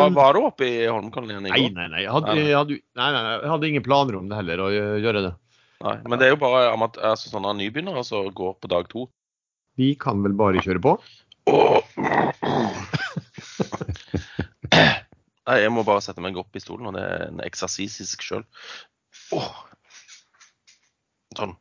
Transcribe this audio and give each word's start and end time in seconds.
var, 0.00 0.10
var 0.16 0.36
du 0.36 0.40
oppe 0.48 0.66
i 0.66 0.74
Holmenkollen 0.88 1.30
igjen 1.34 1.46
i 1.46 1.52
Nei, 1.52 1.62
går? 1.62 1.76
nei, 1.76 1.86
nei. 1.92 2.02
Jeg 2.04 2.12
hadde, 2.16 2.34
jeg 2.40 2.56
hadde, 2.58 2.80
nei, 3.00 3.08
nei, 3.14 3.22
nei. 3.26 3.36
Jeg 3.44 3.52
hadde 3.54 3.70
ingen 3.70 3.86
planer 3.86 4.18
om 4.20 4.28
det 4.30 4.40
heller, 4.40 4.64
å 4.64 4.68
gjøre 4.74 5.24
det. 5.28 5.32
Nei, 5.80 5.96
men 6.12 6.20
det 6.20 6.26
er 6.28 6.34
jo 6.34 6.40
bare 6.42 6.64
altså, 6.74 7.30
sånne 7.32 7.54
nybegynnere 7.56 8.02
som 8.04 8.28
går 8.36 8.56
på 8.60 8.68
dag 8.72 8.88
to. 8.92 9.06
Vi 9.80 9.94
kan 10.00 10.20
vel 10.24 10.34
bare 10.36 10.60
kjøre 10.64 10.82
på. 10.84 10.96
Nei, 14.70 15.56
jeg 15.64 15.72
må 15.74 15.82
bare 15.86 16.02
sette 16.04 16.22
meg 16.22 16.36
opp 16.38 16.56
i 16.56 16.62
stolen, 16.62 16.90
og 16.90 16.96
det 16.98 17.02
er 17.06 17.24
en 17.30 17.40
eksersis 17.46 17.96
i 18.04 18.06
seg 18.06 18.26
sjøl. 18.26 18.44
Sånn. 21.38 21.54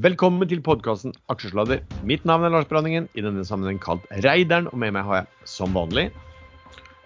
Velkommen 0.00 0.48
til 0.48 0.62
podkasten 0.64 1.12
Aksjesladder. 1.28 1.82
Mitt 2.08 2.22
navn 2.24 2.46
er 2.46 2.52
Lars 2.54 2.68
Branningen, 2.70 3.04
i 3.12 3.20
denne 3.20 3.42
sammenheng 3.44 3.76
kalt 3.82 4.06
Reideren, 4.24 4.70
og 4.70 4.78
med 4.80 4.94
meg 4.96 5.04
har 5.04 5.18
jeg 5.18 5.48
som 5.50 5.74
vanlig 5.76 6.06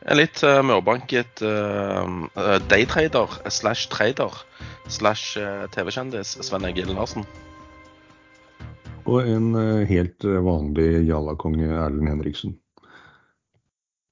En 0.06 0.20
litt 0.20 0.38
uh, 0.46 0.60
mørbanket 0.62 1.42
uh, 1.42 2.06
daytrader 2.70 3.34
slash 3.50 3.90
trader 3.90 4.38
slash 4.86 5.34
TV-kjendis, 5.74 6.36
Sven 6.46 6.68
Egil 6.68 6.92
Larsen. 6.94 7.26
Og 9.10 9.26
en 9.26 9.50
uh, 9.58 9.82
helt 9.90 10.22
eh, 10.22 10.38
vanlig 10.46 11.08
jallakonge 11.08 11.66
Erlend 11.74 12.12
Henriksen. 12.12 12.54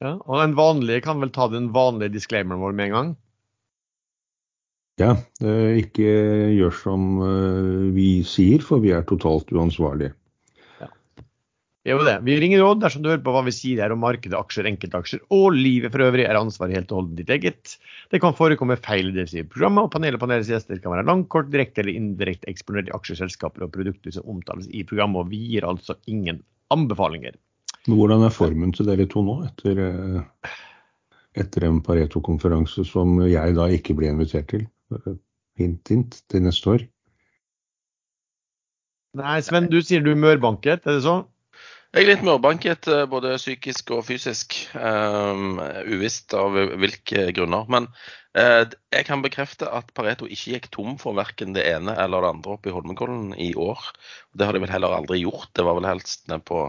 ja, 0.03 0.17
Og 0.27 0.43
den 0.43 0.59
vanlige 0.59 1.07
kan 1.07 1.23
vel 1.23 1.31
ta 1.31 1.47
den 1.55 1.71
vanlige 1.71 2.17
disclaimeren 2.19 2.65
vår 2.65 2.75
med 2.75 2.91
en 2.91 2.99
gang. 2.99 3.15
Ja, 5.01 5.15
ikke 5.41 6.09
gjør 6.53 6.75
som 6.77 7.05
eh, 7.25 7.93
vi 7.97 8.09
sier, 8.29 8.61
for 8.65 8.83
vi 8.83 8.93
er 8.93 9.07
totalt 9.09 9.49
uansvarlige. 9.55 10.13
Ja. 10.83 10.89
er 11.89 11.97
jo 11.97 12.05
det. 12.05 12.19
Vi 12.27 12.37
ringer 12.43 12.61
råd 12.61 12.83
dersom 12.83 13.03
du 13.03 13.09
hører 13.09 13.23
på 13.25 13.33
hva 13.33 13.41
vi 13.47 13.55
sier 13.57 13.81
her 13.81 13.95
om 13.95 14.03
markedet, 14.05 14.37
aksjer, 14.37 14.69
enkeltaksjer 14.69 15.23
og 15.33 15.57
livet 15.57 15.95
for 15.95 16.05
øvrig, 16.05 16.27
er 16.29 16.37
ansvaret 16.39 16.77
helt 16.77 16.93
og 16.93 17.01
holdent 17.01 17.23
ditt 17.23 17.33
eget. 17.33 17.77
Det 18.13 18.21
kan 18.23 18.37
forekomme 18.37 18.77
feil 18.85 19.09
i 19.09 19.15
det 19.17 19.25
vi 19.31 19.33
sier 19.33 19.47
i 19.47 19.53
programmet, 19.55 19.89
og 19.89 19.95
panelet 19.95 20.21
og 20.21 20.27
panelets 20.27 20.53
gjester 20.53 20.83
kan 20.83 20.95
være 20.95 21.07
langkort, 21.09 21.49
direkte 21.55 21.83
eller 21.83 21.97
indirekte 21.97 22.53
eksponert 22.53 22.93
i 22.93 22.97
aksjeselskaper 22.99 23.65
og 23.65 23.73
produkter 23.79 24.13
som 24.19 24.29
omtales 24.29 24.69
i 24.69 24.85
programmet, 24.85 25.25
og 25.25 25.33
vi 25.33 25.41
gir 25.55 25.67
altså 25.71 25.97
ingen 26.05 26.45
anbefalinger. 26.75 27.41
Hvordan 27.89 28.29
er 28.29 28.37
formen 28.37 28.77
til 28.77 28.87
dere 28.87 29.09
to 29.11 29.25
nå, 29.25 29.41
etter, 29.49 29.81
eh, 29.89 30.53
etter 31.43 31.67
en 31.67 31.81
Pareto-konferanse 31.83 32.85
som 32.87 33.17
jeg 33.25 33.57
da 33.57 33.67
ikke 33.73 33.97
ble 33.99 34.13
invitert 34.13 34.53
til? 34.53 34.69
Eh, 34.93 35.21
Hint, 35.61 35.85
hint 35.93 36.17
til 36.33 36.45
neste 36.47 36.71
år. 36.73 36.87
Nei, 39.21 39.37
Sven, 39.45 39.69
du 39.69 39.83
sier 39.85 40.01
du 40.01 40.15
er 40.15 40.21
mørbanket, 40.21 40.87
er 40.89 40.97
det 40.97 41.05
så? 41.05 41.19
Jeg 41.93 42.07
er 42.07 42.09
litt 42.09 42.23
mørbanket, 42.25 42.89
eh, 42.89 43.03
både 43.05 43.35
psykisk 43.37 43.91
og 43.93 44.07
fysisk. 44.09 44.57
Um, 44.73 45.59
uvisst 45.85 46.33
av 46.33 46.57
hvilke 46.81 47.27
grunner. 47.37 47.67
Men 47.69 47.91
uh, 48.39 48.65
jeg 48.65 49.05
kan 49.05 49.21
bekrefte 49.25 49.69
at 49.69 49.93
Pareto 49.93 50.25
ikke 50.25 50.55
gikk 50.55 50.71
tom 50.73 50.97
for 51.03 51.19
verken 51.19 51.53
det 51.53 51.67
ene 51.69 51.93
eller 52.01 52.25
det 52.25 52.31
andre 52.33 52.57
oppe 52.57 52.73
i 52.73 52.73
Holmenkollen 52.73 53.35
i 53.37 53.51
år. 53.53 53.91
Det 54.33 54.49
har 54.49 54.57
de 54.57 54.65
vel 54.65 54.73
heller 54.73 54.97
aldri 54.97 55.21
gjort. 55.21 55.51
Det 55.53 55.69
var 55.69 55.77
vel 55.77 55.91
helst 55.91 56.25
ned 56.33 56.47
på, 56.49 56.65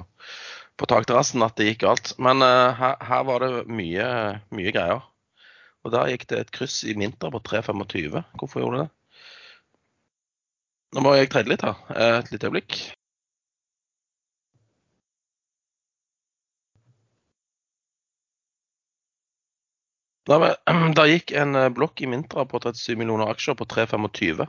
på 0.75 0.91
takterrassen 0.91 1.47
at 1.47 1.55
det 1.55 1.71
gikk 1.71 1.85
galt. 1.85 2.11
Men 2.19 2.43
uh, 2.43 2.75
her, 2.75 2.99
her 3.07 3.23
var 3.31 3.47
det 3.47 3.63
mye, 3.71 4.11
mye 4.51 4.75
greier. 4.75 5.07
Og 5.83 5.91
da 5.91 6.05
gikk 6.07 6.27
det 6.31 6.39
et 6.39 6.51
kryss 6.55 6.81
i 6.87 6.95
Minter 6.95 7.31
på 7.33 7.41
3,25. 7.43 8.21
Hvorfor 8.39 8.63
gjorde 8.63 8.83
det 8.83 8.85
det? 8.85 8.91
Nå 10.93 11.01
må 11.01 11.15
jeg 11.17 11.31
trede 11.33 11.49
litt 11.49 11.63
her. 11.65 11.79
Et 11.91 12.29
lite 12.31 12.49
øyeblikk. 12.49 12.83
Da, 20.95 21.03
gikk 21.09 21.33
en 21.35 21.57
eh, 21.59 21.71
blokk 21.75 21.99
i 21.99 22.07
Mintra 22.07 22.45
på 22.47 22.61
37 22.63 22.95
millioner 22.95 23.27
aksjer 23.27 23.57
på 23.59 23.65
3,25. 23.67 24.45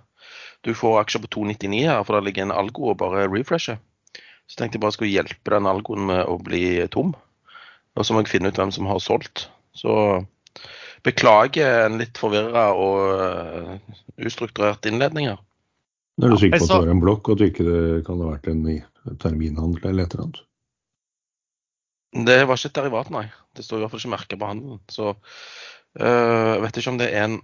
Du 0.62 0.71
får 0.71 1.01
aksjer 1.01 1.25
på 1.25 1.31
2,99 1.41 1.81
her, 1.89 2.05
for 2.06 2.15
der 2.15 2.27
ligger 2.28 2.47
en 2.47 2.55
algo 2.55 2.93
og 2.93 3.01
bare 3.01 3.27
refresher. 3.27 3.81
Så 4.47 4.61
tenkte 4.61 4.78
jeg 4.78 4.84
bare 4.84 4.95
skulle 4.95 5.11
hjelpe 5.11 5.51
den 5.51 5.66
algoen 5.66 6.06
med 6.12 6.22
å 6.31 6.39
bli 6.39 6.62
tom. 6.95 7.11
Og 7.99 8.06
så 8.06 8.15
må 8.15 8.22
jeg 8.22 8.31
finne 8.37 8.53
ut 8.53 8.61
hvem 8.61 8.71
som 8.75 8.87
har 8.87 9.03
solgt. 9.03 9.49
Så 9.75 9.97
beklager 11.04 11.84
en 11.84 11.98
litt 12.00 12.19
forvirra 12.19 12.70
og 12.78 13.22
eh, 13.25 13.94
ustrukturert 14.25 14.87
innledning 14.88 15.31
her. 15.32 15.41
Er 16.22 16.31
du 16.31 16.38
sikker 16.38 16.62
på 16.62 16.66
at 16.66 16.70
det 16.70 16.82
var 16.87 16.92
en 16.92 17.03
blokk, 17.03 17.28
og 17.28 17.37
at 17.37 17.42
det 17.42 17.53
ikke 17.53 18.03
kan 18.06 18.20
ha 18.22 18.34
vært 18.34 18.50
en 18.53 18.60
ny 18.65 18.76
terminhandel 19.22 19.88
eller 19.91 20.06
et 20.06 20.15
eller 20.15 20.26
annet? 20.26 20.44
Det 22.15 22.38
var 22.47 22.60
ikke 22.60 22.70
et 22.70 22.78
derivat, 22.78 23.10
nei. 23.10 23.25
Det 23.56 23.65
står 23.66 23.81
i 23.81 23.82
hvert 23.82 23.92
fall 23.94 24.04
ikke 24.04 24.12
merka 24.12 24.38
på 24.38 24.50
handelen. 24.53 24.78
Så 24.91 25.09
øh, 25.10 26.53
jeg 26.54 26.62
vet 26.62 26.78
ikke 26.78 26.94
om 26.94 27.03
det 27.03 27.10
er 27.10 27.26
en 27.26 27.42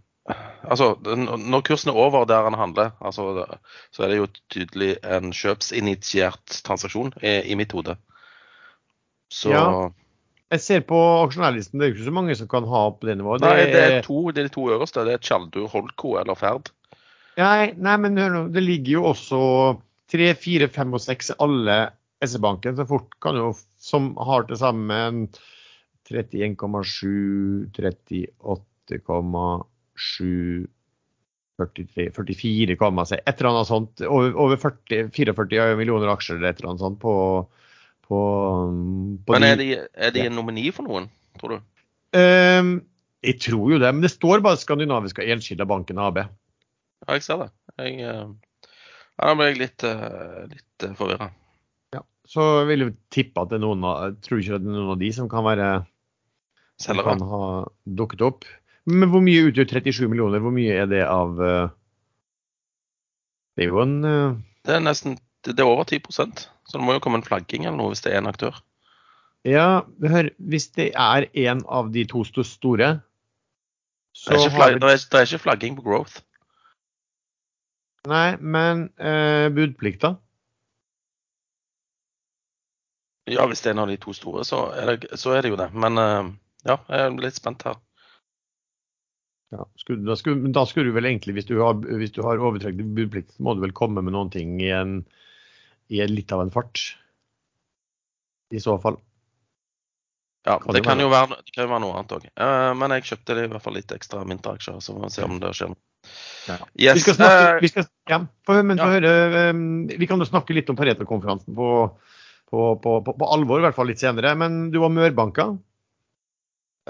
Altså, 0.62 0.92
når 1.02 1.62
kursen 1.66 1.90
er 1.90 1.96
over 1.98 2.24
der 2.28 2.44
han 2.44 2.54
handler, 2.54 2.90
altså, 3.00 3.46
så 3.90 4.02
er 4.04 4.08
det 4.12 4.18
jo 4.18 4.26
tydelig 4.52 4.90
en 5.02 5.32
kjøpsinitiert 5.34 6.60
transaksjon 6.62 7.10
i, 7.22 7.32
i 7.50 7.56
mitt 7.58 7.72
hode. 7.72 7.96
Så 9.32 9.50
Ja. 9.50 9.88
Jeg 10.50 10.60
ser 10.64 10.80
på 10.82 10.98
aksjonærlisten, 11.26 11.78
det 11.78 11.84
er 11.84 11.88
jo 11.92 11.94
ikke 11.94 12.08
så 12.08 12.16
mange 12.16 12.34
som 12.38 12.48
kan 12.50 12.64
ha 12.66 12.90
på 12.90 13.06
det 13.06 13.14
nivået. 13.20 13.44
Nei, 13.44 13.66
det 13.70 13.82
er 13.84 14.02
to, 14.02 14.18
det 14.34 14.40
er 14.42 14.48
to 14.50 14.62
øverste. 14.74 15.06
Det 15.06 15.12
er 15.14 15.22
Tjaldur, 15.22 15.68
Holko 15.70 16.08
eller 16.18 16.34
Ferd. 16.38 16.66
Nei, 17.38 17.70
nei, 17.78 17.96
men 18.02 18.18
hør 18.18 18.30
nå, 18.34 18.40
det 18.54 18.62
ligger 18.64 18.92
jo 18.96 19.04
også 19.12 19.38
tre, 20.10 20.34
fire, 20.34 20.68
fem 20.72 20.94
og 20.96 21.00
seks 21.04 21.30
alle 21.38 21.90
SE-banken 22.26 22.76
som 22.76 22.86
fort 22.90 23.10
kan 23.22 23.36
jo, 23.38 23.54
som 23.80 24.16
har 24.18 24.42
til 24.48 24.56
sammen 24.60 25.28
31,7, 26.10 27.70
38,7 27.70 30.66
43, 31.60 32.08
44, 32.16 32.72
et 32.72 33.40
eller 33.40 33.50
annet 33.50 33.68
sånt. 33.68 34.02
Over, 34.06 34.32
over 34.40 34.60
40, 34.60 35.10
44 35.14 35.76
millioner 35.78 36.12
aksjer 36.12 36.38
eller 36.38 36.50
et 36.50 36.60
eller 36.60 36.72
annet 36.72 36.84
sånt 36.84 37.00
på, 37.02 37.14
på, 38.10 38.20
på 39.26 39.34
Men 39.36 39.46
er 39.46 39.58
de, 39.60 39.68
er 39.78 40.14
de 40.14 40.26
en 40.26 40.34
nomini 40.34 40.66
for 40.74 40.86
noen, 40.86 41.06
tror 41.38 41.56
du? 41.56 41.66
Um, 42.18 42.72
jeg 43.22 43.38
tror 43.44 43.74
jo 43.74 43.78
det, 43.78 43.90
men 43.94 44.02
det 44.02 44.10
står 44.10 44.42
bare 44.42 44.58
Skandinaviska 44.58 45.22
Enskilda 45.22 45.66
Banken 45.68 46.00
AB. 46.02 46.22
Ja, 46.24 47.12
jeg 47.14 47.22
ser 47.26 47.44
det. 47.44 47.50
Jeg, 47.78 48.00
øh, 48.02 48.32
ja, 48.34 49.28
da 49.28 49.36
ble 49.38 49.50
jeg 49.50 49.60
litt, 49.60 49.84
uh, 49.86 50.42
litt 50.50 50.86
uh, 50.88 50.96
forvirra. 50.98 51.30
Ja. 51.94 52.02
Så 52.28 52.46
jeg 52.60 52.70
vil 52.72 52.86
jo 52.86 52.90
tippe 53.14 53.44
at 53.44 53.52
det 53.52 53.60
er 53.60 53.64
noen 53.66 53.86
av, 53.86 54.18
tror 54.26 54.42
ikke 54.42 54.58
det 54.58 54.72
er 54.72 54.78
noen 54.80 54.94
av 54.96 55.00
de 55.00 55.12
som 55.14 55.30
kan 55.30 55.46
være 55.46 55.70
Selgere. 56.80 57.14
kan 57.14 57.24
ha 57.30 57.44
dukket 58.00 58.24
opp. 58.26 58.48
Men 58.88 59.10
hvor 59.12 59.22
mye 59.24 59.50
utgjør 59.50 59.68
37 59.68 60.08
millioner? 60.08 60.42
Hvor 60.42 60.54
mye 60.54 60.76
er 60.82 60.88
det 60.90 61.02
av 61.04 61.40
eh, 61.44 61.72
Det 63.56 63.66
er 63.66 63.74
jo 63.74 63.82
en 63.84 63.98
eh, 64.08 64.38
Det 64.66 64.76
er 64.76 64.86
nesten 64.86 65.18
det 65.44 65.56
er 65.56 65.68
over 65.68 65.86
10 65.88 66.02
så 66.70 66.78
det 66.78 66.86
må 66.86 66.94
jo 66.94 67.02
komme 67.02 67.18
en 67.18 67.26
flagging 67.26 67.66
eller 67.66 67.78
noe 67.80 67.90
hvis 67.92 68.04
det 68.04 68.14
er 68.14 68.22
en 68.22 68.30
aktør. 68.30 68.58
Ja, 69.48 69.82
hør, 70.04 70.30
hvis 70.38 70.68
det 70.76 70.90
er 70.94 71.26
en 71.48 71.62
av 71.66 71.90
de 71.94 72.04
to 72.08 72.22
store, 72.28 72.46
store, 72.46 72.90
Det 74.12 74.40
så 74.40 74.50
er, 74.50 74.54
flagg, 74.54 74.74
vi 74.76 74.82
det, 74.84 74.90
er, 74.94 75.04
det 75.10 75.20
er 75.20 75.28
ikke 75.28 75.44
flagging 75.46 75.78
på 75.78 75.86
growth. 75.86 76.20
Nei, 78.08 78.36
men 78.40 78.88
eh, 78.96 79.48
budplikta? 79.52 80.14
Ja, 83.30 83.46
hvis 83.46 83.62
det 83.62 83.70
er 83.70 83.76
en 83.76 83.84
av 83.84 83.90
de 83.90 83.98
to 84.00 84.14
store, 84.16 84.44
så 84.48 84.68
er 84.76 84.94
det, 84.94 85.10
så 85.20 85.34
er 85.36 85.44
det 85.44 85.52
jo 85.52 85.58
det. 85.60 85.70
Men 85.76 86.00
eh, 86.00 86.32
ja, 86.68 86.76
jeg 86.88 87.06
er 87.06 87.18
litt 87.22 87.38
spent 87.38 87.64
her. 87.68 87.80
Ja, 89.50 89.66
skulle, 89.80 90.04
da, 90.06 90.14
skulle, 90.18 90.52
da 90.54 90.62
skulle 90.68 90.92
du 90.92 90.96
vel 90.96 91.08
egentlig, 91.10 91.34
hvis 91.38 91.48
du 91.48 91.56
har, 91.58 91.74
hvis 91.74 92.12
du 92.14 92.22
har 92.22 92.38
overtrekket 92.38 92.92
budplikt, 92.94 93.32
så 93.34 93.42
må 93.42 93.56
du 93.56 93.64
vel 93.64 93.74
komme 93.76 94.04
med 94.04 94.14
noen 94.14 94.30
ting 94.30 94.60
i, 94.62 94.70
en, 94.74 95.00
i 95.90 96.00
litt 96.06 96.32
av 96.32 96.44
en 96.44 96.52
fart. 96.54 96.82
I 98.54 98.60
så 98.62 98.76
fall. 98.82 98.98
Ja, 100.46 100.56
Kan 100.58 100.72
Det 100.72 100.80
det 100.80 100.86
kan 100.86 100.96
være. 100.96 101.04
jo 101.04 101.12
være, 101.12 101.42
det 101.44 101.52
kan 101.54 101.66
jo 101.66 101.70
være 101.70 101.84
noe 101.84 101.96
annet 101.98 102.12
òg. 102.16 102.26
men 102.80 102.94
jeg 102.96 103.08
kjøpte 103.10 103.36
det 103.36 103.44
i 103.44 103.50
hvert 103.52 103.62
fall 103.62 103.76
litt 103.76 103.92
ekstra 103.92 104.24
mynteaksjer, 104.24 104.80
så 104.80 104.94
får 104.96 105.02
vi 105.04 105.10
se 105.14 105.26
om 105.26 105.40
det 105.42 105.52
skjer 105.58 105.72
noe. 105.74 105.82
Ja. 106.48 106.56
Yes, 106.80 106.96
Vi 106.96 107.00
skal 107.04 107.14
snakke, 107.18 107.48
eh, 107.48 107.60
vi 107.60 107.68
skal, 107.68 107.86
ja, 108.08 108.20
for, 108.48 108.62
ja. 108.64 108.86
høre, 108.94 109.50
um, 109.52 109.86
vi 109.86 110.06
kan 110.08 110.18
jo 110.18 110.28
snakke 110.28 110.56
litt 110.56 110.70
om 110.72 110.78
Pareto-konferansen 110.78 111.54
på, 111.54 111.68
på, 112.50 112.62
på, 112.82 112.94
på, 113.04 113.16
på 113.20 113.28
alvor, 113.34 113.60
i 113.60 113.66
hvert 113.66 113.76
fall 113.76 113.90
litt 113.92 114.00
senere. 114.00 114.32
Men 114.34 114.70
du 114.72 114.80
var 114.82 114.94
mørbanka. 114.94 115.50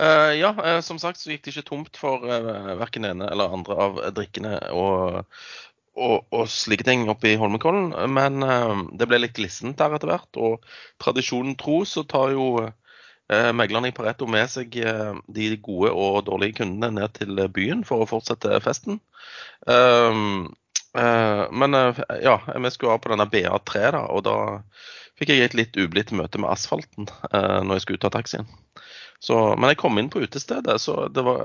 Uh, 0.00 0.32
ja, 0.38 0.54
uh, 0.54 0.78
som 0.86 1.00
sagt 1.02 1.18
så 1.20 1.32
gikk 1.32 1.42
det 1.44 1.56
ikke 1.56 1.66
tomt 1.72 1.98
for 2.00 2.22
uh, 2.24 2.76
verken 2.80 3.04
ene 3.04 3.26
eller 3.28 3.52
andre 3.58 3.76
av 3.84 3.98
drikkene 4.16 4.54
og, 4.72 5.26
og, 5.98 6.26
og 6.30 6.46
slike 6.50 6.86
ting 6.86 7.08
oppe 7.12 7.32
i 7.32 7.38
Holmenkollen. 7.40 7.90
Men 8.12 8.44
eh, 8.46 8.84
det 9.00 9.08
ble 9.10 9.22
litt 9.22 9.36
glissent 9.38 9.78
der 9.80 9.96
etter 9.96 10.12
hvert. 10.12 10.40
Og 10.40 10.60
tradisjonen 11.02 11.58
tro 11.60 11.82
så 11.88 12.04
tar 12.08 12.34
jo 12.36 12.46
eh, 12.62 13.50
meglerne 13.56 13.90
i 13.90 13.96
Pareto 13.96 14.28
med 14.30 14.50
seg 14.52 14.78
eh, 14.82 15.18
de 15.26 15.50
gode 15.62 15.92
og 15.92 16.24
dårlige 16.30 16.62
kundene 16.62 16.94
ned 17.00 17.18
til 17.18 17.44
byen 17.52 17.84
for 17.88 18.04
å 18.04 18.10
fortsette 18.10 18.62
festen. 18.64 19.02
Um, 19.68 20.48
Eh, 20.98 21.52
men 21.52 21.74
eh, 21.74 22.00
ja, 22.22 22.42
vi 22.58 22.70
skulle 22.70 22.92
av 22.92 22.98
på 22.98 23.12
denne 23.12 23.28
BA3, 23.30 23.90
da, 23.94 24.02
og 24.10 24.24
da 24.26 24.36
fikk 25.20 25.30
jeg 25.30 25.44
et 25.44 25.58
litt 25.58 25.78
ublidt 25.78 26.10
møte 26.16 26.40
med 26.40 26.50
asfalten 26.50 27.06
uh, 27.28 27.60
når 27.60 27.76
jeg 27.76 27.82
skulle 27.84 28.00
ut 28.00 28.06
av 28.08 28.14
taxien. 28.14 28.46
Så, 29.20 29.36
men 29.60 29.68
jeg 29.68 29.76
kom 29.82 29.98
inn 30.00 30.08
på 30.08 30.22
utestedet, 30.24 30.78
så 30.80 30.94
det 31.12 31.22
var, 31.26 31.42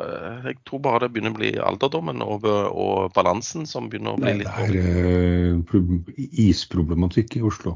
jeg 0.48 0.62
tror 0.64 0.80
bare 0.86 1.02
det 1.04 1.10
begynner 1.12 1.34
å 1.34 1.40
bli 1.42 1.50
alderdommen 1.60 2.24
og, 2.24 2.46
og 2.48 3.10
balansen 3.18 3.68
som 3.68 3.90
begynner 3.92 4.16
å 4.16 4.22
bli 4.22 4.38
litt 4.40 4.48
Det 4.48 4.80
er 4.80 5.60
uh, 5.60 6.14
isproblematikk 6.46 7.36
i 7.42 7.44
Oslo. 7.44 7.76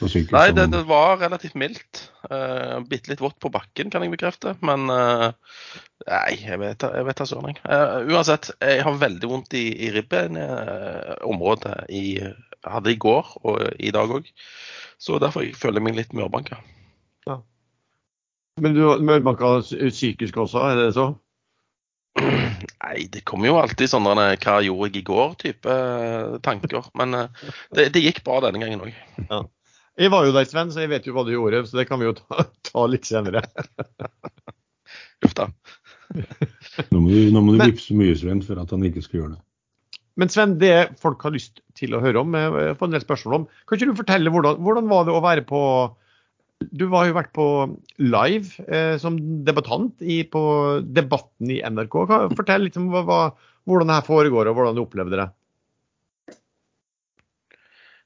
Nei, 0.00 0.46
det, 0.56 0.70
det, 0.72 0.84
var 0.88 1.18
relativt 1.20 1.56
mildt. 1.58 2.06
Uh, 2.30 2.80
Bitte 2.88 3.10
litt 3.10 3.20
vått 3.20 3.36
på 3.42 3.50
bakken, 3.52 3.90
kan 3.92 4.04
jeg 4.04 4.14
bekrefte. 4.14 4.54
Men 4.64 4.86
uh, 4.88 5.28
nei, 6.06 6.38
jeg 6.40 6.60
vet 6.62 6.86
jeg 6.86 7.16
da 7.18 7.26
søren. 7.28 7.58
Uh, 7.66 8.06
uansett, 8.08 8.48
jeg 8.64 8.86
har 8.86 9.02
veldig 9.02 9.28
vondt 9.28 9.58
i, 9.58 9.66
i 9.88 9.90
ribbenområdet. 9.92 11.76
Uh, 11.90 12.30
hadde 12.64 12.94
i 12.94 13.00
går 13.00 13.34
og 13.42 13.60
i 13.76 13.92
dag 13.92 14.16
òg. 14.16 14.30
Så 15.00 15.20
derfor 15.20 15.44
føler 15.56 15.80
jeg 15.80 15.88
meg 15.88 15.98
litt 15.98 16.16
mørbanka. 16.16 16.60
Ja. 17.28 17.40
Men 18.60 18.76
du 18.76 18.84
mørbanka 19.04 19.58
psykisk 19.64 20.36
også, 20.44 20.62
er 20.70 20.80
det 20.80 20.92
så? 20.96 21.10
Nei, 22.20 23.06
det 23.12 23.22
kommer 23.28 23.50
jo 23.50 23.58
alltid 23.60 23.88
sånne 23.92 24.14
'hva 24.16 24.56
gjorde 24.64 24.90
jeg 24.90 25.00
i 25.00 25.06
går'-type 25.06 25.76
tanker. 26.44 26.90
Men 26.98 27.16
det, 27.72 27.90
det, 27.94 28.02
gikk 28.04 28.22
bra 28.26 28.40
denne 28.44 28.60
gangen 28.62 28.82
òg. 28.84 28.94
Ja. 29.30 29.44
Jeg 30.00 30.12
var 30.12 30.24
jo 30.26 30.32
der, 30.32 30.46
Sven, 30.48 30.72
så 30.72 30.84
jeg 30.84 30.90
vet 30.92 31.06
jo 31.06 31.14
hva 31.16 31.26
du 31.26 31.32
gjorde. 31.34 31.64
Så 31.68 31.76
det 31.76 31.86
kan 31.88 32.00
vi 32.00 32.08
jo 32.08 32.16
ta, 32.16 32.46
ta 32.66 32.86
litt 32.88 33.08
senere. 33.08 33.42
Uff 35.24 35.36
da. 35.36 35.50
Nå 36.90 36.98
må 36.98 37.06
du, 37.10 37.18
nå 37.30 37.42
må 37.44 37.54
du 37.54 37.62
vippse 37.62 37.94
mye, 37.96 38.16
Sven, 38.18 38.42
for 38.44 38.60
at 38.62 38.72
han 38.74 38.84
ikke 38.86 39.04
skal 39.04 39.20
gjøre 39.20 39.34
det. 39.36 39.42
Men 40.20 40.32
Sven, 40.32 40.56
det 40.60 40.74
folk 41.00 41.22
har 41.24 41.34
lyst 41.34 41.62
til 41.78 41.94
å 41.94 42.00
høre 42.02 42.24
om, 42.24 42.34
jeg 42.36 42.76
får 42.76 42.88
en 42.88 42.96
del 42.96 43.04
spørsmål 43.04 43.36
om. 43.38 43.44
Kan 43.64 43.78
ikke 43.78 43.92
du 43.92 44.00
fortelle 44.00 44.32
hvordan, 44.32 44.58
hvordan 44.64 44.88
var 44.90 45.06
det 45.06 45.14
å 45.14 45.22
være 45.24 45.44
på 45.48 45.60
Du 46.60 46.86
har 46.92 47.08
jo 47.08 47.16
vært 47.16 47.32
på 47.32 47.46
live 48.02 48.64
eh, 48.68 48.96
som 49.00 49.16
debattant 49.46 50.02
i, 50.04 50.20
på 50.28 50.42
Debatten 50.84 51.52
i 51.54 51.60
NRK. 51.64 51.96
Fortell 52.36 52.66
litt 52.66 52.76
om 52.76 52.90
hva, 52.92 53.00
hva, 53.08 53.20
hvordan 53.68 53.88
det 53.88 53.96
her 53.96 54.08
foregår, 54.08 54.50
og 54.50 54.58
hvordan 54.58 54.76
du 54.76 54.82
opplevde 54.84 55.22
det. 55.22 55.28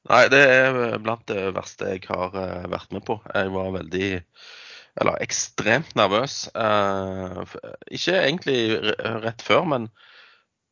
Nei, 0.04 0.22
det 0.28 0.40
er 0.44 0.98
blant 1.00 1.24
det 1.30 1.48
verste 1.56 1.94
jeg 1.94 2.04
har 2.10 2.34
uh, 2.36 2.70
vært 2.70 2.92
med 2.92 3.04
på. 3.08 3.18
Jeg 3.32 3.52
var 3.54 3.70
veldig 3.78 4.08
Eller 5.00 5.22
ekstremt 5.24 5.94
nervøs. 5.98 6.44
Uh, 6.54 7.42
ikke 7.90 8.18
egentlig 8.20 8.58
rett 9.24 9.42
før, 9.42 9.64
men 9.66 9.88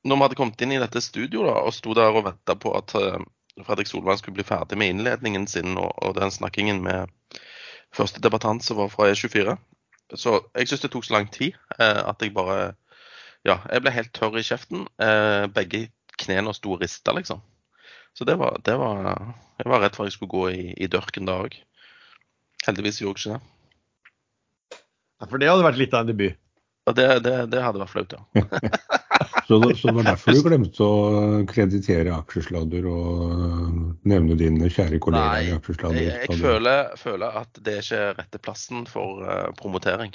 når 0.06 0.18
vi 0.18 0.26
hadde 0.26 0.38
kommet 0.38 0.62
inn 0.62 0.74
i 0.76 0.82
dette 0.82 1.02
studioet 1.02 1.48
da, 1.48 1.56
og 1.64 1.74
sto 1.74 1.96
der 1.98 2.14
og 2.14 2.28
venta 2.28 2.54
på 2.58 2.74
at 2.78 2.94
uh, 2.94 3.18
Fredrik 3.66 3.90
Solvang 3.90 4.20
skulle 4.20 4.38
bli 4.38 4.46
ferdig 4.46 4.78
med 4.78 4.92
innledningen 4.92 5.48
sin 5.50 5.74
og, 5.80 5.90
og 6.04 6.14
den 6.20 6.30
snakkingen 6.30 6.82
med 6.84 7.10
første 7.96 8.22
debattant 8.24 8.64
som 8.64 8.78
var 8.80 8.90
fra 8.92 9.10
E24. 9.10 9.56
Så 10.18 10.38
jeg 10.58 10.68
syns 10.68 10.82
det 10.84 10.90
tok 10.92 11.06
så 11.06 11.14
lang 11.16 11.28
tid 11.32 11.56
at 11.78 12.20
jeg 12.20 12.34
bare 12.36 12.74
Ja, 13.48 13.56
jeg 13.72 13.82
ble 13.82 13.90
helt 13.90 14.12
tørr 14.14 14.36
i 14.38 14.44
kjeften. 14.46 14.84
begge 15.54 15.86
knærne 16.20 16.52
sto 16.54 16.74
og 16.76 16.82
rista, 16.84 17.14
liksom. 17.16 17.40
Så 18.14 18.24
det 18.28 18.36
var, 18.38 18.58
det 18.64 18.76
var, 18.78 19.34
Jeg 19.58 19.70
var 19.72 19.80
redd 19.82 19.96
for 19.96 20.04
at 20.04 20.12
jeg 20.12 20.18
skulle 20.18 20.30
gå 20.34 20.44
i, 20.52 20.74
i 20.76 20.86
dørken 20.86 21.26
da 21.26 21.38
òg. 21.46 21.56
Heldigvis 22.66 23.00
gjorde 23.00 23.18
jeg 23.24 23.32
ikke 23.32 23.38
det. 23.38 24.78
Ja, 25.20 25.26
For 25.30 25.38
det 25.38 25.48
hadde 25.50 25.66
vært 25.66 25.80
litt 25.80 25.94
av 25.94 26.04
en 26.04 26.12
debut? 26.12 26.38
Ja, 26.86 26.92
det, 26.98 27.08
det, 27.24 27.34
det 27.52 27.62
hadde 27.62 27.82
vært 27.82 27.92
flaut, 27.94 28.14
ja. 28.16 28.42
så, 29.60 29.72
så, 29.78 29.88
det, 29.88 29.94
var 29.96 30.06
derfor 30.10 30.36
du 30.36 30.42
glemte 30.46 30.86
å 30.86 31.42
kreditere 31.50 32.14
aksjesladder 32.14 32.86
og 32.90 34.06
nevne 34.08 34.36
dine 34.40 34.70
kjære 34.72 35.00
kollegaer 35.02 35.48
i 35.48 35.52
aksjesladder? 35.56 35.98
Nei, 35.98 36.06
jeg, 36.08 36.28
jeg 36.30 36.40
føler, 36.40 36.94
føler, 37.00 37.36
at 37.42 37.60
det 37.60 37.76
er 37.78 37.84
ikke 37.86 38.06
rette 38.20 38.40
plassen 38.42 38.86
for 38.90 39.24
uh, 39.26 39.50
promotering. 39.58 40.14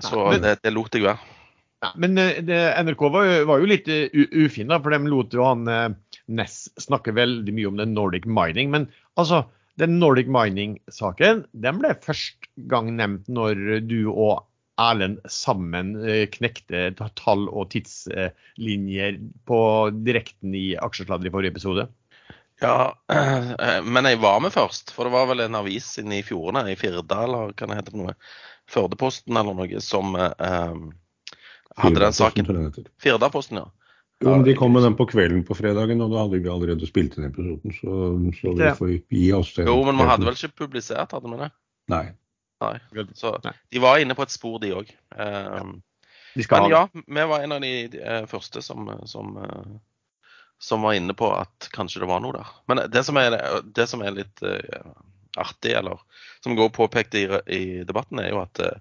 Så 0.00 0.16
Nei, 0.16 0.36
men... 0.36 0.44
det, 0.46 0.56
det 0.64 0.74
lot 0.74 0.96
jeg 0.96 1.06
være. 1.06 1.38
Ja, 1.82 1.90
men 1.98 2.18
eh, 2.18 2.38
det, 2.46 2.60
NRK 2.86 3.00
var, 3.10 3.32
var, 3.48 3.62
jo 3.62 3.70
litt 3.70 3.88
uh, 3.90 4.20
ufin, 4.44 4.70
da, 4.70 4.78
for 4.82 4.94
de 4.94 5.10
lot 5.10 5.34
jo 5.34 5.48
han 5.48 5.66
uh, 5.66 5.88
Ness 6.30 6.68
snakke 6.80 7.14
veldig 7.16 7.54
mye 7.56 7.72
om 7.72 7.80
den 7.80 7.96
Nordic 7.96 8.28
Mining. 8.30 8.70
Men 8.74 8.86
altså, 9.20 9.42
den 9.80 9.98
Nordic 9.98 10.30
Mining-saken 10.30 11.44
den 11.52 11.82
ble 11.82 11.96
først 12.04 12.46
gang 12.70 12.92
nevnt 12.96 13.28
når 13.32 13.82
du 13.88 13.98
og 14.12 14.44
Erlend 14.80 15.18
sammen 15.30 15.96
uh, 16.00 16.24
knekte 16.32 16.92
tall 17.18 17.48
og 17.50 17.68
tidslinjer 17.74 19.18
på 19.48 19.58
direkten 20.06 20.56
i 20.56 20.72
Aksjesladder 20.80 21.28
i 21.28 21.34
forrige 21.34 21.54
episode. 21.56 21.88
Ja, 22.62 22.94
men 23.82 24.06
jeg 24.06 24.20
var 24.22 24.38
med 24.44 24.54
først. 24.54 24.92
For 24.94 25.08
det 25.08 25.12
var 25.16 25.26
vel 25.32 25.42
en 25.42 25.58
avis 25.58 25.88
inne 25.98 26.20
i 26.20 26.22
fjordene, 26.22 26.70
i 26.70 26.78
Firda 26.78 27.24
eller 27.26 27.50
hva 27.50 27.66
det 27.66 27.78
heter 27.80 27.96
noe. 27.98 28.14
Førdeposten 28.70 29.34
eller 29.40 29.56
noe, 29.58 29.80
som 29.82 30.14
hadde 30.14 32.04
den 32.04 32.14
saken. 32.14 32.70
Firdaposten, 33.02 33.64
ja. 33.64 33.66
Jo, 34.22 34.30
men 34.36 34.44
De 34.46 34.54
kom 34.54 34.72
med 34.72 34.82
den 34.86 34.94
på 34.94 35.06
kvelden 35.10 35.42
på 35.46 35.56
fredagen, 35.58 36.00
og 36.04 36.12
da 36.12 36.22
hadde 36.22 36.38
vi 36.38 36.50
allerede 36.50 36.86
spilt 36.86 37.16
inn 37.18 37.26
episoden. 37.26 37.74
Så, 37.74 37.96
så 38.38 38.54
vi 38.54 38.70
får 38.78 38.92
gi 39.10 39.24
oss 39.34 39.54
den. 39.56 39.66
Jo, 39.66 39.80
men 39.88 39.98
vi 39.98 40.06
hadde 40.06 40.28
vel 40.28 40.38
ikke 40.38 40.62
publisert, 40.62 41.14
hadde 41.16 41.32
vi 41.32 41.40
det? 41.40 41.48
Nei. 41.90 42.04
Nei. 42.62 43.06
Så 43.18 43.34
de 43.42 43.82
var 43.82 44.00
inne 44.02 44.16
på 44.18 44.24
et 44.26 44.34
spor, 44.34 44.58
de 44.62 44.72
òg. 44.76 44.92
Um, 45.16 45.80
men 46.34 46.70
ja, 46.72 46.86
vi 46.92 47.24
var 47.28 47.44
en 47.44 47.52
av 47.52 47.64
de, 47.64 47.72
de 47.92 48.02
uh, 48.02 48.26
første 48.30 48.62
som, 48.64 48.88
som, 49.08 49.34
uh, 49.36 49.74
som, 50.62 50.84
var 50.86 50.96
inne 50.96 51.16
på 51.18 51.28
at 51.34 51.68
kanskje 51.74 52.04
det 52.04 52.08
var 52.08 52.22
noe 52.24 52.38
der. 52.38 52.52
Men 52.70 52.84
det 52.92 53.04
som 53.08 53.18
er, 53.20 53.36
det 53.64 53.88
som 53.90 54.04
er 54.04 54.16
litt 54.16 54.44
uh, 54.46 54.94
artig, 55.40 55.74
eller 55.76 56.00
som 56.44 56.56
går 56.56 56.72
påpekt 56.76 57.18
i, 57.20 57.26
i 57.46 57.62
debatten, 57.88 58.22
er 58.22 58.32
jo 58.32 58.40
at 58.44 58.62
uh, 58.64 58.78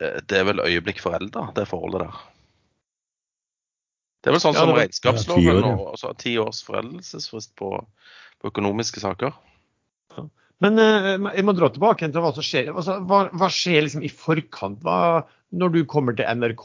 det 0.00 0.40
er 0.40 0.48
vel 0.48 0.64
øyeblikk 0.64 1.02
forelda, 1.04 1.50
det 1.54 1.68
forholdet 1.70 2.08
der. 2.08 2.22
Det 4.24 4.30
er 4.30 4.38
vel 4.38 4.40
sånn 4.40 4.56
ja, 4.56 4.62
som 4.64 4.70
regnskapsloven 4.72 5.66
og 5.68 6.04
ti 6.16 6.38
års 6.40 6.62
foreldelsesfrist 6.64 7.52
på, 7.60 7.74
på, 8.40 8.48
økonomiske 8.48 9.02
saker. 9.02 9.34
Ja. 10.64 10.70
Men 10.70 10.80
eh, 10.80 11.36
jeg 11.36 11.44
må 11.46 11.54
dra 11.56 11.68
tilbake 11.72 12.08
til 12.08 12.24
hva 12.24 12.32
som 12.36 12.44
skjer. 12.46 12.72
Altså, 12.72 12.98
hva, 13.04 13.26
hva, 13.36 13.50
skjer 13.52 13.84
liksom 13.84 14.04
i 14.06 14.12
forkant 14.12 14.84
hva, 14.86 15.24
når 15.54 15.74
du 15.74 15.82
kommer 15.90 16.16
til 16.16 16.28
NRK? 16.40 16.64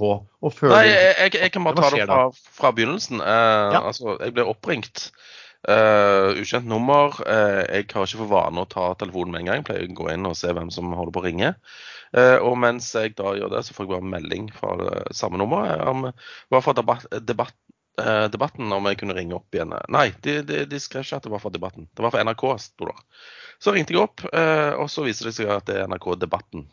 Nei, 0.71 0.85
jeg, 0.87 1.11
jeg, 1.17 1.35
jeg 1.43 1.53
kan 1.55 1.67
bare 1.67 1.83
ta 1.83 1.91
det 1.93 2.07
fra, 2.07 2.23
fra 2.61 2.71
begynnelsen. 2.75 3.19
Eh, 3.19 3.77
altså, 3.81 4.15
jeg 4.23 4.37
ble 4.37 4.47
oppringt. 4.49 5.09
Uh, 5.67 6.39
ukjent 6.39 6.69
nummer. 6.71 7.17
Uh, 7.27 7.65
jeg 7.67 7.89
har 7.91 8.05
ikke 8.07 8.21
for 8.21 8.31
vane 8.31 8.61
å 8.63 8.67
ta 8.69 8.93
telefonen 9.01 9.33
med 9.33 9.41
en 9.41 9.49
gang. 9.49 9.59
Jeg 9.59 9.65
pleier 9.67 9.89
å 9.89 9.97
gå 9.97 10.05
inn 10.13 10.29
og 10.29 10.37
se 10.39 10.53
hvem 10.55 10.71
som 10.71 10.93
holder 10.95 11.11
på 11.15 11.19
å 11.19 11.25
ringe. 11.25 11.49
Uh, 12.15 12.37
og 12.47 12.55
mens 12.63 12.87
jeg 12.95 13.17
da 13.19 13.33
gjør 13.35 13.51
det, 13.51 13.65
så 13.67 13.75
får 13.75 13.85
jeg 13.85 13.91
bare 13.91 14.11
melding 14.15 14.47
fra 14.55 14.93
samme 15.11 15.41
nummeret 15.41 15.83
om 15.91 16.07
hva 16.07 16.61
for 16.63 16.79
debatt, 16.79 17.03
debatt, 17.27 17.57
eh, 18.01 18.25
debatten 18.33 18.71
om 18.75 18.87
jeg 18.89 18.99
kunne 19.01 19.15
ringe 19.17 19.37
opp 19.37 19.55
igjen. 19.55 19.75
Nei, 19.91 20.09
de, 20.25 20.39
de, 20.47 20.63
de, 20.69 20.81
skrev 20.81 21.05
ikke 21.05 21.19
at 21.19 21.27
det 21.27 21.33
var 21.33 21.43
for 21.43 21.55
debatten. 21.55 21.87
Det 21.93 22.05
var 22.05 22.15
for 22.15 22.25
NRK, 22.25 22.45
sto 22.63 22.89
det. 22.89 22.97
Så 23.59 23.75
ringte 23.75 23.95
jeg 23.95 24.03
opp, 24.03 24.23
eh, 24.31 24.71
og 24.79 24.87
så 24.91 25.03
viser 25.05 25.29
det 25.29 25.35
seg 25.37 25.51
at 25.51 25.67
det 25.67 25.79
er 25.81 25.89
NRK 25.91 26.13
Debatten. 26.21 26.67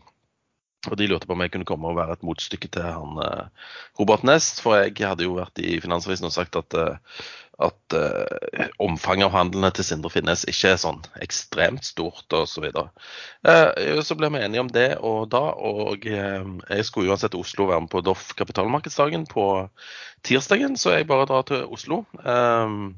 Og 0.91 0.99
de 1.01 1.09
lurte 1.11 1.29
på 1.29 1.35
om 1.37 1.43
jeg 1.45 1.53
kunne 1.55 1.69
komme 1.69 1.91
og 1.91 1.99
være 1.99 2.19
et 2.19 2.27
motstykke 2.27 2.71
til 2.73 2.87
han 2.87 3.19
Robert 3.99 4.27
Nest. 4.29 4.63
For 4.65 4.79
jeg 4.79 4.97
hadde 5.01 5.27
jo 5.27 5.39
vært 5.41 5.59
i 5.63 5.79
Finansavisen 5.83 6.29
og 6.29 6.37
sagt 6.37 6.59
at 6.61 6.77
at 7.59 7.95
eh, 7.97 8.67
omfanget 8.85 9.31
av 9.31 9.37
handlene 9.37 9.71
til 9.75 9.87
Sindre 9.87 10.11
Finnes 10.13 10.45
ikke 10.51 10.75
er 10.75 10.81
sånn 10.81 10.99
ekstremt 11.25 11.87
stort 11.89 12.33
osv. 12.37 12.67
Så, 12.69 12.85
uh, 13.49 14.03
så 14.05 14.17
ble 14.19 14.31
vi 14.35 14.43
enige 14.45 14.65
om 14.65 14.73
det 14.73 14.91
og 15.01 15.31
da, 15.33 15.43
og 15.57 16.05
uh, 16.05 16.51
jeg 16.69 16.89
skulle 16.89 17.13
uansett 17.13 17.33
til 17.33 17.41
Oslo 17.41 17.71
være 17.71 17.87
med 17.87 17.93
på 17.93 18.05
Doff 18.05 18.35
kapitalmarkedsdagen 18.37 19.25
på 19.33 19.47
tirsdagen, 20.27 20.77
så 20.77 20.99
jeg 20.99 21.09
bare 21.09 21.29
drar 21.31 21.49
til 21.49 21.65
Oslo. 21.73 22.05
Uh, 22.21 22.93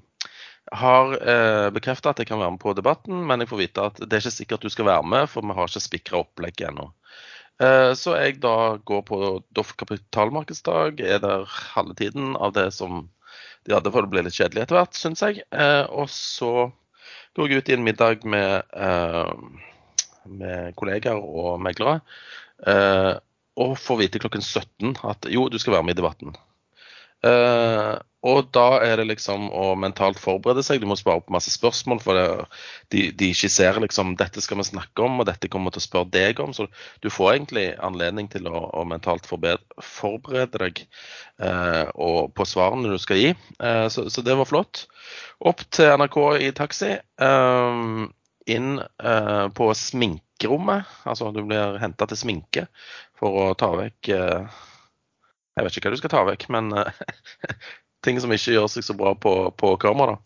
har 0.73 1.15
eh, 1.17 1.71
bekrefta 1.73 2.13
at 2.13 2.19
jeg 2.21 2.29
kan 2.29 2.41
være 2.41 2.53
med 2.55 2.61
på 2.61 2.75
debatten, 2.77 3.23
men 3.27 3.41
jeg 3.41 3.49
får 3.49 3.61
vite 3.61 3.85
at 3.91 4.01
det 4.03 4.19
er 4.19 4.25
ikke 4.25 4.35
sikkert 4.35 4.65
du 4.67 4.73
skal 4.73 4.89
være 4.89 5.07
med, 5.07 5.29
for 5.33 5.47
vi 5.47 5.57
har 5.57 5.71
ikke 5.71 5.81
spikra 5.81 6.21
opplegget 6.21 6.69
ennå. 6.69 6.91
Så 7.59 8.13
jeg 8.15 8.37
da 8.39 8.79
går 8.87 9.01
på 9.09 9.17
Doff 9.57 9.73
kapitalmarkedsdag, 9.81 11.01
er 11.03 11.19
der 11.25 11.47
halve 11.75 11.97
tiden 11.99 12.37
av 12.39 12.53
det 12.55 12.69
som 12.77 13.09
de 13.69 13.77
hadde, 13.77 13.93
for 13.93 14.05
det 14.05 14.13
ble 14.13 14.25
litt 14.25 14.37
kjedelig 14.37 14.65
etter 14.65 14.79
hvert, 14.79 14.97
syns 14.97 15.23
jeg. 15.25 15.43
Eh, 15.53 15.85
og 15.93 16.09
så 16.13 16.69
går 17.37 17.53
jeg 17.53 17.63
ut 17.63 17.71
i 17.71 17.77
en 17.77 17.87
middag 17.87 18.25
med, 18.29 18.65
eh, 18.73 19.33
med 20.41 20.77
kollegaer 20.79 21.21
og 21.21 21.61
meglere. 21.63 22.01
Eh, 22.67 23.15
og 23.59 23.77
får 23.79 24.01
vite 24.05 24.23
klokken 24.23 24.45
17 24.45 24.97
at 25.05 25.29
jo, 25.31 25.49
du 25.51 25.59
skal 25.59 25.77
være 25.77 25.89
med 25.89 25.99
i 25.99 26.01
debatten. 26.01 26.37
Eh, 27.27 27.97
og 28.29 28.49
da 28.55 28.81
er 28.83 28.99
det 28.99 29.07
liksom 29.13 29.47
å 29.55 29.77
mentalt 29.79 30.19
forberede 30.19 30.65
seg. 30.67 30.81
Du 30.83 30.89
må 30.91 30.97
svare 30.99 31.23
på 31.23 31.35
masse 31.35 31.53
spørsmål, 31.55 32.01
for 32.03 32.19
det, 32.19 32.25
de, 32.95 33.05
de 33.15 33.29
skisserer 33.37 33.79
liksom 33.85 34.17
dette 34.19 34.43
skal 34.43 34.59
vi 34.59 34.67
snakke 34.67 35.07
om, 35.07 35.21
og 35.23 35.29
dette 35.29 35.51
kommer 35.53 35.75
til 35.75 35.83
å 35.83 35.87
spørre 35.87 36.11
deg 36.17 36.43
om. 36.43 36.51
Så 36.57 36.67
du 37.05 37.09
får 37.15 37.37
egentlig 37.37 37.67
anledning 37.85 38.27
til 38.33 38.51
å, 38.51 38.65
å 38.75 38.85
mentalt 38.91 39.29
forberede 39.31 40.63
deg 40.65 40.83
eh, 40.83 41.85
på 41.95 42.49
svarene 42.51 42.91
du 42.91 42.99
skal 43.03 43.23
gi. 43.23 43.33
Eh, 43.63 43.87
så, 43.95 44.09
så, 44.11 44.25
det 44.27 44.39
var 44.41 44.51
flott. 44.51 44.89
Opp 45.39 45.63
til 45.71 45.95
NRK 46.03 46.21
i 46.43 46.53
taxi. 46.59 46.97
Eh, 46.99 47.83
inn 48.49 48.79
eh, 48.81 49.47
på 49.55 49.75
sminkerommet. 49.79 50.91
Altså 51.07 51.31
du 51.37 51.45
blir 51.47 51.79
henta 51.83 52.09
til 52.11 52.19
sminke 52.19 52.67
for 53.19 53.45
å 53.45 53.53
ta 53.59 53.71
vekk 53.79 54.11
eh, 54.15 54.59
jeg 55.59 55.67
vet 55.67 55.77
ikke 55.79 55.91
hva 55.91 55.97
du 55.97 56.01
skal 56.01 56.15
ta 56.15 56.25
vekk, 56.29 56.49
men 56.55 56.73
ting 58.05 58.19
som 58.23 58.33
ikke 58.33 58.55
gjør 58.55 58.69
seg 58.71 58.87
så 58.87 58.95
bra 58.97 59.13
på, 59.19 59.33
på 59.59 59.73
kamera. 59.83 60.17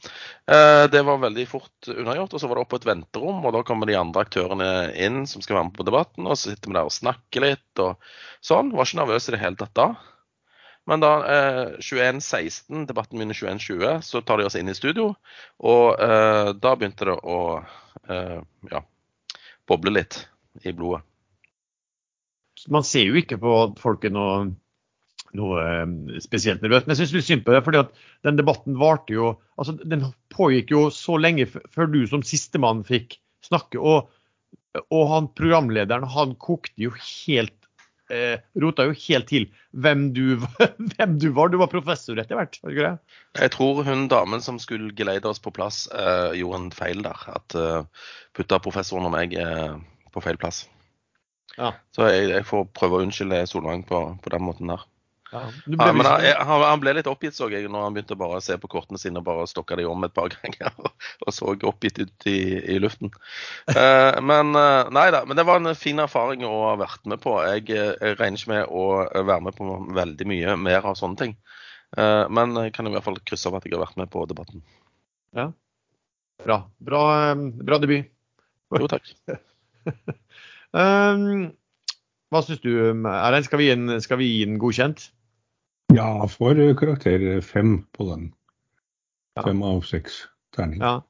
Eh, 0.50 0.84
det 0.92 1.02
var 1.06 1.22
veldig 1.22 1.46
fort 1.48 1.88
unnagjort. 1.88 2.34
og 2.36 2.42
Så 2.42 2.50
var 2.50 2.58
det 2.58 2.64
opp 2.64 2.72
på 2.74 2.80
et 2.82 2.88
venterom, 2.88 3.42
og 3.44 3.54
da 3.56 3.62
kommer 3.66 3.88
de 3.88 3.98
andre 3.98 4.24
aktørene 4.26 4.70
inn 5.00 5.22
som 5.30 5.44
skal 5.44 5.58
være 5.58 5.70
med 5.70 5.76
på 5.78 5.86
debatten. 5.88 6.28
og 6.28 6.36
Så 6.36 6.52
sitter 6.52 6.70
vi 6.70 6.78
der 6.78 6.88
og 6.88 6.94
snakker 6.94 7.46
litt 7.46 7.82
og 7.82 8.10
sånn. 8.44 8.72
Var 8.76 8.88
ikke 8.88 9.00
nervøs 9.02 9.28
i 9.28 9.36
det 9.36 9.42
hele 9.42 9.60
tatt 9.60 9.76
da. 9.78 9.88
Men 10.90 11.02
da 11.02 11.12
eh, 11.30 11.66
21.16, 11.78 12.88
debatten 12.90 13.20
begynner 13.20 13.38
21.20, 13.38 14.02
så 14.02 14.22
tar 14.26 14.40
de 14.40 14.48
oss 14.48 14.58
inn 14.58 14.68
i 14.68 14.76
studio. 14.76 15.12
Og 15.62 16.02
eh, 16.02 16.52
da 16.58 16.74
begynte 16.76 17.08
det 17.08 17.16
å 17.22 17.38
eh, 18.10 18.40
ja, 18.72 18.82
boble 19.70 19.94
litt 19.94 20.24
i 20.66 20.74
blodet. 20.74 21.06
Man 22.70 22.84
ser 22.86 23.08
jo 23.08 23.16
ikke 23.18 23.40
på 23.42 23.52
folket 23.80 24.12
noe 24.14 24.52
noe 25.38 25.62
eh, 25.64 26.18
spesielt 26.24 26.64
nervøst. 26.64 26.88
Men 26.88 26.96
jeg 26.96 27.02
syns 27.02 27.16
litt 27.16 27.28
synd 27.28 27.46
på 27.46 27.54
det, 27.54 27.62
fordi 27.66 27.82
at 27.82 27.94
den 28.26 28.40
debatten 28.40 28.78
varte 28.80 29.16
jo 29.16 29.34
altså 29.60 29.76
Den 29.78 30.08
pågikk 30.32 30.72
jo 30.74 30.86
så 30.94 31.18
lenge 31.20 31.46
før 31.46 31.90
du 31.92 32.02
som 32.10 32.24
sistemann 32.26 32.82
fikk 32.88 33.18
snakke. 33.46 33.78
Og, 33.78 34.08
og 34.88 35.04
han 35.12 35.28
programlederen 35.38 36.08
han 36.14 36.36
kokte 36.40 36.88
jo 36.88 36.94
helt 36.96 37.56
eh, 38.12 38.40
Rota 38.62 38.86
jo 38.88 38.96
helt 39.06 39.28
til 39.30 39.48
hvem 39.72 40.08
du, 40.16 40.24
hvem 40.96 41.16
du, 41.22 41.30
var. 41.36 41.52
Du 41.52 41.58
var 41.60 41.70
professor 41.72 42.18
etter 42.20 42.38
hvert, 42.38 42.58
var 42.62 42.70
du 42.70 42.76
ikke 42.76 42.90
det? 42.90 43.16
Jeg 43.40 43.54
tror 43.56 43.82
hun 43.86 44.06
damen 44.12 44.44
som 44.44 44.60
skulle 44.62 44.92
geleide 44.98 45.30
oss 45.30 45.42
på 45.42 45.54
plass, 45.54 45.84
eh, 45.92 46.38
gjorde 46.40 46.60
en 46.60 46.70
feil 46.76 47.02
der. 47.06 47.26
At 47.32 47.58
eh, 47.58 48.06
putta 48.36 48.60
professoren 48.62 49.08
og 49.08 49.14
meg 49.16 49.36
eh, 49.38 49.74
på 50.12 50.24
feil 50.24 50.40
plass. 50.40 50.64
Ja. 51.58 51.74
Så 51.92 52.08
jeg, 52.08 52.30
jeg, 52.32 52.48
får 52.48 52.68
prøve 52.76 52.98
å 52.98 53.06
unnskylde 53.06 53.44
Solvang 53.48 53.84
på, 53.88 54.04
på 54.22 54.32
den 54.32 54.44
måten 54.44 54.72
der. 54.72 54.86
Ja, 55.32 55.46
ja, 55.64 55.92
men 55.96 56.04
han, 56.04 56.62
han, 56.62 56.80
ble 56.82 56.92
litt 56.98 57.08
oppgitt, 57.08 57.32
så 57.32 57.46
jeg, 57.48 57.64
når 57.72 57.86
han 57.86 57.94
begynte 57.96 58.18
bare 58.20 58.36
å 58.36 58.44
se 58.44 58.58
på 58.60 58.68
kortene 58.68 59.00
sine 59.00 59.22
og 59.22 59.24
bare 59.24 59.46
stokka 59.48 59.78
de 59.80 59.86
om 59.88 60.04
et 60.04 60.12
par 60.12 60.28
ganger. 60.36 60.74
Og 61.24 61.32
så 61.32 61.54
oppgitt 61.54 62.02
ut 62.02 62.26
i, 62.28 62.40
i 62.74 62.78
luften. 62.82 63.12
Eh, 63.72 64.18
men 64.20 64.52
uh, 64.52 64.90
nei 64.92 65.06
da. 65.14 65.22
Men 65.26 65.38
det 65.38 65.44
var 65.48 65.58
en 65.58 65.72
fin 65.78 65.98
erfaring 66.02 66.42
å 66.44 66.50
ha 66.66 66.72
vært 66.80 67.06
med 67.08 67.22
på. 67.22 67.32
Jeg, 67.48 67.64
eh, 67.72 67.94
jeg 67.96 68.18
regner 68.18 68.38
ikke 68.38 68.52
med 68.52 68.68
å 68.68 68.84
være 69.24 69.40
med 69.46 69.56
på 69.56 69.78
veldig 69.96 70.26
mye 70.28 70.56
mer 70.60 70.88
av 70.90 70.98
sånne 70.98 71.18
ting. 71.18 71.34
Eh, 71.96 72.24
men 72.32 72.56
jeg 72.60 72.74
kan 72.76 72.88
i 72.88 72.92
hvert 72.92 73.06
fall 73.06 73.18
krysse 73.24 73.48
av 73.50 73.56
at 73.58 73.66
jeg 73.66 73.74
har 73.76 73.84
vært 73.84 73.98
med 74.00 74.10
på 74.12 74.24
debatten. 74.28 74.64
Ja. 75.36 75.48
Bra. 76.44 76.58
Bra, 76.82 77.02
bra 77.38 77.80
debut. 77.82 78.12
Jo, 78.72 78.88
takk. 78.90 79.08
um, 80.82 81.50
hva 82.32 82.44
syns 82.44 82.62
du, 82.64 82.72
Erlend? 82.80 83.48
Skal 84.04 84.20
vi 84.20 84.30
gi 84.30 84.46
den 84.48 84.60
godkjent? 84.60 85.10
Ja, 85.96 86.28
får 86.28 86.60
karakter 86.78 87.40
fem 87.44 87.82
på 87.92 88.08
den. 88.10 88.30
Fem 89.44 89.62
av 89.64 89.80
seks 89.88 90.24
terning. 90.56 90.80
Ja. 90.80 91.00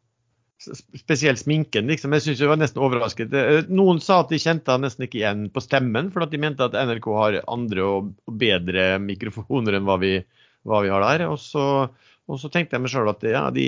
Spesielt 0.94 1.40
sminken, 1.40 1.88
liksom. 1.90 2.12
Jeg 2.14 2.22
syns 2.22 2.42
jeg 2.42 2.50
var 2.50 2.60
nesten 2.60 2.82
overrasket. 2.84 3.32
Eh, 3.34 3.64
noen 3.72 3.98
sa 4.02 4.20
at 4.22 4.30
de 4.30 4.38
kjente 4.38 4.70
han 4.70 4.84
nesten 4.86 5.08
ikke 5.08 5.18
igjen 5.18 5.48
på 5.50 5.62
stemmen, 5.64 6.12
for 6.14 6.22
at 6.22 6.30
de 6.30 6.38
mente 6.42 6.62
at 6.62 6.76
NRK 6.78 7.08
har 7.18 7.40
andre 7.50 7.82
og 7.82 8.12
bedre 8.38 8.94
mikrofoner 9.02 9.78
enn 9.78 9.88
hva 9.88 9.98
vi, 10.02 10.14
hva 10.68 10.84
vi 10.84 10.92
har 10.92 11.02
der. 11.02 11.26
Og 11.32 11.40
så, 11.42 11.66
og 12.30 12.38
så, 12.38 12.52
tenkte 12.52 12.78
jeg 12.78 12.84
meg 12.84 12.94
sjøl 12.94 13.10
at 13.10 13.26
ja, 13.26 13.48
de, 13.54 13.66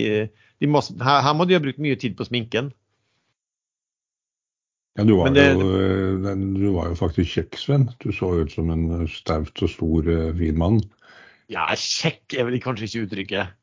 de 0.63 0.71
må, 0.71 0.85
her, 1.03 1.25
her, 1.27 1.35
må 1.35 1.49
de 1.51 1.59
ha 1.59 1.65
brukt 1.65 1.83
mye 1.83 1.99
tid 1.99 2.15
på 2.19 2.29
sminken. 2.31 2.71
Ja, 4.95 5.03
du 5.03 5.17
var, 5.19 5.35
det, 5.35 5.49
jo, 5.51 5.71
eh, 5.75 6.35
du 6.39 6.69
var 6.77 6.93
jo 6.93 7.01
faktisk 7.01 7.41
kjekk, 7.41 7.59
Sven. 7.59 7.89
Du 7.99 8.13
så 8.15 8.31
ut 8.39 8.55
som 8.55 8.71
en 8.71 9.09
staut 9.11 9.67
og 9.67 9.73
stor, 9.73 10.15
fin 10.39 10.63
mann. 10.63 10.79
Ja, 11.53 11.67
kjekk 11.77 12.37
er 12.39 12.49
vel 12.49 12.61
kanskje 12.63 12.89
ikke 12.89 13.05
uttrykket. 13.07 13.57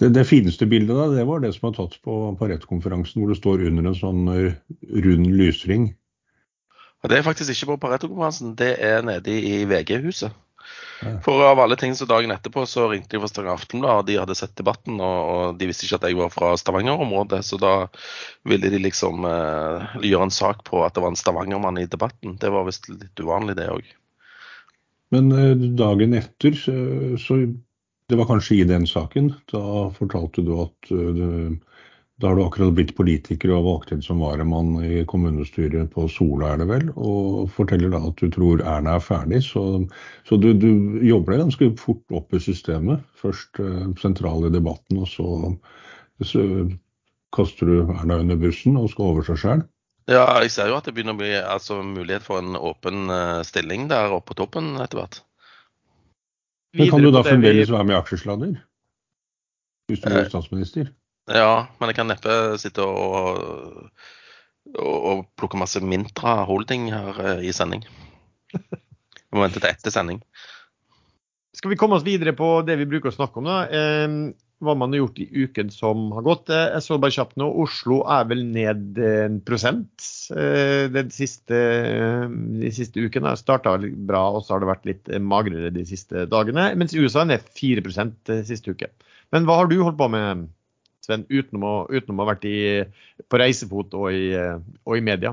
Det, 0.00 0.08
det, 0.16 0.24
fineste 0.24 0.64
bildet 0.68 0.96
da, 0.96 1.08
det 1.12 1.26
var 1.28 1.42
det 1.42 1.52
som 1.52 1.68
var 1.68 1.74
tatt 1.76 1.98
på 2.04 2.18
Pareto-konferansen, 2.40 3.20
hvor 3.20 3.32
det 3.32 3.40
står 3.40 3.66
under 3.68 3.90
en 3.90 3.98
sånn 3.98 4.30
eh, 4.32 4.54
rund 5.04 5.26
lysring. 5.36 5.90
Det 7.04 7.18
er 7.18 7.26
faktisk 7.26 7.52
ikke 7.52 7.74
på 7.74 7.82
Pareto-konferansen, 7.82 8.54
det 8.56 8.78
er 8.84 9.04
nede 9.04 9.34
i 9.34 9.66
VG-huset. 9.68 10.32
Ja. 11.00 11.12
For 11.24 11.44
av 11.44 11.60
alle 11.60 11.76
ting 11.80 11.94
så 11.96 12.04
dagen 12.08 12.32
etterpå 12.32 12.66
så 12.68 12.86
ringte 12.90 13.16
de 13.16 13.20
fra 13.22 13.30
Stavanger 13.30 13.56
Aftenblad, 13.56 14.02
og 14.02 14.08
de 14.08 14.18
hadde 14.20 14.36
sett 14.36 14.56
debatten, 14.56 14.98
og, 15.00 15.20
og, 15.20 15.60
de 15.60 15.68
visste 15.68 15.86
ikke 15.86 16.00
at 16.00 16.08
jeg 16.08 16.18
var 16.18 16.32
fra 16.32 16.50
Stavanger-området, 16.60 17.40
så 17.44 17.60
da 17.60 17.74
ville 18.48 18.72
de 18.72 18.82
liksom 18.84 19.24
eh, 19.28 19.96
gjøre 20.04 20.28
en 20.28 20.36
sak 20.40 20.64
på 20.68 20.84
at 20.84 20.96
det 20.96 21.04
var 21.04 21.12
en 21.12 21.20
Stavanger-mann 21.20 21.80
i 21.80 21.88
debatten. 21.88 22.36
Det 22.40 22.52
var 22.52 22.68
visst 22.68 22.88
litt 22.92 23.24
uvanlig, 23.24 23.56
det 23.60 23.68
òg. 23.72 23.88
Men 25.14 25.32
eh, 25.34 25.66
dagen 25.78 26.14
etter, 26.18 26.56
så 27.18 27.40
det 28.10 28.18
var 28.18 28.26
kanskje 28.26 28.60
i 28.60 28.68
den 28.68 28.86
saken, 28.90 29.32
da 29.52 29.88
fortalte 29.94 30.42
du 30.46 30.54
at 30.62 30.90
eh, 30.94 31.52
da 32.20 32.28
har 32.28 32.36
du 32.36 32.42
akkurat 32.44 32.74
blitt 32.76 32.92
politiker 32.98 33.52
og 33.54 33.64
valgt 33.64 33.92
inn 33.94 34.02
som 34.04 34.20
varamann 34.20 34.74
i 34.84 35.04
kommunestyret 35.08 35.88
på 35.94 36.04
Sola, 36.12 36.50
er 36.52 36.60
det 36.60 36.66
vel, 36.68 36.90
og 36.92 37.46
forteller 37.54 37.94
da 37.94 38.02
at 38.10 38.20
du 38.20 38.28
tror 38.34 38.60
Erna 38.60 38.98
er 38.98 39.04
ferdig. 39.04 39.40
Så, 39.46 39.62
så 40.28 40.36
du, 40.36 40.50
du, 40.52 41.00
jobber 41.06 41.32
deg 41.32 41.46
ganske 41.46 41.70
fort 41.80 42.18
opp 42.18 42.36
i 42.36 42.42
systemet. 42.44 43.00
Først 43.16 43.62
uh, 43.64 43.88
sentral 44.02 44.44
i 44.50 44.52
debatten, 44.52 45.00
og 45.00 45.08
så, 45.08 45.54
så, 46.20 46.44
kaster 47.32 47.70
du 47.70 47.94
Erna 47.94 48.20
under 48.20 48.36
bussen 48.36 48.76
og 48.76 48.90
skal 48.92 49.14
over 49.14 49.24
seg 49.30 49.40
sjøl. 49.40 49.64
Ja, 50.08 50.24
jeg 50.42 50.52
ser 50.54 50.70
jo 50.70 50.78
at 50.78 50.86
det 50.88 50.94
begynner 50.96 51.16
å 51.16 51.20
bli 51.20 51.32
altså, 51.38 51.80
mulighet 51.84 52.24
for 52.24 52.40
en 52.40 52.56
åpen 52.56 53.10
uh, 53.12 53.42
stilling 53.46 53.88
der 53.90 54.14
oppe 54.14 54.32
på 54.32 54.40
toppen 54.40 54.72
etter 54.80 55.02
hvert. 55.02 55.20
Men 56.78 56.90
kan 56.92 57.04
du 57.04 57.10
da 57.12 57.22
fremdeles 57.26 57.70
være 57.72 57.88
med 57.88 57.96
i 57.96 57.98
aksjesladder? 57.98 58.56
Hvis 59.90 60.02
du 60.02 60.06
blir 60.06 60.22
eh, 60.22 60.30
statsminister? 60.30 60.90
Ja, 61.30 61.66
men 61.78 61.90
jeg 61.90 61.98
kan 61.98 62.08
neppe 62.10 62.36
sitte 62.62 62.86
og, 62.86 63.90
og, 64.78 64.96
og 65.12 65.24
plukke 65.38 65.58
masse 65.60 65.82
Mintra 65.82 66.40
holding 66.48 66.88
her 66.94 67.20
uh, 67.20 67.42
i 67.42 67.52
sending. 67.54 67.84
Vi 68.54 69.36
må 69.36 69.44
vente 69.44 69.60
til 69.60 69.70
etter 69.70 69.94
sending. 69.94 70.22
Skal 71.54 71.74
vi 71.74 71.78
komme 71.78 71.98
oss 71.98 72.06
videre 72.06 72.32
på 72.38 72.60
det 72.66 72.78
vi 72.80 72.88
bruker 72.88 73.10
å 73.10 73.14
snakke 73.14 73.42
om, 73.42 73.50
da? 73.50 73.58
Eh, 74.60 74.64
hva 74.64 74.74
man 74.76 74.92
har 74.92 75.00
gjort 75.02 75.18
i 75.18 75.28
uken 75.44 75.70
som 75.70 76.10
har 76.12 76.22
gått. 76.22 76.50
Eh, 76.50 76.68
jeg 76.74 76.84
så 76.84 76.98
bare 77.00 77.14
kjapt 77.14 77.36
nå, 77.40 77.48
Oslo 77.62 78.02
er 78.04 78.28
vel 78.28 78.44
ned 78.44 78.98
en 78.98 79.40
prosent 79.40 80.06
eh, 80.36 80.86
den 80.92 81.10
siste, 81.10 81.60
de 82.60 82.72
siste 82.72 83.00
ukene. 83.00 83.36
Starta 83.36 83.76
bra, 83.80 84.30
og 84.36 84.44
så 84.44 84.54
har 84.54 84.60
det 84.60 84.70
vært 84.70 84.88
litt 84.88 85.12
magrere 85.20 85.72
de 85.74 85.84
siste 85.88 86.26
dagene. 86.30 86.70
Mens 86.76 86.94
USA 86.94 87.24
er 87.24 87.34
ned 87.34 87.52
4% 87.56 88.34
siste 88.48 88.74
uke. 88.74 88.90
Men 89.32 89.46
hva 89.46 89.60
har 89.60 89.70
du 89.70 89.80
holdt 89.82 90.00
på 90.00 90.10
med, 90.12 90.48
Sven, 91.00 91.24
utenom 91.30 91.62
å, 91.64 91.76
utenom 91.88 92.18
å 92.20 92.26
ha 92.26 92.34
vært 92.34 92.44
i, 92.44 92.58
på 93.30 93.38
reisefot 93.40 93.94
og 93.96 94.10
i, 94.12 94.34
og 94.36 94.98
i 94.98 95.04
media? 95.04 95.32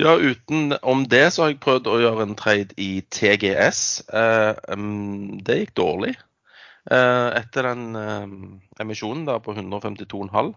Ja, 0.00 0.16
utenom 0.16 1.04
det 1.04 1.26
så 1.34 1.44
har 1.44 1.50
jeg 1.52 1.60
prøvd 1.60 1.88
å 1.92 1.98
gjøre 2.00 2.24
en 2.24 2.36
trade 2.38 2.72
i 2.80 3.02
TGS. 3.12 3.80
Eh, 4.08 4.76
det 5.44 5.58
gikk 5.58 5.74
dårlig. 5.76 6.14
Eh, 6.90 7.28
etter 7.38 7.68
den 7.68 7.94
eh, 7.94 8.32
emisjonen 8.82 9.26
da 9.28 9.38
på 9.42 9.54
152,5. 9.54 10.54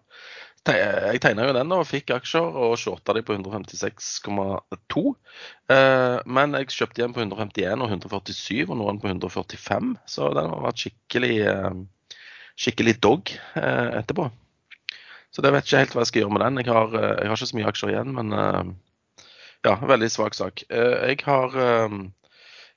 Jeg 0.66 1.20
tegna 1.22 1.44
jo 1.46 1.54
den 1.54 1.74
og 1.76 1.84
fikk 1.86 2.16
aksjer 2.16 2.56
og 2.66 2.72
shorta 2.82 3.14
de 3.14 3.22
på 3.22 3.36
156,2. 3.36 5.04
Eh, 5.76 6.16
men 6.26 6.58
jeg 6.58 6.72
kjøpte 6.74 7.04
igjen 7.04 7.14
på 7.14 7.22
151 7.22 7.86
og 7.86 7.94
147 7.94 8.66
og 8.66 8.74
nå 8.80 8.88
den 8.90 9.04
på 9.04 9.12
145. 9.12 9.94
Så 10.10 10.32
den 10.34 10.50
har 10.50 10.66
vært 10.66 10.82
skikkelig, 10.82 11.36
skikkelig 12.58 12.98
dog 13.06 13.36
etterpå. 13.54 14.32
Så 15.30 15.44
det 15.44 15.52
vet 15.54 15.68
ikke 15.68 15.84
helt 15.84 15.94
hva 15.94 16.02
jeg 16.02 16.10
skal 16.10 16.24
gjøre 16.24 16.34
med 16.34 16.46
den. 16.48 16.60
Jeg 16.64 16.74
har, 16.74 16.98
jeg 16.98 17.30
har 17.30 17.38
ikke 17.38 17.52
så 17.52 17.60
mye 17.60 17.70
aksjer 17.70 17.94
igjen, 17.94 18.14
men 18.18 18.36
ja, 19.68 19.78
veldig 19.94 20.10
svak 20.10 20.38
sak. 20.38 20.66
Jeg 20.72 21.22
har 21.28 21.58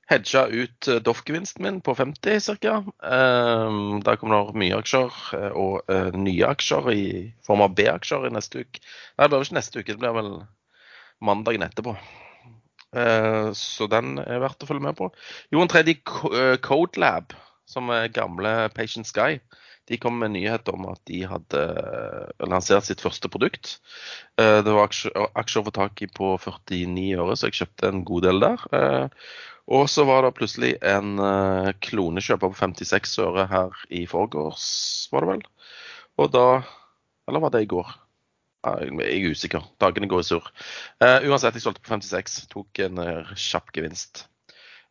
hedga 0.08 0.46
ut 0.48 0.88
eh, 0.88 1.00
Doff-gevinsten 1.04 1.62
min 1.64 1.80
på 1.80 1.94
50 1.94 2.40
ca. 2.60 2.76
Um, 2.98 4.00
der 4.04 4.16
kommer 4.16 4.48
det 4.48 4.60
mye 4.60 4.78
aksjer 4.80 5.18
eh, 5.36 5.50
og 5.52 5.90
uh, 5.92 6.08
nye 6.16 6.48
aksjer 6.48 6.88
i 6.94 7.02
form 7.46 7.64
av 7.66 7.74
B-aksjer 7.76 8.28
i 8.28 8.32
neste 8.32 8.64
uke. 8.64 8.80
Nei, 8.80 9.26
det 9.26 9.34
blir 9.34 9.44
ikke 9.44 9.58
neste 9.58 9.82
uke, 9.82 9.92
det 9.92 10.02
blir 10.02 10.16
vel 10.16 10.32
mandagen 11.24 11.66
etterpå. 11.66 11.96
Uh, 12.96 13.52
så 13.56 13.88
den 13.92 14.16
er 14.22 14.40
verdt 14.40 14.64
å 14.64 14.70
følge 14.70 14.86
med 14.88 14.96
på. 14.96 15.10
Jo, 15.52 15.60
en 15.60 15.72
tredje 15.72 16.00
Codelab, 16.64 17.36
som 17.68 17.92
er 17.92 18.08
gamle 18.12 18.54
Patient 18.72 19.08
Sky, 19.08 19.42
de 19.88 19.96
kom 20.00 20.16
med 20.20 20.34
nyhet 20.34 20.68
om 20.68 20.84
at 20.90 21.00
de 21.08 21.22
hadde 21.24 21.60
lansert 22.44 22.84
sitt 22.84 23.00
første 23.00 23.30
produkt. 23.32 23.78
Det 24.36 24.68
var 24.68 24.84
aksjer 24.84 25.64
å 25.64 25.72
tak 25.72 26.02
i 26.04 26.08
på 26.12 26.34
49 26.44 27.06
øre, 27.16 27.36
så 27.40 27.48
jeg 27.48 27.56
kjøpte 27.62 27.88
en 27.88 28.02
god 28.04 28.26
del 28.28 28.42
der. 28.44 28.66
Og 29.68 29.84
så 29.92 30.06
var 30.08 30.24
det 30.24 30.32
plutselig 30.38 30.70
en 30.86 31.20
klonekjøper 31.84 32.54
på 32.54 32.56
56 32.56 33.18
øre 33.20 33.44
her 33.50 33.82
i 33.92 34.06
forgårs, 34.08 34.64
var 35.12 35.26
det 35.26 35.32
vel. 35.34 35.42
Og 36.18 36.30
da 36.32 36.46
Eller 37.28 37.42
var 37.44 37.52
det 37.52 37.66
i 37.66 37.68
går? 37.68 37.90
Jeg 38.66 38.88
er 39.04 39.30
usikker. 39.30 39.66
Dagene 39.80 40.08
går 40.10 40.22
i 40.22 40.26
surr. 40.26 40.48
Uh, 41.02 41.20
uansett, 41.28 41.54
jeg 41.54 41.62
solgte 41.62 41.84
på 41.84 41.92
56. 41.94 42.40
Tok 42.50 42.80
en 42.86 43.02
uh, 43.02 43.30
kjapp 43.38 43.70
gevinst. 43.76 44.24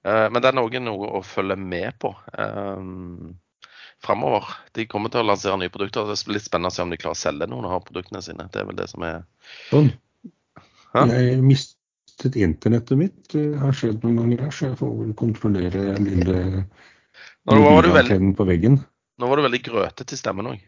Uh, 0.08 0.28
men 0.32 0.40
det 0.40 0.52
er 0.52 0.58
noe, 0.58 0.82
noe 0.84 1.12
å 1.20 1.24
følge 1.26 1.58
med 1.60 1.98
på 2.00 2.14
um, 2.38 3.36
framover. 4.04 4.48
De 4.78 4.88
kommer 4.90 5.12
til 5.12 5.24
å 5.24 5.28
lansere 5.28 5.60
nye 5.60 5.74
produkter. 5.74 6.08
Det 6.08 6.16
er 6.16 6.38
litt 6.38 6.48
spennende 6.48 6.72
å 6.72 6.78
se 6.78 6.86
om 6.86 6.94
de 6.94 7.02
klarer 7.02 7.18
å 7.18 7.24
selge 7.26 7.50
noen 7.52 7.68
av 7.68 7.84
produktene 7.88 8.24
sine. 8.24 8.48
Det 8.54 8.64
er 8.64 8.70
vel 8.70 8.80
det 8.80 8.88
som 8.94 9.04
er 9.08 9.26
Sånn. 9.72 9.92
Jeg 10.98 11.42
mistet 12.18 12.36
internettet 12.36 12.98
mitt. 12.98 13.30
Det 13.30 13.58
har 13.60 13.74
skjedd 13.74 14.04
noen 14.04 14.18
ganger 14.18 14.52
så 14.52 14.72
jeg 14.72 14.78
får 14.80 14.94
vel 15.02 15.14
kontrollere 15.16 15.98
lille 16.02 16.66
mobilantennen 17.46 18.34
på 18.36 18.46
veggen. 18.48 18.80
Nå 19.18 19.28
var 19.30 19.38
du 19.38 19.44
veldig 19.46 19.62
grøtete 19.62 20.14
i 20.14 20.18
stemmen 20.18 20.48
òg. 20.50 20.64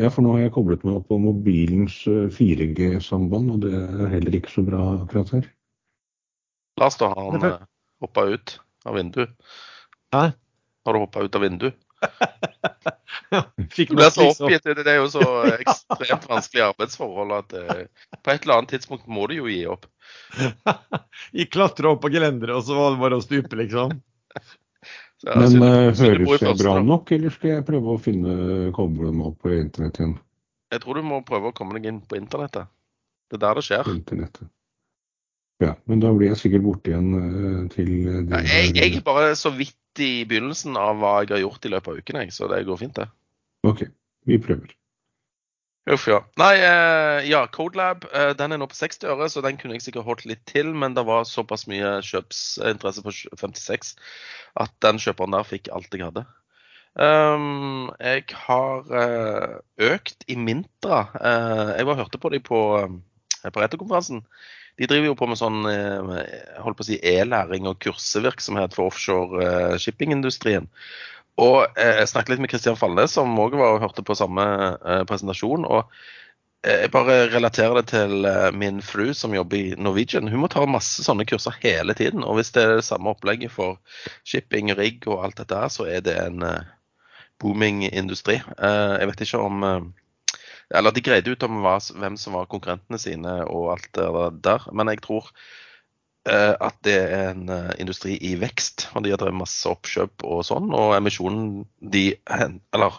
Ja, 0.00 0.08
for 0.08 0.22
nå 0.22 0.32
har 0.36 0.46
jeg 0.46 0.54
koblet 0.54 0.84
meg 0.86 0.96
opp 0.96 1.08
på 1.10 1.18
mobilens 1.18 2.04
4G-samband, 2.06 3.50
og 3.50 3.64
det 3.64 3.74
er 3.74 4.12
heller 4.12 4.36
ikke 4.38 4.52
så 4.52 4.62
bra 4.62 5.02
akkurat 5.02 5.32
her. 5.34 5.48
Lars, 6.78 6.96
da 6.96 7.10
har 7.10 7.32
han 7.34 7.66
hoppa 8.00 8.24
ut 8.30 8.58
av 8.86 8.94
vinduet. 8.94 9.34
Hæ? 10.14 10.30
Har 10.86 10.94
du 10.94 11.02
hoppa 11.02 11.24
ut 11.26 11.34
av 11.34 11.42
vinduet? 11.42 11.76
Fikk 13.74 13.90
du 13.92 13.98
blir 13.98 14.12
så 14.14 14.28
oppgitt. 14.30 14.64
Det 14.64 14.88
er 14.88 15.00
jo 15.02 15.08
så 15.12 15.24
ekstremt 15.62 16.28
vanskelig 16.30 16.64
arbeidsforhold 16.70 17.34
at 17.38 17.56
på 17.56 18.32
et 18.32 18.46
eller 18.46 18.54
annet 18.60 18.72
tidspunkt 18.76 19.08
må 19.10 19.26
du 19.28 19.38
jo 19.40 19.50
gi 19.50 19.64
opp. 19.68 19.84
Jeg 21.36 21.50
klatra 21.52 21.92
opp 21.92 22.02
på 22.04 22.12
gelenderet, 22.14 22.56
og 22.56 22.64
så 22.64 22.78
var 22.78 22.94
det 22.94 23.02
bare 23.02 23.18
å 23.18 23.24
stupe, 23.24 23.58
liksom. 23.60 23.98
Så, 25.18 25.34
Men 25.34 25.58
uh, 25.58 25.90
høres 25.98 26.42
jeg 26.44 26.58
bra 26.60 26.76
nok, 26.78 27.10
eller 27.16 27.32
skal 27.34 27.50
jeg 27.50 27.64
prøve 27.66 27.96
å 27.96 27.98
finne 27.98 28.34
koble 28.76 29.10
opp 29.26 29.40
på 29.42 29.50
internett 29.56 29.98
igjen? 29.98 30.12
Jeg 30.70 30.84
tror 30.84 31.00
du 31.00 31.08
må 31.08 31.18
prøve 31.26 31.50
å 31.50 31.56
komme 31.56 31.74
deg 31.74 31.88
inn 31.90 31.98
på 32.06 32.20
internettet. 32.20 32.70
Det 33.26 33.40
er 33.40 33.42
der 33.42 33.58
det 33.58 33.64
skjer. 33.66 33.90
Internettet. 33.90 34.46
Ja, 35.58 35.72
men 35.90 35.98
da 36.04 36.12
blir 36.14 36.30
jeg 36.30 36.38
sikkert 36.38 36.68
borte 36.68 36.92
igjen 36.92 37.08
uh, 37.18 37.64
til 37.72 37.90
ja, 38.06 38.44
jeg, 38.46 38.76
jeg 38.78 39.00
er 39.00 39.04
bare 39.08 39.32
så 39.38 39.50
vidt 39.50 39.74
i 40.04 40.24
begynnelsen 40.28 40.76
av 40.80 40.98
hva 41.00 41.18
jeg 41.22 41.36
har 41.36 41.44
gjort 41.46 41.64
i 41.64 41.72
løpet 41.74 41.92
av 41.92 42.02
uken, 42.02 42.20
jeg, 42.22 42.34
så 42.34 42.50
det 42.50 42.64
går 42.68 42.82
fint, 42.82 42.98
det. 42.98 43.08
OK, 43.68 43.86
vi 44.28 44.38
prøver. 44.42 44.74
Uff, 45.88 46.04
ja. 46.10 46.18
Nei, 46.36 46.54
eh, 46.60 47.26
ja, 47.30 47.46
Codelab 47.48 48.04
eh, 48.12 48.34
den 48.36 48.52
er 48.52 48.60
nå 48.60 48.66
på 48.68 48.76
60 48.76 49.08
øre, 49.08 49.28
så 49.32 49.40
den 49.44 49.56
kunne 49.56 49.78
jeg 49.78 49.86
sikkert 49.86 50.04
holdt 50.04 50.26
litt 50.28 50.42
til. 50.48 50.74
Men 50.76 50.92
det 50.96 51.06
var 51.08 51.24
såpass 51.24 51.64
mye 51.70 51.94
kjøpsinteresse 52.04 53.04
på 53.06 53.14
56 53.14 53.94
at 54.60 54.74
den 54.84 55.00
kjøperen 55.00 55.32
der 55.36 55.48
fikk 55.48 55.70
alt 55.72 55.94
jeg 55.94 56.04
hadde. 56.04 56.26
Um, 56.98 57.88
jeg 58.02 58.24
har 58.34 58.88
uh, 58.90 59.58
økt 59.88 60.26
i 60.28 60.36
Mintra. 60.36 61.04
Uh, 61.14 61.72
jeg 61.78 61.88
var 61.88 62.00
hørte 62.02 62.20
på 62.20 62.32
dem 62.34 62.44
på, 62.44 62.60
uh, 62.82 63.50
på. 63.54 64.20
De 64.78 64.86
driver 64.86 65.10
jo 65.10 65.18
på 65.18 65.26
med 65.26 65.40
sånn 65.40 65.64
holdt 65.66 66.78
på 66.78 66.84
å 66.84 66.86
si 66.86 67.00
e-læring 67.02 67.66
og 67.66 67.80
kursevirksomhet 67.82 68.76
for 68.76 68.92
offshore 68.92 69.78
shippingindustrien. 69.82 70.68
Og 71.38 71.66
jeg 71.78 72.06
snakket 72.10 72.34
litt 72.34 72.44
med 72.44 72.50
Kristian 72.52 72.78
Falnes, 72.78 73.12
som 73.14 73.34
òg 73.38 73.56
var 73.58 73.76
og 73.76 73.82
hørte 73.84 74.06
på 74.06 74.16
samme 74.18 74.46
presentasjon. 75.10 75.66
og 75.66 75.90
jeg 76.66 76.90
bare 76.90 77.28
relaterer 77.30 77.78
det 77.78 77.90
til 77.92 78.26
min 78.58 78.80
fru 78.82 79.12
som 79.14 79.34
jobber 79.34 79.56
i 79.56 79.76
Norwegian. 79.78 80.26
Hun 80.28 80.42
må 80.42 80.48
ta 80.50 80.64
masse 80.66 81.04
sånne 81.06 81.26
kurser 81.28 81.54
hele 81.62 81.94
tiden. 81.94 82.24
Og 82.26 82.38
hvis 82.38 82.50
det 82.54 82.64
er 82.64 82.72
det 82.80 82.86
samme 82.88 83.12
opplegget 83.14 83.54
for 83.54 83.78
shipping, 84.26 84.72
rigg 84.74 85.06
og 85.06 85.22
alt 85.22 85.38
dette 85.38 85.54
her, 85.54 85.70
så 85.70 85.86
er 85.86 86.02
det 86.02 86.16
en 86.18 86.42
booming 87.38 87.84
industri. 87.86 88.40
Jeg 88.58 89.10
vet 89.10 89.22
ikke 89.22 89.42
om 89.46 89.62
Eller 90.74 90.92
de 90.92 91.04
greide 91.04 91.32
ut 91.32 91.46
om 91.46 91.62
hvem 91.64 92.18
som 92.20 92.36
var 92.36 92.50
konkurrentene 92.52 93.00
sine 93.00 93.38
og 93.46 93.72
alt 93.76 93.88
det 93.96 94.08
der. 94.44 94.68
Men 94.76 94.92
jeg 94.92 95.00
tror 95.06 95.30
at 96.28 96.76
det 96.84 96.96
er 96.98 97.30
en 97.30 97.48
industri 97.80 98.18
i 98.20 98.34
vekst. 98.36 98.90
Og 98.92 99.06
de 99.06 99.14
har 99.14 99.20
drevet 99.22 99.38
masse 99.38 99.64
oppkjøp 99.70 100.26
og 100.28 100.42
sånn. 100.44 100.68
Og 100.76 100.92
emisjonen 100.98 101.62
de 101.80 102.10
Eller 102.28 102.98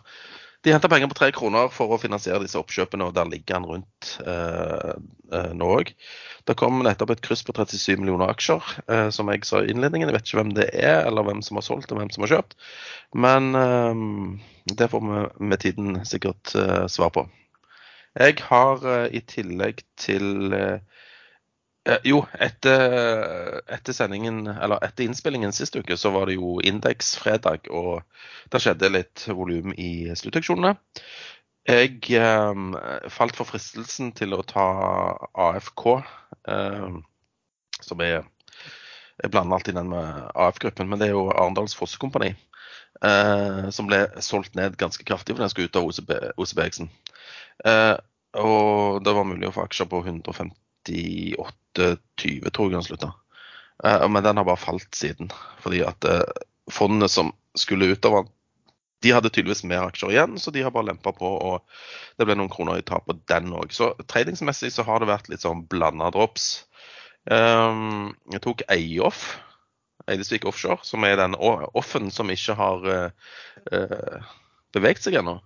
de 0.62 0.74
henter 0.74 0.92
penger 0.92 1.08
på 1.08 1.16
tre 1.16 1.30
kroner 1.32 1.70
for 1.72 1.94
å 1.96 2.00
finansiere 2.02 2.42
disse 2.44 2.60
oppkjøpene, 2.60 3.06
og 3.08 3.14
der 3.16 3.30
ligger 3.32 3.56
han 3.56 3.68
rundt 3.68 4.10
eh, 4.28 5.54
nå 5.56 5.70
òg. 5.78 5.94
Det 6.50 6.56
kom 6.60 6.82
nettopp 6.84 7.14
et 7.14 7.22
kryss 7.24 7.46
på 7.48 7.56
37 7.56 7.96
millioner 8.02 8.28
aksjer, 8.34 8.74
eh, 8.92 9.08
som 9.16 9.32
jeg 9.32 9.48
sa 9.48 9.62
i 9.64 9.72
innledningen. 9.72 10.12
Jeg 10.12 10.18
vet 10.18 10.28
ikke 10.28 10.42
hvem 10.42 10.52
det 10.58 10.68
er, 10.76 11.06
eller 11.08 11.24
hvem 11.30 11.40
som 11.46 11.62
har 11.62 11.64
solgt 11.64 11.94
og 11.94 12.02
hvem 12.02 12.12
som 12.12 12.28
har 12.28 12.34
kjøpt. 12.34 12.58
Men 13.16 13.56
eh, 13.56 14.04
det 14.76 14.92
får 14.92 15.06
vi 15.06 15.24
med 15.54 15.64
tiden 15.64 16.02
sikkert 16.10 16.52
svar 16.92 17.16
på. 17.16 17.24
Jeg 18.18 18.40
har 18.48 18.86
i 19.14 19.22
tillegg 19.22 19.84
til 20.00 20.50
jo, 22.06 22.20
etter, 22.38 22.82
etter, 23.72 23.96
sendingen, 23.96 24.44
eller 24.52 24.82
etter 24.86 25.08
innspillingen 25.08 25.54
sist 25.56 25.78
uke, 25.80 25.98
så 25.98 26.12
var 26.14 26.30
det 26.30 26.36
jo 26.36 26.58
indeksfredag, 26.66 27.70
og 27.74 28.04
det 28.52 28.62
skjedde 28.62 28.92
litt 28.94 29.26
volum 29.30 29.74
i 29.74 30.10
sluttauksjonene. 30.18 30.76
Jeg 31.70 32.00
eh, 32.18 33.10
falt 33.14 33.38
for 33.38 33.46
fristelsen 33.46 34.14
til 34.18 34.34
å 34.34 34.46
ta 34.48 34.66
AFK, 35.38 35.86
eh, 36.50 37.00
som 37.82 38.02
er 38.06 38.24
Jeg 39.20 39.32
blander 39.34 39.58
alltid 39.58 39.76
den 39.76 39.90
med 39.92 40.30
AF-gruppen, 40.32 40.88
men 40.88 41.00
det 41.00 41.10
er 41.10 41.18
jo 41.18 41.26
Arendals 41.34 41.74
Fossekompani. 41.76 42.30
Eh, 43.04 43.66
som 43.76 43.90
ble 43.90 44.06
solgt 44.24 44.56
ned 44.56 44.78
ganske 44.80 45.04
kraftig, 45.04 45.36
for 45.36 45.44
den 45.44 45.52
skulle 45.52 45.68
ut 45.68 45.76
av 45.76 45.90
OCB, 45.90 46.14
OCBX-en. 46.40 46.88
Eh, 47.66 47.96
og 48.40 49.04
det 49.04 49.14
var 49.18 49.28
mulig 49.28 49.50
å 49.50 49.56
få 49.56 49.66
aksjer 49.66 49.90
på 49.90 50.04
150 50.06 50.54
98-20, 50.88 52.50
tror 52.52 52.72
jeg 52.72 52.80
han 52.80 52.86
slutta. 52.88 53.14
Uh, 53.84 54.08
men 54.12 54.24
den 54.24 54.38
har 54.38 54.48
bare 54.48 54.60
falt 54.60 54.96
siden. 54.96 55.32
Fordi 55.64 55.84
at 55.88 56.06
uh, 56.08 56.24
fondene 56.72 57.10
som 57.10 57.32
skulle 57.58 57.92
utover, 57.94 58.28
de 59.04 59.14
hadde 59.16 59.32
tydeligvis 59.32 59.64
mer 59.68 59.88
aksjer 59.88 60.12
igjen, 60.12 60.40
så 60.40 60.52
de 60.52 60.64
har 60.66 60.74
bare 60.76 60.90
lempa 60.92 61.14
på. 61.16 61.28
Og 61.28 62.18
det 62.20 62.28
ble 62.28 62.36
noen 62.40 62.52
kroner 62.52 62.80
i 62.80 62.86
tap 62.86 63.08
på 63.08 63.16
den 63.32 63.54
òg. 63.56 63.72
Så 63.76 63.94
tradingsmessig 64.12 64.74
så 64.76 64.84
har 64.88 65.00
det 65.00 65.12
vært 65.12 65.30
litt 65.32 65.46
sånn 65.46 65.64
blanda 65.72 66.12
drops. 66.16 66.66
Um, 67.30 68.12
jeg 68.34 68.44
tok 68.44 68.66
Eioff, 68.74 69.38
Eidesvik 70.10 70.48
Offshore, 70.50 70.84
som 70.84 71.06
er 71.08 71.20
den 71.20 71.38
offen 71.38 72.10
som 72.12 72.32
ikke 72.34 72.56
har 72.60 72.88
uh, 72.90 74.30
beveget 74.76 75.06
seg 75.06 75.20
ennå. 75.22 75.38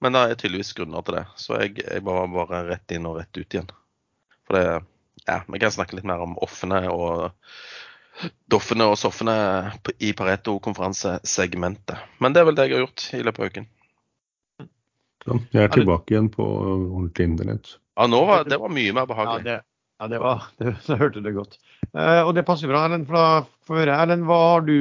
Men 0.00 0.16
det 0.16 0.22
er 0.22 0.38
tydeligvis 0.40 0.72
grunner 0.76 1.04
til 1.04 1.18
det. 1.18 1.26
Så 1.40 1.58
jeg, 1.60 1.76
jeg 1.84 2.04
bare, 2.06 2.28
bare 2.32 2.62
rett 2.70 2.96
inn 2.96 3.08
og 3.08 3.18
rett 3.20 3.36
ut 3.36 3.44
igjen. 3.46 3.70
For 4.48 4.58
det 4.58 4.64
Ja, 5.28 5.42
vi 5.52 5.60
kan 5.60 5.72
snakke 5.72 5.98
litt 5.98 6.06
mer 6.08 6.22
om 6.24 6.38
offene 6.40 6.80
og 6.88 7.34
doffene 8.50 8.86
og 8.88 8.96
soffene 8.98 9.34
i 10.00 10.14
Pareto-konferansesegmentet. 10.16 12.00
Men 12.24 12.34
det 12.34 12.40
er 12.40 12.48
vel 12.48 12.56
det 12.56 12.66
jeg 12.66 12.78
har 12.78 12.86
gjort 12.86 13.04
i 13.16 13.20
løpet 13.26 13.42
av 13.42 13.52
uken. 13.52 13.68
Sånn, 15.26 15.42
jeg 15.52 15.66
er 15.66 15.74
tilbake 15.74 16.14
igjen 16.14 16.30
på 16.32 16.46
ordentlig 16.46 17.28
internett. 17.28 17.74
Ja, 18.00 18.06
nå 18.08 18.22
var, 18.28 18.46
det 18.48 18.56
var 18.62 18.72
mye 18.72 18.94
mer 18.96 19.08
behagelig. 19.10 19.44
Ja, 19.44 19.58
det, 19.60 20.00
ja, 20.00 20.08
det 20.14 20.22
var, 20.24 20.48
det, 20.62 20.74
så 20.86 20.96
hørte 21.00 21.22
det 21.24 21.34
godt. 21.36 21.58
Eh, 21.92 22.22
og 22.24 22.32
det 22.36 22.46
passer 22.48 22.72
bra. 22.72 22.86
Erlend, 22.88 23.06
For 23.10 23.20
da 23.20 23.68
får 23.68 23.76
vi 23.76 23.84
høre. 23.84 24.00
Erlend, 24.06 24.26
hva 24.28 24.40
har 24.46 24.64
du 24.64 24.76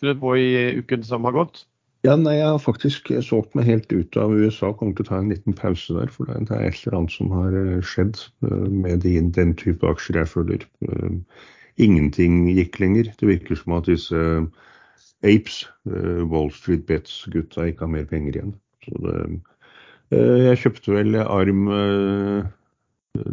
funnet 0.00 0.20
på 0.20 0.36
i 0.36 0.50
uken 0.82 1.06
som 1.08 1.28
har 1.28 1.36
gått? 1.40 1.64
Ja, 2.00 2.14
nei, 2.16 2.38
Jeg 2.38 2.46
har 2.48 2.60
faktisk 2.64 3.10
solgt 3.20 3.52
meg 3.54 3.66
helt 3.68 3.90
ut 3.92 4.16
av 4.16 4.32
USA. 4.32 4.70
Kommer 4.72 4.96
til 4.96 5.04
å 5.04 5.08
ta 5.10 5.18
en 5.20 5.28
liten 5.28 5.56
pause 5.56 5.92
der. 5.98 6.08
For 6.08 6.24
det 6.24 6.48
er 6.48 6.70
et 6.70 6.78
eller 6.86 6.96
annet 6.96 7.12
som 7.12 7.32
har 7.34 7.56
eh, 7.56 7.82
skjedd 7.84 8.22
eh, 8.48 8.68
med 8.72 9.02
de, 9.04 9.18
den 9.36 9.52
type 9.60 9.84
aksjer 9.84 10.16
jeg 10.22 10.30
følger. 10.32 10.64
Eh, 10.88 11.18
ingenting 11.76 12.46
gikk 12.48 12.80
lenger. 12.80 13.10
Det 13.20 13.28
virker 13.28 13.60
som 13.60 13.76
at 13.76 13.90
disse 13.90 14.22
Apes, 15.20 15.66
Wall 15.84 16.48
Street 16.56 16.86
Bets-gutta, 16.88 17.66
ikke 17.68 17.84
har 17.84 17.92
mer 17.92 18.06
penger 18.08 18.38
igjen. 18.38 18.54
Så 18.86 18.96
det, 19.04 19.18
jeg 20.16 20.60
kjøpte 20.62 20.94
vel 20.94 21.18
Arm 21.20 21.68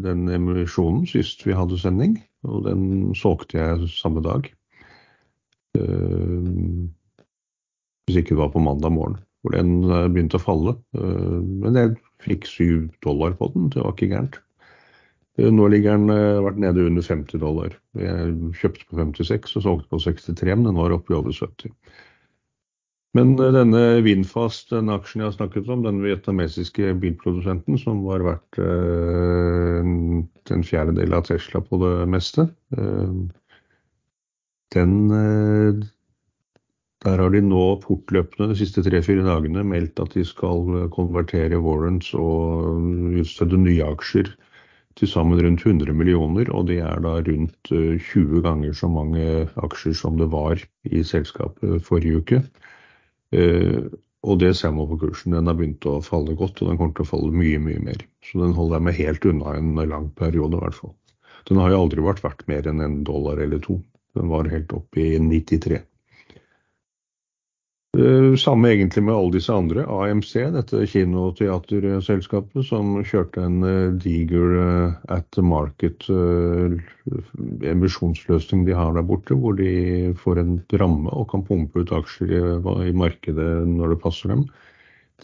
den 0.04 0.28
emisjonen 0.36 1.08
sist 1.08 1.46
vi 1.48 1.56
hadde 1.56 1.80
sending, 1.80 2.18
og 2.44 2.68
den 2.68 2.84
solgte 3.16 3.62
jeg 3.62 3.88
samme 3.96 4.24
dag 4.26 4.52
hvis 8.08 8.22
ikke 8.22 8.36
det 8.36 8.42
var 8.42 8.54
på 8.56 8.64
mandag 8.64 8.94
morgen. 8.96 9.20
Hvor 9.44 9.54
den 9.54 9.84
eh, 9.84 10.10
begynte 10.12 10.40
å 10.40 10.44
falle. 10.44 10.76
Eh, 10.98 11.40
men 11.64 11.78
jeg 11.78 11.96
fikk 12.24 12.48
syv 12.50 12.88
dollar 13.06 13.36
på 13.38 13.52
den, 13.54 13.70
det 13.74 13.84
var 13.84 13.94
ikke 13.94 14.12
gærent. 14.14 14.40
Eh, 15.38 15.50
nå 15.54 15.68
ligger 15.72 16.00
den 16.00 16.44
vært 16.46 16.60
nede 16.64 16.88
under 16.88 17.06
50 17.06 17.44
dollar. 17.44 17.76
Jeg 18.00 18.36
kjøpte 18.62 18.88
på 18.88 19.00
56 19.04 19.58
og 19.60 19.66
solgte 19.68 19.92
på 19.92 20.04
63, 20.08 20.56
men 20.56 20.70
den 20.72 20.80
var 20.80 20.96
oppe 20.96 21.14
i 21.14 21.18
over 21.20 21.36
70. 21.36 21.76
Men 23.16 23.32
denne 23.40 23.82
Vinfast, 24.06 24.70
den 24.70 24.92
aksjen 24.94 25.24
jeg 25.24 25.32
har 25.32 25.38
snakket 25.38 25.70
om, 25.74 25.82
den 25.82 26.04
vietnamesiske 26.04 26.92
bilprodusenten 27.02 27.80
som 27.82 28.04
var 28.06 28.22
verdt 28.22 28.60
en 28.62 30.66
fjerdedel 30.68 31.16
av 31.18 31.24
Tesla 31.26 31.64
på 31.66 31.80
det 31.82 31.94
meste, 32.14 32.46
den 34.76 34.94
Der 37.08 37.22
har 37.24 37.32
de 37.32 37.40
nå 37.40 37.62
fortløpende 37.86 38.50
de 38.52 38.58
siste 38.60 38.82
tre-fire 38.84 39.24
dagene 39.24 39.62
meldt 39.64 40.02
at 40.04 40.12
de 40.18 40.26
skal 40.28 40.90
konvertere 40.92 41.62
warrants 41.64 42.10
og 42.20 42.82
utstede 43.22 43.60
nye 43.62 43.86
aksjer 43.86 44.34
til 45.00 45.08
sammen 45.08 45.40
rundt 45.40 45.64
100 45.64 45.94
millioner, 45.96 46.52
og 46.52 46.68
det 46.68 46.82
er 46.84 47.00
da 47.06 47.14
rundt 47.24 47.72
20 47.72 48.42
ganger 48.44 48.76
så 48.76 48.90
mange 48.92 49.24
aksjer 49.64 49.96
som 49.96 50.20
det 50.20 50.28
var 50.34 50.60
i 50.84 51.06
selskapet 51.06 51.86
forrige 51.88 52.20
uke. 52.20 52.44
Eh, 53.32 53.88
og 54.28 54.40
det 54.44 54.56
ser 54.60 54.74
man 54.76 54.90
på 54.92 55.00
kursen. 55.06 55.38
Den 55.38 55.48
har 55.48 55.56
begynt 55.56 55.88
å 55.88 56.00
falle 56.04 56.36
godt, 56.36 56.60
og 56.60 56.72
den 56.72 56.80
kommer 56.80 56.98
til 56.98 57.08
å 57.08 57.12
falle 57.14 57.32
mye, 57.32 57.62
mye 57.64 57.84
mer. 57.88 58.04
Så 58.26 58.42
den 58.42 58.56
holder 58.58 58.82
jeg 58.82 58.88
meg 58.90 59.00
helt 59.00 59.32
unna 59.32 59.56
en 59.56 59.76
lang 59.94 60.10
periode, 60.18 60.58
i 60.58 60.66
hvert 60.66 60.82
fall. 60.82 60.98
Den 61.48 61.62
har 61.64 61.72
jo 61.72 61.84
aldri 61.86 62.04
vært 62.04 62.26
verdt 62.26 62.48
mer 62.52 62.68
enn 62.68 62.84
en 62.84 63.04
dollar 63.08 63.40
eller 63.40 63.64
to. 63.64 63.80
Den 64.18 64.34
var 64.34 64.50
helt 64.52 64.74
oppe 64.76 65.06
i 65.06 65.14
93. 65.22 65.86
Eh, 67.98 68.36
samme 68.36 68.70
egentlig 68.70 69.02
med 69.04 69.16
alle 69.16 69.34
disse 69.34 69.54
andre. 69.54 69.82
AMC, 69.90 70.34
dette 70.54 70.84
kinoteaterselskapet 70.92 72.66
som 72.68 72.92
kjørte 73.02 73.42
en 73.42 73.64
eh, 73.66 73.94
diger 74.04 74.58
eh, 74.62 74.98
at 75.16 75.26
the 75.34 75.42
market 75.42 76.06
emisjonsløsning 77.66 78.68
de 78.68 78.76
har 78.78 78.94
der 78.94 79.06
borte, 79.08 79.34
hvor 79.34 79.56
de 79.58 80.14
får 80.20 80.42
en 80.44 80.52
ramme 80.78 81.10
og 81.10 81.30
kan 81.32 81.46
pumpe 81.48 81.82
ut 81.82 81.94
aksjer 81.96 82.60
i 82.86 82.94
markedet 82.94 83.52
når 83.72 83.96
det 83.96 84.02
passer 84.04 84.34
dem. 84.36 84.44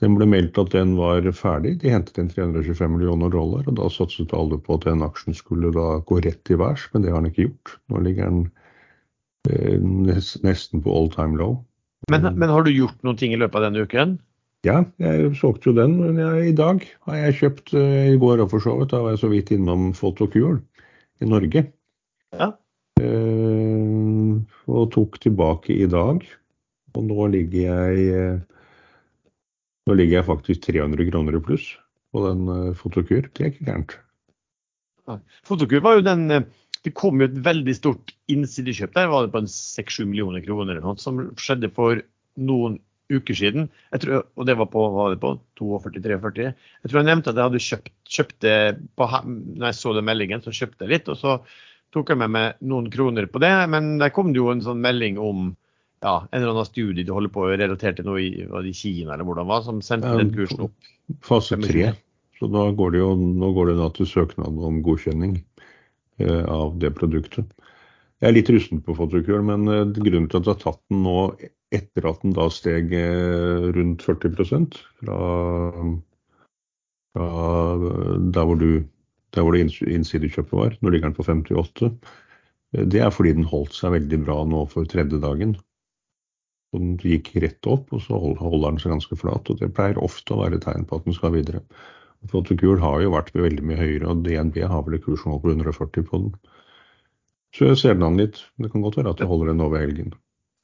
Den 0.01 0.15
ble 0.17 0.25
meldt 0.31 0.57
at 0.57 0.73
den 0.73 0.95
var 0.97 1.27
ferdig. 1.37 1.75
De 1.83 1.91
hentet 1.93 2.17
inn 2.17 2.31
325 2.31 2.95
millioner 2.95 3.29
dollar, 3.35 3.67
og 3.69 3.77
da 3.77 3.91
satset 3.93 4.33
alle 4.33 4.57
på 4.57 4.79
at 4.79 4.87
den 4.87 5.05
aksjen 5.05 5.37
skulle 5.37 5.69
da 5.75 5.99
gå 6.09 6.17
rett 6.25 6.41
til 6.49 6.57
værs, 6.63 6.87
men 6.95 7.05
det 7.05 7.13
har 7.13 7.21
den 7.21 7.29
ikke 7.29 7.45
gjort. 7.51 7.75
Nå 7.93 8.01
ligger 8.07 8.33
den 8.33 8.41
nesten 10.41 10.81
på 10.81 10.97
all 10.97 11.13
time 11.13 11.37
low. 11.37 11.59
Men, 12.11 12.25
mm. 12.25 12.37
men, 12.39 12.51
har 12.51 12.65
du 12.65 12.71
gjort 12.73 12.99
noen 13.05 13.19
ting 13.19 13.33
i 13.35 13.39
løpet 13.39 13.59
av 13.59 13.67
denne 13.67 13.85
uken? 13.85 14.17
Ja, 14.67 14.77
jeg 15.03 15.33
solgte 15.39 15.71
jo 15.71 15.75
den. 15.77 15.95
Men 15.99 16.19
jeg, 16.21 16.49
i 16.51 16.55
dag 16.57 16.83
har 17.07 17.19
jeg 17.19 17.37
kjøpt, 17.41 17.73
uh, 17.75 18.11
i 18.13 18.19
går 18.19 18.43
og 18.45 18.51
for 18.53 18.63
så 18.63 18.75
vidt, 18.79 18.91
da 18.93 19.01
var 19.03 19.15
jeg 19.15 19.23
så 19.23 19.31
vidt 19.31 19.51
innom 19.55 19.91
Photocure 19.97 20.59
i 21.23 21.29
Norge. 21.29 21.65
Ja. 22.35 22.53
Uh, 23.01 24.39
og 24.71 24.89
tok 24.95 25.19
tilbake 25.23 25.75
i 25.75 25.89
dag. 25.91 26.23
Og 26.93 27.07
nå 27.09 27.27
ligger 27.33 27.67
jeg 27.67 28.07
uh, 28.13 28.65
nå 29.89 29.97
ligger 29.99 30.21
jeg 30.21 30.29
faktisk 30.29 30.67
300 30.69 31.09
kroner 31.09 31.35
i 31.35 31.43
pluss 31.43 31.73
på 32.15 32.23
den 32.23 32.47
Photocure. 32.79 33.27
Det 33.33 33.43
er 33.43 33.51
ikke 33.51 33.67
gærent. 33.67 33.97
Fotokur 35.43 35.81
var 35.83 35.97
jo 35.97 36.05
den 36.05 36.45
det 36.83 36.93
kom 36.97 37.21
jo 37.21 37.29
et 37.29 37.37
veldig 37.45 37.75
stort 37.77 38.11
innsidekjøp 38.31 38.95
der, 38.95 39.11
var 39.11 39.25
det 39.25 39.33
på 39.33 39.43
6-7 39.47 40.03
millioner 40.09 40.43
kroner 40.43 40.75
eller 40.75 40.83
noe, 40.83 40.99
som 40.99 41.21
skjedde 41.39 41.71
for 41.75 42.01
noen 42.35 42.79
uker 43.13 43.37
siden. 43.37 43.69
Tror, 44.01 44.25
og 44.35 44.47
det 44.47 44.55
var 44.59 44.69
på, 44.71 44.83
var 44.95 45.13
det 45.13 45.21
på 45.21 45.35
42-43. 45.59 46.49
Jeg 46.49 46.91
tror 46.91 46.99
jeg 46.99 47.09
nevnte 47.09 47.31
at 47.31 47.39
jeg 47.39 47.49
hadde 47.49 47.63
kjøpt, 47.67 47.93
kjøpt 48.17 48.37
det 48.45 48.57
på, 48.99 49.09
når 49.23 49.67
jeg 49.69 49.79
så 49.79 49.93
den 49.95 50.07
meldingen, 50.07 50.43
så 50.43 50.55
kjøpte 50.55 50.85
jeg 50.85 50.93
litt. 50.95 51.11
Og 51.11 51.19
så 51.19 51.37
tok 51.93 52.13
jeg 52.13 52.21
med 52.23 52.33
meg 52.33 52.63
noen 52.65 52.89
kroner 52.93 53.27
på 53.31 53.41
det. 53.43 53.53
Men 53.71 53.95
der 54.01 54.13
kom 54.15 54.33
det 54.33 54.41
jo 54.41 54.49
en 54.53 54.63
sånn 54.65 54.81
melding 54.83 55.19
om 55.21 55.51
ja, 56.03 56.17
en 56.31 56.41
eller 56.41 56.51
annen 56.51 56.67
studie 56.67 57.05
du 57.07 57.13
holder 57.15 57.31
på 57.31 57.45
relatert 57.53 57.99
til 57.99 58.07
noe 58.09 58.19
i, 58.19 58.43
i 58.43 58.73
Kina 58.75 59.13
eller 59.13 59.27
hvordan 59.27 59.45
det 59.45 59.53
var, 59.53 59.63
som 59.67 59.79
sendte 59.85 60.17
den 60.19 60.33
kursen 60.35 60.65
opp. 60.67 60.91
Fase 61.23 61.59
tre. 61.63 61.93
Så 62.39 62.49
da 62.51 62.65
går 62.75 62.95
det 62.95 63.03
jo 63.03 63.13
nå 63.15 63.53
går 63.55 63.71
det 63.71 63.79
da 63.79 63.87
til 63.95 64.09
søknad 64.09 64.57
om 64.67 64.81
godkjenning. 64.83 65.37
Eh, 66.23 66.45
av 66.45 66.77
det 66.79 66.93
produktet. 66.95 67.49
Jeg 68.21 68.29
er 68.29 68.35
litt 68.37 68.49
rusten 68.53 68.79
på 68.83 68.95
Photocure, 68.95 69.43
men 69.43 69.67
eh, 69.67 69.83
grunnen 69.97 70.29
til 70.31 70.39
at 70.39 70.47
jeg 70.47 70.53
har 70.53 70.61
tatt 70.61 70.81
den 70.91 71.03
nå 71.03 71.17
etter 71.73 72.07
at 72.07 72.21
den 72.23 72.35
da 72.37 72.47
steg 72.53 72.93
eh, 72.95 73.67
rundt 73.75 74.05
40 74.05 74.37
fra, 75.01 75.17
fra 77.13 77.27
der 78.35 78.47
hvor, 78.47 78.61
du, 78.61 78.85
der 79.35 79.43
hvor 79.45 79.57
det 79.57 79.65
innsidekjøpet 79.65 80.55
var, 80.59 80.77
nå 80.79 80.93
ligger 80.93 81.09
den 81.09 81.17
på 81.17 81.25
58, 81.27 81.91
det 82.93 83.03
er 83.03 83.11
fordi 83.13 83.35
den 83.37 83.49
holdt 83.49 83.75
seg 83.77 83.97
veldig 83.97 84.21
bra 84.23 84.39
nå 84.49 84.63
for 84.71 84.87
tredje 84.89 85.19
dagen. 85.21 85.57
Den 86.73 86.95
gikk 86.97 87.35
rett 87.43 87.67
opp, 87.69 87.91
og 87.93 88.01
så 88.01 88.17
holder 88.17 88.71
den 88.71 88.79
seg 88.81 88.95
ganske 88.95 89.17
flat. 89.19 89.49
og 89.51 89.59
Det 89.59 89.69
pleier 89.77 89.99
ofte 90.01 90.33
å 90.33 90.39
være 90.41 90.61
tegn 90.63 90.87
på 90.89 90.97
at 90.97 91.05
den 91.05 91.17
skal 91.17 91.35
videre. 91.35 91.61
Protokur 92.31 92.79
har 92.81 93.01
jo 93.03 93.13
vært 93.13 93.33
veldig 93.35 93.65
mye 93.67 93.79
høyere, 93.79 94.09
og 94.09 94.23
DNB 94.25 94.61
har 94.69 94.83
vel 94.85 94.97
et 94.97 95.05
kurs 95.05 95.23
på 95.25 95.39
140 95.41 96.07
på 96.07 96.21
den. 96.25 96.33
Så 97.53 97.69
jeg 97.69 97.79
ser 97.81 97.97
den 97.97 98.07
an 98.07 98.19
litt. 98.21 98.41
Det 98.57 98.71
kan 98.73 98.83
godt 98.85 98.97
være 98.97 99.13
at 99.13 99.21
jeg 99.21 99.29
holder 99.29 99.51
den 99.51 99.61
over 99.61 99.81
helgen. 99.83 100.13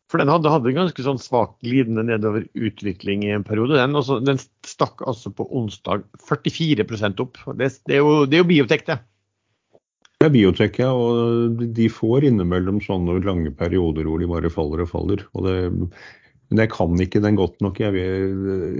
For 0.09 0.17
den 0.17 0.31
hadde, 0.31 0.49
hadde 0.49 0.73
ganske 0.73 1.03
sånn 1.05 1.19
svak 1.21 1.51
glidende 1.61 2.01
nedover 2.07 2.47
utvikling 2.57 3.27
i 3.27 3.35
en 3.35 3.45
periode. 3.45 3.77
Den, 3.77 3.93
også, 3.99 4.17
den 4.25 4.39
stakk 4.65 5.03
altså 5.05 5.29
på 5.35 5.45
onsdag 5.53 6.07
44 6.25 6.87
opp. 7.21 7.37
Det, 7.59 7.69
det, 7.85 7.99
er 7.99 8.01
jo, 8.01 8.25
det 8.25 8.39
er 8.39 8.41
jo 8.41 8.49
biotek, 8.49 8.87
det. 8.87 8.97
Det 10.19 10.27
er 10.27 10.33
biotek, 10.33 10.79
ja. 10.81 10.89
Og 10.97 11.61
de 11.77 11.85
får 11.93 12.25
innimellom 12.31 12.81
sånne 12.81 13.19
lange 13.21 13.53
perioder 13.55 14.09
hvor 14.09 14.19
de 14.19 14.31
bare 14.33 14.51
faller 14.51 14.81
og 14.83 14.89
faller. 14.89 15.21
Og 15.37 15.45
det, 15.45 15.55
men 16.49 16.63
jeg 16.63 16.71
kan 16.73 17.01
ikke 17.01 17.21
den 17.21 17.37
godt 17.37 17.59
nok. 17.61 17.77
Jeg, 17.81 17.93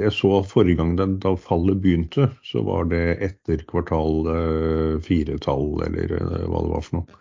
jeg 0.02 0.14
så 0.16 0.40
forrige 0.50 0.80
gang 0.80 0.96
den, 0.98 1.20
da 1.22 1.36
fallet 1.38 1.78
begynte, 1.84 2.32
så 2.46 2.64
var 2.66 2.88
det 2.90 3.04
etter 3.26 3.62
kvartal 3.70 4.26
eh, 4.34 4.96
fire-tall, 5.06 5.76
eller 5.86 6.16
eh, 6.18 6.48
hva 6.50 6.64
det 6.66 6.72
var 6.74 6.86
for 6.88 7.00
noe. 7.00 7.20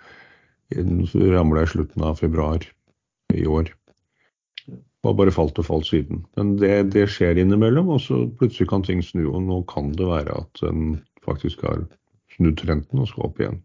Så 1.08 1.28
ramla 1.32 1.64
i 1.64 1.68
slutten 1.68 2.04
av 2.04 2.16
februar 2.20 2.64
i 3.36 3.44
år. 3.48 3.74
Har 5.04 5.14
bare 5.20 5.32
falt 5.32 5.60
og 5.60 5.68
falt 5.68 5.88
siden. 5.88 6.24
Men 6.40 6.56
det, 6.60 6.72
det, 6.96 7.06
skjer 7.12 7.40
innimellom, 7.40 7.92
og 7.92 8.00
så 8.04 8.24
plutselig 8.40 8.70
kan 8.72 8.84
ting 8.84 9.04
snu. 9.04 9.26
Og 9.28 9.44
nå 9.44 9.62
kan 9.68 9.92
det 10.00 10.08
være 10.08 10.42
at 10.46 10.64
den 10.64 11.02
faktisk 11.28 11.64
har 11.68 11.84
snudd 12.36 12.56
trenden 12.60 13.04
og 13.04 13.08
skal 13.12 13.28
opp 13.28 13.40
igjen. 13.40 13.60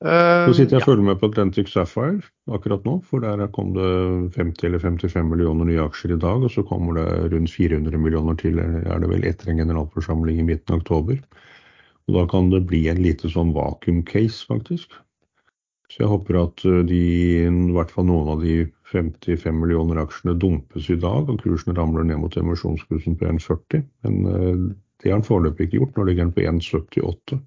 Så 0.00 0.54
sitter 0.56 0.78
jeg 0.78 0.80
og 0.80 0.86
følger 0.88 1.04
med 1.04 1.18
på 1.20 1.28
Atlantic 1.28 1.68
Sapphire 1.68 2.22
akkurat 2.48 2.86
nå, 2.88 2.94
for 3.04 3.20
der 3.20 3.42
kom 3.52 3.74
det 3.74 3.90
50 4.32 4.64
eller 4.70 4.80
55 4.80 5.28
millioner 5.28 5.68
nye 5.68 5.82
aksjer 5.84 6.14
i 6.14 6.20
dag, 6.22 6.40
og 6.46 6.52
så 6.54 6.64
kommer 6.64 6.96
det 6.96 7.34
rundt 7.34 7.52
400 7.52 8.00
millioner 8.00 8.38
til 8.40 8.56
er 8.62 9.02
det 9.02 9.10
vel 9.10 9.26
etter 9.28 9.52
en 9.52 9.60
generalforsamling 9.60 10.40
i 10.40 10.46
midten 10.48 10.72
av 10.72 10.80
oktober. 10.80 11.20
Og 12.08 12.16
Da 12.16 12.24
kan 12.32 12.48
det 12.50 12.64
bli 12.66 12.86
en 12.88 13.02
lite 13.04 13.28
sånn 13.28 13.52
vakuum-case, 13.52 14.46
faktisk. 14.48 14.96
Så 15.90 16.04
jeg 16.04 16.10
håper 16.10 16.38
at 16.44 16.64
eh, 16.64 16.82
de, 16.86 17.02
i 17.50 17.74
hvert 17.74 17.92
fall 17.94 18.06
noen 18.08 18.32
av 18.34 18.44
de 18.46 18.60
55 18.90 19.56
millioner 19.58 20.00
aksjene 20.02 20.36
dumpes 20.38 20.88
i 20.90 20.98
dag, 21.02 21.30
og 21.30 21.42
kursen 21.42 21.76
ramler 21.76 22.06
ned 22.06 22.22
mot 22.22 22.36
emisjonskursen 22.38 23.18
på 23.18 23.30
1,40. 23.30 23.84
Men 24.06 24.20
eh, 24.30 24.66
det 25.02 25.10
har 25.10 25.18
den 25.18 25.26
foreløpig 25.26 25.66
ikke 25.66 25.80
gjort. 25.80 25.96
Nå 25.98 26.06
ligger 26.06 26.28
den 26.28 26.36
på 26.36 26.46
1,78. 26.46 27.40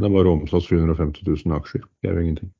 Det 0.00 0.08
er 0.08 0.14
bare 0.14 0.32
omsatt 0.32 0.66
750 0.66 1.26
000 1.28 1.56
aksjer. 1.58 1.84
Det 2.00 2.10
er 2.10 2.16
jo 2.16 2.24
ingenting. 2.26 2.52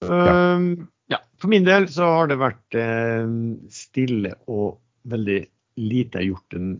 Ja. 0.00 0.54
Um, 0.56 0.70
ja. 1.12 1.20
For 1.40 1.52
min 1.52 1.66
del 1.66 1.88
så 1.92 2.08
har 2.08 2.30
det 2.30 2.40
vært 2.40 2.78
eh, 2.78 3.26
stille 3.72 4.34
og 4.48 4.80
veldig 5.10 5.40
lite 5.80 6.20
jeg 6.20 6.24
har 6.24 6.30
gjort 6.30 6.56
den 6.56 6.72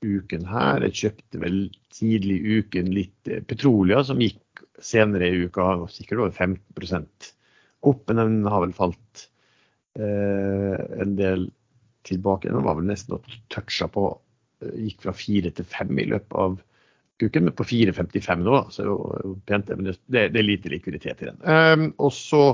uken 0.00 0.46
her. 0.48 0.86
Jeg 0.86 0.98
kjøpte 1.02 1.42
vel 1.42 1.58
tidlig 1.92 2.38
i 2.38 2.60
uken 2.60 2.94
litt 2.94 3.30
eh, 3.30 3.42
Petrolia, 3.44 4.02
som 4.06 4.22
gikk 4.22 4.64
senere 4.80 5.28
i 5.28 5.44
uka 5.44 5.74
sikkert 5.92 6.24
over 6.24 6.32
15% 6.32 7.30
opp, 7.88 8.02
men 8.08 8.20
den 8.20 8.48
har 8.48 8.64
vel 8.64 8.74
falt 8.76 9.26
eh, 9.98 10.80
en 11.00 11.14
del 11.18 11.48
tilbake. 12.08 12.48
Den 12.48 12.64
var 12.64 12.78
vel 12.78 12.88
nesten 12.88 13.20
toucha 13.52 13.88
på 13.92 14.08
eh, 14.64 14.74
Gikk 14.86 15.06
fra 15.06 15.16
fire 15.16 15.52
til 15.54 15.68
fem 15.68 15.92
i 16.00 16.08
løpet 16.08 16.36
av 16.40 16.58
uken, 17.28 17.46
men 17.48 17.56
på 17.56 17.66
4,55 17.66 18.44
nå. 18.46 18.58
Så 18.72 18.82
er 18.82 18.88
det 18.88 19.24
jo 19.24 19.34
pent, 19.48 19.72
men 19.76 19.90
det, 19.90 20.26
er 20.28 20.46
lite 20.46 20.72
likviditet 20.72 21.22
i 21.24 21.30
den. 21.30 21.40
Um, 21.44 21.88
og 22.00 22.12
så 22.16 22.44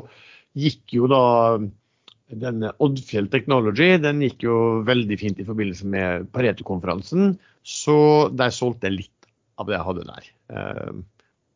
gikk 0.56 0.96
jo 0.96 1.08
da 1.12 1.24
denne 2.26 2.72
Oddfjell 2.82 3.28
Technology 3.30 3.92
den 4.02 4.22
gikk 4.24 4.46
jo 4.48 4.56
veldig 4.86 5.18
fint 5.20 5.42
i 5.42 5.46
forbindelse 5.46 5.88
med 5.92 6.30
Pareto-konferansen. 6.34 7.36
Så 7.66 7.98
der 8.34 8.54
solgte 8.54 8.90
jeg 8.90 9.00
litt 9.02 9.30
av 9.60 9.68
det 9.68 9.76
jeg 9.78 9.88
hadde 9.88 10.08
der. 10.10 10.30
Um, 10.52 11.04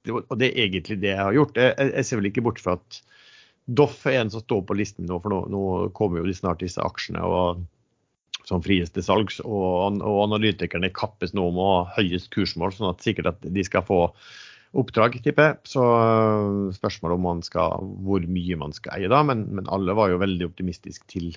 det, 0.06 0.16
og 0.16 0.36
det 0.40 0.50
er 0.50 0.64
egentlig 0.66 1.00
det 1.02 1.12
jeg 1.12 1.24
har 1.24 1.36
gjort. 1.36 1.58
Jeg, 1.60 1.90
jeg 1.90 2.06
ser 2.08 2.20
vel 2.20 2.30
ikke 2.30 2.46
bort 2.46 2.62
fra 2.62 2.78
at 2.78 3.02
Doff 3.70 4.06
er 4.08 4.18
en 4.18 4.30
som 4.32 4.42
står 4.42 4.64
på 4.66 4.74
listen 4.78 5.06
nå, 5.06 5.20
for 5.22 5.30
nå, 5.30 5.44
nå 5.52 5.64
kommer 5.94 6.22
jo 6.22 6.30
de 6.30 6.34
snart 6.34 6.62
disse 6.64 6.82
aksjene. 6.82 7.22
og 7.22 7.60
som 8.50 8.62
fries 8.64 8.92
til 8.92 9.06
salgs. 9.06 9.40
Og, 9.46 10.00
og, 10.02 10.20
analytikerne 10.26 10.92
kappes 10.96 11.34
nå 11.36 11.48
om 11.50 11.58
å 11.60 11.70
ha 11.70 11.80
høyest 11.98 12.32
kursmål, 12.34 12.74
sånn 12.76 12.92
at 12.92 13.06
sikkert 13.06 13.32
at 13.32 13.50
de 13.56 13.66
skal 13.66 13.86
få 13.86 14.02
oppdrag, 14.80 15.18
tipper 15.22 15.48
jeg. 15.48 15.58
Så 15.72 15.82
øh, 15.82 16.68
spørsmålet 16.76 17.18
om 17.18 17.26
man 17.26 17.42
skal, 17.46 17.90
hvor 18.06 18.26
mye 18.26 18.58
man 18.60 18.74
skal 18.76 18.98
eie 18.98 19.10
da. 19.10 19.22
Men, 19.26 19.48
men 19.56 19.70
alle 19.72 19.96
var 19.98 20.12
jo 20.12 20.22
veldig 20.22 20.50
optimistiske 20.52 21.10
til 21.10 21.32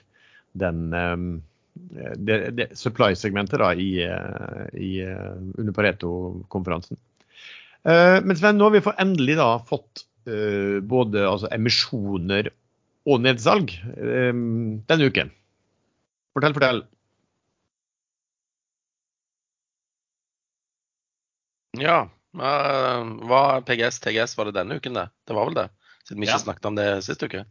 den 0.59 0.93
um, 0.93 1.27
det, 1.73 2.37
det 2.53 2.67
supply-segmentet 2.77 3.61
da 3.61 3.71
i, 3.73 3.89
øh, 4.05 4.65
i, 4.77 4.91
under 5.57 5.73
Pareto-konferansen. 5.73 6.99
Uh, 7.83 8.21
men 8.23 8.37
Sven, 8.39 8.59
nå 8.59 8.69
har 8.69 8.75
vi 8.77 8.83
endelig 9.01 9.35
da 9.41 9.47
fått 9.67 10.05
uh, 10.29 10.77
både 10.85 11.25
altså, 11.27 11.49
emisjoner 11.51 12.51
og 13.09 13.23
nedsalg 13.25 13.73
um, 13.97 14.83
denne 14.87 15.09
uken. 15.09 15.33
Fortell, 16.33 16.55
fortell. 16.55 16.83
Ja. 21.79 22.03
Hva 22.33 23.61
PGS, 23.65 23.99
TGS 24.01 24.37
var 24.37 24.49
det 24.49 24.57
denne 24.57 24.77
uken, 24.81 24.97
det? 24.97 25.07
Det 25.27 25.37
var 25.37 25.49
vel 25.49 25.57
det? 25.57 25.67
Siden 26.07 26.21
vi 26.21 26.27
ikke 26.27 26.39
ja. 26.39 26.45
snakket 26.45 26.69
om 26.69 26.77
det 26.77 26.87
sist 27.05 27.23
uke. 27.23 27.45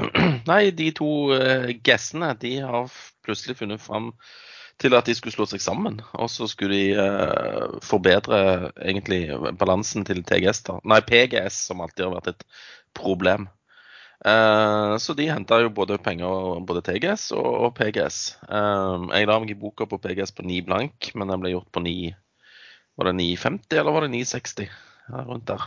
Nei, 0.50 0.62
de 0.76 0.90
to 0.96 1.10
uh, 1.34 1.70
gessene 1.86 2.32
de 2.40 2.56
har 2.62 2.90
plutselig 3.26 3.58
funnet 3.58 3.82
fram 3.82 4.10
til 4.80 4.96
at 4.96 5.08
de 5.08 5.14
skulle 5.16 5.34
slå 5.34 5.46
seg 5.50 5.62
sammen. 5.62 6.00
Og 6.16 6.30
så 6.32 6.48
skulle 6.50 6.76
de 6.76 6.98
uh, 6.98 7.78
forbedre 7.84 8.70
egentlig 8.80 9.26
balansen 9.60 10.06
til 10.08 10.22
TGS. 10.24 10.64
da. 10.68 10.78
Nei, 10.88 11.00
PGS, 11.06 11.64
som 11.68 11.82
alltid 11.84 12.06
har 12.06 12.14
vært 12.18 12.34
et 12.34 12.46
problem. 12.96 13.48
Uh, 14.20 14.96
så 15.00 15.16
de 15.16 15.30
henta 15.30 15.62
jo 15.62 15.70
både 15.72 15.96
penger 16.04 16.60
både 16.68 16.82
TGS 16.84 17.30
og, 17.36 17.50
og 17.66 17.70
PGS. 17.78 18.18
Uh, 18.48 19.08
jeg 19.14 19.28
la 19.30 19.38
meg 19.40 19.54
i 19.54 19.60
boka 19.60 19.88
på 19.88 20.00
PGS 20.00 20.34
på 20.36 20.44
9 20.48 20.64
blank, 20.68 21.12
men 21.14 21.32
den 21.32 21.40
ble 21.44 21.54
gjort 21.54 21.70
på 21.72 21.84
9 21.84 22.12
var 22.96 23.10
det 23.10 23.16
950 23.18 23.78
eller 23.78 23.92
var 23.92 24.06
det 24.06 24.14
960? 24.14 24.70
Ja, 25.10 25.22
rundt 25.28 25.46
der. 25.48 25.62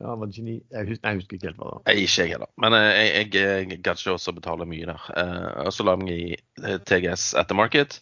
Ja, 0.00 0.14
var 0.16 0.26
det 0.26 0.38
ikke 0.38 0.46
9? 0.46 0.54
Jeg 0.70 0.88
husker, 0.88 1.08
jeg 1.08 1.20
husker 1.20 1.36
ikke 1.36 1.46
helt 1.46 1.60
hva 1.60 1.68
det 1.68 1.74
var. 1.74 1.82
Jeg, 1.86 2.04
ikke 2.06 2.22
jeg 2.22 2.32
heller. 2.34 2.50
Men 2.64 2.76
eh, 2.78 2.86
jeg, 2.88 3.34
jeg, 3.34 3.70
jeg 3.70 3.82
gadd 3.84 4.00
ikke 4.00 4.16
også 4.16 4.34
betale 4.36 4.66
mye 4.68 4.88
der. 4.88 5.08
Eh, 5.20 5.48
og 5.66 5.72
så 5.76 5.84
la 5.84 5.96
jeg 5.96 6.02
meg 6.02 6.12
i 6.14 6.36
TGS 6.88 7.32
TGS 7.34 7.50
the 7.50 7.56
market, 7.58 7.98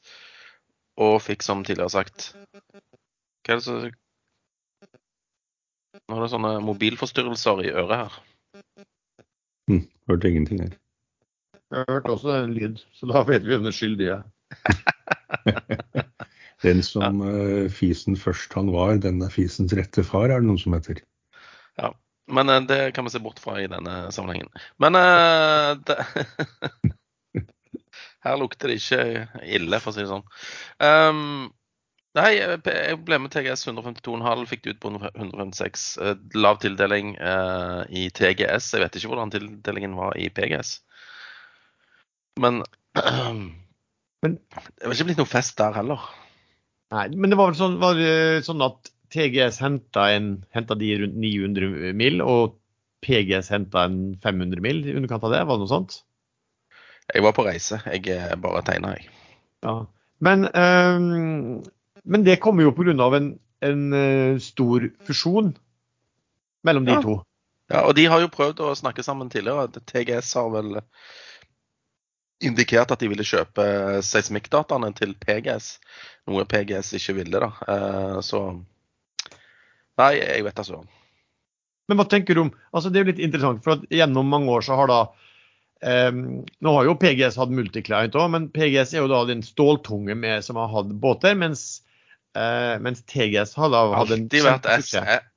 og 0.99 1.17
fikk 1.23 1.47
som 1.47 1.65
tidligere 1.67 1.95
sagt 1.95 2.31
Hva 3.47 3.55
er 3.55 3.61
det 3.61 3.65
som 3.67 3.89
Nå 6.09 6.17
er 6.17 6.23
det 6.25 6.31
sånne 6.33 6.51
mobilforstyrrelser 6.65 7.65
i 7.67 7.73
øret 7.75 7.99
her. 8.01 8.15
Hm, 9.69 9.83
hørte 10.09 10.31
ingenting 10.31 10.63
her. 10.63 10.77
Jeg 11.75 11.85
hørte 11.91 12.15
også 12.15 12.37
en 12.39 12.55
lyd, 12.57 12.79
så 12.97 13.09
da 13.11 13.21
vet 13.29 13.45
vi 13.45 13.53
hvem 13.53 13.67
den 13.67 13.75
skyldige 13.77 14.15
er. 14.23 14.23
Den 16.63 16.83
som 16.83 17.23
ja. 17.23 17.31
uh, 17.31 17.71
fisen 17.71 18.17
først 18.19 18.55
han 18.59 18.73
var, 18.75 18.99
den 19.03 19.23
er 19.23 19.31
fisens 19.31 19.75
rette 19.79 20.03
far, 20.07 20.27
er 20.31 20.43
det 20.43 20.49
noen 20.49 20.59
som 20.61 20.75
heter. 20.75 21.01
Ja, 21.79 21.93
men 22.35 22.51
uh, 22.51 22.59
det 22.67 22.81
kan 22.97 23.07
vi 23.07 23.15
se 23.15 23.23
bort 23.23 23.39
fra 23.43 23.61
i 23.63 23.69
denne 23.71 24.09
sammenhengen. 24.15 24.51
Men 24.83 24.99
uh, 24.99 25.77
det, 25.87 26.01
her 28.27 28.41
lukter 28.41 28.73
det 28.73 28.81
ikke 28.81 29.29
ille, 29.47 29.79
for 29.79 29.93
å 29.93 29.97
si 29.97 30.03
det 30.03 30.11
sånn. 30.11 30.27
Um, 30.83 31.23
nei, 32.19 32.33
jeg 32.41 32.99
ble 33.07 33.23
med 33.23 33.31
TGS 33.37 33.69
152,5, 33.71 34.45
fikk 34.51 34.67
det 34.67 34.75
ut 34.75 34.83
på 34.83 34.95
156. 34.99 35.89
Lav 36.43 36.59
tildeling 36.65 37.15
i 37.95 38.09
TGS. 38.11 38.73
Jeg 38.75 38.83
vet 38.83 38.99
ikke 38.99 39.13
hvordan 39.13 39.31
tildelingen 39.31 39.95
var 39.95 40.19
i 40.19 40.27
PGS. 40.35 40.81
Men, 42.43 42.65
men 44.25 44.41
det 44.49 44.89
var 44.89 44.97
ikke 44.97 45.13
blitt 45.13 45.23
noe 45.23 45.31
fest 45.31 45.55
der 45.63 45.79
heller. 45.79 46.03
Nei, 46.95 47.09
men 47.15 47.33
det 47.33 47.37
var 47.37 47.51
vel 47.51 47.59
sånn, 47.59 47.77
var 47.83 47.99
sånn 48.47 48.65
at 48.65 48.91
TGS 49.13 49.61
henta, 49.61 50.07
de 50.79 50.95
rundt 51.03 51.19
900 51.21 51.93
mil, 51.97 52.23
og 52.25 52.57
PGS 53.05 53.51
henta 53.53 53.85
en 53.89 53.99
500 54.25 54.63
mil 54.65 54.83
i 54.87 54.95
underkant 54.97 55.25
av 55.25 55.35
det? 55.35 55.45
Var 55.47 55.59
det 55.59 55.65
noe 55.65 55.71
sånt? 55.71 56.01
Jeg 57.15 57.25
var 57.25 57.35
på 57.37 57.47
reise. 57.47 57.81
Jeg 57.89 58.41
bare 58.43 58.65
tegna, 58.67 58.97
jeg. 58.99 59.09
Ja. 59.65 59.77
Men, 60.25 60.49
um, 60.51 61.63
men 62.05 62.27
det 62.27 62.41
kommer 62.43 62.67
jo 62.67 62.75
pga. 62.77 62.93
en, 63.17 63.31
en 63.65 63.85
uh, 63.95 64.39
stor 64.43 64.91
fusjon 65.07 65.55
mellom 66.67 66.85
de 66.85 66.97
ja. 66.97 67.03
to. 67.03 67.21
Ja, 67.69 67.85
og 67.85 67.95
de 67.97 68.07
har 68.09 68.21
jo 68.21 68.33
prøvd 68.33 68.61
å 68.65 68.75
snakke 68.77 69.05
sammen 69.05 69.31
tidligere. 69.31 69.69
TGS 69.87 70.35
har 70.41 70.51
vel 70.53 70.81
indikert 72.45 72.93
at 72.95 73.03
de 73.03 73.11
ville 73.11 73.27
kjøpe 73.27 73.65
seismikkdataene 74.07 74.93
til 74.99 75.15
PGS, 75.19 75.73
noe 76.31 76.47
PGS 76.49 76.95
ikke 76.99 77.17
ville. 77.23 77.43
da. 77.43 77.51
Eh, 77.67 78.19
så 78.25 78.45
Nei, 79.99 80.13
jeg 80.21 80.45
vet 80.47 80.55
da 80.55 80.63
søren. 80.63 80.87
Men 81.89 81.99
hva 81.99 82.05
tenker 82.07 82.37
du 82.37 82.45
om 82.45 82.53
altså 82.71 82.93
Det 82.93 83.01
er 83.01 83.07
jo 83.07 83.13
litt 83.15 83.25
interessant, 83.25 83.65
for 83.65 83.83
gjennom 83.91 84.29
mange 84.31 84.53
år 84.53 84.63
så 84.67 84.77
har 84.79 84.91
da 84.91 85.01
um, 86.13 86.21
Nå 86.63 86.75
har 86.77 86.87
jo 86.87 86.99
PGS 87.01 87.39
hatt 87.41 87.55
multiclient 87.55 88.15
òg, 88.19 88.31
men 88.35 88.49
PGS 88.55 88.95
er 88.95 89.03
jo 89.03 89.11
da 89.11 89.25
den 89.29 89.43
ståltunge 89.43 90.15
med, 90.15 90.45
som 90.47 90.61
har 90.61 90.71
hatt 90.71 90.93
båter, 91.03 91.35
mens, 91.41 91.81
uh, 92.39 92.77
mens 92.85 93.03
TGS 93.09 93.57
har 93.59 93.73
da 93.75 93.83
hatt 93.97 94.13
en 94.15 94.29
Alltid 94.29 94.47
vært 94.47 94.71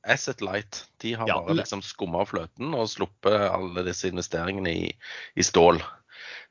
Asset 0.01 0.43
Light. 0.45 0.83
De 1.01 1.15
har 1.17 1.29
ja, 1.29 1.39
bare 1.39 1.57
liksom 1.61 1.81
skumma 1.85 2.27
fløten 2.27 2.75
og 2.75 2.89
sluppet 2.91 3.47
alle 3.47 3.87
disse 3.87 4.11
investeringene 4.11 4.75
i, 4.83 4.91
i 5.39 5.47
stål. 5.47 5.81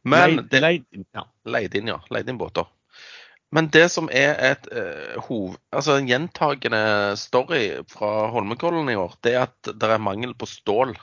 Men 0.03 0.37
leid, 0.37 0.61
leid, 0.63 0.85
ja. 1.13 1.27
leid 1.45 1.75
inn, 1.77 1.91
ja. 1.93 1.99
Leid 2.13 2.29
inn 2.31 2.39
båter. 2.41 2.69
Men 3.51 3.67
det 3.75 3.89
som 3.91 4.07
er 4.15 4.37
et 4.47 4.67
uh, 4.71 5.19
hov, 5.27 5.57
altså 5.75 5.97
en 5.99 6.09
gjentagende 6.09 6.83
story 7.19 7.65
fra 7.91 8.29
Holmenkollen 8.31 8.93
i 8.93 8.99
år, 8.99 9.17
det 9.27 9.35
er 9.35 9.49
at 9.49 9.73
det 9.75 9.91
er 9.91 10.03
mangel 10.03 10.37
på 10.39 10.47
stål. 10.47 10.95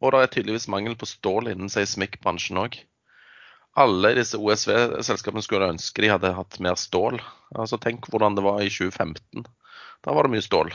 Og 0.00 0.14
det 0.14 0.22
er 0.22 0.32
tydeligvis 0.32 0.68
mangel 0.72 0.96
på 0.96 1.08
stål 1.10 1.52
innen 1.52 1.72
seismikkbransjen 1.72 2.60
òg. 2.62 2.78
Alle 3.78 4.14
disse 4.16 4.38
OSV-selskapene 4.40 5.44
skulle 5.44 5.68
ønske 5.74 6.02
de 6.02 6.10
hadde 6.10 6.34
hatt 6.34 6.56
mer 6.64 6.78
stål. 6.80 7.20
Altså 7.54 7.78
Tenk 7.82 8.08
hvordan 8.10 8.38
det 8.38 8.46
var 8.46 8.62
i 8.64 8.70
2015. 8.72 9.44
Da 10.06 10.14
var 10.14 10.26
det 10.26 10.34
mye 10.34 10.46
stål. 10.46 10.72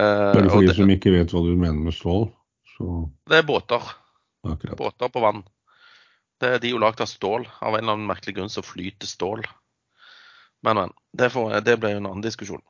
Uh, 0.00 0.30
Bare 0.36 0.50
for 0.52 0.66
de 0.66 0.76
som 0.76 0.92
ikke 0.92 1.14
vet 1.14 1.32
hva 1.32 1.42
du 1.46 1.54
mener 1.54 1.80
med 1.88 1.96
stål? 1.96 2.28
Så... 2.76 3.08
Det 3.30 3.40
er 3.40 3.48
båter. 3.48 3.88
Akkurat. 4.48 4.76
Båter 4.78 5.08
på 5.08 5.20
vann. 5.20 5.44
Det, 6.40 6.58
de 6.58 6.70
er 6.70 6.74
jo 6.74 6.80
lagd 6.80 7.02
av 7.04 7.10
stål. 7.10 7.48
Av 7.60 7.74
en 7.74 7.82
eller 7.82 7.98
annen 7.98 8.08
merkelig 8.08 8.36
grunn 8.38 8.52
så 8.52 8.64
flyter 8.64 9.08
stål. 9.08 9.44
Men, 10.64 10.76
men. 10.76 10.92
Det, 11.12 11.30
får, 11.34 11.60
det 11.66 11.76
ble 11.80 11.94
jo 11.94 12.00
en 12.00 12.08
annen 12.10 12.24
diskusjon. 12.24 12.62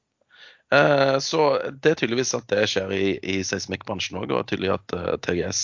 Eh, 0.74 1.18
så 1.18 1.46
det 1.83 1.92
er 1.92 1.98
tydeligvis 1.98 2.35
at 2.38 2.46
det 2.50 2.62
skjer 2.70 2.92
i, 2.94 3.06
i 3.18 3.40
seismikkbransjen 3.46 4.20
òg, 4.20 4.30
og 4.30 4.46
tydelig 4.50 4.70
at 4.76 4.94
uh, 4.94 5.00
eh, 5.14 5.16
TGS 5.26 5.62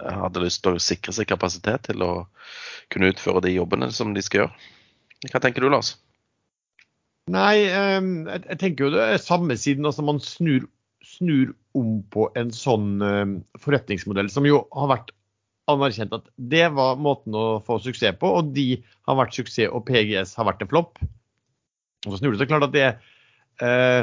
hadde 0.00 0.44
lyst 0.46 0.62
til 0.64 0.78
å 0.78 0.82
sikre 0.82 1.12
seg 1.12 1.28
kapasitet 1.28 1.90
til 1.90 2.04
å 2.04 2.12
kunne 2.92 3.10
utføre 3.12 3.44
de 3.44 3.52
jobbene 3.52 3.90
som 3.92 4.14
de 4.16 4.24
skal 4.24 4.46
gjøre. 4.46 4.72
Hva 5.28 5.42
tenker 5.44 5.64
du, 5.64 5.68
Lars? 5.72 5.96
Nei, 7.32 7.66
eh, 7.66 7.98
jeg, 7.98 8.58
tenker 8.62 8.86
jo 8.86 8.94
det 8.96 9.04
er 9.04 9.20
samme 9.20 9.58
siden. 9.60 9.88
Altså 9.88 10.04
man 10.06 10.22
snur, 10.24 10.68
snur 11.04 11.52
om 11.76 12.00
på 12.12 12.30
en 12.38 12.52
sånn 12.54 13.02
um, 13.02 13.36
forretningsmodell 13.60 14.32
som 14.32 14.48
jo 14.48 14.62
har 14.72 14.92
vært 14.94 15.12
anerkjent 15.70 16.14
at 16.14 16.28
det 16.36 16.66
var 16.76 17.00
måten 17.02 17.34
å 17.36 17.46
få 17.66 17.78
suksess 17.82 18.18
på, 18.20 18.30
og 18.38 18.52
de 18.56 18.82
har 19.08 19.18
vært 19.18 19.36
suksess, 19.38 19.70
og 19.70 19.86
PGS 19.88 20.36
har 20.38 20.48
vært 20.48 20.62
en 20.64 20.70
flopp. 20.70 21.00
Og 22.06 22.12
så 22.12 22.20
snur 22.20 22.34
det 22.34 22.42
seg 22.42 22.52
klart 22.52 22.68
at 22.68 22.74
det 22.74 22.86
eh, 23.64 24.02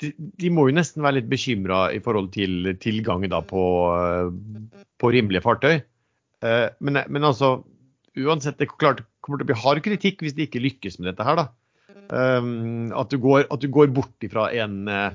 de, 0.00 0.10
de, 0.16 0.50
må 0.52 0.66
jo 0.68 0.76
nesten 0.76 1.04
være 1.04 1.20
litt 1.20 1.30
bekymra 1.30 1.84
i 1.94 2.00
forhold 2.02 2.30
til 2.34 2.72
tilgang 2.82 3.26
da 3.30 3.42
på, 3.44 3.62
på 5.00 5.12
rimelige 5.12 5.44
fartøy. 5.44 5.80
Eh, 6.40 6.66
men, 6.80 7.02
men, 7.06 7.26
altså, 7.26 7.60
uansett, 8.18 8.58
det 8.60 8.70
klart, 8.72 9.04
kommer 9.20 9.40
til 9.40 9.48
å 9.48 9.50
bli 9.52 9.60
hard 9.62 9.82
kritikk 9.84 10.24
hvis 10.24 10.36
de 10.36 10.48
ikke 10.48 10.62
lykkes 10.64 10.98
med 11.00 11.12
dette 11.12 11.26
her. 11.26 11.42
da. 11.42 11.48
Um, 12.10 12.90
at, 12.96 13.12
du 13.12 13.20
går, 13.22 13.44
at, 13.46 13.60
du 13.62 13.70
går, 13.70 13.92
bort 13.94 14.24
ifra 14.26 14.48
en, 14.58 14.80
uh, 14.90 15.12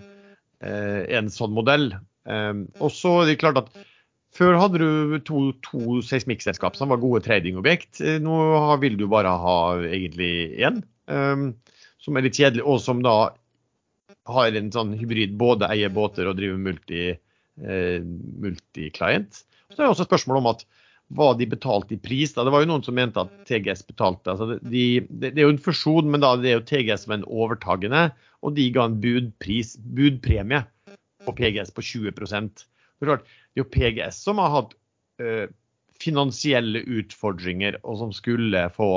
en 0.64 1.32
sånn 1.34 1.56
modell. 1.56 1.90
Um, 2.24 2.68
og 2.80 2.94
så 2.96 3.18
er 3.24 3.34
det 3.34 3.42
klart 3.42 3.60
at 3.60 3.74
før 4.36 4.58
hadde 4.60 4.82
du 4.82 5.18
to, 5.28 5.48
to 5.66 6.02
seismikkselskap 6.06 6.78
som 6.78 6.92
var 6.92 7.02
gode 7.04 7.24
tradingobjekt. 7.26 8.02
Eh, 8.04 8.20
nå 8.24 8.36
vil 8.84 8.98
du 9.00 9.08
bare 9.12 9.32
ha 9.42 9.58
egentlig 9.88 10.60
én, 10.60 10.82
um, 11.12 11.50
som 12.02 12.18
er 12.18 12.28
litt 12.28 12.40
kjedelig, 12.40 12.66
og 12.66 12.82
som 12.84 13.04
da 13.06 13.16
har 14.30 14.58
en 14.58 14.72
sånn 14.74 14.96
hybrid, 14.98 15.36
både 15.40 15.70
eier 15.70 15.94
båter 15.94 16.28
og 16.30 16.40
driver 16.40 16.58
multi, 16.62 17.04
eh, 17.14 18.00
multi-client. 18.46 19.44
Så 19.70 19.78
er 19.78 19.86
det 19.86 19.94
også 19.94 20.08
spørsmål 20.10 20.42
om 20.42 20.52
at 20.56 20.66
hva 21.16 21.32
de 21.38 21.46
betalte 21.46 21.94
i 21.94 22.02
pris. 22.02 22.34
Da. 22.34 22.44
Det 22.44 22.54
var 22.54 22.64
jo 22.64 22.70
noen 22.72 22.86
som 22.86 22.96
mente 22.98 23.22
at 23.22 23.34
TGS 23.46 23.84
betalte 23.86 24.34
altså 24.34 24.56
de, 24.58 24.86
det, 25.06 25.36
det, 25.36 25.38
er 25.38 25.46
jo 25.46 25.54
en 25.54 25.62
fusjon, 25.62 26.10
men 26.10 26.24
da 26.24 26.34
det 26.42 26.50
er 26.50 26.58
jo 26.58 26.66
TGS 26.66 27.06
som 27.06 27.14
er 27.14 27.20
en 27.22 27.28
overtagende, 27.30 28.08
og 28.42 28.56
de 28.58 28.66
ga 28.74 28.88
en 28.90 28.98
budpris, 29.04 29.76
budpremie 29.78 30.64
på 31.26 31.36
PGS 31.38 31.70
på 31.78 31.86
20% 31.86 32.66
det 33.06 33.12
er 33.12 33.24
jo 33.56 33.68
PGS 33.72 34.24
som 34.28 34.42
har 34.44 34.54
hatt 34.54 34.74
uh, 35.22 35.46
finansielle 36.02 36.82
utfordringer, 37.00 37.80
og 37.84 38.02
som 38.04 38.16
skulle 38.16 38.68
få 38.76 38.94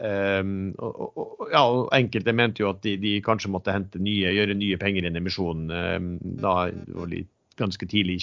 Um, 0.00 0.70
og, 0.80 1.00
og, 1.20 1.42
ja, 1.52 1.60
enkelte 1.92 2.32
mente 2.32 2.62
jo 2.62 2.70
at 2.70 2.78
de, 2.86 2.94
de, 2.96 3.18
kanskje 3.20 3.50
måtte 3.52 3.74
hente 3.74 4.00
nye, 4.00 4.30
gjøre 4.32 4.54
nye 4.56 4.78
penger 4.80 5.04
i 5.04 5.10
emisjonen 5.10 5.68
emisjon 5.68 6.14
um, 6.16 6.38
da, 6.40 6.54
ganske 7.60 7.88
tidlig 7.90 8.16
i 8.16 8.22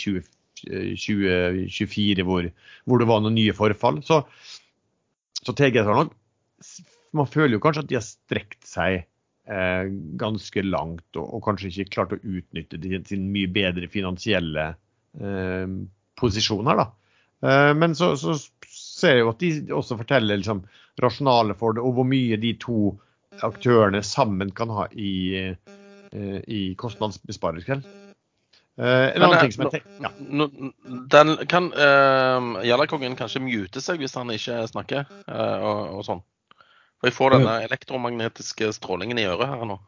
2024, 0.97 2.25
hvor, 2.25 2.49
hvor, 2.85 2.97
det 2.97 3.09
var 3.11 3.21
noen 3.21 3.37
nye 3.37 3.53
forfall. 3.53 4.01
Så, 4.07 4.23
så 5.43 5.53
TGS 5.53 5.85
har 5.85 6.01
nok 6.01 6.15
Man 7.13 7.29
føler 7.29 7.55
jo 7.55 7.61
kanskje 7.61 7.83
at 7.85 7.91
de 7.91 7.99
har 7.99 8.05
strekt 8.07 8.65
seg 8.65 9.05
eh, 9.47 9.85
ganske 10.19 10.63
langt, 10.65 11.07
og, 11.15 11.25
og, 11.29 11.43
kanskje 11.45 11.69
ikke 11.69 11.93
klart 11.93 12.15
å 12.17 12.19
utnytte 12.19 12.81
sin, 12.81 13.05
sin 13.07 13.29
mye 13.33 13.49
bedre 13.53 13.87
finansielle 13.93 14.65
eh, 14.73 14.75
posisjoner. 16.17 16.79
da. 16.79 16.87
Eh, 17.41 17.73
men 17.73 17.95
så, 17.95 18.17
så 18.17 18.35
ser 18.69 19.17
jeg 19.17 19.25
jo 19.25 19.33
at 19.33 19.43
de 19.43 19.51
også 19.77 19.97
forteller 19.99 20.39
liksom, 20.41 20.63
rasjonale 21.01 21.57
for 21.57 21.77
det, 21.77 21.83
og 21.85 21.99
hvor 21.99 22.07
mye 22.07 22.39
de 22.41 22.55
to 22.61 22.95
aktørene 23.45 24.01
sammen 24.05 24.51
kan 24.57 24.71
ha 24.73 24.87
i, 24.97 25.37
eh, 25.37 26.39
i 26.47 26.61
kostnadsbesparelse. 26.79 27.81
Uh, 28.77 29.09
en 29.09 29.23
annen 29.25 29.39
ting 29.41 29.53
som 29.55 29.63
jeg 29.63 29.79
tenker 29.79 30.03
ja. 30.05 30.09
Den 31.09 31.31
kan 31.49 31.71
uh, 31.73 32.59
Gjerdakongen 32.61 33.15
kanskje 33.17 33.39
mute 33.41 33.81
seg 33.81 34.03
hvis 34.03 34.13
han 34.13 34.29
ikke 34.29 34.59
snakker 34.69 35.07
uh, 35.25 35.55
og, 35.65 35.79
og, 35.95 36.03
sånn? 36.05 36.21
For 37.01 37.09
jeg 37.09 37.15
får 37.15 37.33
denne 37.33 37.55
elektromagnetiske 37.65 38.69
strålingen 38.77 39.17
i 39.17 39.25
øret 39.25 39.49
her 39.49 39.65
nå. 39.65 39.79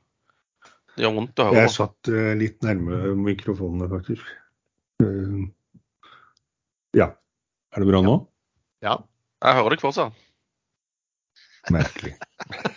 Det 0.95 1.05
gjør 1.05 1.15
vondt 1.19 1.43
å 1.43 1.47
høre. 1.51 1.67
Jeg 1.67 1.75
satt 1.75 2.09
uh, 2.09 2.31
litt 2.41 2.65
nærme 2.65 3.13
mikrofonene, 3.29 3.91
faktisk. 3.93 4.25
Ja. 6.97 7.07
Er 7.69 7.83
det 7.83 7.87
bra 7.87 8.01
nå? 8.03 8.15
Ja. 8.83 8.97
Jeg 9.39 9.55
hører 9.55 9.75
deg 9.75 9.83
fortsatt. 9.83 10.15
Merkelig. 11.71 12.15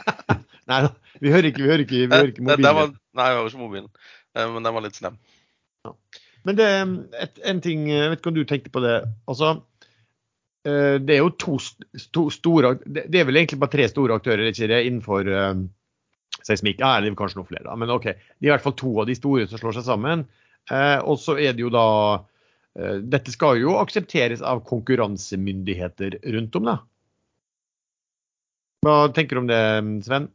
nei 0.71 0.79
da, 0.85 0.91
vi 1.23 1.33
hører 1.33 1.49
ikke, 1.51 1.63
vi 1.65 1.71
hører 1.71 1.85
ikke, 1.87 1.97
vi 1.97 2.11
hører 2.13 2.31
ikke 2.33 2.45
mobilen. 2.45 2.77
Var, 2.79 2.93
nei, 3.19 3.27
jeg 3.29 3.39
hører 3.39 3.51
ikke 3.51 3.63
mobilen. 3.63 3.91
Eh, 4.37 4.49
men 4.53 4.67
den 4.67 4.77
var 4.77 4.85
litt 4.85 4.99
slem. 4.99 5.19
Ja. 5.87 5.95
Men 6.47 6.59
det 6.59 6.69
et, 7.25 7.43
en 7.51 7.63
ting, 7.65 7.87
jeg 7.91 8.11
vet 8.13 8.23
ikke 8.23 8.33
om 8.33 8.39
du 8.39 8.45
tenkte 8.49 8.73
på 8.75 8.83
det. 8.85 8.97
Altså, 9.31 9.55
eh, 10.67 10.99
det 11.03 11.17
er 11.17 11.23
jo 11.23 11.33
to, 11.39 11.59
to 12.15 12.27
store 12.35 12.75
Det 12.85 13.07
er 13.11 13.29
vel 13.29 13.41
egentlig 13.43 13.61
bare 13.63 13.75
tre 13.75 13.89
store 13.91 14.19
aktører 14.19 14.51
ikke 14.51 14.71
det, 14.71 14.83
innenfor 14.89 15.31
uh, 15.31 15.65
seismikk. 16.43 16.83
Ja, 16.83 16.97
det 17.01 17.11
er 17.11 17.19
kanskje 17.19 17.41
noen 17.41 17.51
flere, 17.51 17.67
da. 17.69 17.79
Men 17.79 17.95
OK. 17.95 18.11
Det 18.11 18.47
er 18.47 18.51
i 18.51 18.55
hvert 18.55 18.67
fall 18.67 18.79
to 18.79 18.95
av 19.03 19.11
de 19.11 19.19
store 19.19 19.47
som 19.51 19.63
slår 19.63 19.79
seg 19.79 19.89
sammen. 19.91 20.27
Uh, 20.70 21.01
og 21.03 21.18
så 21.18 21.38
er 21.42 21.57
det 21.57 21.64
jo 21.64 21.72
da 21.75 21.87
Eh, 22.79 23.01
dette 23.05 23.33
skal 23.35 23.61
jo 23.61 23.77
aksepteres 23.81 24.42
av 24.44 24.62
konkurransemyndigheter 24.68 26.18
rundt 26.35 26.57
om, 26.57 26.70
da. 26.70 26.77
Hva 28.83 28.94
tenker 29.14 29.37
du 29.37 29.44
om 29.44 29.51
det, 29.51 29.64
Sven? 30.07 30.31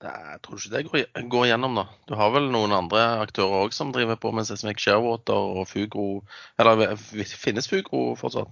Jeg 0.00 0.38
tror 0.40 0.56
ikke 0.56 0.80
det 0.80 1.26
går 1.28 1.50
igjennom, 1.50 1.76
da. 1.76 1.84
Du 2.08 2.14
har 2.16 2.32
vel 2.32 2.48
noen 2.54 2.72
andre 2.72 3.02
aktører 3.20 3.66
òg 3.66 3.76
som 3.76 3.92
driver 3.92 4.16
på 4.16 4.32
med 4.32 4.48
Sesmic 4.48 4.80
Sharewater 4.80 5.36
og 5.60 5.68
Fugro 5.68 6.22
Eller 6.56 6.96
finnes 6.96 7.68
Fugro 7.68 8.14
fortsatt? 8.16 8.48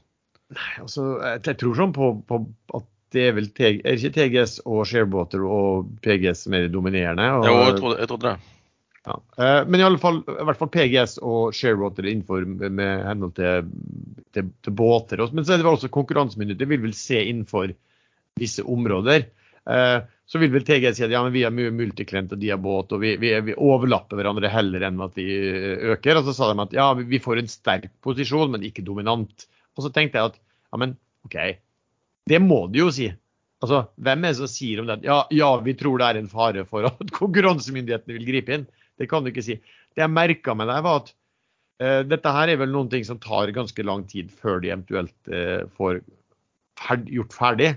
Nei, 0.53 0.69
altså, 0.83 1.07
jeg 1.25 1.57
tror 1.61 1.75
sånn 1.77 1.97
på, 1.97 2.11
på 2.29 2.43
at 2.77 2.87
det 3.17 3.25
er 3.25 3.35
vel 3.39 3.49
er 3.65 3.97
ikke 3.97 4.13
TGS 4.13 4.59
og 4.69 4.85
Sharewater 4.89 5.41
og 5.49 5.89
PGS 6.05 6.45
som 6.45 6.57
er 6.57 6.67
de 6.67 6.73
dominerende? 6.77 7.31
Og, 7.41 7.49
jo, 7.49 7.57
jeg 7.65 7.81
trodde, 7.81 7.99
jeg 8.05 8.13
trodde 8.13 8.35
det. 8.35 8.58
Ja. 9.07 9.17
Eh, 9.39 9.63
men 9.69 9.81
i 9.81 9.87
alle 9.87 10.01
fall, 10.01 10.21
i 10.27 10.45
hvert 10.49 10.61
fall 10.61 10.71
PGS 10.75 11.19
og 11.25 11.55
Sharewater 11.57 12.07
innenfor 12.07 12.45
med 12.49 13.05
henhold 13.07 13.35
til, 13.39 13.71
til, 14.35 14.53
til, 14.65 14.77
båter. 14.77 15.23
Men 15.33 15.47
så 15.47 15.55
er 15.55 15.61
det 15.61 15.67
vel 15.67 15.79
også 15.79 15.93
konkurransemyndigheter 15.95 16.71
vil 16.71 16.85
vel 16.89 16.97
se 16.97 17.21
innenfor 17.23 17.73
visse 18.39 18.65
områder. 18.67 19.29
Eh, 19.69 19.99
så 20.29 20.41
vil 20.43 20.53
vel 20.53 20.65
TGS 20.67 20.99
si 20.99 21.07
at 21.07 21.13
ja, 21.15 21.23
men 21.25 21.33
vi 21.33 21.45
har 21.47 21.55
mye 21.55 21.73
multiklient 21.73 22.35
og 22.35 22.41
de 22.41 22.51
har 22.53 22.61
båt, 22.61 22.93
og 22.93 23.01
vi, 23.01 23.15
vi, 23.21 23.31
vi, 23.47 23.55
overlapper 23.57 24.19
hverandre 24.19 24.51
heller 24.53 24.85
enn 24.85 25.01
at 25.01 25.17
vi 25.17 25.29
øker. 25.95 26.21
Og 26.21 26.29
så 26.29 26.35
sa 26.37 26.51
de 26.51 26.67
at 26.67 26.77
ja, 26.77 26.91
vi 26.99 27.23
får 27.23 27.41
en 27.41 27.49
sterk 27.49 27.89
posisjon, 28.05 28.53
men 28.53 28.67
ikke 28.69 28.85
dominant. 28.85 29.49
Og 29.79 29.87
så 29.87 29.93
tenkte 29.95 30.21
jeg 30.21 30.35
at 30.35 30.37
ja, 30.37 30.83
men 30.83 30.99
OK, 31.25 31.39
det 32.29 32.43
må 32.45 32.67
de 32.69 32.85
jo 32.85 32.91
si. 32.93 33.09
Altså, 33.65 33.87
Hvem 33.97 34.25
er 34.25 34.35
det 34.35 34.39
som 34.39 34.51
sier 34.51 34.83
om 34.83 34.91
det? 34.91 35.01
Ja, 35.07 35.23
ja, 35.35 35.49
vi 35.65 35.75
tror 35.79 35.99
det 35.99 36.11
er 36.11 36.21
en 36.21 36.31
fare 36.31 36.67
for 36.69 36.91
at 36.91 37.15
konkurransemyndighetene 37.21 38.19
vil 38.19 38.29
gripe 38.29 38.55
inn. 38.55 38.69
Det 38.99 39.09
kan 39.11 39.25
du 39.25 39.33
ikke 39.33 39.45
si. 39.47 39.59
Det 39.95 40.05
jeg 40.05 40.13
merka 40.13 40.55
med 40.59 40.71
deg, 40.71 40.85
var 40.87 41.03
at 41.03 41.13
uh, 41.83 42.01
dette 42.07 42.33
her 42.35 42.53
er 42.53 42.61
vel 42.61 42.73
noen 42.75 42.91
ting 42.93 43.07
som 43.07 43.21
tar 43.23 43.53
ganske 43.57 43.85
lang 43.87 44.07
tid 44.11 44.33
før 44.35 44.63
de 44.65 44.73
eventuelt 44.73 45.33
uh, 45.33 45.67
får 45.79 46.03
ferd 46.79 47.11
gjort 47.13 47.37
ferdig. 47.37 47.71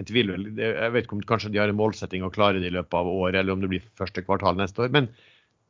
Jeg 0.00 0.08
tviler 0.08 0.46
jeg 0.56 0.92
vet 0.94 1.04
ikke 1.06 1.18
om 1.18 1.26
kanskje 1.28 1.52
de 1.52 1.60
har 1.60 1.70
en 1.70 1.78
målsetting 1.78 2.24
å 2.24 2.32
klare 2.32 2.60
det 2.60 2.70
i 2.70 2.74
løpet 2.74 2.96
av 2.96 3.10
året, 3.10 3.38
eller 3.40 3.54
om 3.54 3.60
det 3.62 3.70
blir 3.72 3.84
første 3.98 4.24
kvartal 4.24 4.56
neste 4.58 4.84
år. 4.84 4.92
Men 4.94 5.10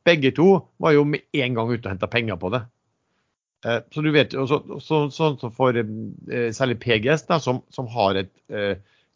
begge 0.07 0.33
to 0.35 0.47
var 0.83 0.95
jo 0.95 1.03
med 1.07 1.27
en 1.35 1.59
gang 1.59 1.71
ute 1.71 1.85
og 1.85 1.91
henta 1.93 2.09
penger 2.11 2.39
på 2.39 2.51
det. 2.55 2.63
Uh, 3.63 3.79
så 3.91 4.03
du 4.03 4.11
vet, 4.15 4.33
Sånn 4.33 4.79
så, 4.83 5.03
så, 5.11 5.29
så 5.39 5.51
for 5.55 5.75
særlig 6.55 6.79
PGS, 6.83 7.27
da, 7.29 7.39
som, 7.43 7.61
som 7.71 7.87
har 7.91 8.23
et 8.23 8.33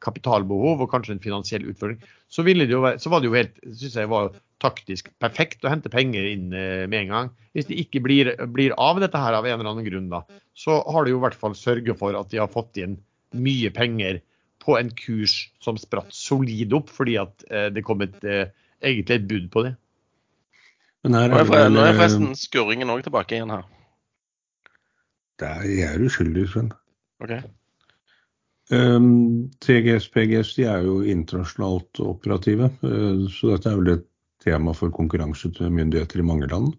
kapitalbehov 0.04 0.84
og 0.84 0.92
kanskje 0.92 1.16
en 1.16 1.24
finansiell 1.24 1.66
utfordring, 1.72 2.02
så, 2.30 2.44
det 2.46 2.70
jo, 2.70 2.84
så 3.02 3.10
var 3.10 3.22
det 3.22 3.30
jo 3.30 3.38
helt 3.38 3.56
synes 3.66 3.98
jeg 3.98 4.12
var 4.12 4.30
taktisk 4.62 5.10
perfekt 5.22 5.66
å 5.66 5.72
hente 5.72 5.92
penger 5.94 6.26
inn 6.30 6.54
eh, 6.54 6.86
med 6.90 7.06
en 7.06 7.14
gang. 7.14 7.32
Hvis 7.58 7.70
det 7.70 7.80
ikke 7.82 8.02
blir, 8.06 8.32
blir, 8.54 8.76
av 8.78 9.02
dette 9.02 9.22
her 9.22 9.38
av 9.38 9.46
en 9.46 9.60
eller 9.60 9.72
annen 9.72 9.88
grunn, 9.88 10.10
da, 10.14 10.24
så 10.58 10.80
har 10.86 11.06
det 11.06 11.14
jo 11.14 11.22
i 11.22 11.26
hvert 11.26 11.38
fall 11.38 11.58
sørget 11.58 12.00
for 12.00 12.18
at 12.18 12.32
de 12.34 12.42
har 12.42 12.52
fått 12.52 12.80
inn 12.82 12.98
mye 13.38 13.72
penger 13.74 14.22
på 14.64 14.78
en 14.80 14.90
kurs 14.98 15.48
som 15.64 15.78
spratt 15.80 16.14
solid 16.14 16.74
opp, 16.76 16.90
fordi 16.94 17.18
at 17.22 17.46
eh, 17.50 17.70
det 17.74 17.86
kom 17.88 18.02
et, 18.06 18.18
eh, 18.26 18.50
egentlig 18.82 19.20
et 19.20 19.30
bud 19.30 19.52
på 19.54 19.66
det. 19.68 19.76
Men 21.06 21.16
her 21.16 21.36
er 21.38 21.48
det 21.48 21.66
Nå 21.72 21.84
er 21.86 21.96
forresten 21.96 22.34
skurringen 22.36 22.92
òg 22.92 23.06
tilbake 23.06 23.38
igjen 23.38 23.54
her. 23.54 23.68
Det 25.38 25.50
er 25.54 25.70
jeg 25.70 25.90
er 25.94 26.04
uskyldig, 26.04 26.48
Sven. 26.50 26.74
Okay. 27.22 27.44
Um, 28.68 29.48
TGS 29.64 30.10
PGS 30.12 30.50
de 30.58 30.66
er 30.68 30.84
jo 30.84 30.98
internasjonalt 31.08 32.02
operative, 32.04 32.68
uh, 32.84 33.24
så 33.32 33.54
dette 33.54 33.72
er 33.72 33.80
vel 33.80 33.94
et 33.94 34.06
tema 34.44 34.74
for 34.76 34.92
konkurranse 34.92 35.52
til 35.56 35.72
myndigheter 35.72 36.20
i 36.20 36.28
mange 36.28 36.50
land? 36.52 36.74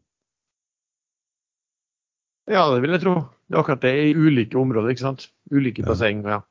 Ja, 2.48 2.66
det 2.72 2.82
vil 2.84 2.92
jeg 2.96 3.04
tro. 3.04 3.16
Det 3.48 3.56
er 3.56 3.62
akkurat 3.62 3.84
det 3.84 3.94
i 4.04 4.14
ulike 4.16 4.60
områder, 4.60 4.92
ikke 4.92 5.06
sant. 5.06 5.28
Ulike 5.52 5.84
ja. 5.84 5.88
basseng. 5.88 6.24
ja. 6.28 6.42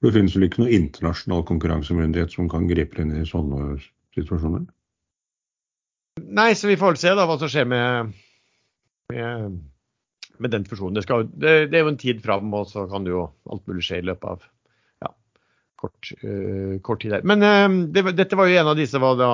Det 0.00 0.12
finnes 0.14 0.32
vel 0.36 0.46
ikke 0.46 0.62
noen 0.62 0.76
internasjonal 0.76 1.42
konkurransemyndighet 1.48 2.32
som 2.32 2.48
kan 2.48 2.68
gripe 2.68 3.02
inn 3.02 3.12
i 3.20 3.26
sånne 3.28 3.74
situasjoner? 4.16 4.64
Nei, 6.20 6.52
så 6.56 6.70
vi 6.70 6.78
får 6.80 6.96
se 7.00 7.12
da 7.16 7.26
hva 7.28 7.36
som 7.40 7.50
skjer 7.52 7.68
med, 7.68 8.14
med, 9.12 9.58
med 10.40 10.54
den 10.56 10.64
fusjonen. 10.68 10.96
Det, 10.96 11.04
skal, 11.04 11.28
det, 11.28 11.52
det, 11.72 11.76
er 11.76 11.84
jo 11.84 11.92
en 11.92 12.00
tid 12.00 12.24
fram, 12.24 12.48
og 12.56 12.68
så 12.72 12.86
kan 12.88 13.04
det 13.04 13.12
jo 13.12 13.26
alt 13.52 13.68
mulig 13.68 13.84
skje 13.84 14.00
i 14.00 14.08
løpet 14.08 14.28
av 14.32 14.48
kort, 15.80 16.12
uh, 16.24 16.76
kort 16.84 17.02
tid 17.02 17.14
der. 17.16 17.26
Men 17.26 17.44
uh, 17.44 17.88
det, 17.94 18.04
dette 18.18 18.38
var 18.38 18.50
jo 18.50 18.60
en 18.60 18.72
av 18.72 18.78
disse 18.78 19.00
var 19.00 19.18
da, 19.20 19.32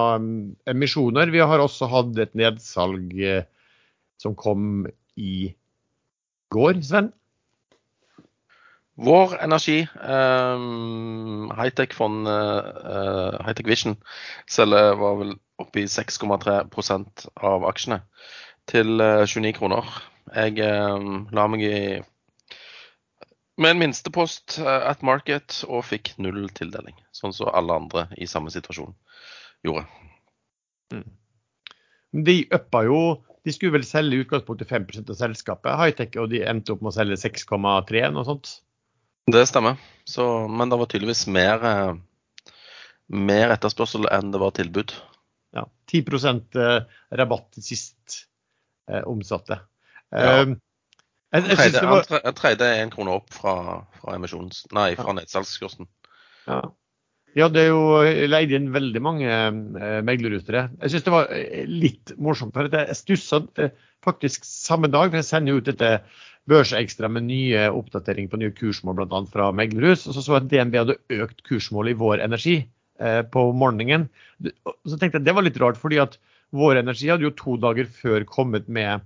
emisjoner. 0.71 1.33
Vi 1.35 1.43
har 1.43 1.63
også 1.63 1.91
hatt 1.91 2.17
et 2.23 2.35
nedsalg 2.39 3.15
uh, 3.21 3.45
som 4.23 4.37
kom 4.39 4.87
i 5.17 5.53
går, 6.55 6.81
Sven? 6.87 7.13
Vår 8.97 9.35
Energi, 9.45 9.83
um, 10.01 11.51
Hightech 11.53 11.93
fond 11.93 12.25
uh, 12.25 13.37
Hightech 13.45 13.69
Vision, 13.69 13.99
selger 14.49 14.95
var 14.97 15.19
vel 15.21 15.35
oppe 15.61 15.83
i 15.83 15.91
6,3% 15.91 17.27
av 17.45 17.67
aksjene 17.69 18.01
til 18.73 18.97
29 18.97 19.53
kroner. 19.59 19.91
Jeg 20.33 20.57
um, 20.65 21.27
la 21.37 21.45
meg 21.53 21.67
i 21.69 21.77
med 23.57 23.71
en 23.71 23.81
minstepost 23.81 24.59
eh, 24.63 24.89
at 24.91 25.05
market 25.07 25.63
og 25.69 25.85
fikk 25.89 26.15
null 26.23 26.49
tildeling. 26.57 26.97
Sånn 27.17 27.35
som 27.37 27.53
alle 27.53 27.77
andre 27.81 28.07
i 28.21 28.29
samme 28.29 28.53
situasjon 28.53 28.93
gjorde. 29.67 29.87
Mm. 30.95 31.07
De 32.27 32.37
uppa 32.55 32.85
jo 32.87 32.99
De 33.47 33.53
skulle 33.55 33.75
vel 33.77 33.85
selge 33.87 34.17
i 34.17 34.23
utgangspunktet 34.25 34.71
5% 34.73 35.11
av 35.13 35.19
selskapet, 35.21 35.77
Hightech, 35.79 36.17
og 36.19 36.33
de 36.33 36.41
endte 36.43 36.73
opp 36.75 36.81
med 36.83 36.91
å 36.91 36.97
selge 36.97 37.19
6,3 37.23 38.01
noe 38.11 38.27
sånt? 38.27 38.49
Det 39.31 39.45
stemmer. 39.47 39.77
Så, 40.03 40.25
men 40.51 40.73
det 40.73 40.79
var 40.81 40.89
tydeligvis 40.91 41.29
mer, 41.31 41.63
eh, 41.63 42.51
mer 43.15 43.55
etterspørsel 43.55 44.09
enn 44.11 44.33
det 44.35 44.41
var 44.43 44.51
tilbud. 44.59 44.97
Ja. 45.55 45.63
10 45.95 46.03
eh, 46.59 46.99
rabatt 47.23 47.61
sist 47.63 48.19
eh, 48.91 49.07
omsatte. 49.07 49.61
Ja. 50.11 50.43
Um, 50.43 50.59
jeg, 51.37 51.59
jeg, 51.59 51.75
jeg, 51.77 51.91
var... 51.91 52.35
treide 52.39 52.73
en 52.81 52.93
krone 52.93 53.15
opp 53.19 53.31
fra, 53.35 53.55
fra, 54.01 54.17
emisjons... 54.17 54.65
Nei, 54.77 54.91
fra 54.99 55.13
ja. 55.13 55.17
nedsalgskursen. 55.21 55.89
Ja. 56.47 56.61
ja, 57.35 57.49
det 57.53 57.65
er 57.65 57.73
jo 57.73 58.29
leid 58.31 58.55
inn 58.55 58.71
veldig 58.75 59.03
mange 59.03 59.33
eh, 59.33 59.99
meglerrutere. 60.07 60.69
Jeg 60.83 60.95
syns 60.95 61.07
det 61.09 61.15
var 61.15 61.33
eh, 61.35 61.67
litt 61.67 62.15
morsomt. 62.23 62.55
for 62.57 62.71
Jeg 62.71 62.99
stussa 62.99 63.43
eh, 63.63 63.75
faktisk 64.07 64.47
samme 64.47 64.91
dag, 64.93 65.11
for 65.11 65.21
jeg 65.21 65.31
sender 65.31 65.55
jo 65.55 65.63
ut 65.63 65.71
dette 65.73 65.99
Børsekstra 66.47 67.09
med 67.11 67.27
nye 67.27 67.67
oppdateringer 67.75 68.31
på 68.31 68.39
nye 68.39 68.55
kursmål, 68.55 69.01
bl.a. 69.01 69.21
fra 69.33 69.51
meglerhus. 69.55 70.07
Og 70.07 70.15
så 70.15 70.23
så 70.23 70.37
jeg 70.37 70.45
at 70.45 70.51
DNB 70.53 70.79
hadde 70.79 71.01
økt 71.25 71.43
kursmålet 71.49 71.97
i 71.97 71.99
Vår 71.99 72.23
Energi 72.23 72.57
eh, 72.63 73.23
på 73.27 73.49
morgenen. 73.51 74.07
Så 74.47 74.95
tenkte 74.95 75.17
jeg 75.17 75.25
at 75.25 75.27
det 75.27 75.35
var 75.35 75.47
litt 75.47 75.59
rart, 75.63 75.81
fordi 75.81 75.99
at 76.05 76.15
Vår 76.55 76.79
Energi 76.79 77.11
hadde 77.11 77.27
jo 77.27 77.35
to 77.35 77.57
dager 77.59 77.91
før 77.91 78.27
kommet 78.31 78.71
med 78.71 79.03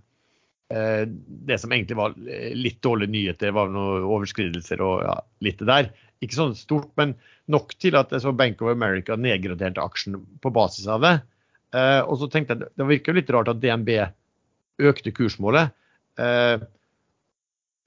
det 0.70 1.56
som 1.58 1.72
egentlig 1.74 1.96
var 1.98 2.12
litt 2.54 2.76
dårlige 2.86 3.10
nyheter. 3.10 3.50
Var 3.56 3.72
noen 3.74 4.04
overskridelser 4.06 4.82
og 4.86 5.02
ja, 5.02 5.16
litt 5.42 5.64
der. 5.66 5.88
Ikke 6.22 6.36
sånn 6.36 6.54
stort, 6.54 6.90
men 7.00 7.16
nok 7.50 7.74
til 7.82 7.96
at 7.98 8.12
jeg 8.14 8.22
så 8.22 8.32
Bank 8.36 8.60
of 8.62 8.70
America 8.70 9.16
nedgraderte 9.18 9.82
aksjen 9.82 10.20
på 10.42 10.52
basis 10.54 10.86
av 10.90 11.02
det. 11.02 11.14
Eh, 11.74 12.00
og 12.04 12.20
så 12.20 12.28
tenkte 12.30 12.54
jeg 12.54 12.70
det 12.78 12.86
virker 12.86 13.16
litt 13.16 13.30
rart 13.34 13.50
at 13.50 13.62
DNB 13.62 13.90
økte 14.90 15.14
kursmålet. 15.16 15.74
Eh, 16.20 16.62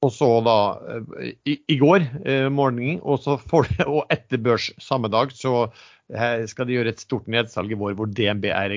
og 0.03 0.11
så 0.11 0.29
da 0.43 0.57
eh, 0.95 1.33
i, 1.47 1.57
i 1.75 1.77
går 1.79 2.07
eh, 2.25 2.47
morgenen, 2.51 2.99
og, 3.01 3.21
så 3.23 3.37
for, 3.39 3.69
og 3.87 4.03
etter 4.13 4.41
børs 4.43 4.71
samme 4.83 5.11
dag, 5.13 5.31
så 5.35 5.67
eh, 6.13 6.43
skal 6.49 6.67
de 6.67 6.77
gjøre 6.77 6.93
et 6.93 7.03
stort 7.03 7.29
nedsalg 7.31 7.73
i 7.73 7.79
vår 7.79 7.95
hvor 7.99 8.11
DNB 8.11 8.49
er 8.51 8.75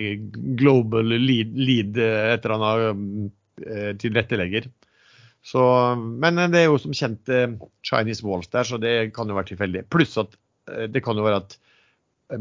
global 0.60 1.16
lead, 1.16 1.56
lead 1.58 1.98
et 1.98 2.46
eller 2.46 2.56
annet 2.58 3.34
tilrettelegger. 3.56 4.66
Så, 5.46 5.62
men 5.96 6.40
det 6.52 6.60
er 6.60 6.66
jo 6.66 6.80
som 6.82 6.94
kjent 6.96 7.30
Chinese 7.86 8.26
walls 8.26 8.50
der, 8.52 8.66
så 8.66 8.80
det 8.82 9.12
kan 9.14 9.30
jo 9.30 9.36
være 9.36 9.52
tilfeldig. 9.52 9.84
Pluss 9.92 10.16
at 10.20 10.34
det 10.90 11.02
kan 11.06 11.16
jo 11.16 11.24
være 11.24 11.38
at 11.44 11.54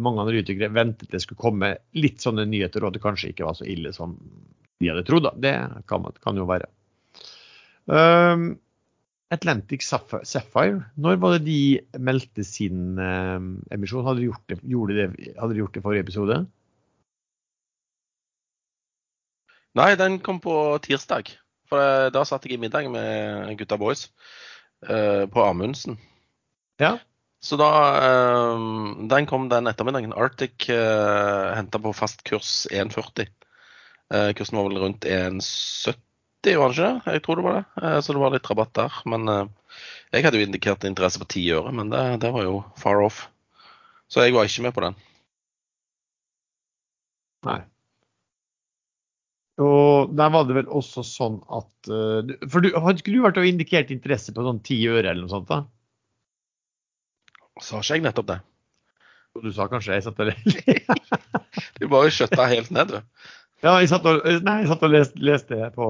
mange 0.02 0.24
analytikere 0.24 0.74
ventet 0.74 1.12
det 1.14 1.22
skulle 1.22 1.42
komme 1.42 1.72
litt 1.98 2.24
sånne 2.24 2.48
nyheter, 2.50 2.84
og 2.84 2.90
at 2.90 2.98
det 2.98 3.04
kanskje 3.04 3.32
ikke 3.32 3.46
var 3.48 3.58
så 3.60 3.68
ille 3.70 3.92
som 3.96 4.18
de 4.82 4.90
hadde 4.92 5.06
trodd. 5.08 5.30
Det 5.42 5.56
kan, 5.90 6.08
kan 6.24 6.40
jo 6.40 6.48
være. 6.50 6.70
Um, 7.86 8.56
Atlantic 9.34 9.86
Sapphire, 9.86 10.86
når 11.02 11.20
var 11.22 11.36
det 11.36 11.46
de 11.48 12.00
meldte 12.02 12.46
sin 12.46 13.00
um, 13.00 13.56
emisjon? 13.74 14.06
Hadde 14.06 14.22
de, 14.22 14.30
gjort 14.30 14.52
det, 14.52 14.60
det, 14.66 15.34
hadde 15.40 15.54
de 15.54 15.62
gjort 15.64 15.76
det 15.76 15.82
i 15.82 15.86
forrige 15.86 16.06
episode? 16.06 16.40
Nei, 19.76 19.90
den 20.00 20.20
kom 20.24 20.40
på 20.44 20.54
tirsdag. 20.86 21.34
For 21.70 21.82
eh, 21.82 22.12
da 22.14 22.24
satt 22.28 22.46
jeg 22.46 22.56
i 22.56 22.62
middag 22.62 22.88
med 22.94 23.56
gutta 23.60 23.78
boys 23.82 24.08
uh, 24.88 25.26
på 25.32 25.44
Amundsen. 25.44 25.98
Ja. 26.82 26.96
Så 27.44 27.58
da 27.60 27.70
uh, 28.00 28.62
Den 29.12 29.28
kom 29.30 29.50
den 29.52 29.68
ettermiddagen. 29.68 30.16
Arctic 30.16 30.70
uh, 30.70 31.56
henta 31.58 31.82
på 31.82 31.94
fast 31.98 32.24
kurs 32.28 32.66
1,40. 32.72 33.28
Uh, 34.14 34.32
kursen 34.38 34.60
var 34.62 34.70
vel 34.70 34.84
rundt 34.86 35.10
1,70 35.10 36.00
var 36.54 36.70
den 36.70 36.76
ikke 36.76 36.86
det? 36.86 37.14
Jeg 37.14 37.24
tror 37.24 37.36
det 37.36 37.46
var 37.46 37.56
det. 37.58 37.66
Eh, 37.82 38.00
så 38.02 38.14
det 38.14 38.22
var 38.22 38.34
litt 38.34 38.50
rabatt 38.50 38.74
der. 38.78 38.98
Men 39.10 39.28
eh, 39.28 39.46
jeg 40.14 40.26
hadde 40.26 40.40
jo 40.40 40.46
indikert 40.46 40.84
interesse 40.86 41.20
på 41.22 41.30
ti 41.34 41.46
øre, 41.52 41.72
men 41.74 41.90
det, 41.90 42.04
det, 42.22 42.32
var 42.32 42.46
jo 42.46 42.64
far 42.78 43.02
off. 43.02 43.28
Så 44.08 44.22
jeg 44.22 44.36
var 44.36 44.46
ikke 44.46 44.68
med 44.68 44.76
på 44.76 44.86
den. 44.86 45.00
Nei. 47.46 47.62
Og 49.64 50.12
der 50.12 50.32
var 50.34 50.48
det 50.48 50.58
vel 50.58 50.68
også 50.68 51.04
sånn 51.08 51.38
at 51.48 51.88
eh, 51.88 52.34
For 52.52 52.60
du, 52.60 52.74
hadde 52.76 53.00
ikke 53.00 53.14
du 53.14 53.22
vært 53.24 53.40
og 53.40 53.48
indikert 53.48 53.94
interesse 53.94 54.34
på 54.36 54.44
sånn 54.44 54.60
ti 54.68 54.82
øre 54.90 55.08
eller 55.08 55.24
noe 55.24 55.32
sånt? 55.32 55.48
da? 55.48 55.64
Sa 57.64 57.80
ikke 57.80 57.96
jeg 57.96 58.04
nettopp 58.04 58.30
det? 58.34 58.40
Du 59.44 59.52
sa 59.56 59.68
kanskje 59.72 59.96
jeg 59.96 60.06
satt 60.06 60.20
og 60.20 60.32
Du 61.80 61.88
bare 61.92 62.12
skjøtta 62.12 62.48
helt 62.52 62.72
ned, 62.76 62.92
du. 62.92 63.32
Ja, 63.64 63.78
jeg 63.80 63.90
satt 63.92 64.06
og, 64.08 64.24
nei, 64.44 64.62
jeg 64.62 64.72
satt 64.72 64.84
og 64.84 64.92
leste, 64.92 65.20
leste 65.24 65.60
på 65.76 65.88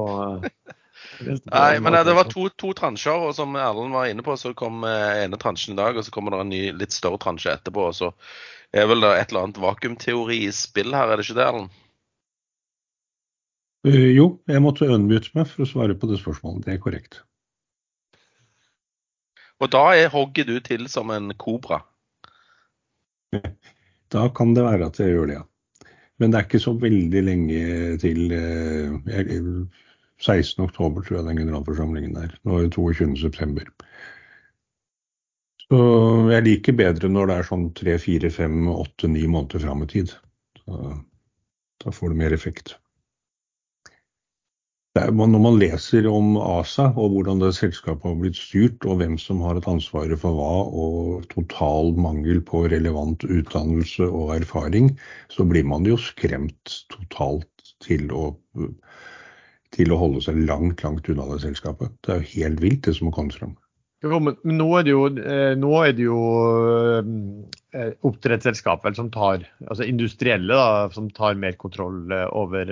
leste 1.26 1.49
på 1.49 1.53
Nei, 1.53 1.80
men 1.84 1.97
det 2.05 2.16
var 2.18 2.30
to, 2.30 2.47
to 2.57 2.72
transjer, 2.78 3.28
og 3.28 3.34
som 3.38 3.55
Erlend 3.59 3.93
var 3.95 4.09
inne 4.09 4.26
på, 4.26 4.36
så 4.39 4.53
kom 4.57 4.86
eh, 4.88 5.24
ene 5.24 5.39
transjen 5.41 5.76
i 5.76 5.80
dag, 5.80 5.97
og 5.97 6.05
så 6.05 6.13
kommer 6.13 6.34
det 6.34 6.41
en 6.43 6.53
ny, 6.53 6.61
litt 6.76 6.95
større 6.95 7.20
transje 7.22 7.53
etterpå. 7.53 7.89
og 7.89 7.97
så 7.97 8.11
er 8.76 8.89
vel 8.89 9.05
det 9.05 9.11
et 9.16 9.32
eller 9.32 9.47
annet 9.47 9.61
vakuumteori 9.61 10.41
i 10.47 10.53
spill 10.55 10.95
her, 10.95 11.11
er 11.11 11.22
det 11.22 11.28
ikke 11.28 11.38
det, 11.39 11.49
Erlend? 11.49 11.82
Uh, 13.86 14.09
jo, 14.15 14.29
jeg 14.49 14.63
måtte 14.65 14.89
unmute 14.89 15.29
meg 15.38 15.49
for 15.51 15.65
å 15.65 15.69
svare 15.69 15.95
på 15.97 16.09
det 16.09 16.17
spørsmålet. 16.21 16.65
Det 16.65 16.73
er 16.73 16.81
korrekt. 16.81 17.19
Og 19.61 19.69
da 19.71 19.83
er 19.95 20.11
hogger 20.11 20.47
du 20.47 20.57
til 20.63 20.88
som 20.91 21.13
en 21.15 21.33
kobra? 21.39 21.83
Da 24.13 24.27
kan 24.38 24.51
det 24.53 24.61
være 24.61 24.86
at 24.86 24.99
jeg 25.01 25.11
gjør 25.11 25.25
det, 25.27 25.36
ja. 25.39 25.88
Men 26.21 26.31
det 26.31 26.38
er 26.38 26.45
ikke 26.45 26.59
så 26.61 26.71
veldig 26.79 27.21
lenge 27.25 27.61
til 27.99 28.19
eh, 28.38 28.93
16.10 30.21 30.69
tror 30.77 31.17
jeg 31.17 31.25
den 31.25 31.41
generalforsamlingen 31.41 32.13
er. 32.21 32.36
Nå 32.45 32.59
er 32.59 32.67
det 32.69 32.77
22.9. 32.77 33.65
Så 35.65 35.81
jeg 36.31 36.45
liker 36.45 36.77
bedre 36.77 37.09
når 37.11 37.31
det 37.31 37.39
er 37.41 37.49
sånn 37.49 37.67
3, 37.81 37.97
4, 38.05 38.31
5, 38.38 38.61
8, 38.71 39.11
9 39.17 39.27
måneder 39.33 39.65
fram 39.65 39.83
i 39.83 39.89
tid. 39.97 40.13
Så, 40.61 40.93
da 41.83 41.97
får 41.97 42.13
det 42.13 42.21
mer 42.21 42.38
effekt 42.38 42.77
når 44.95 45.41
man 45.43 45.57
leser 45.59 46.05
om 46.07 46.37
ASA 46.39 46.87
og 46.95 47.11
hvordan 47.11 47.41
det 47.41 47.51
selskapet 47.57 48.07
har 48.07 48.15
blitt 48.19 48.37
styrt, 48.39 48.85
og 48.87 49.01
hvem 49.01 49.17
som 49.19 49.41
har 49.43 49.59
et 49.59 49.67
ansvar 49.67 50.13
for 50.21 50.37
hva, 50.37 50.53
og 50.71 51.25
total 51.33 51.91
mangel 51.99 52.39
på 52.39 52.63
relevant 52.71 53.25
utdannelse 53.27 54.07
og 54.07 54.35
erfaring, 54.37 54.93
så 55.27 55.43
blir 55.43 55.67
man 55.67 55.85
jo 55.85 55.99
skremt 55.99 56.77
totalt 56.93 57.75
til 57.83 58.07
å, 58.15 58.31
til 59.75 59.91
å 59.91 59.99
holde 59.99 60.23
seg 60.23 60.39
langt, 60.47 60.85
langt 60.87 61.11
unna 61.11 61.27
det 61.33 61.43
selskapet. 61.43 61.91
Det 62.05 62.15
er 62.15 62.23
jo 62.23 62.31
helt 62.39 62.63
vilt, 62.63 62.83
det 62.87 62.95
som 62.95 63.11
har 63.11 63.19
kommet 63.19 63.35
fram. 63.35 63.55
Men 64.05 64.59
nå 64.59 64.67
er 64.77 64.83
det 64.85 64.91
jo, 64.93 65.05
eh, 65.17 65.55
er 65.55 65.93
det 65.97 66.03
jo 66.03 66.19
eh, 67.73 67.93
oppdrettsselskap 68.05 68.85
som 68.95 69.09
tar, 69.11 69.47
altså 69.65 69.87
industrielle 69.87 70.53
da, 70.53 70.91
som 70.93 71.09
tar 71.09 71.39
mer 71.41 71.57
kontroll 71.59 72.05
eh, 72.13 72.27
over 72.31 72.69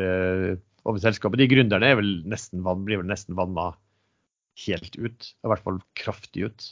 over 0.83 1.01
selskapet. 1.03 1.41
De 1.41 1.49
gründerne 1.51 1.93
vel 1.99 2.13
nesten, 2.29 2.63
blir 2.85 3.01
vel 3.01 3.09
nesten 3.09 3.37
vanna 3.37 3.71
helt 4.67 4.97
ut. 4.99 5.29
I 5.43 5.51
hvert 5.51 5.65
fall 5.65 5.79
kraftig 5.99 6.49
ut. 6.49 6.67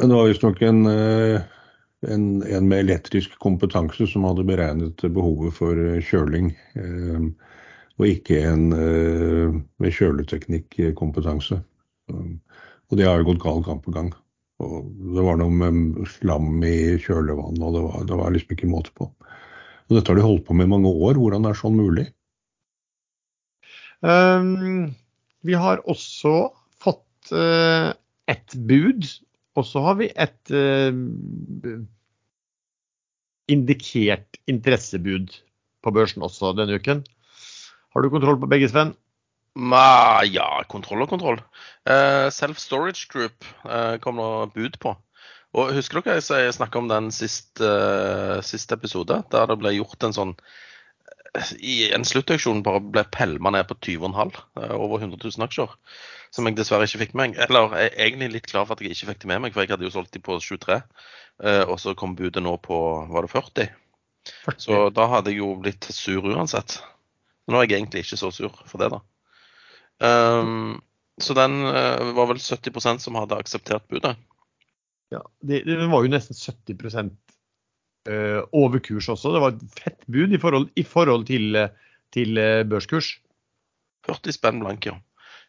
Men 0.00 0.12
det 0.12 0.16
var 0.16 0.30
visstnok 0.30 0.62
en, 0.64 0.86
eh, 0.88 1.42
en, 2.08 2.26
en, 2.42 2.68
med 2.68 2.86
elektrisk 2.86 3.34
kompetanse 3.42 4.06
som 4.08 4.24
hadde 4.28 4.46
beregnet 4.48 5.04
behovet 5.12 5.56
for 5.56 5.76
eh, 5.76 6.00
kjøling. 6.04 6.54
Eh, 6.78 7.26
og 8.00 8.06
ikke 8.08 8.38
en 8.48 8.62
med 8.72 9.92
kjøleteknikkompetanse. 9.92 11.58
Og 12.08 12.96
det 12.96 13.04
har 13.04 13.26
gått 13.28 13.42
gal 13.42 13.60
kamp 13.66 13.82
på 13.84 13.92
gang. 13.92 14.08
Og 14.64 14.88
det 15.12 15.24
var 15.26 15.36
noe 15.36 15.52
med 15.52 16.08
slam 16.08 16.64
i 16.64 16.96
kjølevann, 16.96 17.60
og 17.60 17.76
det 17.76 17.82
var, 17.84 18.06
det 18.08 18.18
var 18.22 18.32
liksom 18.32 18.54
ikke 18.56 18.70
måte 18.72 18.94
på. 18.96 19.10
Og 19.10 19.98
dette 19.98 20.08
har 20.08 20.16
de 20.16 20.24
holdt 20.24 20.46
på 20.48 20.56
med 20.56 20.70
i 20.70 20.72
mange 20.72 20.88
år. 20.88 21.20
Hvordan 21.20 21.44
er 21.50 21.60
sånn 21.60 21.76
mulig? 21.76 22.06
Um, 24.00 24.94
vi 25.44 25.56
har 25.56 25.82
også 25.88 26.50
fått 26.80 27.32
uh, 27.32 27.92
ett 28.30 28.54
bud, 28.54 29.04
og 29.58 29.66
så 29.68 29.82
har 29.84 29.98
vi 30.00 30.10
et 30.14 30.52
uh, 30.54 30.92
indikert 33.50 34.40
interessebud 34.48 35.34
på 35.84 35.92
børsen 35.94 36.24
også 36.24 36.54
denne 36.56 36.78
uken. 36.80 37.04
Har 37.90 38.02
du 38.02 38.10
kontroll 38.12 38.38
på 38.40 38.48
begge, 38.50 38.70
Sven? 38.70 38.94
Ma, 39.58 40.22
ja, 40.22 40.62
kontroll 40.70 41.02
og 41.04 41.10
kontroll. 41.10 41.40
Uh, 41.88 42.30
Self 42.32 42.60
Storage 42.62 43.08
Group 43.10 43.44
uh, 43.66 43.98
kom 44.02 44.20
nå 44.20 44.30
bud 44.54 44.78
på. 44.82 44.94
Og 45.58 45.72
Husker 45.74 46.04
dere 46.06 46.20
jeg 46.22 46.54
snakka 46.54 46.78
om 46.78 46.90
den 46.90 47.10
siste, 47.10 47.66
uh, 47.66 48.38
siste 48.46 48.78
episode, 48.78 49.18
der 49.32 49.50
det 49.50 49.58
ble 49.58 49.74
gjort 49.74 50.06
en 50.06 50.14
sånn 50.14 50.36
i 51.58 51.92
en 51.94 52.04
sluttauksjon 52.06 52.62
bare 52.66 52.82
ble 52.82 53.04
pælma 53.14 53.52
ned 53.54 53.68
på 53.68 53.76
20,5. 53.86 54.38
Eh, 54.60 54.74
over 54.74 54.98
100 54.98 55.18
000 55.22 55.46
aksjer. 55.46 55.74
Som 56.34 56.46
jeg 56.46 56.58
dessverre 56.58 56.86
ikke 56.88 57.02
fikk 57.04 57.14
med 57.14 57.32
meg. 57.32 57.38
Eller 57.46 57.76
jeg 57.76 57.90
er 57.92 58.06
egentlig 58.06 58.30
litt 58.34 58.50
klar 58.50 58.66
for 58.66 58.76
at 58.76 58.84
jeg 58.84 58.96
ikke 58.96 59.12
fikk 59.12 59.22
det 59.22 59.30
med 59.32 59.44
meg, 59.44 59.54
for 59.54 59.64
jeg 59.64 59.74
hadde 59.74 59.86
jo 59.86 59.94
solgt 59.94 60.14
de 60.16 60.22
på 60.24 60.38
23. 60.42 60.80
Eh, 61.44 61.62
og 61.66 61.78
så 61.82 61.94
kom 61.98 62.16
budet 62.18 62.42
nå 62.44 62.56
på 62.64 62.80
var 63.10 63.26
det 63.26 63.32
40? 63.32 63.70
40. 64.50 64.62
Så 64.66 64.82
da 64.94 65.06
hadde 65.14 65.32
jeg 65.32 65.42
jo 65.42 65.54
blitt 65.62 65.88
sur 65.94 66.26
uansett. 66.34 66.80
Nå 67.50 67.58
er 67.58 67.66
jeg 67.66 67.80
egentlig 67.80 68.04
ikke 68.04 68.20
så 68.20 68.30
sur 68.34 68.52
for 68.66 68.82
det, 68.82 68.90
da. 68.92 69.00
Um, 70.00 70.78
så 71.20 71.34
den 71.36 71.58
uh, 71.66 72.12
var 72.16 72.30
vel 72.30 72.38
70% 72.40 73.02
som 73.04 73.18
hadde 73.18 73.36
akseptert 73.36 73.88
budet. 73.90 74.14
Ja, 75.12 75.20
det, 75.42 75.64
det 75.66 75.88
var 75.90 76.04
jo 76.04 76.12
nesten 76.12 76.38
70 76.38 76.78
uh, 78.08 78.40
overkurs 78.56 79.08
også. 79.12 79.34
Det 79.34 79.42
var 79.42 79.56
et 79.56 79.80
fett 79.82 80.06
bud 80.06 80.32
i 80.32 80.40
forhold, 80.40 80.70
i 80.76 80.84
forhold 80.86 81.26
til, 81.28 81.58
til, 82.14 82.38
eh, 82.38 82.64
børskurs. 82.64 83.18
40 84.06 84.32
spenn 84.32 84.60
blank, 84.62 84.86
ja. 84.86 84.96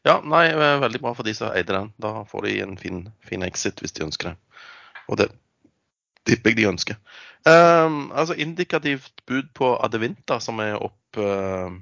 Ja, 0.06 0.18
nei, 0.26 0.47
eh, 0.49 0.80
veldig 0.82 1.02
bra 1.02 1.14
for 1.14 1.28
de 1.28 1.34
som 1.38 1.54
eide 1.54 1.74
den. 1.76 1.91
Da 2.02 2.24
får 2.28 2.47
de 2.47 2.58
en 2.64 2.78
fin, 2.78 3.04
fin 3.26 3.45
exit 3.45 3.82
hvis 3.82 3.93
de 3.97 4.06
ønsker 4.08 4.32
det. 4.32 4.64
Og 5.08 5.20
det 5.22 5.30
tipper 6.26 6.54
jeg 6.54 6.62
de 6.62 6.70
ønsker. 6.72 6.97
Um, 7.45 8.12
altså 8.14 8.36
Indikativt 8.38 9.24
bud 9.26 9.49
på 9.58 9.74
Adevinta, 9.82 10.39
som 10.41 10.60
er 10.62 10.78
opp 10.78 11.18
uh, 11.18 11.74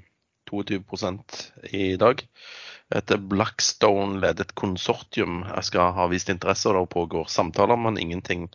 22% 0.52 1.40
i 1.76 1.96
dag. 2.00 2.24
et 2.96 3.12
Blackstone-ledet 3.30 4.56
konsortium 4.56 5.44
jeg 5.46 5.64
skal 5.68 5.92
ha 5.94 6.08
vist 6.10 6.30
interesse, 6.30 6.70
og 6.70 6.76
det 6.80 6.94
pågår 6.96 7.28
samtaler, 7.30 7.78
men 7.78 8.00
ingenting 8.02 8.48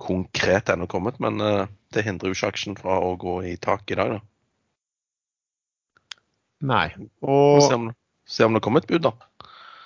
konkret 0.00 0.70
ennå 0.72 0.88
kommet. 0.90 1.20
Men 1.22 1.40
eh, 1.40 1.68
det 1.94 2.06
hindrer 2.06 2.32
jo 2.32 2.38
ikke 2.38 2.50
aksjen 2.52 2.78
fra 2.78 2.98
å 3.02 3.14
gå 3.20 3.38
i 3.52 3.54
tak 3.60 3.90
i 3.90 3.98
dag, 3.98 4.16
da. 4.16 4.22
Nei. 6.66 6.88
Og 7.20 7.62
se 7.62 7.76
om, 7.76 7.90
se 8.28 8.46
om 8.46 8.56
det 8.56 8.62
kommer 8.64 8.82
et 8.82 8.90
bud, 8.90 9.04
da. 9.06 9.12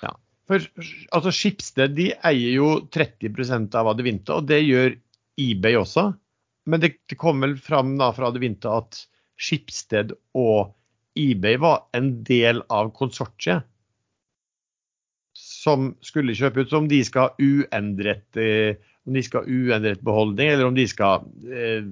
Ja. 0.05 0.15
for, 0.47 0.67
altså 1.11 1.33
Schibsted 1.35 1.95
de 1.97 2.11
eier 2.15 2.55
jo 2.55 2.73
30% 2.93 3.75
av 3.77 3.91
Adevinta, 3.91 4.39
og 4.39 4.47
det 4.49 4.61
gjør 4.63 4.95
eBay 5.41 5.79
også. 5.79 6.11
Men 6.69 6.83
det, 6.83 6.95
det 7.09 7.17
kom 7.19 7.41
vel 7.43 7.57
fram 7.59 7.97
da 7.99 8.11
fra 8.15 8.29
Adevinta 8.31 8.77
at 8.81 9.03
Schibsted 9.41 10.13
og 10.37 10.71
eBay 11.17 11.57
var 11.59 11.85
en 11.97 12.13
del 12.23 12.61
av 12.71 12.93
konsortiet 12.95 13.65
som 15.35 15.91
skulle 16.05 16.35
kjøpe 16.37 16.63
ut. 16.63 16.71
Så 16.71 16.79
om 16.81 16.87
de 16.89 17.01
skal 17.05 17.29
ha 17.29 17.35
uendret, 17.41 18.27
eh, 18.39 18.79
om 19.07 19.17
de 19.17 19.23
skal 19.25 19.45
ha 19.45 19.49
uendret 19.51 20.03
beholdning, 20.05 20.51
eller 20.51 20.67
om 20.69 20.77
de 20.77 20.85
skal 20.89 21.25
eh, 21.49 21.85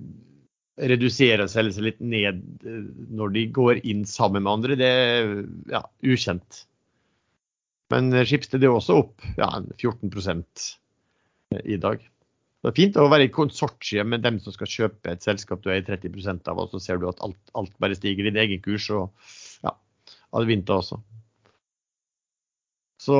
redusere 0.90 1.46
og 1.46 1.52
selge 1.52 1.76
seg 1.78 1.88
litt 1.88 2.04
ned 2.04 2.44
eh, 2.66 2.84
når 3.16 3.34
de 3.36 3.46
går 3.56 3.82
inn 3.82 4.06
sammen 4.10 4.46
med 4.46 4.54
andre, 4.54 4.78
det 4.80 4.90
er 4.90 5.34
ja, 5.72 5.84
ukjent. 6.06 6.64
Men 7.94 8.14
eh, 8.14 8.28
Schibsted 8.30 8.64
er 8.64 8.76
også 8.76 9.02
opp 9.04 9.26
ja, 9.40 9.50
14 9.80 10.12
i 11.66 11.80
dag. 11.82 12.06
Det 12.60 12.68
er 12.68 12.76
fint 12.76 12.98
å 13.00 13.08
være 13.08 13.30
i 13.30 13.34
konsortium 13.34 14.10
med 14.12 14.26
dem 14.26 14.38
som 14.44 14.54
skal 14.54 14.70
kjøpe 14.70 15.14
et 15.14 15.24
selskap 15.24 15.62
du 15.64 15.70
er 15.72 15.80
i 15.80 15.86
30% 15.88 16.50
av, 16.52 16.60
og 16.60 16.74
så 16.74 16.82
ser 16.84 17.00
du 17.00 17.08
at 17.10 17.22
alt, 17.26 17.40
alt 17.56 17.72
bare 17.80 17.96
stiger 17.96 18.28
i 18.28 18.34
din 18.34 18.42
egen 18.42 18.62
kurs. 18.62 18.90
og 18.92 19.08
ja, 19.64 19.72
Advinta 20.36 20.82
også. 20.82 21.00
Så, 23.00 23.16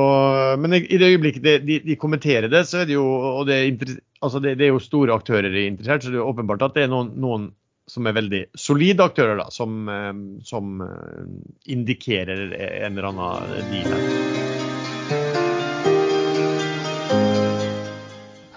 men 0.60 0.74
i 0.76 0.98
det 1.00 1.08
øyeblikket 1.08 1.44
de, 1.44 1.52
de, 1.64 1.78
de 1.86 1.96
kommenterer 1.96 2.50
det, 2.52 2.66
så 2.68 2.82
er 2.82 2.88
det 2.90 2.98
jo 2.98 3.06
og 3.08 3.46
det 3.48 3.56
er, 3.56 3.94
altså 4.20 4.42
det, 4.44 4.58
det 4.60 4.66
er 4.66 4.74
jo 4.74 4.82
store 4.84 5.14
aktører 5.16 5.56
interessert, 5.62 6.04
så 6.04 6.12
det 6.12 6.20
er 6.20 6.28
åpenbart 6.28 6.66
at 6.66 6.76
det 6.76 6.84
er 6.84 6.90
noen, 6.92 7.14
noen 7.16 7.46
som 7.88 8.04
er 8.06 8.18
veldig 8.18 8.42
solide 8.60 9.06
aktører, 9.08 9.40
da, 9.40 9.48
som, 9.50 9.88
eh, 9.88 10.12
som 10.44 10.84
eh, 10.84 11.24
indikerer 11.72 12.52
en 12.52 12.92
eller 12.92 13.08
annen 13.08 13.72
deal. 13.72 13.90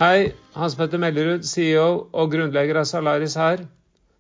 Hei, 0.04 0.34
Hans 0.60 0.76
Petter 0.76 1.00
Mellerud, 1.00 1.48
CEO 1.48 1.88
og 2.12 2.32
grunnlegger 2.36 2.84
av 2.84 2.90
Salaris 2.92 3.40
her. 3.40 3.64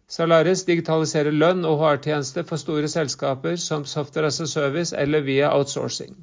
Salaris 0.08 0.64
digitaliserer 0.70 1.36
lønn 1.36 1.66
og 1.68 1.82
HR-tjenester 1.84 2.47
for 2.47 2.62
store 2.62 2.88
selskaper 2.88 3.60
som 3.60 3.84
Software 3.84 4.32
as 4.32 4.39
a 4.39 4.47
Service 4.47 4.95
eller 4.95 5.28
via 5.28 5.51
outsourcing. 5.51 6.16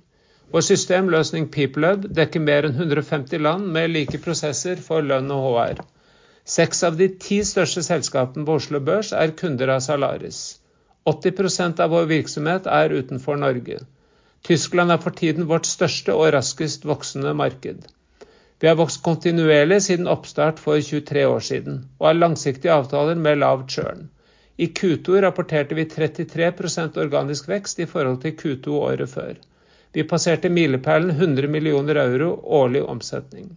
Vår 0.50 0.64
systemløsning 0.66 1.44
PeopleHub 1.54 2.08
dekker 2.18 2.42
mer 2.42 2.66
enn 2.66 2.74
150 2.74 3.38
land 3.46 3.68
med 3.74 3.92
like 3.94 4.18
prosesser 4.24 4.80
for 4.82 5.04
lønn 5.06 5.30
og 5.30 5.44
HR. 5.46 5.82
Seks 6.54 6.80
av 6.88 6.96
de 6.98 7.06
ti 7.22 7.36
største 7.46 7.84
selskapene 7.86 8.42
på 8.48 8.56
Oslo 8.58 8.80
Børs 8.88 9.12
er 9.14 9.30
kunder 9.38 9.70
av 9.76 9.84
Salaris. 9.84 10.40
80% 11.12 11.82
av 11.84 11.94
vår 11.94 12.08
virksomhet 12.10 12.66
er 12.66 12.96
utenfor 12.98 13.38
Norge. 13.38 13.78
Tyskland 14.48 14.90
er 14.90 14.98
for 15.04 15.14
tiden 15.20 15.46
vårt 15.52 15.68
største 15.70 16.16
og 16.16 16.32
raskest 16.34 16.88
voksende 16.88 17.34
marked. 17.38 17.86
Vi 18.60 18.68
har 18.68 18.78
vokst 18.80 19.04
kontinuerlig 19.06 19.78
siden 19.86 20.10
oppstart 20.10 20.58
for 20.64 20.82
23 20.88 21.26
år 21.28 21.46
siden, 21.46 21.78
og 22.00 22.08
har 22.08 22.18
langsiktige 22.18 22.74
avtaler 22.74 23.22
med 23.28 23.38
lav 23.38 23.62
churn. 23.68 24.08
I 24.58 24.66
Q2 24.80 25.22
rapporterte 25.24 25.78
vi 25.78 25.86
33% 25.94 26.98
organisk 27.04 27.48
vekst 27.48 27.78
i 27.78 27.88
forhold 27.94 28.18
til 28.26 28.34
Q2 28.42 28.82
året 28.90 29.14
før. 29.14 29.38
Vi 29.92 30.04
passerte 30.06 30.48
milepælen 30.48 31.10
100 31.10 31.48
millioner 31.50 31.98
euro 32.04 32.30
årlig 32.60 32.82
omsetning. 32.86 33.50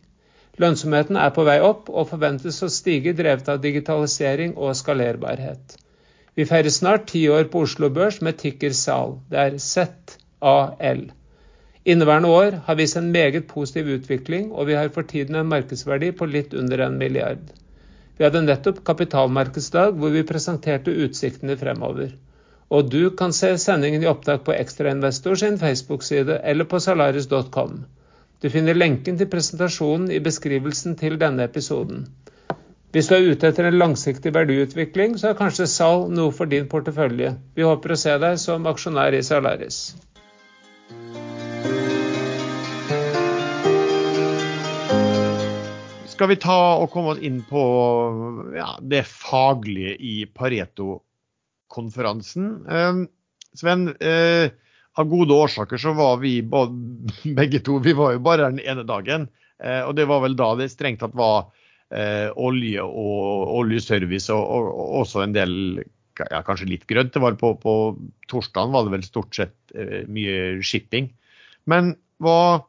Lønnsomheten 0.61 1.17
er 1.17 1.33
på 1.33 1.45
vei 1.45 1.59
opp 1.65 1.89
og 1.89 2.09
forventes 2.09 2.59
å 2.65 2.69
stige 2.73 3.13
drevet 3.17 3.49
av 3.49 3.61
digitalisering 3.61 4.55
og 4.57 4.75
skalerbarhet. 4.77 5.77
Vi 6.33 6.45
feirer 6.49 6.73
snart 6.73 7.07
ti 7.11 7.23
år 7.29 7.49
på 7.53 7.61
Oslo 7.67 7.89
Børs 7.93 8.19
med 8.25 8.39
ticker 8.41 8.73
SAL. 8.73 9.19
Det 9.29 9.39
er 9.43 9.57
ZAL. 9.61 11.03
Inneværende 11.85 12.29
år 12.33 12.59
har 12.65 12.77
vist 12.79 12.97
en 12.97 13.11
meget 13.13 13.45
positiv 13.49 13.89
utvikling, 13.97 14.51
og 14.51 14.69
vi 14.69 14.77
har 14.79 14.89
for 14.95 15.05
tiden 15.09 15.35
en 15.35 15.49
markedsverdi 15.51 16.13
på 16.17 16.29
litt 16.29 16.53
under 16.57 16.85
en 16.85 16.97
milliard. 16.97 17.43
Vi 18.17 18.25
hadde 18.25 18.45
nettopp 18.45 18.83
kapitalmarkedsdag 18.87 19.97
hvor 19.99 20.13
vi 20.13 20.25
presenterte 20.25 20.93
utsiktene 21.05 21.57
fremover. 21.57 22.13
Og 22.73 22.87
du 22.89 23.11
kan 23.13 23.33
se 23.37 23.51
sendingen 23.61 24.01
i 24.01 24.09
opptak 24.09 24.47
på 24.47 24.53
Ekstrainvestor 24.57 25.37
sin 25.37 25.59
Facebook-side 25.61 26.39
eller 26.41 26.65
på 26.65 26.79
salaris.com. 26.81 27.83
Du 28.41 28.49
finner 28.49 28.73
lenken 28.73 29.19
til 29.19 29.29
presentasjonen 29.29 30.09
i 30.11 30.21
beskrivelsen 30.23 30.97
til 30.97 31.19
denne 31.21 31.45
episoden. 31.45 32.07
Hvis 32.93 33.07
du 33.09 33.13
er 33.15 33.29
ute 33.29 33.49
etter 33.49 33.69
en 33.69 33.77
langsiktig 33.77 34.33
verdiutvikling, 34.33 35.15
så 35.21 35.29
er 35.29 35.37
kanskje 35.37 35.69
salg 35.69 36.09
noe 36.17 36.33
for 36.33 36.49
din 36.49 36.65
portefølje. 36.69 37.35
Vi 37.53 37.65
håper 37.65 37.93
å 37.93 37.99
se 38.01 38.17
deg 38.25 38.41
som 38.41 38.65
aksjonær 38.69 39.17
i 39.17 39.21
Salaris. 39.25 39.79
Skal 46.09 46.29
vi 46.29 46.41
ta 46.41 46.59
og 46.81 46.89
komme 46.93 47.15
oss 47.15 47.23
inn 47.25 47.41
på 47.45 47.63
ja, 48.57 48.75
det 48.81 49.05
faglige 49.09 49.97
i 49.97 50.19
Pareto-konferansen? 50.25 51.12
Eh, 52.69 53.03
Sven, 53.57 53.87
eh, 54.01 54.51
av 54.97 55.09
gode 55.09 55.33
årsaker 55.33 55.81
så 55.81 55.93
var 55.97 56.19
vi 56.21 56.37
begge 57.39 57.61
to 57.65 57.79
vi 57.83 57.95
var 57.97 58.15
jo 58.15 58.23
bare 58.25 58.49
den 58.51 58.61
ene 58.61 58.85
dagen. 58.87 59.27
Eh, 59.63 59.81
og 59.85 59.95
det 59.97 60.07
var 60.09 60.23
vel 60.25 60.37
da 60.39 60.53
det 60.59 60.71
strengt 60.73 61.01
tatt 61.03 61.15
var 61.17 61.49
eh, 61.93 62.29
olje 62.35 62.83
og 62.83 63.53
oljeservice 63.61 64.33
og, 64.33 64.43
og, 64.43 64.69
og 64.73 65.01
også 65.03 65.25
en 65.25 65.35
del 65.35 65.55
ja, 66.19 66.43
kanskje 66.45 66.69
litt 66.69 66.85
grønt. 66.89 67.13
Det 67.15 67.23
var 67.23 67.37
på, 67.41 67.55
på 67.61 67.75
torsdagen 68.29 68.73
var 68.73 68.85
det 68.85 68.97
vel 68.97 69.07
stort 69.07 69.33
sett 69.33 69.55
mye 70.13 70.61
shipping. 70.61 71.07
Men 71.69 71.95
hva 72.21 72.61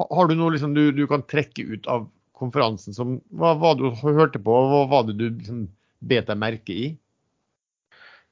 har 0.00 0.30
du 0.30 0.36
noe 0.38 0.54
liksom, 0.54 0.72
du, 0.72 0.88
du 0.96 1.04
kan 1.10 1.24
trekke 1.28 1.66
ut 1.74 1.88
av 1.90 2.08
konferansen 2.40 2.96
som 2.96 3.18
hva 3.36 3.52
var 3.60 3.76
det 3.76 3.90
du 3.90 4.00
hørte 4.16 4.40
på, 4.40 4.54
hva 4.72 4.86
var 4.88 5.06
det 5.08 5.18
du 5.18 5.26
liksom 5.28 5.66
bet 6.00 6.30
deg 6.30 6.40
merke 6.40 6.72
i? 6.72 6.86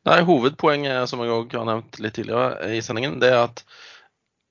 Nei, 0.08 0.22
Hovedpoenget, 0.24 1.08
som 1.10 1.20
jeg 1.20 1.32
også 1.34 1.58
har 1.60 1.66
nevnt 1.68 1.98
litt 2.00 2.14
tidligere 2.16 2.68
i 2.72 2.80
sendingen, 2.84 3.18
det 3.20 3.28
er 3.34 3.42
at 3.42 3.60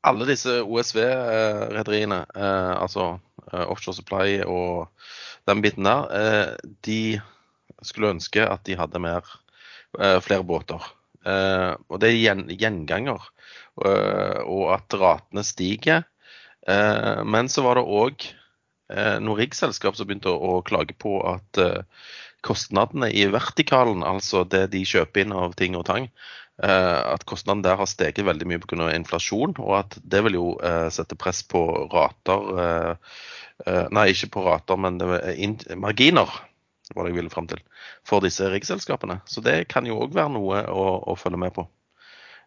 alle 0.07 0.27
disse 0.29 0.59
OSV-rederiene, 0.61 2.19
eh, 2.37 2.73
altså 2.77 3.07
eh, 3.47 3.63
Offshore 3.65 3.97
Supply 3.97 4.35
og 4.45 4.91
den 5.49 5.63
biten 5.65 5.87
der, 5.87 6.03
eh, 6.13 6.69
de 6.85 6.99
skulle 7.81 8.11
ønske 8.13 8.45
at 8.45 8.63
de 8.69 8.77
hadde 8.77 9.01
mer, 9.01 9.25
eh, 9.97 10.19
flere 10.21 10.45
båter. 10.45 10.85
Eh, 11.25 11.73
og 11.89 12.03
det 12.03 12.11
er 12.11 12.19
gjen, 12.21 12.45
gjenganger. 12.53 13.25
eh, 13.85 14.39
og 14.45 14.71
at 14.77 14.93
ratene 14.97 15.43
stiger. 15.45 16.05
Men 16.67 17.47
så 17.47 17.61
var 17.63 17.77
det 17.79 17.85
òg 17.87 18.23
noen 19.23 19.37
riggselskap 19.39 19.95
som 19.95 20.07
begynte 20.09 20.27
å, 20.27 20.57
å 20.57 20.63
klage 20.67 20.97
på 20.99 21.13
at 21.23 21.59
kostnadene 22.45 23.09
i 23.11 23.25
vertikalen, 23.31 24.03
altså 24.05 24.43
det 24.47 24.67
de 24.73 24.83
kjøper 24.87 25.23
inn 25.23 25.35
av 25.35 25.55
ting 25.57 25.77
og 25.77 25.87
tang, 25.89 26.09
eh, 26.63 26.99
at 27.13 27.25
kostnaden 27.29 27.63
der 27.65 27.79
har 27.79 27.89
steget 27.89 28.25
veldig 28.27 28.47
mye 28.49 28.61
pga. 28.63 28.91
inflasjon, 28.95 29.57
og 29.59 29.73
at 29.79 29.97
det 30.03 30.23
vil 30.27 30.37
jo 30.37 30.47
eh, 30.63 30.89
sette 30.93 31.17
press 31.17 31.43
på 31.43 31.63
rater 31.93 32.61
eh, 32.61 33.15
Nei, 33.89 34.11
ikke 34.11 34.27
på 34.35 34.41
rater, 34.45 34.77
men 34.77 34.99
marginer, 35.81 36.29
var 36.93 37.07
det 37.07 37.09
jeg 37.09 37.15
ville 37.17 37.31
fram 37.33 37.47
til, 37.49 37.63
for 38.05 38.21
disse 38.21 38.45
riggselskapene. 38.53 39.15
Så 39.25 39.41
det 39.41 39.63
kan 39.73 39.87
jo 39.89 39.97
òg 40.03 40.13
være 40.13 40.29
noe 40.35 40.59
å, 40.69 40.83
å 41.09 41.15
følge 41.17 41.39
med 41.41 41.55
på. 41.55 41.65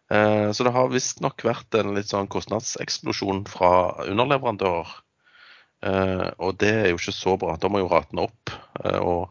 Så 0.07 0.63
det 0.63 0.71
har 0.71 0.87
visstnok 0.87 1.43
vært 1.43 1.75
en 1.75 1.91
litt 1.97 2.07
sånn 2.07 2.31
kostnadseksplosjon 2.31 3.43
fra 3.51 3.73
underleverandører. 4.07 4.95
Og 6.39 6.55
det 6.63 6.71
er 6.77 6.89
jo 6.93 7.01
ikke 7.03 7.17
så 7.19 7.35
bra. 7.43 7.57
Da 7.59 7.67
må 7.67 7.83
jo 7.83 7.91
ratene 7.91 8.29
opp. 8.29 8.55
Og 9.03 9.27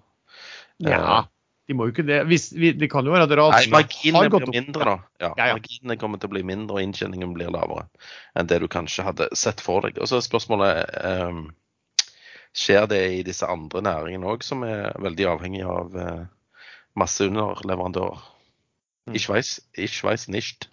Ja, 0.81 1.25
de 1.71 1.77
må 1.79 1.87
jo 1.87 1.95
ikke 1.95 2.07
det. 2.09 2.25
Hvis, 2.27 2.49
vi, 2.57 2.73
det 2.75 2.89
kan 2.91 3.07
jo 3.07 3.13
være 3.15 3.29
at 3.29 3.35
Nei, 3.39 3.71
marginene 3.71 4.31
blir 4.33 4.51
mindre, 4.51 4.87
da. 4.89 4.97
Ja, 5.23 5.29
Ja, 5.39 5.47
ja. 5.53 5.59
Marginene 5.59 5.97
kommer 6.01 6.19
til 6.19 6.31
å 6.31 6.35
bli 6.35 6.43
mindre, 6.47 6.79
og 6.79 6.83
inntjeningen 6.83 7.35
blir 7.37 7.53
lavere 7.55 7.87
enn 8.35 8.51
det 8.51 8.59
du 8.63 8.67
kanskje 8.71 9.07
hadde 9.07 9.29
sett 9.39 9.63
for 9.63 9.87
deg. 9.87 10.01
Og 10.03 10.11
så 10.11 10.19
er 10.19 10.27
spørsmålet 10.27 10.97
um, 11.31 11.49
Skjer 12.59 12.89
det 12.91 12.99
i 13.15 13.23
disse 13.23 13.47
andre 13.47 13.79
næringene 13.87 14.27
òg, 14.27 14.43
som 14.43 14.65
er 14.67 14.91
veldig 14.99 15.29
avhengig 15.31 15.63
av 15.63 15.95
uh, 15.95 16.25
masse 16.99 17.23
underleverandører? 17.31 18.25
Mm. 19.07 19.15
Ich 19.15 19.29
weiß, 19.31 19.53
ich 19.79 20.03
weiß 20.03 20.27
nicht. 20.35 20.67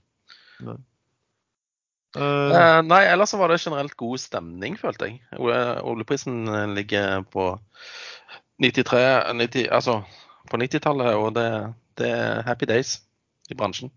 Eh, 0.65 0.73
Eh, 2.17 2.81
nei, 2.87 3.03
ellers 3.05 3.29
så 3.29 3.37
var 3.37 3.51
det 3.51 3.59
generelt 3.61 3.93
god 3.99 4.21
stemning, 4.21 4.77
følte 4.79 5.11
jeg. 5.11 5.19
Oljeprisen 5.37 6.47
ligger 6.73 7.21
på 7.29 7.51
93 8.63 9.33
90, 9.37 9.69
Altså 9.71 10.01
på 10.47 10.57
90-tallet, 10.57 11.15
og 11.19 11.33
det, 11.35 11.47
det 11.99 12.09
er 12.09 12.43
happy 12.47 12.67
days 12.69 13.01
i 13.51 13.55
bransjen. 13.57 13.91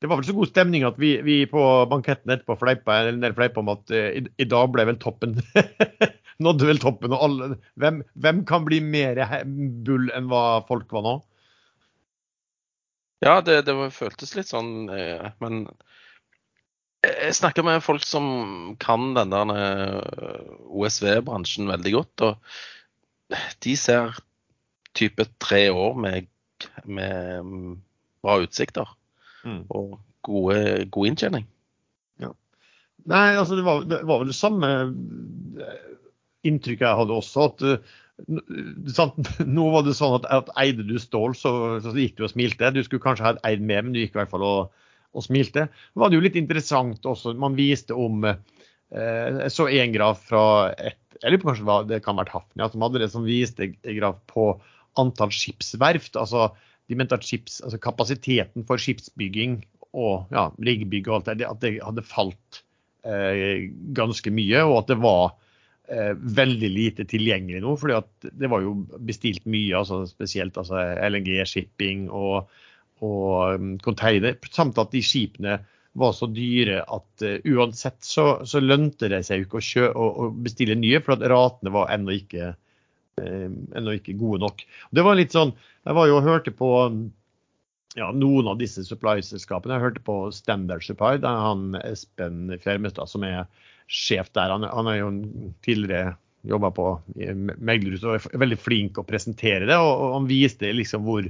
det 0.00 0.08
var 0.10 0.18
vel 0.18 0.26
så 0.26 0.34
god 0.34 0.50
stemning 0.50 0.84
at 0.86 0.98
vi, 0.98 1.16
vi 1.22 1.42
på 1.46 1.62
banketten 1.90 2.30
etterpå 2.30 2.56
fleipa, 2.58 3.02
fleipa 3.36 3.60
om 3.60 3.70
at 3.74 3.92
uh, 3.94 4.08
i, 4.18 4.22
i, 4.38 4.46
dag 4.50 4.70
ble 4.74 4.86
vel 4.88 4.98
toppen 4.98 5.36
Nådde 6.42 6.66
vel 6.66 6.80
toppen. 6.82 7.12
og 7.12 7.22
alle, 7.22 7.48
hvem, 7.78 8.00
hvem 8.18 8.40
kan 8.48 8.64
bli 8.66 8.80
mer 8.82 9.20
bull 9.86 10.08
enn 10.16 10.30
hva 10.30 10.62
folk 10.66 10.90
var 10.90 11.04
nå? 11.06 11.12
Ja, 13.22 13.36
det, 13.46 13.60
det 13.68 13.76
føltes 13.94 14.32
litt 14.34 14.50
sånn, 14.50 14.88
eh, 14.90 15.28
men 15.38 15.68
jeg 17.02 17.36
snakker 17.38 17.62
med 17.66 17.82
folk 17.82 18.02
som 18.06 18.24
kan 18.82 19.12
den 19.14 19.30
der 19.30 19.52
eh, 19.54 20.50
OSV-bransjen 20.66 21.70
veldig 21.70 21.92
godt. 21.94 22.24
Og 22.26 22.58
de 23.64 23.76
ser 23.78 24.18
type 24.96 25.26
tre 25.42 25.64
år 25.72 25.96
med, 25.98 26.28
med 26.84 27.54
bra 28.22 28.38
utsikter. 28.44 28.88
Mm. 29.44 29.64
Og 29.68 29.96
gode, 30.26 30.84
god 30.94 31.10
inntjening. 31.10 31.48
Ja. 32.22 32.32
Nei, 33.10 33.32
altså 33.34 33.58
det 33.58 33.66
var, 33.66 33.82
det 33.88 34.02
var, 34.06 34.22
vel 34.22 34.30
det 34.30 34.38
samme 34.38 34.70
eh, 34.78 35.90
inntrykket 36.46 36.86
jeg 36.86 37.00
hadde 37.02 37.18
også. 37.18 37.50
at 37.50 37.66
Sant? 38.92 39.18
Nå 39.56 39.68
var 39.72 39.86
det 39.86 39.96
sånn 39.98 40.18
at, 40.20 40.28
at 40.30 40.52
eide 40.60 40.86
du 40.86 40.96
stål, 41.00 41.36
så, 41.38 41.52
så, 41.82 41.94
gikk 41.96 42.18
du 42.18 42.26
og 42.26 42.32
smilte. 42.34 42.72
Du 42.74 42.82
skulle 42.84 43.04
kanskje 43.04 43.30
ha 43.30 43.36
eid 43.48 43.64
med, 43.64 43.86
men 43.86 43.94
du 43.94 44.02
gikk 44.02 44.16
i 44.16 44.22
hvert 44.22 44.32
fall 44.32 44.46
og, 44.46 44.88
og 45.16 45.26
smilte. 45.26 45.68
Det 45.68 46.02
var 46.02 46.12
det 46.12 46.20
jo 46.20 46.26
litt 46.26 46.38
interessant 46.40 47.08
også. 47.08 47.34
Man 47.40 47.58
viste 47.58 47.96
om 47.96 48.26
eh, 48.28 48.36
Jeg 48.92 49.54
så 49.54 49.68
en 49.72 49.96
graf 49.96 50.26
fra 50.28 50.44
et 50.76 51.01
Jeg 51.20 51.32
lurer 51.32 51.42
på 51.42 51.50
kanskje 51.50 51.78
det 51.90 52.02
kan 52.04 52.18
vært 52.18 52.32
Hafnia 52.34 52.68
som 52.72 52.84
hadde 52.86 53.02
det, 53.02 53.10
som 53.12 53.26
viste 53.26 53.72
graf 53.82 54.20
på 54.30 54.52
antall 55.00 55.32
skipsverft. 55.34 56.16
altså 56.20 56.50
de 56.90 56.98
mente 56.98 57.16
at 57.16 57.26
skips, 57.26 57.60
altså 57.64 57.80
kapasiteten 57.80 58.66
for 58.68 58.80
skipsbygging 58.80 59.60
og 59.92 60.32
ja, 60.32 60.48
riggbygg 60.56 61.08
og 61.08 61.20
alt 61.20 61.30
det, 61.38 61.48
at 61.48 61.62
det 61.62 61.76
hadde 61.84 62.04
falt 62.06 62.62
eh, 63.06 63.68
ganske 63.96 64.32
mye, 64.34 64.64
og 64.66 64.82
at 64.82 64.92
det 64.92 64.98
var 65.02 65.34
eh, 65.92 66.12
veldig 66.16 66.70
lite 66.72 67.06
tilgjengelig 67.08 67.62
nå. 67.64 67.76
at 67.96 68.28
det 68.28 68.50
var 68.50 68.64
jo 68.64 68.74
bestilt 68.98 69.46
mye, 69.46 69.76
altså 69.78 70.02
spesielt 70.10 70.58
altså 70.58 70.80
LNG-shipping 71.08 72.08
og, 72.10 72.50
og 73.04 73.60
um, 73.60 73.76
container. 73.84 74.36
Samt 74.50 74.80
at 74.80 74.92
de 74.92 75.04
skipene 75.04 75.60
var 75.98 76.12
så 76.16 76.28
dyre 76.32 76.82
at 76.82 77.24
uh, 77.26 77.38
uansett 77.52 77.98
så, 78.06 78.26
så 78.48 78.62
lønte 78.62 79.10
det 79.12 79.22
seg 79.28 79.44
ikke 79.44 79.60
å, 79.60 79.64
kjø, 79.66 79.88
å, 79.92 80.08
å 80.24 80.28
bestille 80.44 80.76
nye, 80.78 81.02
for 81.04 81.16
at 81.16 81.26
ratene 81.32 81.74
var 81.74 81.92
ennå 81.94 82.14
ikke, 82.16 82.52
uh, 83.20 83.90
ikke 83.96 84.16
gode 84.20 84.42
nok. 84.46 84.64
Det 84.90 85.04
var 85.04 85.18
litt 85.20 85.36
sånn, 85.36 85.54
Jeg 85.82 85.98
var 85.98 86.08
jo 86.08 86.20
og 86.20 86.28
hørte 86.28 86.54
på 86.54 86.70
ja, 87.98 88.08
noen 88.14 88.48
av 88.48 88.60
disse 88.60 88.84
supply-selskapene. 88.86 89.76
Jeg 89.76 89.84
hørte 89.84 90.04
på 90.06 90.16
Standard 90.32 90.84
Supply, 90.86 91.18
der 91.20 91.44
han 91.44 91.76
Espen 91.82 92.54
Fjermestad, 92.62 93.10
som 93.10 93.26
er 93.26 93.44
sjef 93.92 94.30
der. 94.32 94.52
Han, 94.54 94.64
han 94.64 94.88
er 94.88 95.00
jo 95.02 95.10
tidligere 95.66 96.14
jobba 96.48 96.72
på 96.74 96.86
meglerhuset 97.14 98.08
og 98.08 98.16
er 98.16 98.42
veldig 98.42 98.58
flink 98.58 98.98
å 98.98 99.06
presentere 99.06 99.68
det. 99.68 99.78
Og, 99.78 99.92
og 99.92 100.16
han 100.16 100.30
viste 100.30 100.72
liksom 100.74 101.04
hvor, 101.06 101.28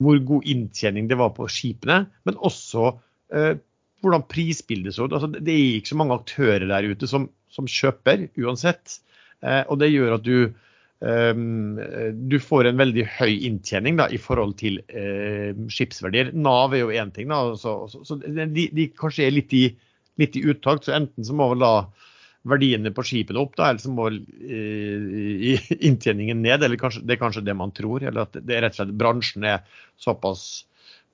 hvor, 0.00 0.22
god 0.30 0.48
inntjening 0.48 1.10
det 1.10 1.18
var 1.20 1.34
på 1.36 1.48
skipene, 1.52 2.04
men 2.28 2.40
også 2.40 2.94
hvordan 3.28 4.24
prisbildet 4.30 4.94
så 4.94 5.08
ut. 5.08 5.16
Altså, 5.16 5.28
det 5.34 5.52
er 5.52 5.76
ikke 5.78 5.92
så 5.92 5.98
mange 6.00 6.16
aktører 6.16 6.66
der 6.70 6.88
ute 6.88 7.08
som, 7.10 7.28
som 7.52 7.68
kjøper 7.68 8.28
uansett. 8.40 9.00
Eh, 9.42 9.62
og 9.66 9.78
det 9.82 9.92
gjør 9.92 10.18
at 10.20 10.26
du 10.26 10.38
Um, 10.98 11.78
du 12.26 12.40
får 12.42 12.66
en 12.66 12.80
veldig 12.80 13.04
høy 13.20 13.44
inntjening 13.46 14.00
da, 14.00 14.08
i 14.10 14.18
forhold 14.18 14.56
til 14.58 14.80
uh, 14.90 15.54
skipsverdier. 15.70 16.32
Nav 16.34 16.74
er 16.74 16.80
jo 16.82 16.88
én 16.90 17.12
ting, 17.14 17.30
da, 17.30 17.52
så, 17.54 17.76
så, 17.86 18.00
så 18.02 18.16
de, 18.18 18.64
de, 18.74 18.88
kanskje 18.98 19.28
er 19.28 19.36
litt 19.36 19.54
i 19.54 19.62
litt 20.18 20.34
i 20.34 20.42
uttakt. 20.50 20.88
Så 20.88 20.96
enten 20.96 21.22
så 21.22 21.36
må 21.38 21.48
vel 21.52 21.62
da 21.62 21.72
verdiene 22.48 22.92
på 22.94 23.04
skipene 23.06 23.42
opp, 23.42 23.54
da, 23.58 23.70
eller 23.70 23.82
så 23.82 23.92
må 23.94 24.08
eh, 24.10 25.70
inntjeningen 25.78 26.42
ned. 26.42 26.66
Eller 26.66 26.80
kanskje, 26.80 27.04
det 27.06 27.14
er 27.16 27.22
kanskje 27.22 27.46
det 27.46 27.54
man 27.58 27.74
tror. 27.76 28.02
Eller 28.02 28.26
at 28.26 28.38
det 28.38 28.56
er 28.56 28.66
rett 28.66 28.74
og 28.74 28.82
slett 28.82 28.98
bransjen 28.98 29.46
er 29.46 29.62
såpass 30.00 30.48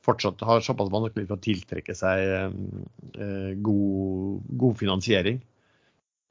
fortsatt 0.04 0.42
har 0.44 0.64
såpass 0.64 0.92
vanskelig 0.92 1.28
for 1.28 1.38
å 1.38 1.44
tiltrekke 1.44 1.96
seg 1.96 2.24
eh, 2.34 3.50
god, 3.64 4.44
god, 4.60 4.76
finansiering. 4.80 5.40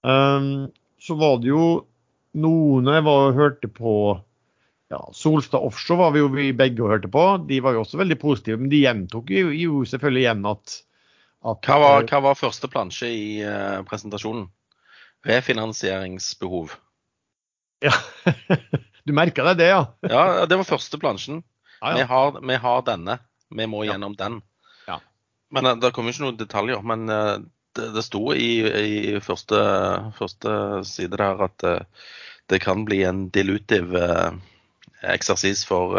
Um, 0.04 0.70
så 1.02 1.18
var 1.20 1.40
det 1.42 1.50
jo 1.52 1.66
noen 2.38 2.90
jeg 2.92 3.06
var 3.06 3.36
hørte 3.38 3.70
på 3.72 3.96
ja, 4.94 5.00
Solstad 5.16 5.64
Offshore 5.66 6.02
var 6.04 6.14
vi 6.14 6.22
jo 6.22 6.32
vi 6.34 6.50
begge 6.56 6.86
hørte 6.86 7.10
på. 7.12 7.26
De 7.50 7.60
var 7.64 7.76
jo 7.76 7.84
også 7.86 8.02
veldig 8.02 8.20
positive, 8.22 8.60
men 8.62 8.72
de 8.72 8.84
gjentok 8.84 9.32
jo, 9.34 9.50
jo 9.56 9.86
selvfølgelig 9.90 10.26
igjen 10.26 10.50
at 10.52 10.82
at, 11.44 11.60
hva, 11.68 11.76
var, 11.82 12.06
hva, 12.08 12.20
var, 12.24 12.40
første 12.40 12.70
plansje 12.72 13.10
i 13.12 13.24
uh, 13.44 13.82
presentasjonen? 13.88 14.46
Refinansieringsbehov. 15.28 16.72
Ja, 17.84 17.92
du 19.06 19.12
merka 19.16 19.44
deg 19.50 19.60
det, 19.60 19.68
ja? 19.74 19.82
ja, 20.08 20.24
det 20.48 20.60
var 20.62 20.70
første 20.70 21.00
plansjen. 21.02 21.42
Ah, 21.82 21.92
ja. 21.92 21.98
vi, 21.98 22.06
har, 22.08 22.40
vi, 22.40 22.60
har, 22.64 22.86
denne. 22.88 23.18
Vi 23.58 23.68
må 23.70 23.84
gjennom 23.88 24.16
den. 24.20 24.40
Ja. 24.88 25.00
Men 25.54 25.70
uh, 25.70 25.76
Det 25.82 25.94
kom 25.96 26.08
jo 26.08 26.16
ikke 26.16 26.26
noen 26.26 26.40
detaljer. 26.40 26.82
Men 26.86 27.06
uh, 27.12 27.38
det, 27.78 27.90
det 27.96 28.06
sto 28.06 28.34
i, 28.36 28.52
i 28.64 29.20
første, 29.24 29.60
første, 30.18 30.56
side 30.90 31.18
der 31.18 31.46
at 31.48 31.68
det 32.52 32.60
kan 32.62 32.84
bli 32.86 33.00
en 33.08 33.28
dilutiv 33.34 33.96
eksersis 35.02 35.64
for 35.66 35.96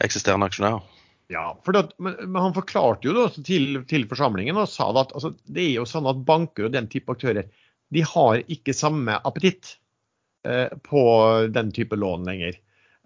eksisterende 0.00 0.48
aksjonærer. 0.48 0.80
Ja, 1.28 1.58
for 1.64 1.74
det, 1.74 1.90
men 1.98 2.38
han 2.38 2.54
forklarte 2.54 3.08
jo 3.08 3.14
det 3.16 3.22
også 3.24 3.42
til, 3.46 3.80
til 3.90 4.06
forsamlingen 4.08 4.56
og 4.60 4.70
sa 4.70 4.86
at 4.92 5.10
altså, 5.10 5.32
det 5.50 5.64
er 5.64 5.72
jo 5.80 5.86
sånn 5.90 6.06
at 6.06 6.22
banker 6.26 6.68
og 6.68 6.74
den 6.76 6.86
type 6.92 7.12
aktører 7.12 7.48
de 7.94 8.02
har 8.06 8.42
ikke 8.50 8.74
samme 8.74 9.18
appetitt 9.26 9.76
eh, 10.46 10.70
på 10.86 11.02
den 11.54 11.72
type 11.74 11.98
lån 11.98 12.26
lenger. 12.26 12.58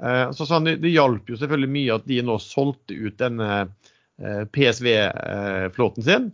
Eh, 0.02 0.32
så 0.32 0.48
han 0.54 0.68
det, 0.68 0.76
det 0.84 0.92
hjalp 0.94 1.30
jo 1.30 1.38
selvfølgelig 1.40 1.72
mye 1.76 1.96
at 1.98 2.06
de 2.08 2.20
nå 2.24 2.36
solgte 2.42 2.96
ut 2.96 3.18
denne 3.20 3.50
eh, 3.60 4.44
PSV-flåten 4.52 6.06
sin. 6.06 6.30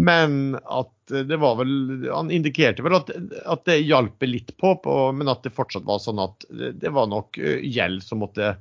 Men 0.00 0.56
at 0.62 0.92
det 1.12 1.36
var 1.36 1.58
vel 1.58 2.06
Han 2.08 2.30
indikerte 2.32 2.80
vel 2.80 2.94
at, 2.96 3.10
at 3.44 3.64
det 3.68 3.82
hjalp 3.84 4.24
litt 4.24 4.54
på, 4.56 4.74
på, 4.80 4.98
men 5.12 5.28
at 5.28 5.42
det 5.44 5.52
fortsatt 5.52 5.84
var 5.84 6.00
sånn 6.00 6.22
at 6.22 6.46
det, 6.48 6.72
det 6.80 6.92
var 6.94 7.10
nok 7.10 7.38
eh, 7.38 7.60
gjeld 7.60 8.04
som 8.06 8.22
måtte 8.24 8.54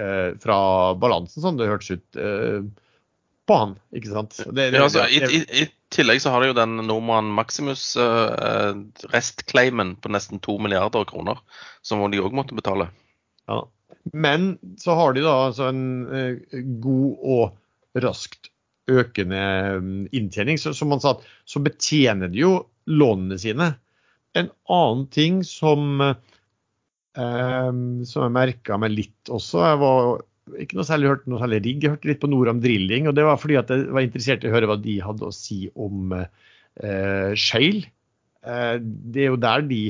eh, 0.00 0.30
fra 0.40 0.60
balansen, 0.94 1.42
sånn 1.42 1.58
det 1.60 1.68
hørtes 1.68 1.98
ut 1.98 2.20
eh, 2.20 2.62
på 3.48 3.58
han. 3.58 3.74
ikke 3.96 4.12
sant? 4.12 4.38
Det, 4.46 4.52
det, 4.54 4.70
ja, 4.78 4.86
altså, 4.86 5.04
i, 5.08 5.20
i, 5.20 5.42
i, 5.64 5.68
tillegg 5.92 6.22
så 6.22 6.32
har 6.32 6.44
de 6.44 6.50
jo 6.52 6.56
den 6.56 6.80
Norman 6.88 7.30
Maximus 7.32 7.90
eh, 8.00 8.72
restclaimen 9.12 9.96
på 10.00 10.12
nesten 10.12 10.40
to 10.44 10.58
milliarder 10.62 11.04
kroner, 11.08 11.40
som 11.82 12.04
de 12.12 12.20
òg 12.22 12.36
måtte 12.36 12.56
betale. 12.56 12.90
Ja. 13.48 13.62
Men 14.12 14.54
så 14.80 14.94
har 14.96 15.16
de 15.16 15.24
da 15.24 15.34
altså 15.48 15.68
en 15.72 15.82
uh, 16.08 16.62
god 16.84 17.26
og 17.34 18.02
raskt 18.04 18.52
økende 18.88 19.42
inntjening. 20.16 20.56
Så, 20.60 20.72
som 20.76 20.92
man 20.92 21.02
sa, 21.04 21.18
så 21.44 21.60
betjener 21.60 22.30
de 22.32 22.44
jo 22.44 22.52
lånene 22.88 23.36
sine. 23.40 23.72
En 24.38 24.48
annen 24.72 25.08
ting 25.12 25.42
som 25.44 26.00
Um, 27.18 28.04
som 28.06 28.28
jeg 28.28 28.34
merka 28.36 28.76
meg 28.78 28.92
litt 28.94 29.30
også. 29.32 29.62
Jeg 29.64 29.78
var 29.80 30.20
ikke 30.62 30.78
noe 30.78 30.86
særlig 30.86 31.08
hørt 31.10 31.24
noe 31.26 31.40
særlig 31.42 31.60
rigg. 31.64 31.82
Jeg 31.82 31.94
hørte 31.96 32.10
litt 32.10 32.20
på 32.22 32.30
Noram 32.30 32.60
Drilling, 32.62 33.08
og 33.10 33.16
det 33.18 33.24
var 33.26 33.40
fordi 33.42 33.56
at 33.58 33.72
jeg 33.74 33.88
var 33.94 34.04
interessert 34.04 34.44
i 34.44 34.50
å 34.50 34.54
høre 34.54 34.68
hva 34.70 34.76
de 34.80 34.98
hadde 35.02 35.26
å 35.26 35.34
si 35.34 35.64
om 35.74 36.12
eh, 36.14 37.32
shale. 37.34 37.88
Eh, 38.46 38.76
det 38.78 39.24
er 39.24 39.32
jo 39.32 39.40
der 39.42 39.66
de 39.66 39.82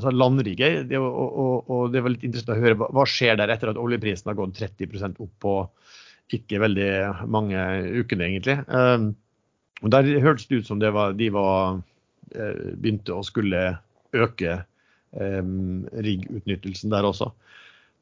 altså 0.00 0.12
landrike. 0.16 0.70
Det, 0.88 0.98
og, 0.98 1.10
og, 1.14 1.70
og, 1.70 1.82
det 1.94 2.02
var 2.04 2.14
litt 2.14 2.26
interessant 2.26 2.56
å 2.56 2.62
høre 2.62 2.78
hva, 2.80 3.06
skjer 3.08 3.38
der 3.40 3.52
etter 3.52 3.72
at 3.72 3.80
oljeprisen 3.80 4.30
har 4.30 4.38
gått 4.38 4.58
30% 4.60 5.20
opp 5.22 5.34
på 5.44 5.54
ikke 6.34 6.60
veldig 6.62 6.90
mange 7.30 7.62
ukene, 8.02 8.28
egentlig. 8.28 8.60
Um, 8.70 9.12
og 9.82 9.94
Der 9.94 10.10
hørtes 10.22 10.46
det 10.50 10.60
ut 10.60 10.68
som 10.68 10.82
det 10.82 10.92
var, 10.94 11.16
de 11.18 11.30
var, 11.34 11.80
uh, 12.36 12.66
begynte 12.78 13.16
å 13.16 13.24
skulle 13.26 13.64
øke 14.14 14.60
um, 15.16 15.88
riggutnyttelsen 15.90 16.94
der 16.94 17.08
også. 17.08 17.32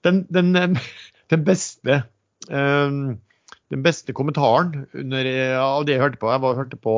Den, 0.07 0.27
den, 0.33 0.53
den 1.33 1.47
beste 1.47 2.03
um, 2.53 3.17
den 3.69 3.85
beste 3.85 4.15
kommentaren 4.17 4.87
under, 4.97 5.27
av 5.61 5.87
det 5.87 5.97
jeg 5.97 6.03
hørte 6.03 6.21
på, 6.21 6.31
jeg 6.33 6.45
var, 6.45 6.57
hørte 6.57 6.79
på 6.81 6.95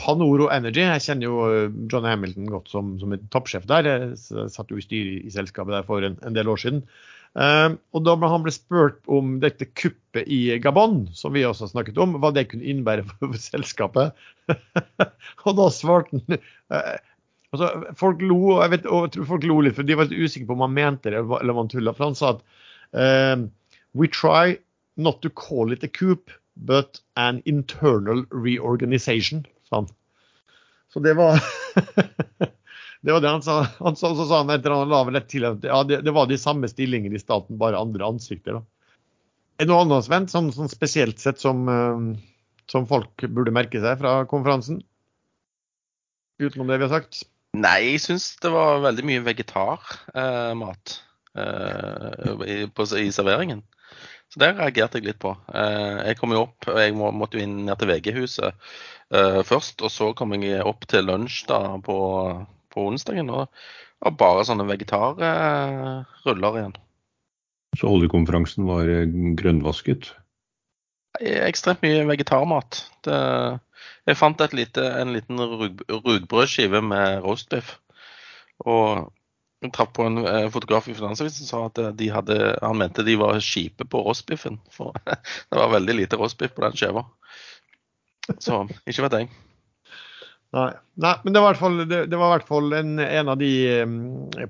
Panoro 0.00 0.48
Energy. 0.52 0.82
Jeg 0.82 1.04
kjenner 1.06 1.28
jo 1.28 1.40
eh, 1.48 1.74
John 1.90 2.06
Hamilton 2.08 2.50
godt 2.50 2.70
som, 2.72 2.94
som 3.00 3.14
en 3.14 3.26
toppsjef 3.32 3.66
der. 3.70 3.88
Jeg 3.88 4.48
satt 4.52 4.72
jo 4.72 4.80
i 4.80 4.84
styret 4.84 5.26
i 5.28 5.34
selskapet 5.34 5.76
der 5.76 5.86
for 5.86 6.06
en, 6.06 6.18
en 6.26 6.36
del 6.36 6.50
år 6.50 6.62
siden. 6.64 6.84
Um, 7.34 7.80
og 7.90 8.04
da 8.06 8.14
han 8.30 8.44
ble 8.44 8.52
spurt 8.54 9.00
om 9.10 9.40
dette 9.42 9.66
kuppet 9.74 10.28
i 10.30 10.54
Gabon, 10.62 11.08
som 11.18 11.34
vi 11.34 11.42
også 11.42 11.66
har 11.66 11.72
snakket 11.72 11.98
om, 11.98 12.12
hva 12.22 12.30
det 12.34 12.46
kunne 12.52 12.66
innebære 12.70 13.02
for, 13.08 13.32
for 13.32 13.42
selskapet, 13.42 14.14
og 15.46 15.58
da 15.58 15.66
svarte 15.74 16.20
han 16.20 16.38
uh, 16.38 16.94
Altså, 17.54 17.68
folk 17.94 18.18
lo, 18.18 18.36
og 18.56 18.64
jeg, 18.64 18.70
vet, 18.72 18.86
og 18.90 19.04
jeg 19.04 19.10
tror 19.14 19.26
folk 19.28 19.44
lo 19.46 19.60
litt, 19.62 19.76
for 19.76 19.86
de 19.86 19.94
var 19.94 20.08
litt 20.08 20.24
usikre 20.26 20.48
på 20.48 20.56
om 20.56 20.64
han 20.64 20.72
mente 20.74 21.12
det 21.14 21.20
eller 21.20 21.52
om 21.52 21.60
han 21.60 21.68
tulla. 21.70 21.92
For 21.94 22.08
han 22.08 22.16
sa 22.18 22.32
at 22.34 22.40
uh, 22.98 23.44
We 23.94 24.08
try 24.10 24.56
not 24.96 25.20
to 25.22 25.30
call 25.30 25.70
it 25.70 25.84
a 25.86 25.88
coup, 25.88 26.18
but 26.56 26.98
an 27.14 27.42
internal 27.46 28.24
reorganization, 28.30 29.44
han. 29.72 29.88
Så 30.92 31.00
det 31.04 31.14
var 31.18 31.40
Det 33.04 33.12
var 33.12 33.20
det 33.20 33.28
han 33.28 33.42
sa. 33.44 33.66
Han 33.84 33.96
sa, 33.96 34.14
så 34.16 34.24
sa 34.24 34.38
han 34.40 34.52
etter 34.54 34.72
han 34.72 34.88
la 34.88 35.02
vel 35.04 35.18
et 35.18 35.26
til 35.28 35.44
ja, 35.44 35.82
det, 35.84 35.98
det, 36.06 36.12
var 36.16 36.28
de 36.30 36.38
samme 36.40 36.70
stillingene 36.70 37.18
i 37.18 37.20
staten, 37.20 37.58
bare 37.60 37.76
andre 37.76 38.06
ansikter. 38.06 38.56
da. 38.56 38.62
Er 39.58 39.66
det 39.66 39.70
noe 39.70 39.82
annet, 39.84 40.06
Sven, 40.06 40.28
sånn, 40.32 40.48
sånn 40.56 40.72
spesielt 40.72 41.20
sett 41.20 41.42
som, 41.42 41.68
uh, 41.68 42.00
som 42.72 42.88
folk 42.88 43.26
burde 43.28 43.52
merke 43.52 43.82
seg 43.84 44.00
fra 44.00 44.22
konferansen? 44.30 44.80
Utenom 46.40 46.72
det 46.72 46.80
vi 46.80 46.88
har 46.88 46.94
sagt? 46.96 47.26
Nei, 47.54 47.76
jeg 47.92 48.00
syns 48.02 48.32
det 48.42 48.50
var 48.50 48.80
veldig 48.82 49.04
mye 49.06 49.22
vegetarmat 49.22 50.94
eh, 51.38 51.44
eh, 51.44 52.40
i, 52.50 52.56
i, 52.66 53.12
serveringen. 53.14 53.60
Så 54.34 54.40
det 54.42 54.48
reagerte 54.58 54.98
jeg 54.98 55.06
litt 55.06 55.20
på. 55.22 55.30
Eh, 55.54 56.00
jeg 56.08 56.18
kom 56.18 56.32
jo 56.34 56.40
opp, 56.48 56.66
og 56.66 56.78
jeg 56.82 56.94
må, 56.98 57.12
måtte 57.14 57.38
jo 57.38 57.44
inn 57.46 57.60
ned 57.68 57.78
til 57.78 57.86
VG-huset 57.92 58.48
eh, 58.50 59.38
først. 59.46 59.84
Og 59.86 59.92
så 59.94 60.08
kom 60.18 60.34
jeg 60.34 60.64
opp 60.66 60.88
til 60.90 61.06
lunsj 61.06 61.44
da 61.52 61.60
på, 61.86 61.98
på 62.74 62.86
onsdagen, 62.90 63.30
og, 63.30 63.46
og 64.02 64.16
bare 64.18 64.42
sånne 64.48 64.66
vegetarruller 64.66 66.58
igjen. 66.58 66.74
Så 67.78 67.94
oljekonferansen 67.94 68.66
var 68.66 68.90
eh, 68.90 69.06
grønnvasket? 69.38 70.10
Ekstremt 71.22 71.86
mye 71.86 72.02
vegetarmat. 72.10 72.82
Det, 73.06 73.22
jeg 74.10 74.18
fant 74.18 74.42
lite, 74.50 74.90
en 74.98 75.14
liten 75.14 75.38
rug, 75.38 75.86
rugbrødskive 75.94 76.82
med 76.82 77.22
roastbiff. 77.22 77.76
Og 78.66 79.13
jeg 79.66 79.74
traff 79.76 79.92
på 79.96 80.06
en 80.08 80.22
eh, 80.24 80.48
fotograf 80.52 80.88
i 80.88 80.96
Finansavisen 80.96 81.48
som 81.48 81.50
sa 81.50 81.62
at 81.70 81.80
eh, 81.82 82.12
hadde, 82.14 82.38
han 82.62 82.80
mente 82.80 83.04
de 83.06 83.16
var 83.20 83.40
kjipe 83.42 83.86
på 83.90 84.04
roastbiffen. 84.06 84.60
For 84.74 84.96
det 85.04 85.60
var 85.60 85.72
veldig 85.74 85.98
lite 86.02 86.20
roastbiff 86.20 86.54
på 86.54 86.66
den 86.66 86.76
skiva. 86.78 87.06
Så 88.40 88.64
ikke 88.88 89.08
vet 89.08 89.18
jeg. 89.20 89.32
Nei. 90.54 90.70
Nei, 91.02 91.16
men 91.24 91.34
det 91.34 91.40
var 91.42 91.56
i 91.56 92.30
hvert 92.36 92.46
fall, 92.46 92.68
en, 92.78 92.92
en, 93.02 93.30
av 93.32 93.38
de 93.40 93.50
um, 93.82 93.94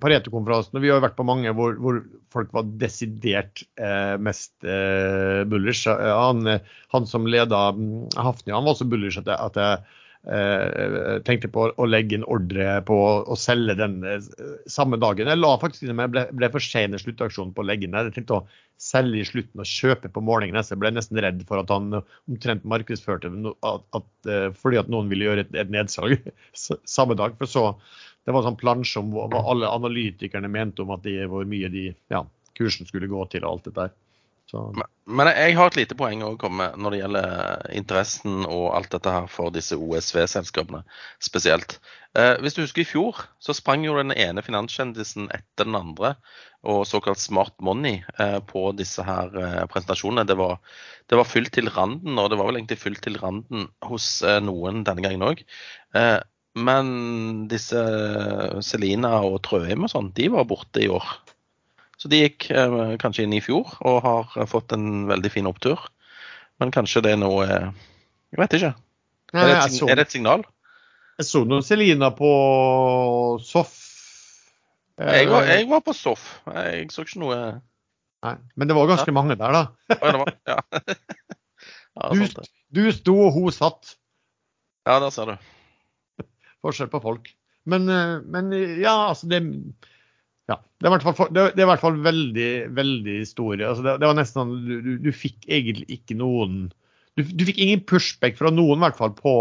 Pareto-konferansene. 0.03 0.83
Vi 0.83 0.91
har 0.91 0.99
jo 0.99 1.05
vært 1.07 1.17
på 1.17 1.25
mange 1.25 1.55
hvor, 1.57 1.79
hvor 1.81 2.03
folk 2.35 2.51
var 2.53 2.69
desidert 2.83 3.63
eh, 3.81 4.17
mest 4.21 4.53
eh, 4.69 5.41
bullish. 5.49 5.89
Han, 5.89 6.45
han, 6.93 7.09
som 7.09 7.25
leda 7.25 7.71
um, 7.73 8.05
Hafnia, 8.21 8.59
han 8.59 8.67
var 8.67 8.77
også 8.77 8.89
bullish 8.93 9.23
at, 9.23 9.33
at 9.33 9.57
jeg 9.57 9.79
eh, 9.81 10.03
tenkte 10.25 11.51
på 11.53 11.67
å 11.77 11.87
legge 11.89 12.17
en 12.17 12.27
ordre 12.33 12.79
på 12.89 12.97
å 13.29 13.37
selge 13.37 13.75
den 13.77 13.99
eh, 14.09 14.29
samme 14.71 14.97
dagen. 15.01 15.29
Jeg 15.29 15.41
la 15.41 15.51
faktisk 15.61 15.85
inn, 15.85 15.97
men 15.99 16.13
ble, 16.15 16.25
ble 16.33 16.49
for 16.55 16.65
sen 16.65 16.97
i 16.97 17.01
sluttaksjonen 17.01 17.53
på 17.57 17.61
å 17.61 17.69
legge 17.69 17.91
den. 17.91 17.99
Jeg 18.09 18.15
tenkte 18.17 18.39
å 18.39 18.45
selge 18.81 19.21
i 19.21 19.27
slutten 19.29 19.61
og 19.61 19.69
kjøpe 19.69 20.09
på 20.15 20.23
morgenen. 20.25 20.65
Jeg 20.65 20.81
ble 20.81 20.95
nesten 20.95 21.21
redd 21.21 21.45
for 21.49 21.61
at 21.61 21.73
han 21.75 22.01
omtrent 22.01 22.65
markedsførte 22.65 23.29
at, 23.29 23.85
at, 24.01 24.09
eh, 24.31 24.49
fordi 24.57 24.81
at 24.81 24.89
noen 24.93 25.13
ville 25.13 25.29
gjøre 25.29 25.45
et, 25.45 25.53
et 25.61 25.75
nedsalg 25.75 26.17
samme 26.97 27.19
dag. 27.21 27.37
For 27.41 27.51
så, 27.51 27.67
Det 28.25 28.33
var 28.33 28.41
en 28.41 28.53
sånn 28.55 28.63
plansje 28.63 29.03
om 29.03 29.13
hva 29.13 29.45
alle 29.53 29.69
analytikerne 29.69 30.49
mente 30.49 30.87
om 30.87 30.95
at 30.97 31.05
de, 31.05 31.19
hvor 31.29 31.45
mye 31.45 31.69
de, 31.69 31.91
ja, 32.09 32.25
kursen 32.57 32.89
skulle 32.89 33.11
gå 33.13 33.29
til 33.29 33.45
og 33.45 33.59
alt 33.59 33.69
dette 33.69 33.83
der. 33.83 33.95
Men, 34.53 34.85
men, 35.09 35.29
jeg 35.33 35.57
har 35.57 35.71
et 35.71 35.77
lite 35.79 35.97
poeng 35.99 36.21
å 36.23 36.35
komme 36.39 36.69
med 36.69 36.83
når 36.83 36.93
det 36.93 36.99
gjelder 37.01 37.63
interessen 37.75 38.45
og 38.45 38.67
alt 38.77 38.91
dette 38.93 39.15
her 39.15 39.29
for 39.33 39.55
disse 39.55 39.79
OSV-selskapene 39.79 40.83
spesielt. 41.23 41.79
Eh, 42.15 42.37
hvis 42.45 42.55
du 42.55 42.61
husker 42.63 42.85
i 42.85 42.87
fjor, 42.87 43.25
så 43.43 43.57
sprang 43.57 43.87
jo 43.87 43.97
den 43.99 44.13
ene 44.13 44.45
finanskjendisen 44.45 45.31
etter 45.35 45.67
den 45.67 45.79
andre 45.79 46.15
og 46.65 46.85
såkalt 46.89 47.21
smart 47.21 47.57
money 47.65 48.03
eh, 48.21 48.39
på 48.47 48.69
disse 48.79 49.03
her 49.05 49.33
eh, 49.41 49.65
presentasjonene. 49.71 50.27
Det 50.29 50.37
var, 50.39 50.61
det 51.11 51.19
var, 51.19 51.29
fylt 51.29 51.55
til 51.57 51.73
randen, 51.73 52.15
og 52.21 52.31
det 52.31 52.39
var 52.39 52.51
vel 52.51 52.61
egentlig 52.61 52.81
fylt 52.85 53.03
til 53.05 53.19
randen 53.21 53.67
hos 53.89 54.21
eh, 54.23 54.39
noen 54.45 54.85
denne 54.87 55.05
gangen 55.05 55.27
òg. 55.27 55.43
Eh, 55.97 56.21
men 56.55 56.89
disse 57.51 57.81
Selina 58.63 59.17
og 59.27 59.41
Trøim 59.43 59.89
og 59.89 59.91
sånn, 59.91 60.13
de 60.15 60.31
var 60.31 60.47
borte 60.47 60.85
i 60.85 60.91
år. 60.93 61.09
Så 62.05 62.11
de 62.13 62.19
gikk 62.21 62.51
eh, 62.53 62.75
kanskje 63.01 63.25
inn 63.25 63.33
i 63.33 63.41
fjor 63.41 63.79
og 63.81 64.03
har 64.05 64.49
fått 64.51 64.75
en 64.77 65.07
veldig 65.09 65.31
fin 65.33 65.47
opptur. 65.49 65.81
Men 66.61 66.69
kanskje 66.75 67.01
det 67.07 67.15
er 67.15 67.23
noe 67.23 67.47
Jeg 67.49 68.41
vet 68.43 68.57
ikke. 68.59 68.75
Er 69.33 69.49
det 69.49 69.55
et, 69.57 69.79
er 69.89 69.97
det 69.97 70.05
et 70.05 70.13
signal? 70.13 70.45
Jeg 71.17 71.27
så 71.31 71.41
noen 71.49 71.65
Selina 71.65 72.11
på 72.13 72.29
Soff. 73.41 73.73
Jeg 75.01 75.31
var, 75.31 75.49
jeg 75.49 75.65
var 75.71 75.81
på 75.87 75.95
Soff. 75.97 76.27
Jeg 76.53 76.93
så 76.93 77.07
ikke 77.07 77.23
noe 77.23 77.39
Nei, 78.25 78.35
Men 78.53 78.69
det 78.69 78.77
var 78.77 78.91
ganske 78.93 79.09
ja. 79.09 79.17
mange 79.17 79.39
der, 79.41 79.57
da. 79.57 79.65
Ja, 79.89 79.97
det 80.05 80.21
var, 80.21 80.35
ja. 80.49 80.61
ja 82.03 82.13
du, 82.13 82.45
du 82.69 82.85
sto, 82.93 83.17
og 83.31 83.35
hun 83.39 83.53
satt. 83.53 83.97
Ja, 84.85 85.01
der 85.01 85.09
ser 85.13 85.33
du. 85.33 86.29
Forskjell 86.65 86.93
på 86.93 87.01
folk. 87.05 87.33
Men, 87.69 87.89
eh, 87.89 88.21
men 88.29 88.53
ja, 88.81 88.95
altså 89.09 89.29
det 89.33 89.43
ja, 90.51 90.59
det 90.83 90.91
er, 90.91 91.05
fall, 91.17 91.31
det 91.33 91.43
er, 91.47 91.63
i 91.65 91.69
hvert 91.71 91.81
fall 91.81 92.01
veldig, 92.05 92.49
veldig 92.77 93.21
store. 93.29 93.63
Altså 93.65 93.85
det, 93.87 93.95
det, 94.03 94.09
var 94.11 94.19
nesten 94.19 94.43
sånn 94.43 94.57
du, 94.85 94.91
du, 95.07 95.13
fikk 95.17 95.47
egentlig 95.49 95.87
ikke 95.97 96.17
noen 96.21 96.67
du, 97.17 97.23
du, 97.25 97.45
fikk 97.49 97.63
ingen 97.63 97.85
pushback 97.89 98.37
fra 98.37 98.51
noen, 98.53 98.77
i 98.77 98.85
hvert 98.85 98.99
fall, 98.99 99.15
på, 99.17 99.35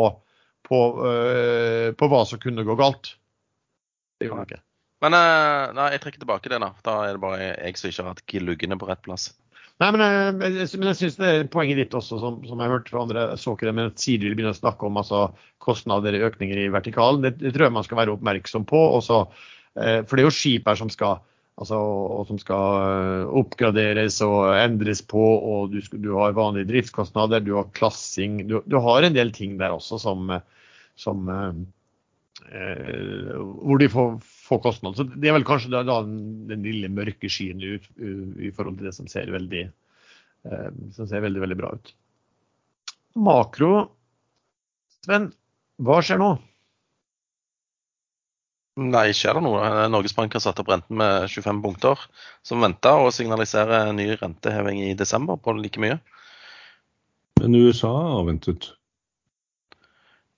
på, 0.70 0.82
uh, 1.01 1.89
på 1.97 2.10
hva 2.12 2.22
som 2.30 2.39
kunne 2.39 2.64
gå 2.64 2.76
galt. 2.80 3.16
Det 4.22 4.30
gjorde 4.30 4.45
du 4.45 4.54
ikke. 4.54 4.64
Men 5.04 5.18
uh, 5.18 5.72
nei, 5.76 5.89
jeg 5.95 6.04
trekker 6.04 6.24
tilbake 6.24 6.51
det, 6.54 6.60
da. 6.64 6.70
Da 6.86 6.99
er 7.08 7.18
det 7.18 7.24
bare 7.24 7.47
jeg 7.49 7.80
som 7.80 7.89
ikke 7.89 8.06
har 8.06 8.14
hatt 8.14 8.28
gluggene 8.30 8.78
på 8.80 8.88
rett 8.88 9.01
plass. 9.04 9.32
Nei, 9.82 9.89
Men, 9.97 10.04
uh, 10.06 10.30
men 10.38 10.91
jeg 10.93 10.99
syns 11.01 11.18
det 11.20 11.32
er 11.32 11.49
poenget 11.51 11.82
ditt 11.82 11.97
også, 11.97 12.22
som, 12.22 12.38
som 12.47 12.62
jeg 12.62 12.72
hørte 12.72 12.93
fra 12.93 13.04
andre. 13.04 13.26
så 13.41 13.58
ikke 13.58 13.68
det, 13.68 13.76
men 13.82 13.91
Sider 13.97 14.30
vil 14.30 14.38
begynne 14.38 14.54
å 14.56 14.62
snakke 14.62 14.88
om 14.88 15.01
altså, 15.01 15.26
kostnader 15.66 16.16
og 16.22 16.30
økninger 16.30 16.62
i 16.62 16.70
vertikalen. 16.72 17.26
Det, 17.26 17.34
det, 17.41 17.51
tror 17.58 17.68
jeg 17.68 17.76
man 17.82 17.89
skal 17.89 17.99
være 17.99 18.16
oppmerksom 18.16 18.70
på. 18.70 18.86
og 18.93 19.04
så 19.04 19.26
for 19.74 20.16
det 20.16 20.24
er 20.24 20.28
jo 20.28 20.34
skip 20.34 20.68
her 20.70 20.78
som 20.78 20.90
skal, 20.94 21.22
altså, 21.62 21.78
som 22.30 22.40
skal 22.42 22.80
eh, 22.80 23.36
oppgraderes 23.42 24.20
og 24.26 24.54
endres 24.58 25.04
på, 25.06 25.22
og 25.22 25.74
du, 25.74 25.80
du 25.98 26.12
har 26.18 26.36
vanlige 26.38 26.70
driftskostnader, 26.72 27.44
du 27.44 27.56
har 27.58 27.72
klassing. 27.78 28.44
Du, 28.50 28.60
du, 28.66 28.78
har 28.84 29.04
en 29.04 29.16
del 29.16 29.34
ting 29.36 29.58
der 29.62 29.76
også 29.76 30.00
som, 30.02 30.34
som 31.00 31.32
eh, 31.34 31.54
hvor 33.34 33.82
de 33.82 33.90
får, 33.92 34.16
får 34.50 34.64
kostnader. 34.68 35.00
Så 35.00 35.08
det 35.18 35.32
er 35.32 35.38
vel 35.38 35.48
kanskje 35.48 35.74
da, 35.74 35.84
da 35.88 36.02
den 36.04 36.66
lille 36.66 36.92
mørke 36.94 37.32
skyen 37.32 37.64
ut, 37.64 37.90
i 37.98 38.54
forhold 38.54 38.80
til 38.80 38.90
det 38.90 38.96
som 38.98 39.10
ser 39.12 39.34
veldig, 39.34 39.68
eh, 40.50 40.72
som 40.98 41.10
ser 41.10 41.26
veldig, 41.26 41.44
veldig 41.48 41.60
bra 41.60 41.76
ut. 41.78 41.94
Makro, 43.14 43.76
Sven, 45.04 45.30
hva 45.84 46.00
skjer 46.02 46.18
nå? 46.22 46.32
Nei, 48.74 49.12
ikke 49.14 49.30
er 49.30 49.38
det 49.38 49.44
noe. 49.46 49.66
Norges 49.94 50.16
Bank 50.18 50.34
har 50.34 50.42
satt 50.42 50.58
opp 50.64 50.72
renten 50.72 50.98
med 50.98 51.28
25 51.30 51.60
punkter, 51.62 52.00
som 52.42 52.64
venta, 52.64 52.96
og 52.98 53.12
signaliserer 53.14 53.92
ny 53.94 54.08
renteheving 54.18 54.80
i 54.88 54.96
desember 54.98 55.38
på 55.38 55.54
like 55.60 55.82
mye. 55.84 56.00
Men 57.42 57.60
USA 57.60 57.92
har 58.16 58.26
ventet? 58.26 58.72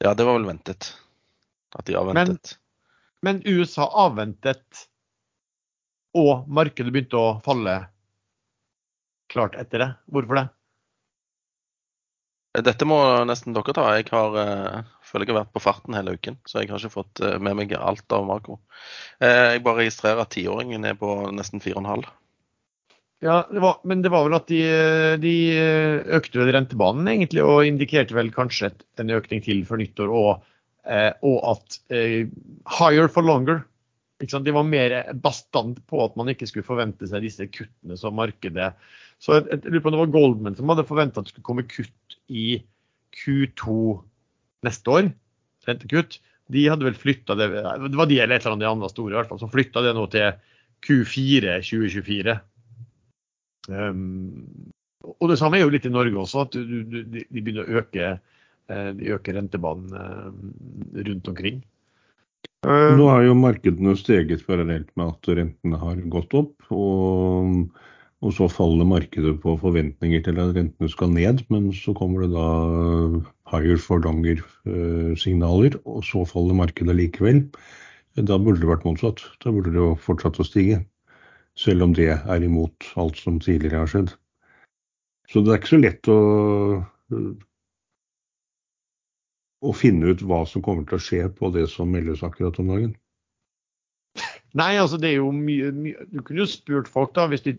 Ja, 0.04 0.12
det 0.14 0.28
var 0.28 0.36
vel 0.36 0.50
ventet. 0.50 0.92
At 1.76 1.88
de 1.88 1.96
avventet. 1.96 2.58
Men, 3.24 3.40
men 3.40 3.56
USA 3.56 3.88
avventet, 4.04 4.84
og 6.16 6.48
markedet 6.52 6.92
begynte 6.92 7.20
å 7.20 7.38
falle 7.46 7.78
klart 9.32 9.56
etter 9.60 9.84
det. 9.84 9.90
Hvorfor 10.12 10.42
det? 10.42 10.46
Dette 12.64 12.88
må 12.88 12.97
nesten 13.28 13.56
dere 13.56 13.74
ta. 13.76 13.86
Jeg 13.97 14.08
har 14.12 14.36
uh, 14.38 14.84
føler 15.03 15.28
jeg 15.28 15.36
har 15.36 15.41
vært 15.43 15.56
på 15.56 15.64
farten 15.64 15.95
hele 15.97 16.16
uken, 16.16 16.38
så 16.47 16.62
jeg 16.62 16.72
har 16.72 16.82
ikke 16.82 16.93
fått 16.93 17.24
uh, 17.24 17.38
med 17.41 17.58
meg 17.60 17.74
alt 17.78 18.16
av 18.16 18.28
makro. 18.28 18.60
Uh, 19.24 19.56
jeg 19.56 19.64
bare 19.66 19.82
registrerer 19.84 20.24
at 20.24 20.34
tiåringen 20.36 20.88
er 20.88 20.97
på 20.99 21.12
nesten 21.36 21.64
4,5. 21.64 22.06
Ja, 23.24 23.39
det 23.49 23.62
var, 23.64 23.80
men 23.88 24.03
det 24.03 24.12
var 24.14 24.26
vel 24.28 24.36
at 24.38 24.49
de, 24.51 24.60
de 25.24 25.36
økte 26.14 26.41
vel 26.41 26.51
rentebanen 26.53 27.08
egentlig, 27.10 27.41
og 27.41 27.66
indikerte 27.66 28.14
vel 28.14 28.30
kanskje 28.36 28.74
en 29.01 29.14
økning 29.16 29.41
til 29.41 29.64
for 29.66 29.82
nyttår. 29.82 30.12
Og, 30.12 30.43
og 31.26 31.38
at 31.49 31.80
higher 32.76 33.08
for 33.10 33.26
longer. 33.26 33.64
De 34.20 34.53
var 34.53 34.68
mer 34.68 34.97
bastant 35.24 35.80
på 35.89 36.03
at 36.03 36.14
man 36.20 36.30
ikke 36.32 36.47
skulle 36.47 36.68
forvente 36.68 37.08
seg 37.10 37.26
disse 37.26 37.47
kuttene 37.49 37.97
som 37.99 38.16
markedet 38.16 38.70
Så 39.24 39.39
jeg, 39.39 39.47
jeg 39.51 39.74
lurer 39.74 39.82
på 39.82 39.89
om 39.89 39.95
det 39.95 40.03
var 40.03 40.14
Goldman 40.14 40.56
som 40.60 40.70
hadde 40.72 40.86
forventa 40.88 41.20
at 41.20 41.28
det 41.28 41.34
skulle 41.34 41.49
komme 41.49 41.66
kutt 41.68 42.05
i 42.30 42.61
Q2 43.15 43.76
neste 44.65 44.91
år, 44.91 45.11
rentekutt. 45.67 46.19
De 46.53 46.67
hadde 46.69 46.86
vel 46.86 46.97
flytta 46.97 47.34
det 47.38 47.47
Det 47.49 47.97
var 47.97 48.09
de 48.09 48.19
eller 48.21 48.36
et 48.36 48.43
eller 48.43 48.53
annet 48.53 48.65
de 48.65 48.69
andre 48.69 48.89
store 48.91 49.15
i 49.15 49.17
hvert 49.17 49.32
fall, 49.32 49.41
som 49.41 49.51
flytta 49.53 49.82
det 49.86 49.95
nå 49.97 50.05
til 50.13 50.36
Q4 50.86 51.55
2024. 51.65 52.36
Um, 53.65 54.45
og 55.05 55.30
det 55.30 55.38
samme 55.41 55.57
er 55.59 55.65
jo 55.65 55.73
litt 55.73 55.86
i 55.88 55.93
Norge 55.93 56.17
også, 56.21 56.45
at 56.45 56.57
du, 56.57 56.82
du, 56.86 56.99
de 57.05 57.41
begynner 57.41 57.65
å 57.65 57.82
øke, 57.82 58.11
eh, 58.73 58.89
de 58.97 59.09
øker 59.13 59.38
rentebanen 59.38 59.93
eh, 60.01 61.01
rundt 61.09 61.30
omkring. 61.30 61.59
Nå 62.65 63.05
har 63.11 63.21
jo 63.28 63.36
markedene 63.38 63.93
steget 63.99 64.41
parallelt 64.47 64.89
med 64.97 65.11
at 65.13 65.30
rentene 65.38 65.78
har 65.82 65.99
gått 66.09 66.34
opp. 66.38 66.55
Og, 66.73 67.67
Og 68.26 68.34
så 68.34 68.47
faller 68.49 68.88
markedet 68.89 69.36
på 69.43 69.53
forventninger 69.61 70.23
til 70.26 70.39
at 70.41 70.55
rentene 70.57 70.89
skal 70.89 71.11
ned, 71.13 71.43
men 71.53 71.69
så 71.78 71.93
kommer 71.93 72.23
det 72.23 72.32
da 72.34 72.45
higher 73.51 73.78
for 73.78 74.01
longer-signaler, 74.01 75.78
og 75.86 76.01
så 76.07 76.23
faller 76.26 76.57
markedet 76.57 76.95
likevel. 76.97 77.43
Da 78.17 78.39
burde 78.41 78.63
det 78.63 78.71
vært 78.71 78.88
motsatt. 78.88 79.21
Da 79.43 79.53
burde 79.53 79.76
det 79.76 79.82
jo 79.82 79.93
fortsatt 80.01 80.39
å 80.41 80.47
stige. 80.47 80.82
Selv 81.59 81.86
om 81.86 81.93
det 81.95 82.09
er 82.15 82.43
imot 82.43 82.89
alt 82.99 83.19
som 83.21 83.38
tidligere 83.43 83.84
har 83.84 83.91
skjedd. 83.93 84.15
Så 85.30 85.41
det 85.43 85.53
er 85.53 85.61
ikke 85.61 85.73
så 85.76 85.82
lett 85.84 86.09
å, 86.11 86.19
å 89.61 89.73
finne 89.78 90.13
ut 90.15 90.26
hva 90.26 90.43
som 90.49 90.65
kommer 90.65 90.88
til 90.89 90.97
å 90.97 91.05
skje 91.05 91.21
på 91.38 91.53
det 91.53 91.67
som 91.71 91.93
meldes 91.93 92.26
akkurat 92.26 92.57
om 92.63 92.73
dagen. 92.73 92.93
Nei, 94.56 94.78
altså 94.80 94.97
det 95.01 95.10
er 95.10 95.18
jo 95.18 95.32
mye, 95.36 95.72
mye 95.76 96.06
Du 96.14 96.22
kunne 96.24 96.45
jo 96.45 96.47
spurt 96.47 96.88
folk 96.91 97.12
da, 97.18 97.26
hvis 97.32 97.43
de, 97.43 97.56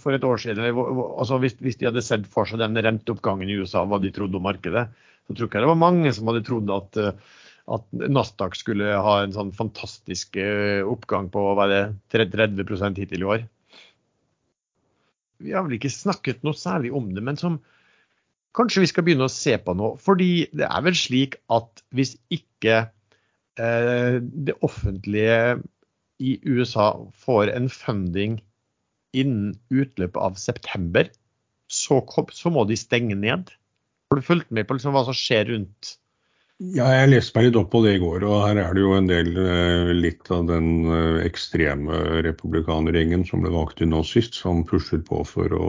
for 0.00 0.16
et 0.16 0.24
år 0.24 0.40
siden, 0.40 0.64
altså 0.64 1.36
hvis, 1.42 1.58
hvis, 1.60 1.76
de 1.80 1.90
hadde 1.90 2.04
sett 2.04 2.24
for 2.32 2.48
seg 2.48 2.62
den 2.62 2.78
renteoppgangen 2.84 3.50
i 3.52 3.58
USA, 3.60 3.84
hva 3.84 4.00
de 4.00 4.12
trodde 4.14 4.40
om 4.40 4.46
markedet. 4.48 4.86
Så 5.28 5.36
tror 5.36 5.52
jeg 5.52 5.66
det 5.66 5.68
var 5.68 5.80
mange 5.80 6.12
som 6.16 6.30
hadde 6.30 6.46
trodd 6.46 6.72
at, 6.72 6.98
at 7.76 7.86
Nasdaq 8.08 8.56
skulle 8.56 8.96
ha 8.96 9.18
en 9.20 9.36
sånn 9.36 9.52
fantastisk 9.56 10.40
eh, 10.40 10.80
oppgang 10.88 11.28
på 11.32 11.44
hva 11.52 11.68
er 11.68 11.74
det, 11.74 11.84
30 12.16 12.96
hittil 12.96 13.26
i 13.26 13.32
år. 13.36 13.48
Vi 15.44 15.52
har 15.54 15.66
vel 15.66 15.76
ikke 15.76 15.92
snakket 15.92 16.40
noe 16.46 16.56
særlig 16.56 16.94
om 16.96 17.12
det, 17.12 17.22
men 17.24 17.36
som 17.38 17.60
kanskje 18.56 18.82
vi 18.86 18.90
skal 18.90 19.04
begynne 19.06 19.28
å 19.28 19.32
se 19.32 19.52
på 19.60 19.76
nå. 19.76 19.98
Fordi 20.00 20.48
det 20.56 20.64
er 20.64 20.86
vel 20.86 20.96
slik 20.96 21.36
at 21.52 21.84
hvis 21.94 22.16
ikke 22.32 22.86
eh, 23.60 24.16
det 24.24 24.56
offentlige 24.64 25.60
i 26.18 26.38
USA 26.42 26.90
får 27.24 27.52
en 27.54 27.70
funding 27.70 28.40
innen 29.16 29.54
utløpet 29.70 30.18
av 30.20 30.36
september, 30.40 31.08
så, 31.68 32.02
så, 32.32 32.50
må 32.52 32.64
de 32.68 32.76
stenge 32.76 33.16
ned. 33.16 33.52
Har 34.10 34.20
du 34.20 34.24
fulgt 34.24 34.52
med 34.54 34.68
på 34.68 34.76
liksom 34.76 34.94
hva 34.96 35.04
som 35.06 35.16
skjer 35.16 35.50
rundt? 35.52 35.96
Ja, 36.58 36.88
jeg 36.90 37.12
leste 37.12 37.38
meg 37.38 37.48
litt 37.48 37.58
opp 37.60 37.68
på 37.70 37.84
det 37.84 37.94
i 37.94 38.02
går. 38.02 38.24
og 38.26 38.40
Her 38.48 38.58
er 38.64 38.74
det 38.74 38.82
jo 38.82 38.94
en 38.96 39.08
del 39.10 39.28
eh, 39.38 39.90
litt 39.94 40.26
av 40.34 40.48
den 40.48 40.88
eh, 40.90 41.20
ekstreme 41.28 42.00
republikanergjengen 42.26 43.22
som 43.28 43.44
ble 43.44 43.52
valgt 43.54 43.84
inn 43.84 43.92
nå 43.94 44.02
sist, 44.06 44.34
som 44.34 44.64
pusher 44.66 45.04
på 45.06 45.22
for 45.28 45.54
å 45.54 45.68